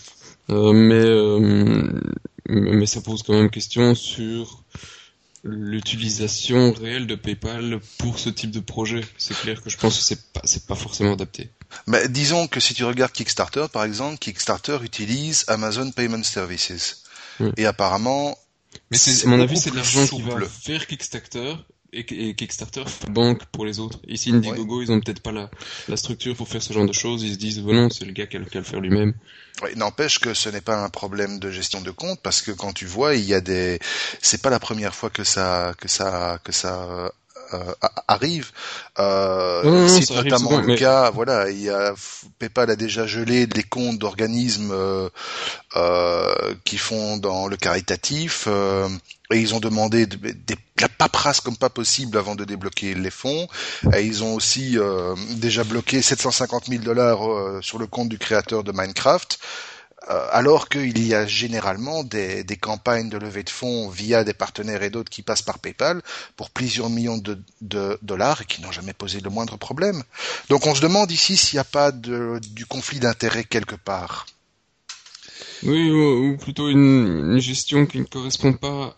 Euh, 0.49 0.73
mais 0.73 0.95
euh, 0.95 2.01
mais 2.49 2.85
ça 2.87 2.99
pose 2.99 3.23
quand 3.23 3.33
même 3.33 3.49
question 3.49 3.95
sur 3.95 4.63
l'utilisation 5.43 6.73
réelle 6.73 7.07
de 7.07 7.15
PayPal 7.15 7.79
pour 7.97 8.19
ce 8.19 8.29
type 8.29 8.51
de 8.51 8.59
projet. 8.59 9.01
C'est 9.17 9.37
clair 9.37 9.61
que 9.61 9.69
je 9.69 9.77
pense 9.77 9.97
que 9.97 10.03
c'est 10.03 10.21
pas 10.33 10.41
c'est 10.43 10.65
pas 10.65 10.75
forcément 10.75 11.13
adapté. 11.13 11.49
Mais 11.87 12.07
disons 12.09 12.47
que 12.47 12.59
si 12.59 12.73
tu 12.73 12.83
regardes 12.83 13.11
Kickstarter 13.11 13.65
par 13.71 13.83
exemple, 13.83 14.17
Kickstarter 14.17 14.79
utilise 14.83 15.45
Amazon 15.47 15.91
Payment 15.91 16.23
Services. 16.23 17.03
Et 17.55 17.65
apparemment 17.65 18.37
Mais 18.91 18.97
c'est 18.97 19.25
à 19.25 19.29
mon 19.29 19.39
avis 19.39 19.57
c'est 19.57 19.71
de 19.71 19.77
l'argent 19.77 20.05
qui 20.07 20.21
va 20.21 20.41
faire 20.41 20.85
Kickstarter 20.87 21.55
et, 21.93 22.33
Kickstarter 22.35 22.83
banque 23.09 23.45
pour 23.45 23.65
les 23.65 23.79
autres. 23.79 23.99
Ici 24.07 24.31
Indiegogo, 24.31 24.81
ils 24.81 24.91
ont 24.91 24.99
peut-être 24.99 25.21
pas 25.21 25.31
la, 25.31 25.49
la 25.87 25.97
structure 25.97 26.35
pour 26.35 26.47
faire 26.47 26.61
ce 26.61 26.73
genre 26.73 26.85
de 26.85 26.93
choses, 26.93 27.23
ils 27.23 27.33
se 27.33 27.37
disent 27.37 27.59
bon 27.59 27.73
non, 27.73 27.89
c'est 27.89 28.05
le 28.05 28.11
gars 28.11 28.27
qui 28.27 28.37
a, 28.37 28.41
qui 28.41 28.57
a 28.57 28.59
le 28.59 28.65
faire 28.65 28.79
lui-même. 28.79 29.13
Oui, 29.61 29.71
n'empêche 29.75 30.19
que 30.19 30.33
ce 30.33 30.49
n'est 30.49 30.61
pas 30.61 30.81
un 30.81 30.89
problème 30.89 31.39
de 31.39 31.51
gestion 31.51 31.81
de 31.81 31.91
compte 31.91 32.19
parce 32.21 32.41
que 32.41 32.51
quand 32.51 32.71
tu 32.73 32.85
vois, 32.85 33.15
il 33.15 33.25
y 33.25 33.33
a 33.33 33.41
des, 33.41 33.79
c'est 34.21 34.41
pas 34.41 34.49
la 34.49 34.59
première 34.59 34.95
fois 34.95 35.09
que 35.09 35.23
ça, 35.23 35.73
que 35.77 35.87
ça, 35.87 36.39
que 36.43 36.51
ça 36.51 36.83
euh, 36.83 37.09
arrive. 38.07 38.51
Euh, 38.99 39.87
c'est 39.87 40.13
notamment 40.13 40.59
le 40.59 40.75
cas. 40.75 41.11
Voilà, 41.11 41.49
il 41.49 41.61
y 41.61 41.69
a 41.69 41.93
PayPal 42.39 42.69
a 42.71 42.75
déjà 42.75 43.05
gelé 43.05 43.47
des 43.47 43.63
comptes 43.63 43.97
d'organismes 43.97 44.71
euh, 44.71 45.09
euh, 45.75 46.53
qui 46.63 46.77
font 46.77 47.17
dans 47.17 47.47
le 47.47 47.57
caritatif 47.57 48.45
euh, 48.47 48.87
et 49.31 49.39
ils 49.39 49.53
ont 49.53 49.59
demandé 49.59 50.05
de, 50.05 50.15
de, 50.15 50.55
la 50.79 50.89
paperasse 50.89 51.41
comme 51.41 51.57
pas 51.57 51.69
possible 51.69 52.17
avant 52.17 52.35
de 52.35 52.45
débloquer 52.45 52.95
les 52.95 53.11
fonds. 53.11 53.47
Et 53.95 54.03
ils 54.03 54.23
ont 54.23 54.33
aussi 54.33 54.77
déjà 55.35 55.63
bloqué 55.63 56.01
750 56.01 56.67
000 56.67 56.81
dollars 56.83 57.19
sur 57.61 57.77
le 57.77 57.85
compte 57.85 58.09
du 58.09 58.17
créateur 58.17 58.63
de 58.63 58.71
Minecraft. 58.71 59.37
Euh, 60.09 60.27
alors 60.31 60.69
qu'il 60.69 61.05
y 61.05 61.13
a 61.13 61.27
généralement 61.27 62.03
des, 62.03 62.43
campagnes 62.59 63.09
de 63.09 63.17
levée 63.17 63.43
de 63.43 63.49
fonds 63.49 63.89
via 63.89 64.23
des 64.23 64.33
partenaires 64.33 64.81
et 64.81 64.89
d'autres 64.89 65.11
qui 65.11 65.21
passent 65.21 65.43
par 65.43 65.59
PayPal 65.59 66.01
pour 66.35 66.49
plusieurs 66.49 66.89
millions 66.89 67.19
de, 67.19 67.99
dollars 68.01 68.41
et 68.41 68.45
qui 68.45 68.61
n'ont 68.61 68.71
jamais 68.71 68.93
posé 68.93 69.19
le 69.19 69.29
moindre 69.29 69.57
problème. 69.57 70.01
Donc 70.49 70.65
on 70.65 70.73
se 70.73 70.81
demande 70.81 71.11
ici 71.11 71.37
s'il 71.37 71.57
n'y 71.57 71.61
a 71.61 71.63
pas 71.63 71.91
du 71.91 72.65
conflit 72.67 72.99
d'intérêts 72.99 73.43
quelque 73.43 73.75
part. 73.75 74.25
Oui, 75.61 75.91
ou, 75.91 76.37
plutôt 76.37 76.69
une, 76.69 77.37
gestion 77.39 77.85
qui 77.85 77.99
ne 77.99 78.05
correspond 78.05 78.53
pas 78.53 78.95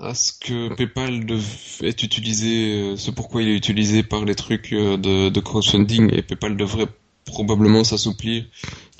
à, 0.00 0.14
ce 0.14 0.32
que 0.32 0.74
PayPal 0.74 1.24
est 1.82 2.02
utilisé, 2.02 2.74
euh, 2.74 2.96
ce 2.96 3.10
pourquoi 3.10 3.42
il 3.42 3.48
est 3.48 3.56
utilisé 3.56 4.02
par 4.02 4.24
les 4.24 4.34
trucs 4.34 4.72
euh, 4.72 4.96
de, 4.96 5.28
de 5.28 5.40
crowdfunding 5.40 6.12
et 6.14 6.22
PayPal 6.22 6.56
devrait 6.56 6.86
probablement 7.28 7.84
s'assouplir 7.84 8.44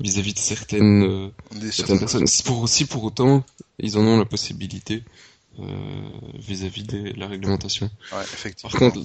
vis-à-vis 0.01 0.35
de 0.35 0.39
certaines, 0.39 1.03
euh, 1.03 1.71
certaines 1.71 1.99
personnes. 1.99 2.27
Si 2.27 2.43
pour, 2.43 2.61
aussi 2.61 2.85
pour 2.85 3.05
autant, 3.05 3.45
ils 3.79 3.99
en 3.99 4.03
ont 4.03 4.19
la 4.19 4.25
possibilité 4.25 5.03
euh, 5.59 5.65
vis-à-vis 6.35 6.85
de 6.85 7.13
la 7.17 7.27
réglementation. 7.27 7.91
Ouais, 8.13 8.23
effectivement. 8.23 8.71
Par 8.71 8.79
contre, 8.79 9.01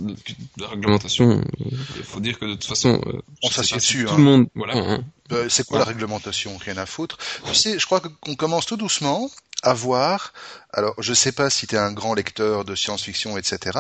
la 0.58 0.68
réglementation, 0.68 1.42
euh, 1.42 1.70
il 1.98 2.04
faut 2.04 2.20
dire 2.20 2.38
que 2.38 2.46
de 2.46 2.54
toute 2.54 2.66
façon, 2.66 3.02
on 3.42 3.50
s'assied 3.50 3.78
dessus. 3.78 4.06
Tout 4.06 4.16
le 4.16 4.22
hein. 4.22 4.26
monde, 4.26 4.48
voilà. 4.54 4.76
Hein. 4.76 5.04
c'est 5.50 5.66
quoi 5.66 5.80
la 5.80 5.86
réglementation? 5.86 6.56
Rien 6.58 6.78
à 6.78 6.86
foutre. 6.86 7.18
Tu 7.46 7.56
sais, 7.56 7.80
je 7.80 7.86
crois 7.86 8.02
qu'on 8.02 8.36
commence 8.36 8.66
tout 8.66 8.78
doucement 8.78 9.30
à 9.64 9.74
voir. 9.74 10.34
Alors, 10.74 10.94
je 11.00 11.14
sais 11.14 11.32
pas 11.32 11.50
si 11.50 11.66
tu 11.66 11.76
es 11.76 11.78
un 11.78 11.94
grand 11.94 12.14
lecteur 12.14 12.66
de 12.66 12.76
science-fiction, 12.76 13.38
etc. 13.38 13.80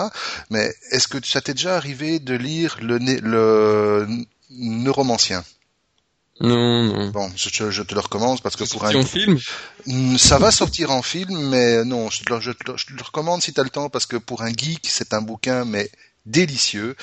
Mais 0.50 0.74
est-ce 0.91 1.08
que 1.08 1.24
ça 1.24 1.41
t'est 1.41 1.54
déjà 1.54 1.76
arrivé 1.76 2.20
de 2.20 2.34
lire 2.34 2.78
le, 2.82 2.98
le 2.98 4.08
neuromancien. 4.54 5.43
Non, 6.41 6.84
non. 6.84 7.10
Bon, 7.10 7.32
je, 7.36 7.49
te 7.49 7.93
le 7.93 7.99
recommande 7.99 8.41
parce 8.41 8.56
que 8.56 8.64
pour 8.64 8.86
un 8.86 8.95
en 8.95 9.06
film, 9.06 9.39
mm, 9.86 10.18
ça 10.18 10.39
va 10.39 10.51
sortir 10.51 10.91
en 10.91 11.04
film, 11.04 11.49
mais 11.49 11.86
non, 11.86 12.10
je 12.10 12.24
te, 12.24 12.34
le, 12.34 13.04
recommande 13.04 13.43
si 13.43 13.54
tu 13.54 13.60
as 13.60 13.64
le 13.64 13.70
temps 13.70 13.89
parce 13.89 14.08
que 14.08 14.18
pour 14.18 14.41
un 14.41 14.51
geek, 14.51 14.88
c'est 14.89 15.14
un 15.14 15.22
bouquin 15.22 15.64
mais 15.64 15.91
délicieux 16.26 16.95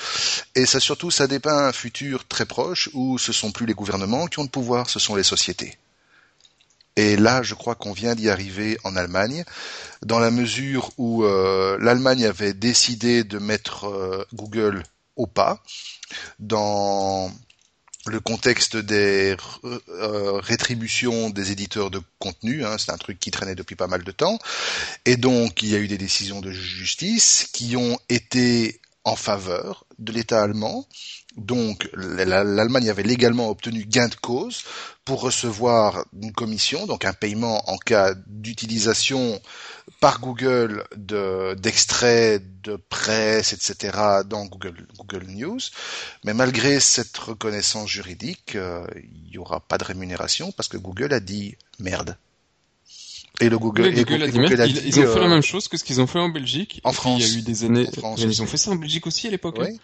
et 0.55 0.65
ça 0.65 0.79
surtout 0.79 1.11
ça 1.11 1.27
dépeint 1.27 1.67
un 1.67 1.71
futur 1.71 2.27
très 2.27 2.45
proche 2.45 2.89
où 2.93 3.17
ce 3.17 3.31
sont 3.31 3.51
plus 3.51 3.65
les 3.65 3.73
gouvernements 3.73 4.27
qui 4.27 4.39
ont 4.39 4.43
le 4.43 4.49
pouvoir, 4.49 4.89
ce 4.89 4.99
sont 4.99 5.15
les 5.15 5.23
sociétés. 5.23 5.77
Et 6.97 7.15
là, 7.15 7.41
je 7.41 7.55
crois 7.55 7.75
qu'on 7.75 7.93
vient 7.93 8.15
d'y 8.15 8.29
arriver 8.29 8.77
en 8.83 8.97
Allemagne, 8.97 9.45
dans 10.01 10.19
la 10.19 10.29
mesure 10.29 10.89
où 10.97 11.23
euh, 11.23 11.77
l'Allemagne 11.79 12.25
avait 12.25 12.53
décidé 12.53 13.23
de 13.23 13.39
mettre 13.39 13.85
euh, 13.87 14.25
Google 14.33 14.83
au 15.15 15.25
pas 15.25 15.63
dans 16.39 17.31
le 18.07 18.19
contexte 18.19 18.77
des 18.77 19.35
euh, 19.63 20.39
rétributions 20.39 21.29
des 21.29 21.51
éditeurs 21.51 21.91
de 21.91 22.01
contenu, 22.19 22.65
hein, 22.65 22.77
c'est 22.79 22.91
un 22.91 22.97
truc 22.97 23.19
qui 23.19 23.29
traînait 23.29 23.55
depuis 23.55 23.75
pas 23.75 23.87
mal 23.87 24.03
de 24.03 24.11
temps, 24.11 24.39
et 25.05 25.17
donc 25.17 25.61
il 25.61 25.69
y 25.69 25.75
a 25.75 25.79
eu 25.79 25.87
des 25.87 25.99
décisions 25.99 26.41
de 26.41 26.51
justice 26.51 27.47
qui 27.53 27.75
ont 27.75 27.99
été 28.09 28.79
en 29.03 29.15
faveur 29.15 29.85
de 29.99 30.11
l'État 30.11 30.41
allemand. 30.41 30.87
Donc 31.37 31.89
l'Allemagne 31.93 32.89
avait 32.89 33.03
légalement 33.03 33.49
obtenu 33.49 33.85
gain 33.85 34.09
de 34.09 34.15
cause 34.15 34.63
pour 35.05 35.21
recevoir 35.21 36.05
une 36.21 36.33
commission, 36.33 36.85
donc 36.85 37.05
un 37.05 37.13
paiement 37.13 37.69
en 37.69 37.77
cas 37.77 38.13
d'utilisation 38.27 39.41
par 40.01 40.19
Google 40.19 40.83
d'extraits 40.95 42.43
de, 42.63 42.75
presse, 42.75 43.53
etc. 43.53 43.97
dans 44.25 44.45
Google, 44.45 44.85
Google 44.97 45.25
News. 45.27 45.59
Mais 46.25 46.33
malgré 46.33 46.79
cette 46.79 47.17
reconnaissance 47.17 47.89
juridique, 47.89 48.55
euh, 48.55 48.85
il 48.95 49.31
n'y 49.31 49.37
aura 49.37 49.59
pas 49.59 49.77
de 49.77 49.83
rémunération 49.83 50.51
parce 50.51 50.67
que 50.67 50.77
Google 50.77 51.13
a 51.13 51.19
dit 51.19 51.55
merde. 51.79 52.17
Et 53.39 53.49
le 53.49 53.57
Google, 53.57 53.87
et 53.87 54.03
Google, 54.03 54.23
a 54.23 54.27
dit, 54.27 54.37
Google 54.37 54.61
a 54.61 54.67
dit 54.67 54.81
ils, 54.85 54.99
ont 54.99 55.13
fait 55.13 55.19
la 55.19 55.25
euh, 55.25 55.29
même 55.29 55.41
chose 55.41 55.67
que 55.67 55.77
ce 55.77 55.83
qu'ils 55.83 56.01
ont 56.01 56.07
fait 56.07 56.19
en 56.19 56.29
Belgique. 56.29 56.81
En 56.83 56.91
France. 56.91 57.21
Il 57.23 57.27
y 57.27 57.35
a 57.35 57.39
eu 57.39 57.41
des 57.41 57.63
années. 57.63 57.87
ils 58.17 58.41
ont 58.41 58.45
fait 58.45 58.57
ça 58.57 58.71
en 58.71 58.75
Belgique 58.75 59.07
aussi 59.07 59.27
à 59.27 59.31
l'époque. 59.31 59.57
Oui. 59.59 59.79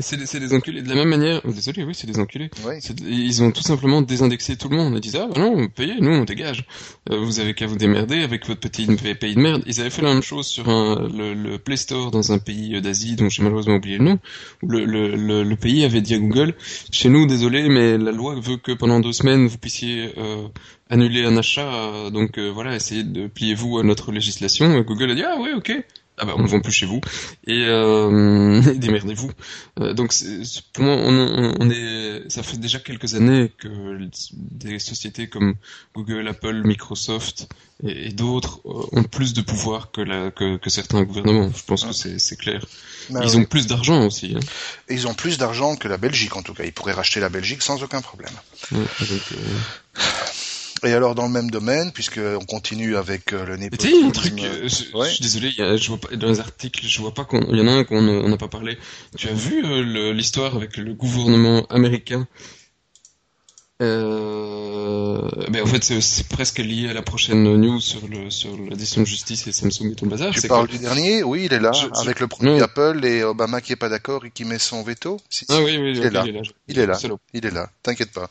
C'est 0.00 0.16
des, 0.18 0.26
c'est 0.26 0.38
des 0.38 0.52
enculés. 0.52 0.82
De 0.82 0.88
la 0.88 0.94
même 0.96 1.08
manière, 1.08 1.40
désolé, 1.46 1.82
oui, 1.82 1.94
c'est 1.94 2.06
des 2.06 2.18
enculés. 2.18 2.50
Ouais. 2.66 2.78
C'est- 2.80 3.00
Ils 3.00 3.42
ont 3.42 3.50
tout 3.52 3.62
simplement 3.62 4.02
désindexé 4.02 4.56
tout 4.56 4.68
le 4.68 4.76
monde. 4.76 4.92
Ils 4.96 5.00
disent 5.00 5.16
ah 5.16 5.26
bah 5.34 5.40
non, 5.40 5.66
payez, 5.68 5.94
nous 6.00 6.10
on 6.10 6.24
dégage. 6.24 6.64
Euh, 7.10 7.16
vous 7.18 7.40
avez 7.40 7.54
qu'à 7.54 7.66
vous 7.66 7.76
démerder 7.76 8.22
avec 8.22 8.46
votre 8.46 8.60
petit 8.60 8.86
pays 9.14 9.34
de 9.34 9.40
merde. 9.40 9.62
Ils 9.66 9.80
avaient 9.80 9.88
fait 9.90 10.02
la 10.02 10.12
même 10.12 10.22
chose 10.22 10.46
sur 10.46 10.68
un, 10.68 11.08
le, 11.08 11.32
le 11.32 11.58
Play 11.58 11.76
Store 11.76 12.10
dans 12.10 12.32
un 12.32 12.38
pays 12.38 12.76
euh, 12.76 12.80
d'Asie 12.82 13.16
dont 13.16 13.28
j'ai 13.30 13.42
malheureusement 13.42 13.76
oublié 13.76 13.96
le 13.98 14.04
nom. 14.04 14.18
Où 14.62 14.68
le, 14.68 14.84
le, 14.84 15.16
le, 15.16 15.42
le 15.42 15.56
pays 15.56 15.84
avait 15.84 16.02
dit 16.02 16.14
à 16.14 16.18
Google 16.18 16.54
chez 16.92 17.08
nous 17.08 17.26
désolé 17.26 17.68
mais 17.70 17.96
la 17.96 18.12
loi 18.12 18.34
veut 18.38 18.58
que 18.58 18.72
pendant 18.72 19.00
deux 19.00 19.12
semaines 19.14 19.46
vous 19.46 19.56
puissiez 19.58 20.12
euh, 20.18 20.48
annuler 20.90 21.24
un 21.24 21.36
achat. 21.38 21.66
euh, 21.72 22.10
donc 22.10 22.36
euh, 22.38 22.50
voilà, 22.52 22.76
essayez 22.76 23.04
de 23.04 23.26
pliez-vous 23.26 23.78
à 23.78 23.82
notre 23.84 24.12
législation. 24.12 24.76
Et 24.76 24.84
Google 24.84 25.12
a 25.12 25.14
dit 25.14 25.22
ah 25.24 25.40
ouais 25.40 25.54
ok. 25.54 25.72
Ah 26.20 26.24
bah 26.24 26.34
on 26.36 26.42
ne 26.42 26.48
vend 26.48 26.60
plus 26.60 26.72
chez 26.72 26.86
vous 26.86 27.00
et 27.46 27.64
euh, 27.66 28.60
démerdez-vous. 28.74 29.30
Euh, 29.80 29.94
donc 29.94 30.12
c'est- 30.12 30.44
c'est- 30.44 30.62
pour 30.72 30.84
moi, 30.84 30.94
on, 30.96 31.12
on- 31.14 31.54
on 31.60 31.70
est, 31.70 32.24
ça 32.28 32.42
fait 32.42 32.56
déjà 32.58 32.78
quelques 32.80 33.14
années 33.14 33.52
que 33.58 33.68
des 34.32 34.78
sociétés 34.78 35.28
comme 35.28 35.54
Google, 35.94 36.26
Apple, 36.28 36.62
Microsoft 36.64 37.48
et, 37.84 38.08
et 38.08 38.12
d'autres 38.12 38.60
euh, 38.66 38.82
ont 38.98 39.04
plus 39.04 39.32
de 39.32 39.40
pouvoir 39.42 39.90
que, 39.92 40.00
la, 40.00 40.30
que, 40.30 40.56
que 40.56 40.70
certains 40.70 41.02
gouvernements. 41.04 41.50
Je 41.56 41.62
pense 41.64 41.84
que 41.84 41.92
c'est 41.92 42.18
c'est 42.18 42.36
clair. 42.36 42.64
Bah 43.10 43.20
Ils 43.24 43.30
oui. 43.36 43.42
ont 43.42 43.44
plus 43.44 43.66
d'argent 43.66 44.04
aussi. 44.06 44.34
Hein. 44.36 44.40
Et 44.88 44.94
Ils 44.94 45.06
ont 45.06 45.14
plus 45.14 45.38
d'argent 45.38 45.76
que 45.76 45.88
la 45.88 45.96
Belgique, 45.96 46.36
en 46.36 46.42
tout 46.42 46.52
cas. 46.52 46.64
Ils 46.64 46.72
pourraient 46.72 46.92
racheter 46.92 47.20
la 47.20 47.28
Belgique 47.28 47.62
sans 47.62 47.82
aucun 47.82 48.00
problème. 48.02 48.32
Ouais, 48.72 48.78
donc, 48.78 49.22
euh, 49.32 49.36
Et 50.84 50.92
alors, 50.92 51.14
dans 51.14 51.26
le 51.26 51.32
même 51.32 51.50
domaine, 51.50 51.90
puisque 51.92 52.18
on 52.18 52.44
continue 52.44 52.96
avec 52.96 53.32
euh, 53.32 53.44
le 53.44 53.56
népotisme... 53.56 53.90
tu 53.90 54.00
sais, 54.00 54.06
un 54.06 54.10
truc, 54.10 54.42
euh, 54.44 54.68
je, 54.68 54.96
Ouais. 54.96 55.06
je 55.08 55.14
suis 55.14 55.22
désolé, 55.22 55.48
il 55.48 55.58
y 55.58 55.62
a- 55.62 55.76
je 55.76 55.88
vois 55.88 55.98
pas, 55.98 56.14
dans 56.16 56.28
les 56.28 56.40
articles, 56.40 56.86
je 56.86 57.00
vois 57.00 57.12
pas 57.12 57.24
qu'on, 57.24 57.40
il 57.52 57.58
y 57.58 57.60
en 57.60 57.66
a 57.68 57.72
un 57.72 57.84
qu'on 57.84 58.00
n'a 58.28 58.36
pas 58.36 58.48
parlé. 58.48 58.78
Tu 59.16 59.28
as 59.28 59.32
vu 59.32 59.64
euh, 59.64 60.12
l'histoire 60.12 60.54
avec 60.54 60.76
le 60.76 60.94
gouvernement 60.94 61.66
américain 61.66 62.28
euh, 63.80 65.28
ben 65.50 65.62
en 65.62 65.66
fait, 65.66 65.82
c'est- 65.84 66.28
presque 66.28 66.58
lié 66.58 66.88
à 66.88 66.92
la 66.92 67.02
prochaine 67.02 67.42
news 67.56 67.80
sur 67.80 68.06
le 68.08 68.30
sur 68.30 68.50
la 68.68 68.76
décision 68.76 69.02
de 69.02 69.06
justice 69.06 69.46
et 69.46 69.52
Samsung 69.52 69.92
et 69.92 69.94
tout 69.94 70.04
le 70.04 70.10
bazar. 70.10 70.32
Tu 70.32 70.40
c'est 70.40 70.48
parles 70.48 70.66
que- 70.66 70.72
du 70.72 70.78
dernier 70.78 71.22
Oui, 71.22 71.44
il 71.46 71.52
est 71.52 71.60
là, 71.60 71.72
Je- 71.72 71.86
je- 71.86 72.00
avec 72.00 72.20
le 72.20 72.26
Non. 72.40 72.60
Apple 72.60 73.00
et 73.04 73.22
Obama 73.24 73.60
qui 73.60 73.72
est 73.72 73.76
pas 73.76 73.88
d'accord 73.88 74.24
et 74.24 74.30
qui 74.30 74.44
met 74.44 74.58
son 74.58 74.82
veto. 74.82 75.18
Si, 75.30 75.44
Ah 75.48 75.60
oui, 75.62 75.76
oui, 75.78 75.92
il 75.96 76.04
est 76.04 76.10
là. 76.10 76.22
il 76.26 76.30
est 76.30 76.32
là. 76.32 76.42
Il 76.68 76.78
est 76.78 76.86
là. 76.86 76.94
Salaud. 76.94 77.18
Il 77.34 77.44
est 77.46 77.50
là, 77.50 77.70
t'inquiète 77.82 78.12
pas. 78.12 78.28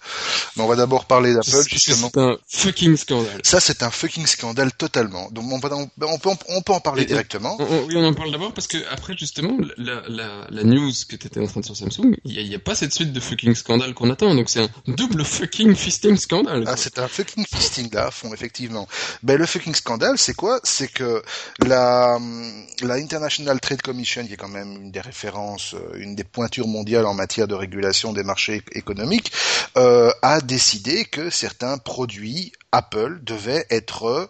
Mais 0.55 0.63
on 0.63 0.67
va 0.67 0.75
d'abord 0.75 1.05
parler 1.05 1.33
d'Apple, 1.33 1.63
justement. 1.67 2.09
C'est 2.13 2.19
un 2.21 2.37
fucking 2.47 2.95
scandale. 2.97 3.41
Ça, 3.43 3.59
c'est 3.59 3.83
un 3.83 3.89
fucking 3.91 4.25
scandale 4.25 4.71
totalement. 4.73 5.29
Donc, 5.31 5.45
on, 5.51 5.59
va, 5.59 5.69
on, 5.75 5.89
on 6.01 6.17
peut, 6.19 6.29
on 6.49 6.61
peut 6.61 6.73
en 6.73 6.79
parler 6.79 7.03
Et- 7.03 7.05
directement. 7.05 7.55
On- 7.59 7.63
on- 7.63 7.85
oui, 7.85 7.95
on 7.97 8.05
en 8.05 8.13
parle 8.13 8.31
d'abord 8.31 8.53
parce 8.53 8.67
que 8.67 8.77
après 8.91 9.15
justement 9.17 9.57
la, 9.77 10.01
la, 10.07 10.47
la 10.49 10.63
news 10.63 10.91
que 11.07 11.15
t'étais 11.15 11.39
en 11.39 11.47
train 11.47 11.61
de 11.61 11.65
sur 11.65 11.75
Samsung, 11.75 12.15
il 12.25 12.39
y 12.39 12.47
y 12.47 12.55
a 12.55 12.59
pas 12.59 12.75
cette 12.75 12.93
suite 12.93 13.11
de 13.13 13.19
fucking 13.19 13.55
scandale 13.55 13.93
qu'on 13.93 14.09
attend, 14.09 14.33
donc 14.35 14.49
c'est 14.49 14.61
un 14.61 14.69
double 14.87 15.23
fucking 15.38 15.75
fisting 15.75 16.17
scandale. 16.17 16.63
Ah, 16.67 16.75
c'est 16.75 16.97
un 16.99 17.07
fucking 17.07 17.45
fisting 17.45 17.93
là, 17.93 18.07
à 18.07 18.11
fond, 18.11 18.33
effectivement. 18.33 18.88
Ben, 19.23 19.38
le 19.38 19.45
fucking 19.45 19.75
scandale, 19.75 20.17
c'est 20.17 20.33
quoi? 20.33 20.59
C'est 20.63 20.88
que 20.88 21.21
la, 21.65 22.17
la 22.81 22.95
International 22.95 23.59
Trade 23.59 23.81
Commission, 23.81 24.25
qui 24.25 24.33
est 24.33 24.38
quand 24.38 24.47
même 24.47 24.81
une 24.81 24.91
des 24.91 25.01
références, 25.01 25.75
euh, 25.75 25.97
une 25.99 26.15
des 26.15 26.23
pointures 26.23 26.67
mondiales 26.67 27.05
en 27.05 27.13
matière 27.13 27.47
de 27.47 27.55
régulation 27.55 28.13
des 28.13 28.23
marchés 28.23 28.63
économiques, 28.71 29.31
euh, 29.77 30.11
a 30.21 30.41
décidé 30.41 31.05
que 31.05 31.29
certains 31.29 31.77
produits 31.77 32.51
Apple 32.71 33.19
devaient 33.23 33.65
être 33.69 34.29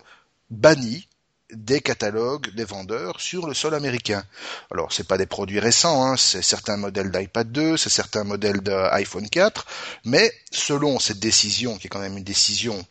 bannis 0.49 1.07
des 1.51 1.81
catalogues 1.81 2.53
des 2.55 2.65
vendeurs 2.65 3.21
sur 3.21 3.47
le 3.47 3.53
sol 3.53 3.73
américain. 3.73 4.23
Alors, 4.71 4.91
c'est 4.91 5.07
pas 5.07 5.17
des 5.17 5.25
produits 5.25 5.59
récents, 5.59 6.05
hein, 6.05 6.17
c'est 6.17 6.41
certains 6.41 6.77
modèles 6.77 7.11
d'iPad 7.11 7.51
2, 7.51 7.77
c'est 7.77 7.89
certains 7.89 8.23
modèles 8.23 8.61
d'iPhone 8.61 9.29
4, 9.29 9.65
mais 10.05 10.31
selon 10.51 10.99
cette 10.99 11.19
décision, 11.19 11.77
qui 11.77 11.87
est 11.87 11.89
quand 11.89 11.99
même 11.99 12.17
une 12.17 12.23
décision 12.23 12.85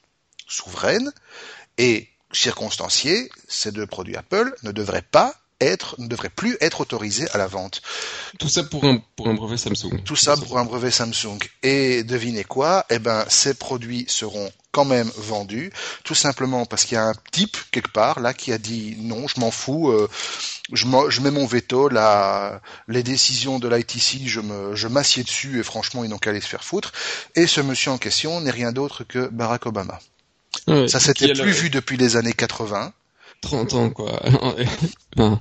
souveraine 0.46 1.12
et 1.78 2.08
circonstanciée, 2.32 3.30
ces 3.48 3.72
deux 3.72 3.86
produits 3.86 4.16
Apple 4.16 4.54
ne 4.62 4.72
devraient 4.72 5.02
pas 5.02 5.34
être, 5.60 5.98
ne 5.98 6.06
devraient 6.06 6.28
plus 6.28 6.56
être 6.60 6.80
autorisés 6.80 7.28
à 7.32 7.38
la 7.38 7.46
vente. 7.46 7.82
Tout 8.38 8.48
ça 8.48 8.62
pour 8.64 8.84
un 8.84 9.02
pour 9.16 9.28
un 9.28 9.34
brevet 9.34 9.56
Samsung. 9.56 10.02
Tout 10.04 10.16
ça 10.16 10.36
pour 10.36 10.58
un 10.58 10.64
brevet 10.64 10.90
Samsung. 10.90 11.38
Et 11.62 12.04
devinez 12.04 12.44
quoi? 12.44 12.84
Eh 12.90 12.98
ben, 12.98 13.24
ces 13.28 13.54
produits 13.54 14.04
seront 14.08 14.50
quand 14.76 14.84
même 14.84 15.10
vendus, 15.16 15.72
tout 16.04 16.14
simplement 16.14 16.66
parce 16.66 16.84
qu'il 16.84 16.96
y 16.96 16.98
a 16.98 17.04
un 17.04 17.14
type 17.32 17.56
quelque 17.70 17.90
part 17.90 18.20
là 18.20 18.34
qui 18.34 18.52
a 18.52 18.58
dit 18.58 18.94
non, 19.00 19.26
je 19.26 19.40
m'en 19.40 19.50
fous, 19.50 19.88
euh, 19.90 20.06
je, 20.70 20.86
mets 21.22 21.30
mon 21.30 21.46
veto, 21.46 21.88
là, 21.88 22.60
les 22.86 23.02
décisions 23.02 23.58
de 23.58 23.68
l'ITC, 23.68 24.26
je 24.26 24.40
me, 24.40 24.76
je 24.76 24.86
m'assieds 24.86 25.22
dessus 25.22 25.60
et 25.60 25.62
franchement 25.62 26.04
ils 26.04 26.10
n'ont 26.10 26.18
qu'à 26.18 26.28
aller 26.28 26.42
se 26.42 26.48
faire 26.48 26.62
foutre. 26.62 26.92
Et 27.36 27.46
ce 27.46 27.62
monsieur 27.62 27.90
en 27.90 27.96
question 27.96 28.42
n'est 28.42 28.50
rien 28.50 28.70
d'autre 28.70 29.02
que 29.02 29.28
Barack 29.28 29.64
Obama. 29.64 29.98
Ouais, 30.66 30.88
Ça 30.88 31.00
s'était 31.00 31.28
le- 31.28 31.42
plus 31.42 31.52
vu 31.52 31.70
depuis 31.70 31.96
les 31.96 32.18
années 32.18 32.34
80. 32.34 32.92
30 33.46 33.74
ans 33.74 33.90
quoi. 33.90 34.20
Enfin, 35.18 35.38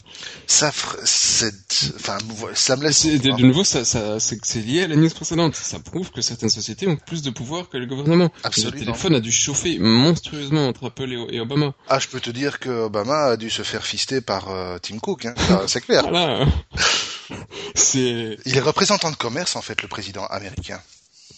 Ça, 0.47 0.69
enfin, 0.69 2.17
ça 2.53 2.77
me 2.77 2.83
laisse. 2.83 3.05
de, 3.05 3.41
nouveau 3.45 3.65
ça 3.65 3.83
ça 3.83 4.21
c'est 4.21 4.59
lié 4.61 4.83
à 4.83 4.87
la 4.87 4.95
news 4.95 5.09
précédente. 5.09 5.53
Ça 5.55 5.79
prouve 5.79 6.11
que 6.11 6.21
certaines 6.21 6.49
sociétés 6.49 6.87
ont 6.87 6.95
plus 6.95 7.21
de 7.21 7.29
pouvoir 7.29 7.67
que 7.67 7.75
le 7.75 7.85
gouvernement. 7.85 8.31
Absolument. 8.45 8.73
Le 8.73 8.79
téléphone 8.79 9.15
a 9.15 9.19
dû 9.19 9.33
chauffer 9.33 9.77
monstrueusement 9.79 10.67
entre 10.69 10.87
Apple 10.87 11.11
et, 11.11 11.35
et 11.35 11.39
Obama. 11.41 11.73
Ah, 11.89 11.99
je 11.99 12.07
peux 12.07 12.21
te 12.21 12.29
dire 12.29 12.59
que 12.59 12.69
Obama 12.69 13.31
a 13.31 13.37
dû 13.37 13.49
se 13.49 13.63
faire 13.63 13.85
fister 13.85 14.21
par 14.21 14.49
euh, 14.49 14.77
Tim 14.81 14.97
Cook, 14.99 15.25
hein. 15.25 15.35
C'est 15.67 15.81
clair. 15.81 16.03
Voilà. 16.07 16.45
Il 17.95 18.37
est 18.55 18.59
représentant 18.61 19.11
de 19.11 19.15
commerce 19.15 19.55
en 19.55 19.61
fait, 19.61 19.81
le 19.81 19.87
président 19.87 20.25
américain. 20.27 20.79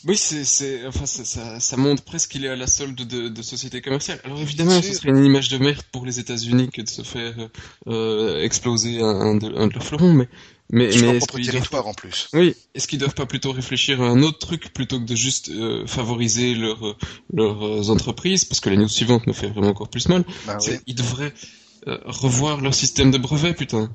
Oui, 0.06 0.16
c'est, 0.16 0.44
c'est, 0.46 0.86
enfin, 0.86 1.06
ça, 1.06 1.26
ça, 1.26 1.60
ça 1.60 1.78
montre 1.78 2.04
presque 2.04 2.32
qu'il 2.32 2.46
est 2.46 2.50
à 2.50 2.56
la 2.56 2.68
solde 2.68 2.96
de, 2.96 3.30
de 3.30 3.42
sociétés 3.42 3.82
commerciales. 3.82 4.22
Alors 4.24 4.40
évidemment, 4.40 4.82
ce 4.82 4.94
serait 4.94 5.10
une 5.10 5.26
image 5.26 5.50
de 5.50 5.58
merde 5.58 5.82
pour 5.92 6.06
les 6.06 6.20
États-Unis 6.20 6.70
que 6.70 6.82
de 6.82 6.88
se 6.90 7.02
faire 7.02 7.34
euh, 7.88 8.42
exploser 8.44 9.02
un, 9.02 9.08
un 9.08 9.36
de, 9.36 9.48
un 9.56 9.68
de 9.68 9.74
leurs 9.74 9.84
fleurons, 9.84 10.14
mais, 10.14 10.30
mais, 10.70 10.92
Sur 10.92 11.02
mais 11.02 11.18
est-ce 11.18 11.28
propre 11.28 11.40
qu'ils 11.42 11.52
doivent 11.52 11.88
en 11.88 11.94
plus. 11.94 12.28
oui, 12.34 12.56
est-ce 12.76 12.88
qu'ils 12.88 13.00
doivent 13.00 13.16
pas 13.16 13.26
plutôt 13.26 13.52
réfléchir 13.52 14.02
à 14.02 14.08
un 14.08 14.22
autre 14.22 14.40
truc 14.40 14.74
plutôt 14.74 15.00
que 15.00 15.06
de 15.06 15.16
juste 15.16 15.50
euh, 15.50 15.86
favoriser 15.88 16.54
leurs 16.56 16.98
leurs 17.34 17.66
euh, 17.66 17.90
entreprises, 17.90 18.46
parce 18.46 18.60
que 18.60 18.70
la 18.70 18.76
news 18.76 18.90
suivante 18.90 19.28
nous 19.28 19.34
fait 19.34 19.48
vraiment 19.48 19.70
encore 19.70 19.90
plus 19.90 20.08
mal. 20.10 20.24
Ben 20.46 20.60
c'est 20.60 20.72
oui. 20.74 20.80
Ils 20.88 20.96
devraient 20.96 21.34
euh, 21.88 21.98
revoir 22.06 22.62
leur 22.62 22.74
système 22.74 23.12
de 23.12 23.18
brevets, 23.18 23.56
putain. 23.58 23.90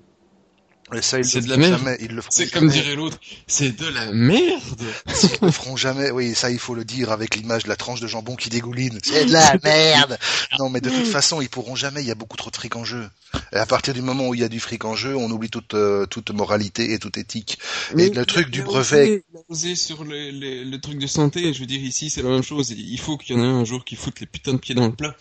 Et 0.95 1.03
ça, 1.03 1.19
ils 1.19 1.25
c'est 1.25 1.41
le 1.41 1.45
de 1.47 1.49
la 1.51 1.55
feront 1.57 1.69
merde. 1.71 1.79
jamais. 1.79 1.99
Ils 2.01 2.15
le 2.15 2.21
feront 2.21 2.33
C'est 2.33 2.51
comme 2.51 2.69
dirait 2.69 2.95
l'autre, 2.95 3.19
c'est 3.47 3.77
de 3.79 3.87
la 3.87 4.13
merde. 4.13 4.83
Ils 5.23 5.39
le 5.47 5.51
feront 5.51 5.77
jamais. 5.77 6.11
Oui, 6.11 6.35
ça, 6.35 6.51
il 6.51 6.59
faut 6.59 6.75
le 6.75 6.85
dire 6.85 7.11
avec 7.11 7.37
l'image 7.37 7.65
de 7.65 7.69
la 7.69 7.77
tranche 7.77 8.01
de 8.01 8.07
jambon 8.07 8.37
qui 8.37 8.49
dégouline. 8.51 8.99
C'est 9.03 9.25
de 9.27 9.33
la 9.33 9.57
merde. 9.63 10.19
Non, 10.59 10.69
mais 10.71 10.81
de 10.81 10.91
toute 10.91 11.07
façon, 11.07 11.41
ils 11.41 11.49
pourront 11.49 11.77
jamais. 11.77 12.03
Il 12.03 12.07
y 12.09 12.11
a 12.11 12.15
beaucoup 12.15 12.37
trop 12.37 12.51
de 12.51 12.57
fric 12.57 12.77
en 12.77 12.85
jeu. 12.85 13.09
Et 13.53 13.57
à 13.57 13.67
partir 13.67 13.95
du 13.95 14.03
moment 14.03 14.29
où 14.29 14.35
il 14.35 14.41
y 14.41 14.45
a 14.45 14.49
du 14.49 14.61
fric 14.61 14.85
en 14.85 14.95
jeu, 14.95 15.17
on 15.17 15.31
oublie 15.31 15.49
toute 15.49 15.75
euh, 15.75 16.05
toute 16.07 16.31
moralité 16.31 16.93
et 16.93 16.99
toute 16.99 17.17
éthique. 17.17 17.59
Mais 17.95 18.11
le 18.11 18.27
truc 18.27 18.51
du 18.51 18.63
brevet- 18.63 19.25
osé- 19.51 19.75
sur 19.77 20.05
le, 20.05 20.31
le, 20.31 20.65
le 20.65 20.81
truc 20.81 20.99
de 20.99 21.07
santé, 21.07 21.53
je 21.55 21.61
veux 21.61 21.67
dire 21.67 21.81
ici 21.81 22.11
c'est 22.11 22.23
la 22.23 22.29
même 22.29 22.43
chose. 22.43 22.71
Il 22.77 23.01
faut 23.01 23.17
qu'il 23.17 23.37
y 23.37 23.41
en 23.41 23.43
ait 23.43 23.47
un 23.47 23.65
jour 23.65 23.85
qui 23.85 23.97
foute 23.97 24.21
les 24.21 24.27
putains 24.27 24.53
de 24.53 24.59
pieds 24.59 24.75
dans 24.75 24.87
le 24.87 24.93
plat, 24.93 25.15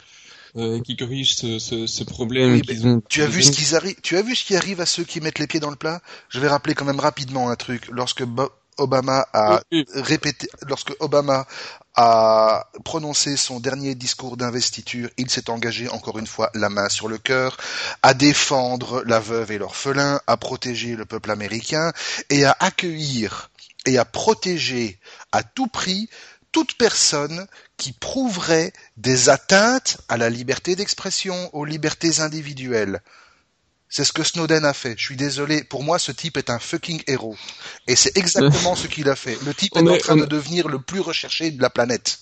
euh, 0.58 0.82
qui 0.82 0.95
corrige 0.95 1.36
ce, 1.36 1.60
ce, 1.60 1.88
ce 1.88 2.04
problème 2.04 2.54
Oui, 2.54 2.62
qu'ils 2.62 2.88
ont. 2.88 3.02
Tu 3.10 3.22
as 3.24 3.28
vu 3.28 3.41
ce 3.43 3.52
qu'ils 3.52 3.76
arrivent, 3.76 3.95
tu 4.02 4.18
as 4.18 4.22
vu 4.22 4.36
ce 4.36 4.45
qui 4.45 4.56
arrive 4.56 4.82
à 4.82 4.86
ceux 4.86 5.04
qui 5.04 5.22
mettent 5.22 5.39
les 5.39 5.47
pieds 5.47 5.60
dans 5.60 5.70
le 5.70 5.76
plat? 5.76 6.02
Je 6.30 6.39
vais 6.39 6.47
rappeler 6.47 6.74
quand 6.76 6.86
même 6.86 6.99
rapidement 6.99 7.49
un 7.49 7.56
truc. 7.56 7.88
Lorsque 7.91 8.24
Bo- 8.24 8.52
Obama 8.78 9.28
a 9.34 9.62
Oui, 9.72 9.86
répété, 9.93 10.49
lorsque 10.68 10.93
Obama 10.99 11.45
a 11.95 12.68
prononcé 12.86 13.36
son 13.38 13.60
dernier 13.60 13.95
discours 13.95 14.38
d'investiture, 14.38 15.10
il 15.18 15.30
s'est 15.30 15.49
engagé 15.49 15.89
encore 15.89 16.18
une 16.20 16.28
fois 16.28 16.49
la 16.54 16.70
main 16.70 16.89
sur 16.89 17.08
le 17.10 17.18
cœur 17.18 17.58
à 18.02 18.14
défendre 18.14 19.04
la 19.06 19.20
veuve 19.20 19.52
et 19.52 19.58
l'orphelin, 19.58 20.22
à 20.26 20.38
protéger 20.38 20.95
le 20.95 21.06
peuple 21.06 21.32
américain 21.32 21.91
et 22.30 22.45
à 22.45 22.56
accueillir 22.60 23.49
et 23.86 23.97
à 23.97 24.06
protéger 24.06 24.99
à 25.32 25.43
tout 25.43 25.68
prix 25.68 26.10
toute 26.52 26.76
personne 26.78 27.47
qui 27.82 27.93
prouverait 27.93 28.73
des 28.97 29.29
atteintes 29.29 29.97
à 30.07 30.15
la 30.15 30.29
liberté 30.29 30.75
d'expression, 30.75 31.49
aux 31.51 31.65
libertés 31.65 32.19
individuelles. 32.19 33.01
C'est 33.89 34.03
ce 34.03 34.13
que 34.13 34.23
Snowden 34.23 34.65
a 34.65 34.73
fait. 34.73 34.93
Je 34.99 35.03
suis 35.03 35.15
désolé. 35.15 35.63
Pour 35.63 35.82
moi, 35.84 35.97
ce 35.97 36.11
type 36.11 36.38
est 36.38 36.51
un 36.51 36.59
fucking 36.59 37.01
héros. 37.07 37.36
Et 37.88 37.95
c'est 37.95 38.15
exactement 38.15 38.75
ce 38.75 38.86
qu'il 38.86 39.09
a 39.09 39.15
fait. 39.15 39.36
Le 39.43 39.55
type 39.55 39.75
est 39.75 39.89
en 39.89 39.97
train 39.97 40.15
de 40.15 40.25
devenir 40.25 40.67
le 40.67 40.79
plus 40.79 40.99
recherché 40.99 41.49
de 41.49 41.59
la 41.59 41.71
planète. 41.71 42.19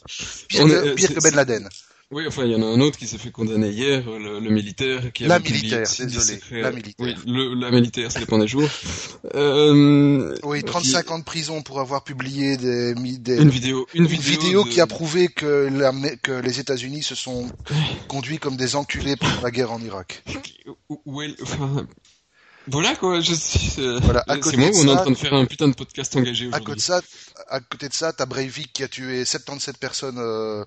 Pire, 0.48 0.66
que 0.66 1.22
Ben 1.22 1.36
Laden. 1.36 1.68
Oui, 2.12 2.26
enfin, 2.28 2.44
il 2.44 2.52
y 2.52 2.56
en 2.56 2.64
a 2.64 2.66
un 2.66 2.80
autre 2.80 2.98
qui 2.98 3.06
s'est 3.06 3.20
fait 3.20 3.30
condamner 3.30 3.70
hier, 3.70 4.04
le, 4.10 4.40
le 4.40 4.50
militaire. 4.50 5.14
Qui 5.14 5.26
La 5.26 5.40
publié 5.40 5.62
militaire, 5.62 5.84
des 6.00 6.06
désolé, 6.08 6.40
secrets- 6.40 6.62
la 6.62 6.72
militaire. 6.72 7.06
Oui, 7.06 7.16
le, 7.28 7.54
la 7.54 7.70
militaire, 7.70 8.12
ça 8.12 8.20
dépend 8.20 8.40
des 8.40 8.48
jours. 8.48 8.68
Euh, 9.36 10.36
Oui, 10.42 10.64
35 10.64 11.12
ans 11.12 11.20
de 11.20 11.24
prison 11.24 11.62
pour 11.62 11.80
avoir 11.80 12.04
publié 12.04 12.58
des, 12.58 12.96
des- 12.96 13.38
Une 13.38 13.50
vidéo, 13.50 13.86
une, 13.94 14.06
une 14.06 14.08
vidéo 14.08 14.64
de- 14.64 14.70
qui 14.70 14.82
a 14.82 14.88
prouvé 14.88 15.28
que, 15.28 15.70
la- 15.72 15.94
que 16.24 16.32
les 16.32 16.60
États-Unis 16.60 17.04
se 17.04 17.14
sont 17.14 17.48
conduits 18.08 18.40
comme 18.40 18.58
des 18.58 18.76
enculés 18.76 19.16
pendant 19.16 19.42
la 19.44 19.52
guerre 19.52 19.72
en 19.72 19.80
Irak. 19.82 20.24
où- 20.90 21.22
enfin, 21.44 21.86
Voilà 22.72 22.96
quoi, 22.96 23.20
je 23.22 23.34
suis. 23.34 23.74
euh, 23.80 24.00
Voilà, 24.04 24.24
à 24.28 24.36
c'est 24.42 24.58
moi 24.58 24.70
on 24.76 24.88
est 24.88 24.92
en 24.92 24.96
train 24.98 25.12
de 25.12 25.16
faire 25.16 25.34
un 25.34 25.46
putain 25.46 25.68
de 25.68 25.74
podcast 25.74 26.16
engagé 26.16 26.48
À 26.52 26.60
côté 26.60 26.76
de 26.76 26.80
aujourd'hui. 26.80 26.82
ça, 26.82 27.02
à 27.50 27.60
côté 27.60 27.90
de 27.90 27.94
ça, 27.94 28.14
t'as 28.14 28.26
Breivik 28.26 28.72
qui 28.74 28.84
a 28.84 28.88
tué 28.88 29.26
77 29.26 29.78
personnes 29.78 30.20
euh, 30.20 30.64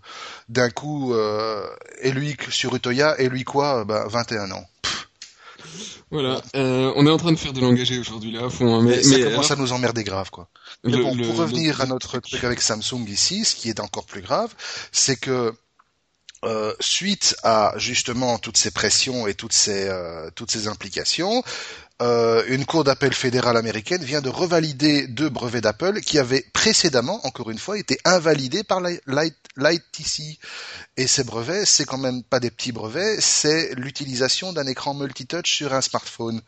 d'un 0.48 0.70
coup, 0.70 1.14
euh, 1.14 1.66
et 2.00 2.10
lui 2.12 2.36
sur 2.50 2.74
Utoya, 2.74 3.18
et 3.20 3.28
lui 3.28 3.44
quoi 3.44 3.84
Ben 3.84 4.06
21 4.08 4.50
ans. 4.52 4.64
Voilà, 6.10 6.42
euh, 6.56 6.92
on 6.96 7.06
est 7.06 7.10
en 7.10 7.16
train 7.16 7.32
de 7.32 7.38
faire 7.38 7.52
de 7.54 7.60
l'engagé 7.60 7.98
aujourd'hui 7.98 8.32
là, 8.32 8.44
à 8.46 8.50
fond. 8.50 8.74
hein, 8.74 8.82
mais, 8.82 8.96
Mais, 8.96 9.02
ça 9.02 9.08
mais 9.16 9.24
commence 9.24 9.50
alors, 9.50 9.58
à 9.60 9.62
nous 9.62 9.72
emmerder 9.72 10.04
grave, 10.04 10.30
quoi. 10.30 10.48
Mais 10.84 10.92
le- 10.96 11.02
bon, 11.02 11.14
le- 11.14 11.26
pour 11.26 11.36
revenir 11.36 11.78
le- 11.78 11.84
à 11.84 11.86
notre 11.86 12.18
truc 12.18 12.44
avec 12.44 12.60
Samsung 12.60 13.06
ici, 13.08 13.44
ce 13.44 13.54
qui 13.56 13.70
est 13.70 13.80
encore 13.80 14.04
plus 14.04 14.20
grave, 14.20 14.52
c'est 14.90 15.16
que 15.16 15.54
euh, 16.44 16.74
suite 16.80 17.36
à 17.44 17.72
justement 17.76 18.36
toutes 18.38 18.56
ces 18.56 18.72
pressions 18.72 19.28
et 19.28 19.34
toutes 19.34 19.52
ces 19.52 19.86
euh, 19.88 20.28
toutes 20.34 20.50
ces 20.50 20.66
implications, 20.66 21.42
euh, 22.00 22.42
une 22.48 22.64
cour 22.64 22.84
d'appel 22.84 23.12
fédérale 23.12 23.56
américaine 23.56 24.02
vient 24.02 24.20
de 24.20 24.28
revalider 24.28 25.06
deux 25.06 25.28
brevets 25.28 25.62
d'Apple 25.62 26.00
qui 26.00 26.18
avaient 26.18 26.44
précédemment, 26.52 27.24
encore 27.26 27.50
une 27.50 27.58
fois, 27.58 27.78
été 27.78 27.98
invalidés 28.04 28.64
par 28.64 28.80
l'ITC. 28.80 30.38
Et 30.96 31.06
ces 31.06 31.24
brevets, 31.24 31.64
c'est 31.66 31.84
quand 31.84 31.98
même 31.98 32.22
pas 32.22 32.40
des 32.40 32.50
petits 32.50 32.72
brevets, 32.72 33.20
c'est 33.20 33.74
l'utilisation 33.76 34.52
d'un 34.52 34.66
écran 34.66 34.94
multitouch 34.94 35.50
sur 35.50 35.74
un 35.74 35.80
smartphone. 35.80 36.40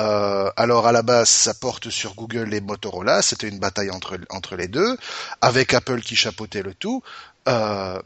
Euh, 0.00 0.50
alors 0.56 0.86
à 0.86 0.92
la 0.92 1.02
base, 1.02 1.28
ça 1.28 1.54
porte 1.54 1.90
sur 1.90 2.14
Google 2.14 2.54
et 2.54 2.60
Motorola. 2.60 3.22
C'était 3.22 3.48
une 3.48 3.58
bataille 3.58 3.90
entre 3.90 4.18
entre 4.30 4.56
les 4.56 4.68
deux, 4.68 4.96
avec 5.40 5.74
Apple 5.74 6.00
qui 6.00 6.16
chapeautait 6.16 6.62
le 6.62 6.74
tout. 6.74 7.02
Euh, 7.48 8.00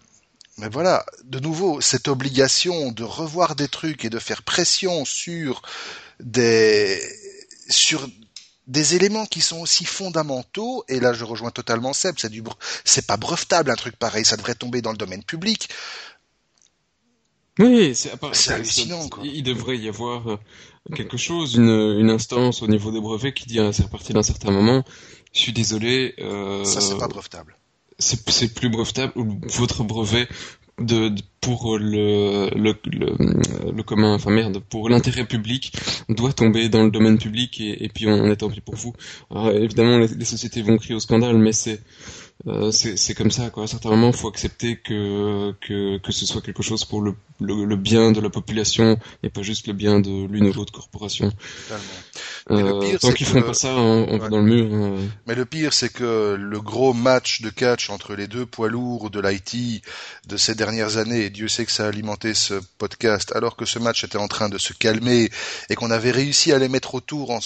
mais 0.58 0.68
voilà, 0.68 1.04
de 1.24 1.40
nouveau, 1.40 1.80
cette 1.80 2.08
obligation 2.08 2.92
de 2.92 3.02
revoir 3.02 3.56
des 3.56 3.68
trucs 3.68 4.04
et 4.04 4.10
de 4.10 4.20
faire 4.20 4.42
pression 4.42 5.04
sur 5.04 5.62
des 6.24 7.00
sur 7.68 8.08
des 8.66 8.96
éléments 8.96 9.26
qui 9.26 9.40
sont 9.40 9.60
aussi 9.60 9.84
fondamentaux. 9.84 10.84
Et 10.88 10.98
là, 10.98 11.12
je 11.12 11.24
rejoins 11.24 11.50
totalement 11.50 11.92
Seb. 11.92 12.16
C'est 12.18 12.30
du 12.30 12.42
c'est 12.84 13.06
pas 13.06 13.16
brevetable 13.16 13.70
un 13.70 13.76
truc 13.76 13.96
pareil. 13.96 14.24
Ça 14.24 14.36
devrait 14.36 14.54
tomber 14.54 14.82
dans 14.82 14.90
le 14.90 14.96
domaine 14.96 15.22
public. 15.22 15.68
Oui, 17.60 17.94
c'est 17.94 18.52
hallucinant, 18.52 19.08
quoi. 19.08 19.22
Il 19.24 19.44
devrait 19.44 19.78
y 19.78 19.88
avoir 19.88 20.28
euh, 20.28 20.38
quelque 20.96 21.16
chose, 21.16 21.54
une, 21.54 21.68
une 22.00 22.10
instance 22.10 22.62
au 22.62 22.66
niveau 22.66 22.90
des 22.90 23.00
brevets 23.00 23.32
qui 23.32 23.46
dit 23.46 23.60
à 23.60 23.70
partir 23.92 24.14
d'un 24.14 24.24
certain 24.24 24.50
moment, 24.50 24.82
je 25.32 25.38
suis 25.38 25.52
désolé, 25.52 26.14
euh, 26.18 26.64
Ça, 26.64 26.80
c'est 26.80 26.98
pas 26.98 27.06
brevetable. 27.06 27.56
c'est 28.00 28.28
c'est 28.30 28.52
plus 28.52 28.70
brevetable 28.70 29.12
ou 29.14 29.40
votre 29.44 29.84
brevet 29.84 30.26
de, 30.78 31.08
de- 31.08 31.22
pour 31.40 31.78
le 31.78 32.48
le, 32.56 32.74
le 32.86 33.72
le 33.72 33.82
commun 33.82 34.14
enfin 34.14 34.30
merde 34.30 34.60
pour 34.70 34.88
l'intérêt 34.88 35.26
public 35.26 35.72
doit 36.08 36.32
tomber 36.32 36.70
dans 36.70 36.84
le 36.84 36.90
domaine 36.90 37.18
public 37.18 37.60
et, 37.60 37.90
puis 37.94 38.06
on, 38.06 38.24
est 38.30 38.36
tant 38.36 38.48
pis 38.48 38.62
pour 38.62 38.74
vous. 38.74 38.94
Alors, 39.30 39.50
évidemment 39.50 39.98
les 39.98 40.24
sociétés 40.24 40.62
vont 40.62 40.78
crier 40.78 40.94
au 40.94 41.00
scandale 41.00 41.36
mais 41.36 41.52
c'est 41.52 41.80
euh, 42.48 42.70
c'est 42.72 43.14
comme 43.14 43.30
ça 43.30 43.48
quoi 43.50 43.64
à 43.64 43.66
certains 43.68 43.90
moments 43.90 44.08
il 44.10 44.16
faut 44.16 44.28
accepter 44.28 44.76
que 44.76 45.52
que 45.60 45.98
que 45.98 46.12
ce 46.12 46.26
soit 46.26 46.42
quelque 46.42 46.62
chose 46.62 46.84
pour 46.84 47.00
le 47.00 47.14
le, 47.40 47.64
le 47.64 47.76
bien 47.76 48.10
de 48.12 48.20
la 48.20 48.28
population 48.28 48.98
et 49.22 49.30
pas 49.30 49.42
juste 49.42 49.66
le 49.68 49.72
bien 49.72 50.00
de 50.00 50.26
l'une 50.26 50.48
ou 50.48 50.52
l'autre 50.52 50.72
corporation 50.72 51.30
Totalement. 51.30 51.84
Mais 52.50 52.62
le 52.62 52.74
euh, 52.74 52.80
pire, 52.80 52.98
tant 53.00 53.12
qu'ils 53.12 53.26
font 53.26 53.40
pas 53.40 53.54
ça 53.54 53.74
on, 53.74 54.06
on 54.10 54.18
va 54.18 54.28
dans 54.28 54.40
le 54.40 54.44
mur 54.44 54.74
hein. 54.74 54.96
Mais 55.26 55.34
le 55.34 55.44
pire, 55.46 55.72
c'est 55.72 55.88
que 55.90 56.34
le 56.38 56.60
gros 56.60 56.92
match 56.92 57.40
de 57.40 57.50
catch 57.50 57.88
entre 57.88 58.14
les 58.14 58.26
deux 58.26 58.44
poids 58.46 58.68
lourds 58.68 59.10
de 59.10 59.20
l'IT 59.20 59.82
de 60.28 60.36
ces 60.36 60.54
dernières 60.54 60.96
années, 60.98 61.24
et 61.24 61.30
Dieu 61.30 61.48
sait 61.48 61.64
que 61.64 61.72
ça 61.72 61.84
a 61.86 61.88
alimenté 61.88 62.34
ce 62.34 62.54
podcast, 62.78 63.32
alors 63.34 63.56
que 63.56 63.64
ce 63.64 63.78
match 63.78 64.04
était 64.04 64.18
en 64.18 64.28
train 64.28 64.48
de 64.50 64.58
se 64.58 64.72
calmer 64.74 65.30
et 65.70 65.74
qu'on 65.76 65.90
avait 65.90 66.10
réussi 66.10 66.52
à 66.52 66.58
les 66.58 66.68
mettre 66.68 66.94
autour, 66.94 67.30
en- 67.30 67.40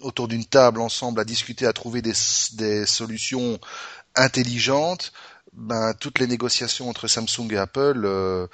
autour 0.00 0.28
d'une 0.28 0.44
table 0.44 0.80
ensemble, 0.80 1.18
à 1.20 1.24
discuter, 1.24 1.66
à 1.66 1.72
trouver 1.72 2.00
des, 2.02 2.12
des 2.52 2.86
solutions 2.86 3.58
intelligentes, 4.16 5.12
ben, 5.56 5.94
toutes 5.98 6.18
les 6.18 6.26
négociations 6.26 6.88
entre 6.88 7.06
Samsung 7.06 7.48
et 7.52 7.56
Apple, 7.56 8.02
euh, 8.04 8.46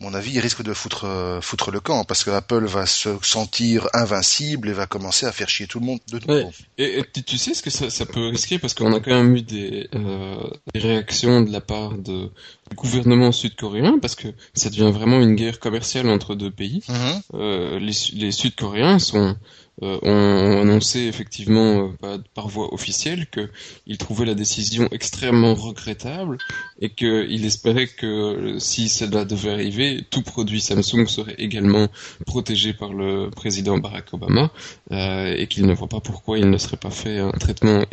à 0.00 0.04
mon 0.04 0.12
avis, 0.12 0.32
ils 0.32 0.40
risquent 0.40 0.64
de 0.64 0.74
foutre, 0.74 1.04
euh, 1.04 1.40
foutre 1.40 1.70
le 1.70 1.78
camp, 1.78 2.04
parce 2.04 2.24
que 2.24 2.30
Apple 2.30 2.64
va 2.64 2.84
se 2.84 3.10
sentir 3.22 3.86
invincible 3.92 4.68
et 4.68 4.72
va 4.72 4.86
commencer 4.86 5.24
à 5.24 5.30
faire 5.30 5.48
chier 5.48 5.68
tout 5.68 5.78
le 5.78 5.86
monde 5.86 6.00
de 6.10 6.18
nouveau. 6.18 6.48
Ouais. 6.48 6.54
Et, 6.78 6.98
et 6.98 7.22
tu, 7.22 7.38
sais 7.38 7.54
ce 7.54 7.62
que 7.62 7.70
ça, 7.70 7.90
ça 7.90 8.04
peut 8.04 8.26
risquer? 8.26 8.58
Parce 8.58 8.74
qu'on 8.74 8.92
a 8.92 8.98
quand 8.98 9.14
même 9.14 9.36
eu 9.36 9.42
des, 9.42 9.88
euh, 9.94 10.50
des 10.74 10.80
réactions 10.80 11.42
de 11.42 11.52
la 11.52 11.60
part 11.60 11.92
de, 11.92 12.28
du 12.70 12.76
gouvernement 12.76 13.30
sud-coréen 13.30 13.98
parce 14.02 14.16
que 14.16 14.28
ça 14.52 14.68
devient 14.68 14.90
vraiment 14.92 15.20
une 15.20 15.36
guerre 15.36 15.60
commerciale 15.60 16.08
entre 16.08 16.34
deux 16.34 16.50
pays. 16.50 16.82
Mhm. 16.88 17.22
Euh, 17.34 17.78
les, 17.78 17.94
les 18.14 18.32
Sud-Coréens 18.32 18.98
sont 18.98 19.36
euh, 19.82 19.98
ont 20.02 20.60
annoncé 20.62 21.00
effectivement 21.00 21.92
euh, 22.04 22.18
par, 22.34 22.48
voie 22.48 22.72
officielle 22.72 23.26
qu'ils 23.26 23.98
trouvaient 23.98 24.24
la 24.24 24.34
décision 24.34 24.88
extrêmement 24.92 25.54
regrettable 25.54 26.38
et 26.80 26.90
qu'ils 26.90 27.44
espéraient 27.44 27.88
que 27.88 28.06
euh, 28.06 28.58
si 28.58 28.88
cela 28.88 29.24
devait 29.24 29.50
arriver, 29.50 30.04
tout 30.10 30.22
produit 30.22 30.60
Samsung 30.60 31.06
serait 31.06 31.34
également 31.38 31.88
protégé 32.24 32.72
par 32.72 32.92
le 32.92 33.30
président 33.30 33.78
Barack 33.78 34.14
Obama 34.14 34.52
euh, 34.92 35.34
et 35.36 35.46
qu'ils 35.48 35.66
ne 35.66 35.74
voient 35.74 35.88
pas 35.88 36.00
pourquoi 36.00 36.38
il 36.38 36.50
ne 36.50 36.58
serait 36.58 36.76
pas 36.76 36.90
fait 36.90 37.18
un 37.18 37.32
traitement 37.32 37.84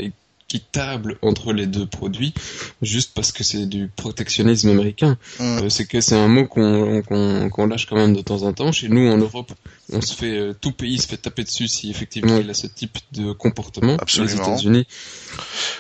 équitable 0.52 1.18
entre 1.22 1.54
les 1.54 1.66
deux 1.66 1.86
produits 1.86 2.34
juste 2.82 3.12
parce 3.16 3.32
que 3.32 3.44
c'est 3.44 3.66
du 3.66 3.90
protectionnisme 3.96 4.70
américain. 4.70 5.18
Mhm. 5.40 5.64
Euh, 5.64 5.70
c'est 5.70 5.86
que 5.86 6.02
c'est 6.02 6.16
un 6.16 6.28
mot 6.28 6.46
qu'on 6.46 7.02
qu'on 7.02 7.50
qu'on 7.50 7.68
lâche 7.68 7.86
quand 7.86 7.96
même 7.96 8.14
de 8.14 8.22
temps 8.22 8.44
en 8.44 8.54
temps. 8.54 8.72
Chez 8.72 8.90
nous, 8.90 9.10
en 9.10 9.18
Europe, 9.18 9.52
on 9.92 10.02
se 10.02 10.14
fait 10.14 10.38
euh, 10.38 10.54
tout 10.60 10.72
pays 10.72 10.98
se 10.98 11.08
fait 11.08 11.18
taper 11.18 11.44
dessus 11.44 11.68
si 11.68 11.90
effectivement 11.90 12.38
il 12.38 12.50
a 12.50 12.54
ce 12.54 12.68
type 12.68 12.98
de 13.14 13.32
comportement. 13.32 13.96
Absolument. 13.98 14.32
Les 14.32 14.42
États-Unis, 14.42 14.88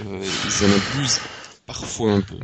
euh, 0.01 0.23
ils 0.45 0.65
en 0.65 0.99
abusent 0.99 1.19
parfois 1.65 2.13
un 2.13 2.21
peu. 2.21 2.37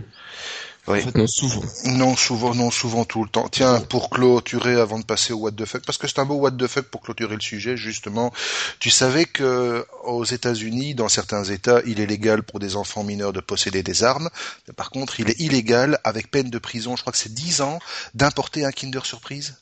Oui. 0.88 1.00
En 1.00 1.02
fait, 1.02 1.18
non, 1.18 1.28
souvent. 1.28 1.64
Non, 1.86 2.16
souvent, 2.16 2.56
non, 2.56 2.72
souvent 2.72 3.04
tout 3.04 3.24
le 3.24 3.30
temps. 3.30 3.50
Tiens, 3.50 3.82
pour 3.82 4.10
clôturer 4.10 4.80
avant 4.80 5.00
de 5.00 5.04
passer 5.04 5.34
au 5.34 5.38
what 5.38 5.52
the 5.52 5.66
fuck, 5.66 5.86
parce 5.86 5.98
que 5.98 6.08
c'est 6.08 6.20
un 6.20 6.26
beau 6.26 6.36
what 6.36 6.52
the 6.52 6.68
fuck 6.68 6.86
pour 6.86 7.02
clôturer 7.02 7.36
le 7.36 7.42
sujet, 7.42 7.76
justement. 7.76 8.32
Tu 8.80 8.90
savais 8.90 9.26
que 9.26 9.86
aux 10.04 10.24
États-Unis, 10.24 10.96
dans 10.96 11.10
certains 11.10 11.44
États, 11.44 11.82
il 11.86 12.00
est 12.00 12.06
légal 12.06 12.42
pour 12.42 12.60
des 12.60 12.78
enfants 12.78 13.04
mineurs 13.04 13.34
de 13.34 13.42
posséder 13.42 13.84
des 13.84 14.04
armes. 14.04 14.30
Mais 14.68 14.74
par 14.74 14.90
contre, 14.90 15.20
il 15.20 15.30
est 15.30 15.40
illégal, 15.40 16.00
avec 16.06 16.32
peine 16.32 16.50
de 16.50 16.60
prison, 16.60 16.96
je 16.96 17.02
crois 17.02 17.12
que 17.12 17.20
c'est 17.20 17.34
10 17.34 17.62
ans, 17.62 17.80
d'importer 18.14 18.64
un 18.64 18.72
Kinder 18.72 19.06
Surprise. 19.06 19.56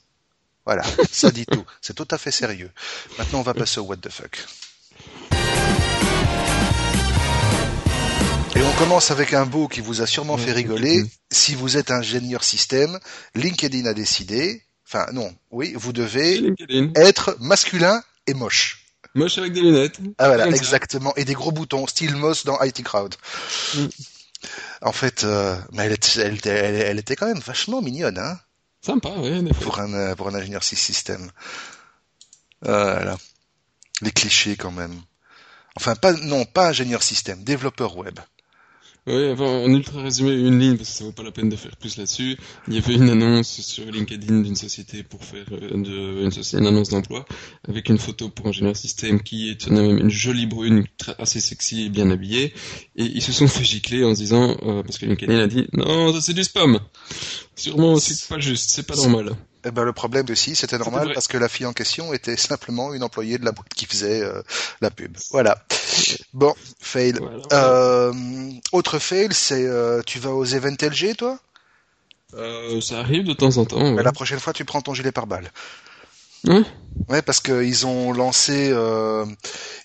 Voilà, 0.66 0.84
ça 1.12 1.32
dit 1.32 1.46
tout. 1.46 1.66
C'est 1.82 1.96
tout 1.96 2.08
à 2.12 2.18
fait 2.18 2.32
sérieux. 2.32 2.72
Maintenant, 3.18 3.40
on 3.40 3.44
va 3.44 3.54
passer 3.54 3.80
au 3.80 3.84
what 3.84 3.98
the 3.98 4.10
fuck. 4.10 4.46
Et 8.56 8.62
on 8.62 8.72
commence 8.78 9.12
avec 9.12 9.34
un 9.34 9.46
beau 9.46 9.68
qui 9.68 9.82
vous 9.82 10.02
a 10.02 10.08
sûrement 10.08 10.38
fait 10.38 10.52
rigoler. 10.54 11.04
Si 11.32 11.56
vous 11.56 11.78
êtes 11.78 11.92
ingénieur 11.92 12.44
système, 12.44 13.00
LinkedIn 13.36 13.86
a 13.86 13.94
décidé, 13.94 14.64
enfin 14.88 15.08
non, 15.12 15.34
oui, 15.52 15.74
vous 15.76 15.92
devez 15.94 16.42
être 16.96 17.36
masculin 17.40 18.02
et 18.28 18.34
moche. 18.34 18.82
Moche 19.14 19.38
avec 19.38 19.54
des 19.54 19.62
lunettes. 19.62 20.00
Ah 20.18 20.28
voilà, 20.28 20.48
exactement. 20.48 21.14
Et 21.16 21.26
des 21.26 21.34
gros 21.34 21.52
boutons, 21.52 21.88
style 21.88 22.16
Moss 22.16 22.46
dans 22.46 22.62
IT 22.62 22.84
Crowd. 22.84 23.16
Mm. 23.76 23.86
En 24.82 24.92
fait, 24.92 25.24
euh, 25.24 25.58
mais 25.72 25.86
elle, 25.86 25.94
était- 25.94 26.22
elle, 26.22 26.36
était- 26.36 26.50
elle, 26.50 26.76
elle 26.76 27.00
était 27.00 27.16
quand 27.16 27.28
même 27.28 27.40
vachement 27.40 27.82
mignonne, 27.82 28.18
hein, 28.20 28.38
Sympa, 28.82 29.10
fois. 29.10 29.54
pour 29.62 29.80
un 29.80 29.94
euh, 29.94 30.16
pour 30.16 30.28
un 30.28 30.36
ingénieur 30.36 30.64
sy- 30.64 30.76
système. 30.76 31.32
Voilà. 32.62 33.18
Les 34.02 34.12
clichés 34.12 34.56
quand 34.58 34.72
même. 34.72 35.02
Enfin, 35.78 35.96
pas 35.96 36.14
non, 36.14 36.46
pas 36.46 36.68
ingénieur 36.70 37.02
système, 37.04 37.44
développeur 37.44 37.98
web. 37.98 38.20
Ouais, 39.08 39.32
enfin, 39.32 39.46
en 39.46 39.70
ultra 39.70 40.02
résumé, 40.02 40.32
une 40.32 40.60
ligne, 40.60 40.78
parce 40.78 40.90
que 40.90 40.96
ça 40.96 41.04
vaut 41.04 41.12
pas 41.12 41.22
la 41.22 41.32
peine 41.32 41.48
de 41.48 41.56
faire 41.56 41.76
plus 41.78 41.96
là-dessus. 41.98 42.38
Il 42.68 42.74
y 42.74 42.78
avait 42.80 42.96
une 42.96 43.08
annonce 43.08 43.62
sur 43.62 43.86
LinkedIn 43.86 44.42
d'une 44.42 44.56
société 44.56 45.04
pour 45.04 45.24
faire 45.24 45.46
euh, 45.52 46.28
une, 46.54 46.66
annonce 46.66 46.90
d'emploi, 46.90 47.24
avec 47.68 47.90
une 47.90 48.00
photo 48.00 48.30
pour 48.30 48.48
ingénieur 48.48 48.76
système 48.76 49.22
qui 49.22 49.52
est 49.52 49.70
même 49.70 50.00
une 50.00 50.10
jolie 50.10 50.48
brune, 50.48 50.86
assez 51.20 51.40
sexy 51.40 51.84
et 51.84 51.90
bien 51.90 52.10
habillée. 52.10 52.56
Et 52.96 53.04
ils 53.04 53.22
se 53.22 53.32
sont 53.32 53.48
fait 53.48 53.64
gicler 53.64 54.04
en 54.04 54.16
se 54.16 54.22
disant, 54.22 54.58
euh, 54.64 54.82
parce 54.82 54.98
que 54.98 55.06
LinkedIn 55.06 55.38
a 55.38 55.46
dit, 55.46 55.68
non, 55.74 56.12
ça 56.12 56.22
c'est 56.22 56.34
du 56.34 56.44
spam. 56.44 56.80
Sûrement, 57.56 57.98
c'est 57.98 58.28
pas 58.28 58.40
juste, 58.40 58.72
c'est 58.72 58.88
pas 58.88 58.96
normal. 58.96 59.36
Eh 59.66 59.72
ben, 59.72 59.84
le 59.84 59.94
problème 59.94 60.26
aussi, 60.30 60.56
c'était 60.56 60.78
normal 60.78 61.12
parce 61.14 61.28
que 61.28 61.38
la 61.38 61.50
fille 61.50 61.66
en 61.66 61.74
question 61.74 62.14
était 62.14 62.38
simplement 62.38 62.94
une 62.94 63.04
employée 63.04 63.40
de 63.40 63.46
la 63.46 63.52
boîte 63.52 63.74
qui 63.76 63.86
faisait 63.88 64.22
euh, 64.22 64.42
la 64.80 64.92
pub. 64.92 65.18
Voilà. 65.32 65.58
Bon, 66.34 66.54
fail. 66.80 67.14
Voilà. 67.20 67.42
Euh, 67.54 68.14
autre 68.72 69.00
fail, 69.00 69.30
c'est 69.32 69.66
euh, 69.66 70.02
tu 70.06 70.20
vas 70.20 70.32
aux 70.32 70.46
events 70.46 70.76
LG, 70.82 71.16
toi? 71.18 71.40
Euh, 72.36 72.80
ça 72.82 73.00
arrive 73.00 73.24
de 73.24 73.34
temps 73.34 73.58
en 73.58 73.66
temps. 73.66 73.96
ouais. 73.96 74.04
La 74.04 74.12
prochaine 74.12 74.40
fois, 74.40 74.54
tu 74.54 74.66
prends 74.66 74.82
ton 74.82 74.94
gilet 74.94 75.12
pare-balles. 75.12 75.52
Hein 76.48 76.64
Ouais, 77.10 77.22
parce 77.22 77.40
que 77.40 77.64
ils 77.64 77.86
ont 77.86 78.14
lancé, 78.14 78.70
euh, 78.72 79.26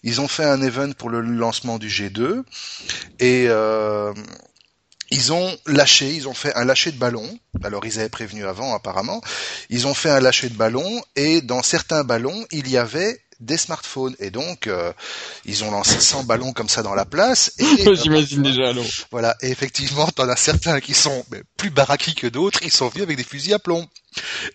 ils 0.02 0.20
ont 0.20 0.28
fait 0.28 0.44
un 0.44 0.60
event 0.62 0.92
pour 0.92 1.10
le 1.10 1.20
lancement 1.20 1.78
du 1.78 1.88
G2 1.88 2.42
et 3.18 3.46
euh, 3.48 4.12
ils 5.10 5.32
ont 5.32 5.56
lâché, 5.66 6.14
ils 6.14 6.28
ont 6.28 6.34
fait 6.34 6.54
un 6.54 6.64
lâcher 6.64 6.92
de 6.92 6.98
ballon. 6.98 7.38
Alors 7.64 7.84
ils 7.84 7.98
avaient 7.98 8.08
prévenu 8.08 8.46
avant 8.46 8.74
apparemment. 8.74 9.20
Ils 9.68 9.86
ont 9.86 9.94
fait 9.94 10.10
un 10.10 10.20
lâcher 10.20 10.48
de 10.48 10.56
ballon 10.56 11.02
et 11.16 11.40
dans 11.40 11.62
certains 11.62 12.04
ballons 12.04 12.46
il 12.50 12.68
y 12.68 12.76
avait 12.76 13.20
des 13.40 13.56
smartphones. 13.56 14.14
Et 14.18 14.30
donc, 14.30 14.66
euh, 14.66 14.92
ils 15.44 15.64
ont 15.64 15.70
lancé 15.70 15.98
100 15.98 16.24
ballons 16.24 16.52
comme 16.52 16.68
ça 16.68 16.82
dans 16.82 16.94
la 16.94 17.04
place. 17.04 17.52
Et, 17.58 17.94
J'imagine 18.02 18.42
déjà, 18.42 18.68
alors. 18.68 18.84
Voilà, 19.10 19.36
et 19.40 19.50
effectivement, 19.50 20.06
t'en 20.08 20.28
as 20.28 20.36
certains 20.36 20.80
qui 20.80 20.94
sont 20.94 21.24
plus 21.56 21.70
baraquis 21.70 22.14
que 22.14 22.26
d'autres, 22.26 22.60
ils 22.62 22.72
sont 22.72 22.88
venus 22.88 23.04
avec 23.04 23.16
des 23.16 23.24
fusils 23.24 23.54
à 23.54 23.58
plomb. 23.58 23.86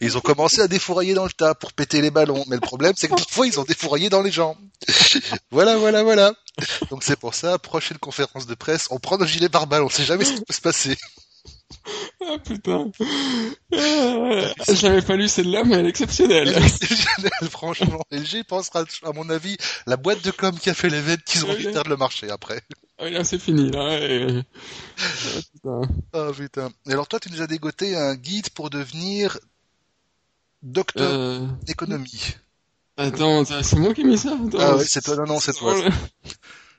ils 0.01 0.17
ont 0.17 0.21
commencé 0.21 0.61
à 0.61 0.67
défourailler 0.67 1.13
dans 1.13 1.25
le 1.25 1.31
tas 1.31 1.55
pour 1.55 1.73
péter 1.73 2.01
les 2.01 2.11
ballons. 2.11 2.43
Mais 2.47 2.55
le 2.55 2.61
problème, 2.61 2.93
c'est 2.95 3.07
que 3.07 3.15
parfois, 3.15 3.47
ils 3.47 3.59
ont 3.59 3.63
défouraillé 3.63 4.09
dans 4.09 4.21
les 4.21 4.31
gens. 4.31 4.55
voilà, 5.51 5.77
voilà, 5.77 6.03
voilà. 6.03 6.33
Donc 6.89 7.03
c'est 7.03 7.19
pour 7.19 7.33
ça, 7.33 7.57
prochaine 7.59 7.97
conférence 7.97 8.47
de 8.47 8.55
presse, 8.55 8.87
on 8.89 8.99
prend 8.99 9.17
nos 9.17 9.25
gilets 9.25 9.49
par 9.49 9.67
balle, 9.67 9.83
on 9.83 9.89
sait 9.89 10.05
jamais 10.05 10.23
ce 10.23 10.33
qui 10.33 10.41
peut 10.41 10.53
se 10.53 10.61
passer. 10.61 10.97
Ah 12.21 12.37
putain. 12.43 12.91
Euh, 13.73 14.47
J'avais 14.73 15.01
pas 15.01 15.15
lu 15.15 15.27
celle-là, 15.27 15.63
mais 15.63 15.75
elle 15.75 15.85
est 15.85 15.89
exceptionnelle. 15.89 16.47
Elle 16.47 16.63
est 16.63 16.65
exceptionnelle, 16.65 17.49
franchement. 17.49 18.01
LG 18.11 18.43
pensera, 18.47 18.83
à 19.03 19.11
mon 19.11 19.29
avis, 19.29 19.57
la 19.85 19.97
boîte 19.97 20.23
de 20.23 20.31
com 20.31 20.57
qui 20.57 20.69
a 20.69 20.73
fait 20.73 20.89
l'événement 20.89 21.21
qu'ils 21.25 21.45
ont 21.45 21.51
envie 21.51 21.65
de 21.67 21.89
le 21.89 21.97
marché 21.97 22.29
après. 22.29 22.61
Ah, 22.97 23.09
là, 23.09 23.23
c'est 23.23 23.39
fini, 23.39 23.69
là. 23.69 23.99
Et... 23.99 24.41
Ah, 24.97 25.41
putain. 25.51 25.81
Ah, 26.13 26.31
putain. 26.35 26.69
Et 26.87 26.93
alors, 26.93 27.07
toi, 27.07 27.19
tu 27.19 27.31
nous 27.31 27.41
as 27.41 27.47
dégoté 27.47 27.95
un 27.95 28.15
guide 28.15 28.49
pour 28.51 28.69
devenir 28.69 29.37
docteur 30.63 31.11
euh... 31.11 31.47
d'économie. 31.63 32.35
Attends, 32.97 33.43
c'est 33.45 33.75
moi 33.75 33.93
qui 33.93 34.01
ai 34.01 34.05
mis 34.05 34.17
ça 34.17 34.33
Attends, 34.33 34.57
Ah 34.59 34.75
oui, 34.77 34.85
c'est 34.87 35.03
toi, 35.03 35.17
non, 35.17 35.25
non, 35.25 35.39
c'est 35.39 35.53
toi. 35.53 35.75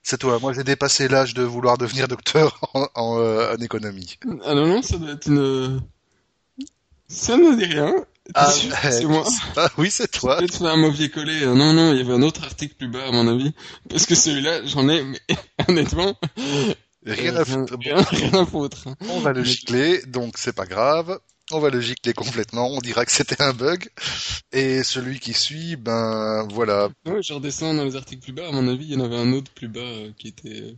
C'est 0.08 0.18
toi. 0.18 0.38
Moi, 0.38 0.52
j'ai 0.52 0.62
dépassé 0.62 1.08
l'âge 1.08 1.34
de 1.34 1.42
vouloir 1.42 1.78
devenir 1.78 2.06
docteur 2.06 2.60
en, 2.74 2.86
en, 2.94 3.18
euh, 3.18 3.56
en, 3.56 3.60
économie. 3.60 4.20
Ah 4.44 4.54
non, 4.54 4.68
non, 4.68 4.80
ça 4.80 4.98
doit 4.98 5.10
être 5.10 5.26
une... 5.26 5.80
Ça 7.08 7.36
ne 7.36 7.56
dit 7.56 7.64
rien. 7.64 7.92
Ah, 8.32 8.48
c'est 8.48 9.04
moi. 9.04 9.24
Ah, 9.56 9.68
oui, 9.78 9.90
c'est 9.90 10.08
toi. 10.08 10.36
Peut-être 10.36 10.64
un 10.64 10.76
mauvais 10.76 11.08
collé. 11.08 11.44
Non, 11.46 11.72
non, 11.72 11.92
il 11.92 11.98
y 11.98 12.00
avait 12.02 12.12
un 12.12 12.22
autre 12.22 12.44
article 12.44 12.76
plus 12.76 12.86
bas, 12.86 13.04
à 13.04 13.10
mon 13.10 13.26
avis. 13.26 13.52
Parce 13.90 14.06
que 14.06 14.14
celui-là, 14.14 14.64
j'en 14.64 14.88
ai, 14.88 15.02
mais 15.02 15.20
honnêtement... 15.68 16.16
Rien 17.04 17.34
à 17.34 17.44
foutre. 17.44 17.74
Rien, 17.80 17.96
rien 17.96 18.34
à 18.34 18.46
foutre. 18.46 18.84
On 19.08 19.18
va 19.18 19.32
le 19.32 19.42
gicler, 19.42 20.02
donc 20.06 20.38
c'est 20.38 20.54
pas 20.54 20.66
grave 20.66 21.18
on 21.52 21.60
va 21.60 21.70
le 21.70 21.80
gicler 21.80 22.12
complètement, 22.12 22.68
on 22.70 22.80
dira 22.80 23.04
que 23.04 23.12
c'était 23.12 23.42
un 23.42 23.52
bug. 23.52 23.88
Et 24.52 24.82
celui 24.82 25.20
qui 25.20 25.32
suit, 25.32 25.76
ben 25.76 26.46
voilà. 26.52 26.88
Ouais, 27.06 27.22
je 27.22 27.32
redescends 27.32 27.74
dans 27.74 27.84
les 27.84 27.96
articles 27.96 28.22
plus 28.22 28.32
bas, 28.32 28.48
à 28.48 28.52
mon 28.52 28.66
avis, 28.68 28.86
il 28.86 28.92
y 28.94 28.96
en 28.96 29.04
avait 29.04 29.16
un 29.16 29.32
autre 29.32 29.50
plus 29.52 29.68
bas 29.68 29.80
euh, 29.80 30.10
qui 30.18 30.28
était, 30.28 30.74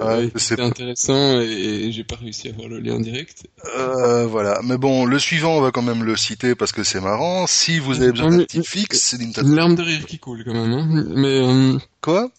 euh, 0.00 0.28
qui 0.28 0.52
était 0.52 0.62
intéressant 0.62 1.40
et, 1.40 1.44
et 1.44 1.92
j'ai 1.92 2.04
pas 2.04 2.16
réussi 2.16 2.48
à 2.48 2.52
voir 2.52 2.68
le 2.68 2.80
lien 2.80 2.98
direct. 3.00 3.44
Euh, 3.76 4.26
voilà, 4.26 4.60
mais 4.64 4.78
bon, 4.78 5.04
le 5.04 5.18
suivant, 5.18 5.56
on 5.56 5.60
va 5.60 5.70
quand 5.70 5.82
même 5.82 6.04
le 6.04 6.16
citer 6.16 6.54
parce 6.54 6.72
que 6.72 6.82
c'est 6.82 7.00
marrant. 7.00 7.46
Si 7.46 7.78
vous 7.78 8.00
avez 8.00 8.12
besoin 8.12 8.30
d'un 8.30 8.44
petit 8.44 8.64
fixe, 8.64 8.98
c'est. 8.98 9.42
Une 9.42 9.54
larme 9.54 9.74
de 9.74 9.82
rire 9.82 10.06
qui 10.06 10.18
coule 10.18 10.44
quand 10.44 10.54
même, 10.54 10.72
hein. 10.72 11.04
Mais 11.14 11.40
euh... 11.40 11.78
quoi? 12.00 12.30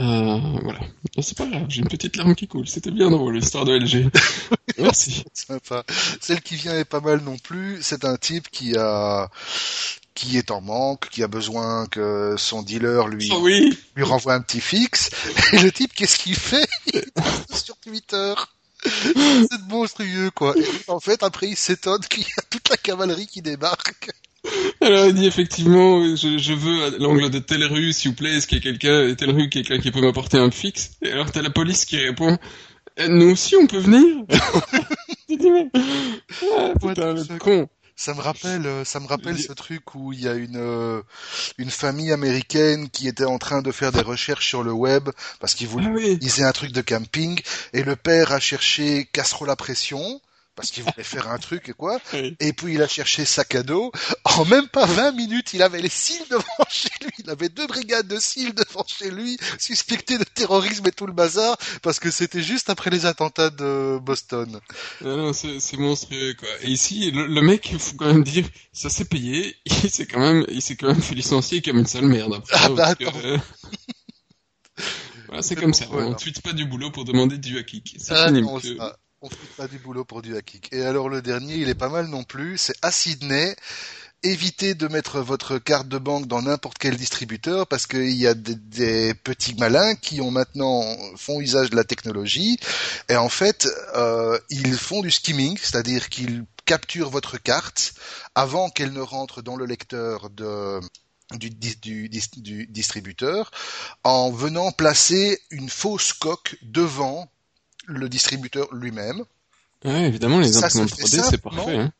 Euh, 0.00 0.38
voilà. 0.62 0.80
C'est 1.20 1.36
pas 1.36 1.46
grave, 1.46 1.66
j'ai 1.68 1.80
une 1.80 1.88
petite 1.88 2.16
larme 2.16 2.34
qui 2.34 2.48
coule. 2.48 2.66
C'était 2.66 2.90
bien 2.90 3.10
drôle, 3.10 3.34
l'histoire 3.34 3.64
de 3.64 3.76
LG. 3.76 4.10
Merci. 4.78 5.24
Sympa. 5.34 5.84
Celle 6.20 6.40
qui 6.40 6.56
vient 6.56 6.78
est 6.78 6.84
pas 6.84 7.00
mal 7.00 7.20
non 7.20 7.36
plus. 7.36 7.78
C'est 7.82 8.04
un 8.04 8.16
type 8.16 8.48
qui 8.50 8.76
a, 8.76 9.28
qui 10.14 10.38
est 10.38 10.50
en 10.50 10.62
manque, 10.62 11.08
qui 11.10 11.22
a 11.22 11.28
besoin 11.28 11.86
que 11.86 12.34
son 12.38 12.62
dealer 12.62 13.08
lui, 13.08 13.28
oh 13.32 13.40
oui. 13.42 13.78
lui 13.94 14.04
renvoie 14.04 14.34
un 14.34 14.40
petit 14.40 14.60
fixe. 14.60 15.10
Et 15.52 15.58
le 15.58 15.70
type, 15.70 15.92
qu'est-ce 15.92 16.18
qu'il 16.18 16.36
fait? 16.36 16.66
Il 16.94 17.02
sur 17.54 17.76
Twitter. 17.76 18.34
C'est 18.82 19.68
monstrueux, 19.68 20.30
quoi. 20.30 20.54
Et 20.56 20.90
en 20.90 21.00
fait, 21.00 21.22
après, 21.22 21.48
il 21.48 21.56
s'étonne 21.56 22.00
qu'il 22.00 22.22
y 22.22 22.32
a 22.38 22.42
toute 22.48 22.70
la 22.70 22.78
cavalerie 22.78 23.26
qui 23.26 23.42
débarque. 23.42 24.10
Alors 24.80 25.06
il 25.06 25.14
dit 25.14 25.26
effectivement, 25.26 26.02
je, 26.16 26.38
je 26.38 26.52
veux 26.52 26.98
l'angle 26.98 27.30
de 27.30 27.38
telle 27.38 27.64
rue, 27.64 27.92
s'il 27.92 28.10
vous 28.10 28.16
plaît, 28.16 28.36
est-ce 28.36 28.46
qu'il 28.46 28.58
y 28.58 28.60
a 28.60 28.62
quelqu'un, 28.62 29.14
telle 29.14 29.30
rue, 29.30 29.48
quelqu'un 29.48 29.78
qui 29.78 29.90
peut 29.90 30.00
m'apporter 30.00 30.38
un 30.38 30.50
fixe? 30.50 30.92
Et 31.02 31.12
alors 31.12 31.30
t'as 31.30 31.42
la 31.42 31.50
police 31.50 31.84
qui 31.84 31.98
répond, 31.98 32.38
eh, 32.96 33.08
nous 33.08 33.30
aussi 33.30 33.56
on 33.56 33.66
peut 33.66 33.78
venir. 33.78 34.04
Tu 35.28 35.36
dis 35.36 35.50
mais, 35.50 35.68
ah, 36.58 36.72
putain, 36.80 37.14
le 37.14 37.38
con. 37.38 37.68
ça 37.94 38.14
me 38.14 38.20
rappelle, 38.20 38.66
ça 38.84 38.98
me 38.98 39.06
rappelle 39.06 39.38
ce 39.38 39.52
truc 39.52 39.94
où 39.94 40.12
il 40.12 40.20
y 40.20 40.26
a 40.26 40.34
une 40.34 40.56
euh, 40.56 41.02
une 41.56 41.70
famille 41.70 42.10
américaine 42.10 42.90
qui 42.90 43.06
était 43.06 43.24
en 43.24 43.38
train 43.38 43.62
de 43.62 43.70
faire 43.70 43.92
des 43.92 44.00
recherches 44.00 44.48
sur 44.48 44.64
le 44.64 44.72
web 44.72 45.08
parce 45.38 45.54
qu'ils 45.54 45.68
voulaient, 45.68 45.86
ah 45.88 45.94
oui. 45.94 46.18
ils 46.20 46.28
faisaient 46.28 46.44
un 46.44 46.52
truc 46.52 46.72
de 46.72 46.80
camping 46.80 47.40
et 47.72 47.84
le 47.84 47.94
père 47.94 48.32
a 48.32 48.40
cherché 48.40 49.08
casserole 49.12 49.50
à 49.50 49.56
pression 49.56 50.20
parce 50.60 50.72
qu'il 50.72 50.82
voulait 50.82 51.02
faire 51.04 51.28
un 51.28 51.38
truc 51.38 51.70
et 51.70 51.72
quoi. 51.72 51.98
Oui. 52.12 52.36
Et 52.40 52.52
puis 52.52 52.74
il 52.74 52.82
a 52.82 52.88
cherché 52.88 53.24
sac 53.24 53.54
à 53.54 53.62
dos. 53.62 53.92
En 54.24 54.44
même 54.44 54.68
pas 54.68 54.84
20 54.84 55.12
minutes, 55.12 55.54
il 55.54 55.62
avait 55.62 55.80
les 55.80 55.88
cils 55.88 56.26
devant 56.28 56.42
chez 56.68 56.90
lui. 57.00 57.12
Il 57.20 57.30
avait 57.30 57.48
deux 57.48 57.66
brigades 57.66 58.08
de 58.08 58.18
cils 58.18 58.52
devant 58.52 58.84
chez 58.86 59.10
lui, 59.10 59.38
suspectés 59.58 60.18
de 60.18 60.24
terrorisme 60.24 60.86
et 60.86 60.92
tout 60.92 61.06
le 61.06 61.12
bazar, 61.12 61.56
parce 61.82 62.00
que 62.00 62.10
c'était 62.10 62.42
juste 62.42 62.68
après 62.68 62.90
les 62.90 63.06
attentats 63.06 63.50
de 63.50 63.98
Boston. 64.02 64.60
C'est 65.32 65.78
monstrueux 65.78 66.34
quoi. 66.34 66.48
Et 66.62 66.70
ici, 66.70 67.10
le, 67.10 67.26
le, 67.26 67.40
mec, 67.42 67.70
il 67.72 67.78
faut 67.78 67.96
quand 67.96 68.06
même 68.06 68.24
dire, 68.24 68.44
ça 68.72 68.90
s'est 68.90 69.04
payé. 69.06 69.56
Il 69.84 69.90
s'est 69.90 70.06
quand 70.06 70.20
même, 70.20 70.44
il 70.48 70.60
s'est 70.60 70.76
quand 70.76 70.88
même 70.88 71.00
fait 71.00 71.14
licencier 71.14 71.62
comme 71.62 71.78
une 71.78 71.86
sale 71.86 72.04
merde. 72.06 72.34
Après, 72.34 72.56
ah 72.62 72.68
bah 72.68 72.86
attends. 72.88 73.12
Que, 73.12 73.26
euh... 73.26 73.38
voilà, 75.26 75.42
c'est 75.42 75.56
comme 75.56 75.72
ça. 75.72 75.86
On 75.90 76.10
non. 76.10 76.14
tweet 76.14 76.42
pas 76.42 76.52
du 76.52 76.66
boulot 76.66 76.90
pour 76.90 77.04
demander 77.04 77.38
du 77.38 77.58
hack. 77.58 77.74
C'est 77.96 78.12
Ah, 78.14 78.30
non, 78.30 78.60
ça, 78.60 78.96
on 79.22 79.28
pas 79.56 79.68
du 79.68 79.78
boulot 79.78 80.04
pour 80.04 80.22
du 80.22 80.36
hacking. 80.36 80.60
Et 80.72 80.82
alors 80.82 81.08
le 81.08 81.20
dernier, 81.20 81.56
il 81.56 81.68
est 81.68 81.74
pas 81.74 81.88
mal 81.88 82.06
non 82.06 82.24
plus. 82.24 82.56
C'est 82.56 82.76
à 82.82 82.90
Sydney. 82.90 83.54
Évitez 84.22 84.74
de 84.74 84.86
mettre 84.88 85.20
votre 85.20 85.58
carte 85.58 85.88
de 85.88 85.96
banque 85.96 86.26
dans 86.26 86.42
n'importe 86.42 86.76
quel 86.78 86.96
distributeur 86.96 87.66
parce 87.66 87.86
qu'il 87.86 88.12
y 88.12 88.26
a 88.26 88.34
des, 88.34 88.54
des, 88.54 89.14
petits 89.14 89.54
malins 89.54 89.94
qui 89.94 90.20
ont 90.20 90.30
maintenant 90.30 90.82
font 91.16 91.40
usage 91.40 91.70
de 91.70 91.76
la 91.76 91.84
technologie 91.84 92.58
et 93.08 93.16
en 93.16 93.30
fait 93.30 93.66
euh, 93.96 94.38
ils 94.50 94.76
font 94.76 95.00
du 95.00 95.10
skimming, 95.10 95.56
c'est-à-dire 95.56 96.10
qu'ils 96.10 96.44
capturent 96.66 97.08
votre 97.08 97.38
carte 97.38 97.94
avant 98.34 98.68
qu'elle 98.68 98.92
ne 98.92 99.00
rentre 99.00 99.40
dans 99.40 99.56
le 99.56 99.64
lecteur 99.64 100.28
de 100.28 100.80
du, 101.32 101.48
du, 101.48 102.10
du 102.10 102.66
distributeur 102.66 103.50
en 104.04 104.30
venant 104.30 104.70
placer 104.70 105.40
une 105.50 105.70
fausse 105.70 106.12
coque 106.12 106.56
devant 106.60 107.30
le 107.90 108.08
distributeur 108.08 108.72
lui-même. 108.72 109.22
Ouais, 109.84 110.06
évidemment, 110.06 110.38
les 110.40 110.52
Ça 110.52 110.66
imprimantes 110.66 110.90
fait 110.90 111.02
3D, 111.04 111.24
c'est 111.30 111.38
parfait. 111.42 111.76
Hein. 111.76 111.92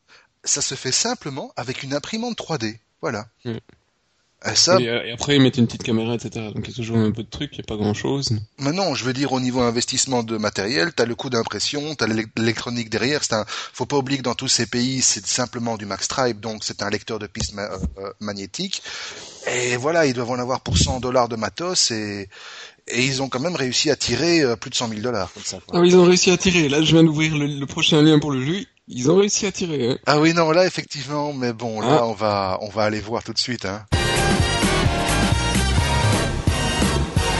Ça 0.43 0.61
se 0.61 0.75
fait 0.75 0.91
simplement 0.91 1.51
avec 1.55 1.83
une 1.83 1.93
imprimante 1.93 2.37
3D. 2.37 2.77
Voilà. 3.01 3.27
Mm. 3.45 3.57
Et 4.43 4.55
ça, 4.55 4.79
Et, 4.79 4.89
euh, 4.89 5.03
et 5.05 5.11
après, 5.11 5.35
ils 5.35 5.41
mettent 5.41 5.57
une 5.59 5.67
petite 5.67 5.83
caméra, 5.83 6.15
etc. 6.15 6.47
Donc 6.51 6.63
il 6.65 6.69
y 6.69 6.73
a 6.73 6.75
toujours 6.75 6.97
un 6.97 7.11
peu 7.11 7.21
de 7.21 7.29
trucs, 7.29 7.51
il 7.53 7.59
n'y 7.59 7.63
a 7.63 7.67
pas 7.67 7.75
grand-chose. 7.75 8.31
maintenant, 8.57 8.95
je 8.95 9.05
veux 9.05 9.13
dire, 9.13 9.33
au 9.33 9.39
niveau 9.39 9.61
investissement 9.61 10.23
de 10.23 10.35
matériel, 10.35 10.93
t'as 10.93 11.05
le 11.05 11.13
coût 11.13 11.29
d'impression, 11.29 11.93
t'as 11.93 12.07
l'électronique 12.07 12.89
derrière. 12.89 13.23
C'est 13.23 13.33
un, 13.35 13.45
faut 13.47 13.85
pas 13.85 13.97
oublier 13.97 14.17
que 14.17 14.23
dans 14.23 14.33
tous 14.33 14.47
ces 14.47 14.65
pays, 14.65 15.03
c'est 15.03 15.27
simplement 15.27 15.77
du 15.77 15.85
Max 15.85 16.05
Stripe, 16.05 16.39
donc 16.39 16.63
c'est 16.63 16.81
un 16.81 16.89
lecteur 16.89 17.19
de 17.19 17.27
piste 17.27 17.53
ma- 17.53 17.69
euh, 17.99 18.11
magnétique. 18.19 18.81
Et 19.47 19.77
voilà, 19.77 20.07
ils 20.07 20.13
doivent 20.13 20.31
en 20.31 20.39
avoir 20.39 20.61
pour 20.61 20.75
100 20.75 21.01
dollars 21.01 21.29
de 21.29 21.35
matos 21.35 21.91
et, 21.91 22.27
et 22.93 23.03
ils 23.05 23.21
ont 23.21 23.29
quand 23.29 23.39
même 23.39 23.55
réussi 23.55 23.89
à 23.89 23.95
tirer 23.95 24.41
euh, 24.41 24.55
plus 24.55 24.69
de 24.69 24.75
100 24.75 24.89
000 24.89 25.01
dollars 25.01 25.31
comme 25.33 25.43
ça. 25.43 25.57
quoi. 25.67 25.77
Ah 25.77 25.81
oui, 25.81 25.89
ils 25.89 25.97
ont 25.97 26.03
réussi 26.05 26.31
à 26.31 26.37
tirer. 26.37 26.69
Là, 26.69 26.81
je 26.81 26.91
viens 26.93 27.03
d'ouvrir 27.03 27.37
le, 27.37 27.45
le 27.47 27.65
prochain 27.65 28.01
lien 28.01 28.19
pour 28.19 28.31
le 28.31 28.45
jeu. 28.45 28.65
Ils 28.87 29.09
ont 29.09 29.15
réussi 29.17 29.45
à 29.45 29.51
tirer. 29.51 29.91
Hein. 29.91 29.97
Ah 30.05 30.19
oui, 30.19 30.33
non, 30.33 30.51
là, 30.51 30.65
effectivement, 30.65 31.31
mais 31.33 31.53
bon, 31.53 31.79
là, 31.81 31.99
Ah. 32.01 32.05
on 32.07 32.13
va, 32.13 32.57
on 32.61 32.69
va 32.69 32.83
aller 32.83 32.99
voir 32.99 33.23
tout 33.23 33.31
de 33.33 33.37
suite, 33.39 33.65
hein. 33.65 33.85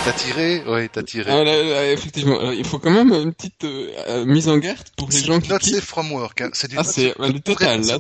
T'as 0.04 0.14
tiré? 0.14 0.64
Oui, 0.68 0.90
t'as 0.92 1.04
tiré. 1.04 1.30
Ah, 1.32 1.44
là, 1.44 1.62
là, 1.64 1.92
effectivement, 1.92 2.40
Alors, 2.40 2.54
il 2.54 2.66
faut 2.66 2.80
quand 2.80 2.90
même 2.90 3.12
une 3.14 3.34
petite 3.34 3.64
euh, 3.66 3.92
euh, 4.08 4.26
mise 4.26 4.48
en 4.50 4.58
garde 4.58 4.80
pour 4.98 5.10
les 5.12 5.20
gens 5.20 5.40
qui 5.40 5.50
not 5.50 5.60
safe 5.60 5.84
from 5.86 6.12
work, 6.12 6.42
hein. 6.42 6.50
C'est 6.54 6.70
du 6.72 6.76
Ah, 6.80 6.84
c'est 6.84 7.14
euh, 7.20 7.28
le 7.32 7.40
total, 7.40 7.82
là, 7.86 8.00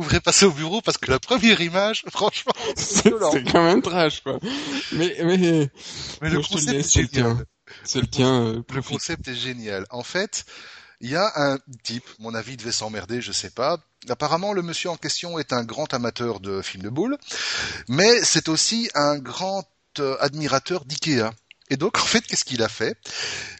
total. 0.00 0.06
ouvrez 0.06 0.20
passer 0.20 0.46
au 0.46 0.52
bureau 0.52 0.80
parce 0.82 0.98
que 0.98 1.10
la 1.10 1.18
première 1.20 1.60
image, 1.60 2.04
franchement, 2.10 2.52
C'est 2.76 3.44
quand 3.44 3.64
même 3.64 3.82
trash, 3.82 4.22
quoi. 4.22 4.38
Mais, 4.92 5.16
mais, 5.24 5.70
mais 6.20 6.30
le 6.30 6.40
concept 6.40 6.82
c'est 6.82 7.02
le 7.02 7.08
génial. 7.10 7.10
tien. 7.10 7.44
C'est 7.84 8.00
le 8.00 8.06
tien. 8.08 8.42
euh, 8.46 8.62
Le 8.70 8.82
concept 8.82 9.28
est 9.28 9.34
génial. 9.34 9.86
En 9.90 10.02
fait, 10.02 10.44
il 11.00 11.10
y 11.10 11.16
a 11.16 11.30
un 11.36 11.58
type, 11.84 12.04
mon 12.18 12.34
avis 12.34 12.56
devait 12.56 12.72
s'emmerder, 12.72 13.20
je 13.22 13.32
sais 13.32 13.50
pas. 13.50 13.78
Apparemment, 14.08 14.52
le 14.52 14.62
monsieur 14.62 14.90
en 14.90 14.96
question 14.96 15.38
est 15.38 15.52
un 15.52 15.64
grand 15.64 15.92
amateur 15.94 16.40
de 16.40 16.62
films 16.62 16.82
de 16.84 16.90
boules, 16.90 17.18
mais 17.88 18.22
c'est 18.24 18.48
aussi 18.48 18.90
un 18.94 19.18
grand 19.18 19.64
euh, 20.00 20.16
admirateur 20.20 20.84
d'IKEA. 20.84 21.32
Et 21.70 21.76
donc, 21.76 21.98
en 21.98 22.06
fait, 22.06 22.22
qu'est-ce 22.22 22.44
qu'il 22.44 22.62
a 22.62 22.68
fait? 22.68 22.96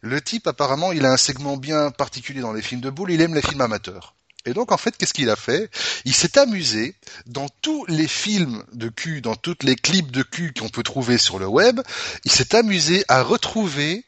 Le 0.02 0.20
type, 0.22 0.46
apparemment, 0.48 0.92
il 0.92 1.06
a 1.06 1.12
un 1.12 1.18
segment 1.18 1.56
bien 1.58 1.90
particulier 1.92 2.40
dans 2.42 2.52
les 2.54 2.62
films 2.62 2.82
de 2.82 2.90
boules, 2.90 3.12
il 3.12 3.20
aime 3.22 3.34
les 3.34 3.42
films 3.42 3.62
amateurs. 3.62 4.16
Et 4.48 4.54
donc, 4.54 4.72
en 4.72 4.78
fait, 4.78 4.96
qu'est-ce 4.96 5.12
qu'il 5.12 5.28
a 5.28 5.36
fait? 5.36 5.70
Il 6.06 6.14
s'est 6.14 6.38
amusé 6.38 6.94
dans 7.26 7.48
tous 7.60 7.84
les 7.86 8.08
films 8.08 8.64
de 8.72 8.88
cul, 8.88 9.20
dans 9.20 9.36
toutes 9.36 9.62
les 9.62 9.76
clips 9.76 10.10
de 10.10 10.22
cul 10.22 10.54
qu'on 10.58 10.70
peut 10.70 10.82
trouver 10.82 11.18
sur 11.18 11.38
le 11.38 11.46
web, 11.46 11.80
il 12.24 12.32
s'est 12.32 12.54
amusé 12.54 13.04
à 13.08 13.22
retrouver 13.22 14.04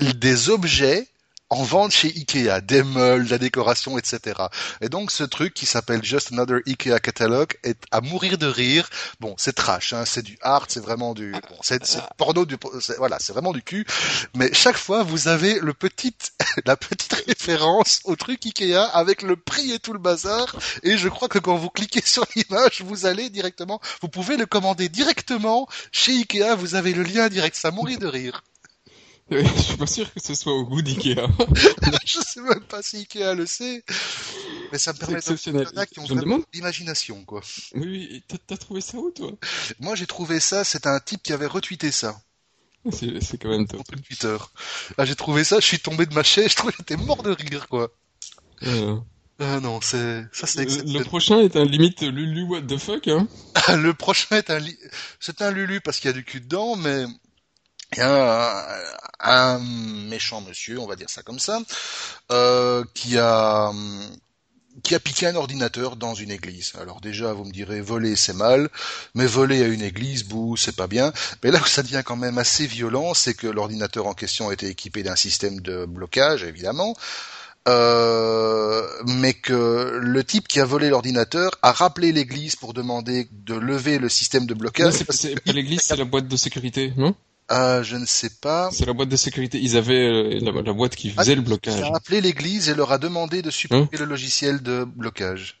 des 0.00 0.50
objets 0.50 1.06
en 1.48 1.62
vente 1.62 1.92
chez 1.92 2.08
Ikea, 2.08 2.60
des 2.60 2.82
meubles, 2.82 3.26
de 3.26 3.30
la 3.30 3.38
décoration, 3.38 3.98
etc. 3.98 4.40
Et 4.80 4.88
donc 4.88 5.10
ce 5.10 5.22
truc 5.22 5.54
qui 5.54 5.66
s'appelle 5.66 6.02
Just 6.02 6.32
Another 6.32 6.60
Ikea 6.66 6.98
Catalog 7.00 7.54
est 7.62 7.78
à 7.92 8.00
mourir 8.00 8.36
de 8.38 8.46
rire. 8.46 8.88
Bon, 9.20 9.34
c'est 9.38 9.54
trash, 9.54 9.92
hein, 9.92 10.04
c'est 10.04 10.22
du 10.22 10.38
art, 10.42 10.66
c'est 10.68 10.80
vraiment 10.80 11.14
du, 11.14 11.32
bon, 11.32 11.56
c'est 11.62 11.82
porno 12.16 12.44
du, 12.44 12.56
voilà, 12.98 13.18
c'est 13.20 13.32
vraiment 13.32 13.52
du 13.52 13.62
cul. 13.62 13.86
Mais 14.34 14.52
chaque 14.52 14.76
fois, 14.76 15.04
vous 15.04 15.28
avez 15.28 15.60
le 15.60 15.72
petit, 15.72 16.14
la 16.64 16.76
petite 16.76 17.14
référence 17.26 18.00
au 18.04 18.16
truc 18.16 18.44
Ikea 18.44 18.90
avec 18.92 19.22
le 19.22 19.36
prix 19.36 19.72
et 19.72 19.78
tout 19.78 19.92
le 19.92 19.98
bazar. 19.98 20.56
Et 20.82 20.98
je 20.98 21.08
crois 21.08 21.28
que 21.28 21.38
quand 21.38 21.56
vous 21.56 21.70
cliquez 21.70 22.02
sur 22.04 22.26
l'image, 22.34 22.82
vous 22.82 23.06
allez 23.06 23.30
directement, 23.30 23.80
vous 24.02 24.08
pouvez 24.08 24.36
le 24.36 24.46
commander 24.46 24.88
directement 24.88 25.68
chez 25.92 26.12
Ikea. 26.12 26.56
Vous 26.56 26.74
avez 26.74 26.92
le 26.92 27.04
lien 27.04 27.28
direct, 27.28 27.56
ça 27.56 27.70
mourir 27.70 27.98
de 27.98 28.06
rire. 28.06 28.42
Je 29.30 29.60
suis 29.60 29.76
pas 29.76 29.86
sûr 29.86 30.12
que 30.12 30.20
ce 30.20 30.34
soit 30.34 30.52
au 30.52 30.64
goût 30.64 30.82
d'Ikea. 30.82 31.26
je 32.06 32.20
sais 32.20 32.40
même 32.40 32.60
pas 32.60 32.80
si 32.80 32.98
Ikea 32.98 33.34
le 33.34 33.44
sait. 33.44 33.82
Mais 34.70 34.78
ça 34.78 34.92
me 34.92 34.98
permet 34.98 35.16
de 35.16 35.84
qui 35.84 35.98
ont 35.98 36.04
vraiment 36.04 36.40
l'imagination, 36.52 37.24
quoi. 37.24 37.40
Oui, 37.74 38.22
oui. 38.30 38.38
T'as 38.46 38.56
trouvé 38.56 38.80
ça 38.80 38.98
où, 38.98 39.10
toi? 39.10 39.32
Moi, 39.80 39.96
j'ai 39.96 40.06
trouvé 40.06 40.38
ça. 40.38 40.62
C'est 40.62 40.86
un 40.86 41.00
type 41.00 41.22
qui 41.22 41.32
avait 41.32 41.46
retweeté 41.46 41.90
ça. 41.90 42.20
C'est 42.92 43.38
quand 43.38 43.48
même 43.48 43.66
top. 43.66 43.82
Twitter. 44.06 44.36
Là, 44.96 45.04
j'ai 45.04 45.16
trouvé 45.16 45.42
ça. 45.42 45.58
Je 45.58 45.66
suis 45.66 45.80
tombé 45.80 46.06
de 46.06 46.14
ma 46.14 46.22
chaise. 46.22 46.50
Je 46.50 46.56
trouvais 46.56 46.72
que 46.72 46.78
j'étais 46.78 46.96
mort 46.96 47.22
de 47.24 47.30
rire, 47.30 47.68
quoi. 47.68 47.90
Ah 49.38 49.60
non, 49.60 49.80
c'est 49.82 50.24
ça 50.32 50.46
c'est 50.46 50.64
Le 50.64 51.04
prochain 51.04 51.40
est 51.40 51.56
un 51.56 51.64
limite 51.64 52.00
Lulu 52.00 52.44
what 52.44 52.62
the 52.62 52.78
fuck 52.78 53.06
hein? 53.06 53.28
le 53.76 53.92
prochain 53.92 54.36
est 54.36 54.48
un 54.48 54.60
c'est 55.20 55.42
un 55.42 55.50
Lulu 55.50 55.82
parce 55.82 56.00
qu'il 56.00 56.08
y 56.08 56.14
a 56.14 56.14
du 56.14 56.24
cul 56.24 56.40
dedans 56.40 56.74
mais 56.74 57.04
a 58.00 58.66
un, 59.20 59.58
méchant 60.08 60.40
monsieur, 60.40 60.78
on 60.78 60.86
va 60.86 60.96
dire 60.96 61.10
ça 61.10 61.22
comme 61.22 61.38
ça, 61.38 61.60
euh, 62.30 62.84
qui 62.94 63.18
a 63.18 63.72
qui 64.82 64.98
piqué 64.98 65.26
un 65.26 65.36
ordinateur 65.36 65.96
dans 65.96 66.14
une 66.14 66.30
église. 66.30 66.72
Alors 66.80 67.00
déjà, 67.00 67.32
vous 67.32 67.44
me 67.44 67.52
direz, 67.52 67.80
voler 67.80 68.16
c'est 68.16 68.34
mal, 68.34 68.68
mais 69.14 69.26
voler 69.26 69.62
à 69.62 69.66
une 69.66 69.82
église, 69.82 70.24
bouh, 70.24 70.56
c'est 70.56 70.76
pas 70.76 70.86
bien. 70.86 71.12
Mais 71.42 71.50
là 71.50 71.60
où 71.60 71.66
ça 71.66 71.82
devient 71.82 72.02
quand 72.04 72.16
même 72.16 72.38
assez 72.38 72.66
violent, 72.66 73.14
c'est 73.14 73.34
que 73.34 73.46
l'ordinateur 73.46 74.06
en 74.06 74.14
question 74.14 74.50
était 74.52 74.68
équipé 74.68 75.02
d'un 75.02 75.16
système 75.16 75.60
de 75.60 75.86
blocage, 75.86 76.44
évidemment, 76.44 76.94
euh, 77.68 78.86
mais 79.06 79.32
que 79.32 79.98
le 80.00 80.24
type 80.24 80.46
qui 80.46 80.60
a 80.60 80.64
volé 80.64 80.88
l'ordinateur 80.88 81.50
a 81.62 81.72
rappelé 81.72 82.12
l'église 82.12 82.54
pour 82.54 82.74
demander 82.74 83.28
de 83.32 83.54
lever 83.54 83.98
le 83.98 84.08
système 84.08 84.46
de 84.46 84.54
blocage. 84.54 84.92
c'est 85.10 85.40
pas 85.42 85.52
l'église, 85.52 85.80
c'est 85.82 85.96
la 85.96 86.04
boîte 86.04 86.28
de 86.28 86.36
sécurité, 86.36 86.92
non? 86.96 87.14
Euh, 87.52 87.82
je 87.82 87.96
ne 87.96 88.06
sais 88.06 88.30
pas. 88.40 88.70
C'est 88.72 88.86
la 88.86 88.92
boîte 88.92 89.08
de 89.08 89.16
sécurité. 89.16 89.58
Ils 89.60 89.76
avaient 89.76 90.06
euh, 90.06 90.40
la, 90.40 90.72
boîte 90.72 90.96
qui 90.96 91.10
faisait 91.10 91.36
le 91.36 91.42
blocage. 91.42 91.78
Il 91.78 91.84
a 91.84 91.92
appelé 91.94 92.20
l'église 92.20 92.68
et 92.68 92.74
leur 92.74 92.90
a 92.90 92.98
demandé 92.98 93.40
de 93.42 93.50
supprimer 93.50 93.84
hein 93.84 93.98
le 93.98 94.04
logiciel 94.04 94.62
de 94.62 94.84
blocage. 94.84 95.60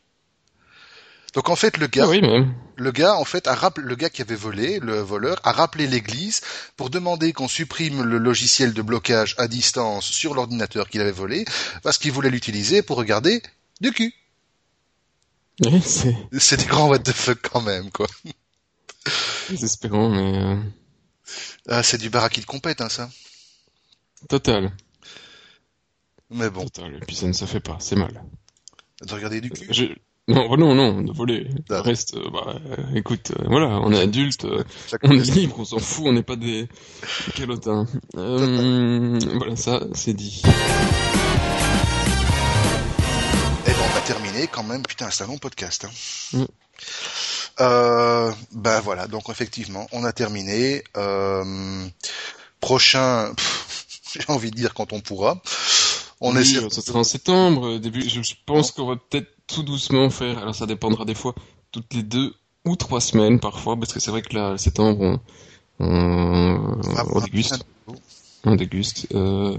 Donc 1.34 1.50
en 1.50 1.56
fait 1.56 1.76
le 1.76 1.86
gars, 1.86 2.08
ah 2.10 2.44
le 2.76 2.92
gars 2.92 3.14
en 3.14 3.24
fait 3.26 3.46
a 3.46 3.54
rappelé, 3.54 3.86
le 3.86 3.94
gars 3.94 4.08
qui 4.08 4.22
avait 4.22 4.34
volé, 4.34 4.80
le 4.80 5.00
voleur, 5.00 5.38
a 5.44 5.52
rappelé 5.52 5.86
l'église 5.86 6.40
pour 6.78 6.88
demander 6.88 7.34
qu'on 7.34 7.46
supprime 7.46 8.02
le 8.02 8.16
logiciel 8.16 8.72
de 8.72 8.80
blocage 8.80 9.34
à 9.36 9.46
distance 9.46 10.06
sur 10.06 10.34
l'ordinateur 10.34 10.88
qu'il 10.88 11.02
avait 11.02 11.12
volé 11.12 11.44
parce 11.82 11.98
qu'il 11.98 12.10
voulait 12.10 12.30
l'utiliser 12.30 12.80
pour 12.80 12.96
regarder 12.96 13.42
du 13.82 13.92
cul. 13.92 14.14
c'est. 15.84 16.16
C'est 16.38 16.56
des 16.56 16.64
grands 16.64 16.88
what 16.88 17.00
the 17.00 17.12
fuck 17.12 17.38
quand 17.52 17.60
même 17.60 17.90
quoi. 17.90 18.06
Désespérant 19.50 20.08
mais. 20.08 20.38
Euh, 20.42 20.56
ah, 21.68 21.82
c'est 21.82 21.98
du 21.98 22.10
baraki 22.10 22.40
de 22.40 22.46
compète, 22.46 22.80
hein, 22.80 22.88
ça. 22.88 23.10
Total. 24.28 24.72
Mais 26.30 26.50
bon. 26.50 26.64
Total. 26.64 26.94
Et 26.94 27.00
puis 27.00 27.16
ça 27.16 27.26
ne 27.26 27.32
se 27.32 27.44
fait 27.44 27.60
pas, 27.60 27.76
c'est 27.80 27.96
mal. 27.96 28.22
De 29.02 29.12
regarder 29.12 29.40
du 29.40 29.50
cul. 29.50 29.96
Non, 30.28 30.56
non, 30.56 30.74
non, 30.74 31.02
de 31.02 31.12
voler. 31.12 31.48
Reste, 31.70 32.16
euh, 32.16 32.30
bah, 32.32 32.58
euh, 32.66 32.94
écoute, 32.96 33.30
euh, 33.30 33.44
voilà, 33.46 33.68
on 33.68 33.92
est 33.92 34.00
adulte, 34.00 34.44
on 35.04 35.10
est 35.12 35.30
libre, 35.30 35.60
on 35.60 35.64
s'en 35.64 35.78
fout, 35.78 36.06
on 36.08 36.12
n'est 36.12 36.24
pas 36.24 36.34
des, 36.34 36.66
calotins. 37.36 37.86
voilà, 38.12 39.54
ça, 39.54 39.84
c'est 39.94 40.14
dit. 40.14 40.42
Et 40.44 40.48
eh 43.66 43.70
ben, 43.70 43.76
on 43.84 43.94
va 43.94 44.00
terminer 44.00 44.48
quand 44.48 44.64
même, 44.64 44.82
putain, 44.82 45.10
c'est 45.12 45.22
un 45.22 45.28
long 45.28 45.38
podcast. 45.38 45.84
Hein. 45.84 45.90
Mm. 46.38 46.46
Euh, 47.60 48.32
ben 48.52 48.80
voilà, 48.80 49.06
donc 49.06 49.28
effectivement, 49.28 49.86
on 49.92 50.04
a 50.04 50.12
terminé. 50.12 50.84
Euh, 50.96 51.86
prochain, 52.60 53.32
j'ai 54.12 54.24
envie 54.28 54.50
de 54.50 54.56
dire 54.56 54.74
quand 54.74 54.92
on 54.92 55.00
pourra. 55.00 55.40
On 56.20 56.34
oui, 56.34 56.42
essaie... 56.42 56.68
ça 56.70 56.82
sera 56.82 57.00
en 57.00 57.04
septembre, 57.04 57.78
début. 57.78 58.08
Je 58.08 58.20
pense 58.46 58.72
qu'on 58.72 58.86
va 58.86 58.96
peut-être 58.96 59.28
tout 59.46 59.62
doucement 59.62 60.10
faire. 60.10 60.38
Alors 60.38 60.54
ça 60.54 60.66
dépendra 60.66 61.04
des 61.04 61.14
fois, 61.14 61.34
toutes 61.72 61.92
les 61.94 62.02
deux 62.02 62.34
ou 62.64 62.76
trois 62.76 63.00
semaines 63.00 63.40
parfois, 63.40 63.76
parce 63.76 63.92
que 63.92 64.00
c'est 64.00 64.10
vrai 64.10 64.22
que 64.22 64.34
là, 64.34 64.58
septembre, 64.58 65.20
on, 65.78 65.86
on, 65.86 66.80
on 67.14 67.20
déguste 67.20 67.64
on 68.46 68.54
déguste. 68.54 69.08
Euh, 69.14 69.56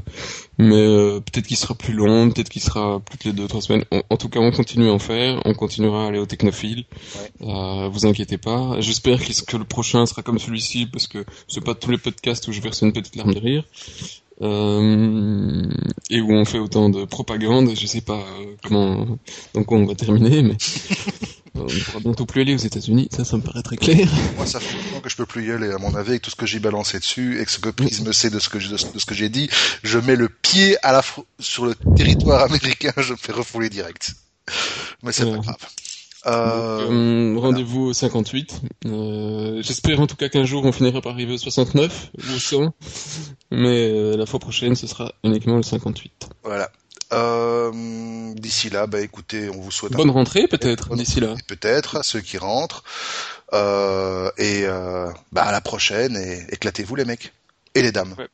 mais 0.58 0.76
euh, 0.76 1.20
peut-être 1.20 1.46
qu'il 1.46 1.58
sera 1.58 1.76
plus 1.76 1.94
long, 1.94 2.30
peut-être 2.32 2.50
qu'il 2.50 2.62
sera 2.62 3.00
plus 3.00 3.18
que 3.18 3.26
les 3.26 3.34
deux 3.34 3.48
trois 3.48 3.62
semaines. 3.62 3.84
En, 4.10 4.18
tout 4.18 4.30
cas, 4.30 4.40
on 4.40 4.52
continue 4.52 4.90
à 4.90 4.94
en 4.94 5.00
faire, 5.00 5.42
on 5.46 5.54
continuera 5.54 6.06
à 6.06 6.08
aller 6.08 6.20
au 6.20 6.26
technophile. 6.26 6.86
Euh, 7.42 7.90
vous 7.90 8.06
inquiétez 8.06 8.38
pas. 8.38 8.80
J'espère 8.80 9.20
que 9.46 9.58
le 9.58 9.66
prochain 9.66 10.06
sera 10.06 10.24
comme 10.24 10.40
celui-ci 10.40 10.88
parce 10.88 11.08
que 11.08 11.26
c'est 11.48 11.64
pas 11.64 11.76
tous 11.76 11.92
les 11.92 11.98
podcasts 11.98 12.48
où 12.48 12.52
je 12.52 12.62
verse 12.62 12.82
une 12.82 12.94
petite 12.94 13.16
larme 13.16 13.34
de 13.34 13.40
rire. 13.40 13.64
Euh, 14.42 15.64
et 16.12 16.22
où 16.22 16.32
on 16.32 16.46
fait 16.46 16.60
autant 16.60 16.90
de 16.90 17.06
propagande, 17.06 17.72
je 17.76 17.88
sais 17.88 18.02
pas 18.02 18.24
comment, 18.64 19.18
donc 19.56 19.72
on 19.72 19.84
va 19.86 19.96
terminer, 19.96 20.44
mais 20.44 20.58
on 21.60 21.86
pourra 21.86 22.00
bientôt 22.00 22.26
plus 22.26 22.42
aller 22.42 22.54
aux 22.54 22.58
États-Unis, 22.58 23.10
ça, 23.12 23.26
ça 23.26 23.38
me 23.38 23.42
paraît 23.42 23.64
très 23.64 23.78
clair. 23.78 24.08
Moi, 24.36 24.46
ça 24.46 24.60
fait 24.60 24.76
longtemps 24.76 25.02
que 25.02 25.10
je 25.10 25.16
peux 25.16 25.26
plus 25.26 25.48
y 25.48 25.52
aller, 25.52 25.72
à 25.72 25.78
mon 25.78 25.94
avis, 25.96 26.12
avec 26.12 26.22
tout 26.22 26.32
ce 26.32 26.36
que 26.36 26.46
j'ai 26.46 26.60
balancé 26.60 27.00
dessus, 27.00 27.40
et 27.42 27.46
que 27.46 27.52
ce 27.52 27.60
que 27.60 27.70
Prisme 27.70 28.12
sait 28.14 28.30
de 28.30 28.40
ce 28.40 28.50
que, 28.50 28.58
de 28.58 28.78
ce 28.78 29.06
que 29.06 29.16
j'ai 29.16 29.30
dit, 29.30 29.50
je 29.84 30.00
mets 30.00 30.16
le 30.16 30.30
pied 30.30 30.78
à 30.84 30.92
la 30.92 31.04
sur 31.40 31.66
le 31.66 31.76
territoire 31.96 32.44
américain, 32.44 32.94
je 32.98 33.14
me 33.14 33.18
fais 33.18 33.32
refouler 33.32 33.70
direct. 33.70 34.14
Mais 35.04 35.12
c'est 35.12 35.26
pas 35.26 35.38
grave. 35.38 35.58
Euh... 36.26 36.90
euh 36.90 37.40
rendez-vous 37.40 37.88
au 37.88 37.94
58. 37.94 38.62
Euh, 38.86 39.62
J'espère 39.62 40.00
en 40.02 40.08
tout 40.08 40.16
cas 40.16 40.30
qu'un 40.30 40.44
jour 40.44 40.66
on 40.66 40.72
finira 40.72 41.00
par 41.02 41.14
arriver 41.14 41.34
au 41.34 41.38
69 41.38 42.12
ou 42.18 42.36
au 42.36 42.40
100. 42.40 42.74
Mais 43.52 43.92
euh, 43.92 44.18
la 44.18 44.26
fois 44.26 44.40
prochaine, 44.40 44.76
ce 44.76 44.88
sera 44.88 45.14
uniquement 45.24 45.56
le 45.56 45.64
58. 45.64 46.30
Voilà. 46.44 46.70
Euh, 47.14 48.34
d'ici 48.34 48.70
là, 48.70 48.86
bah 48.88 49.00
écoutez, 49.02 49.50
on 49.50 49.60
vous 49.60 49.72
souhaite 49.72 49.94
bonne 49.94 50.10
rentrée 50.10 50.48
peut-être. 50.48 50.96
D'ici 50.96 51.20
là, 51.20 51.36
peut-être 51.48 51.98
à 51.98 52.04
ceux 52.04 52.22
qui 52.22 52.38
rentrent. 52.38 52.84
et 53.54 54.66
bah 55.32 55.44
à 55.44 55.52
la 55.52 55.62
prochaine 55.62 56.16
et 56.16 56.46
éclatez-vous 56.54 56.96
les 56.96 57.06
mecs 57.06 57.34
et 57.76 57.82
les 57.82 57.92
dames. 57.92 58.16
Ouais. 58.18 58.28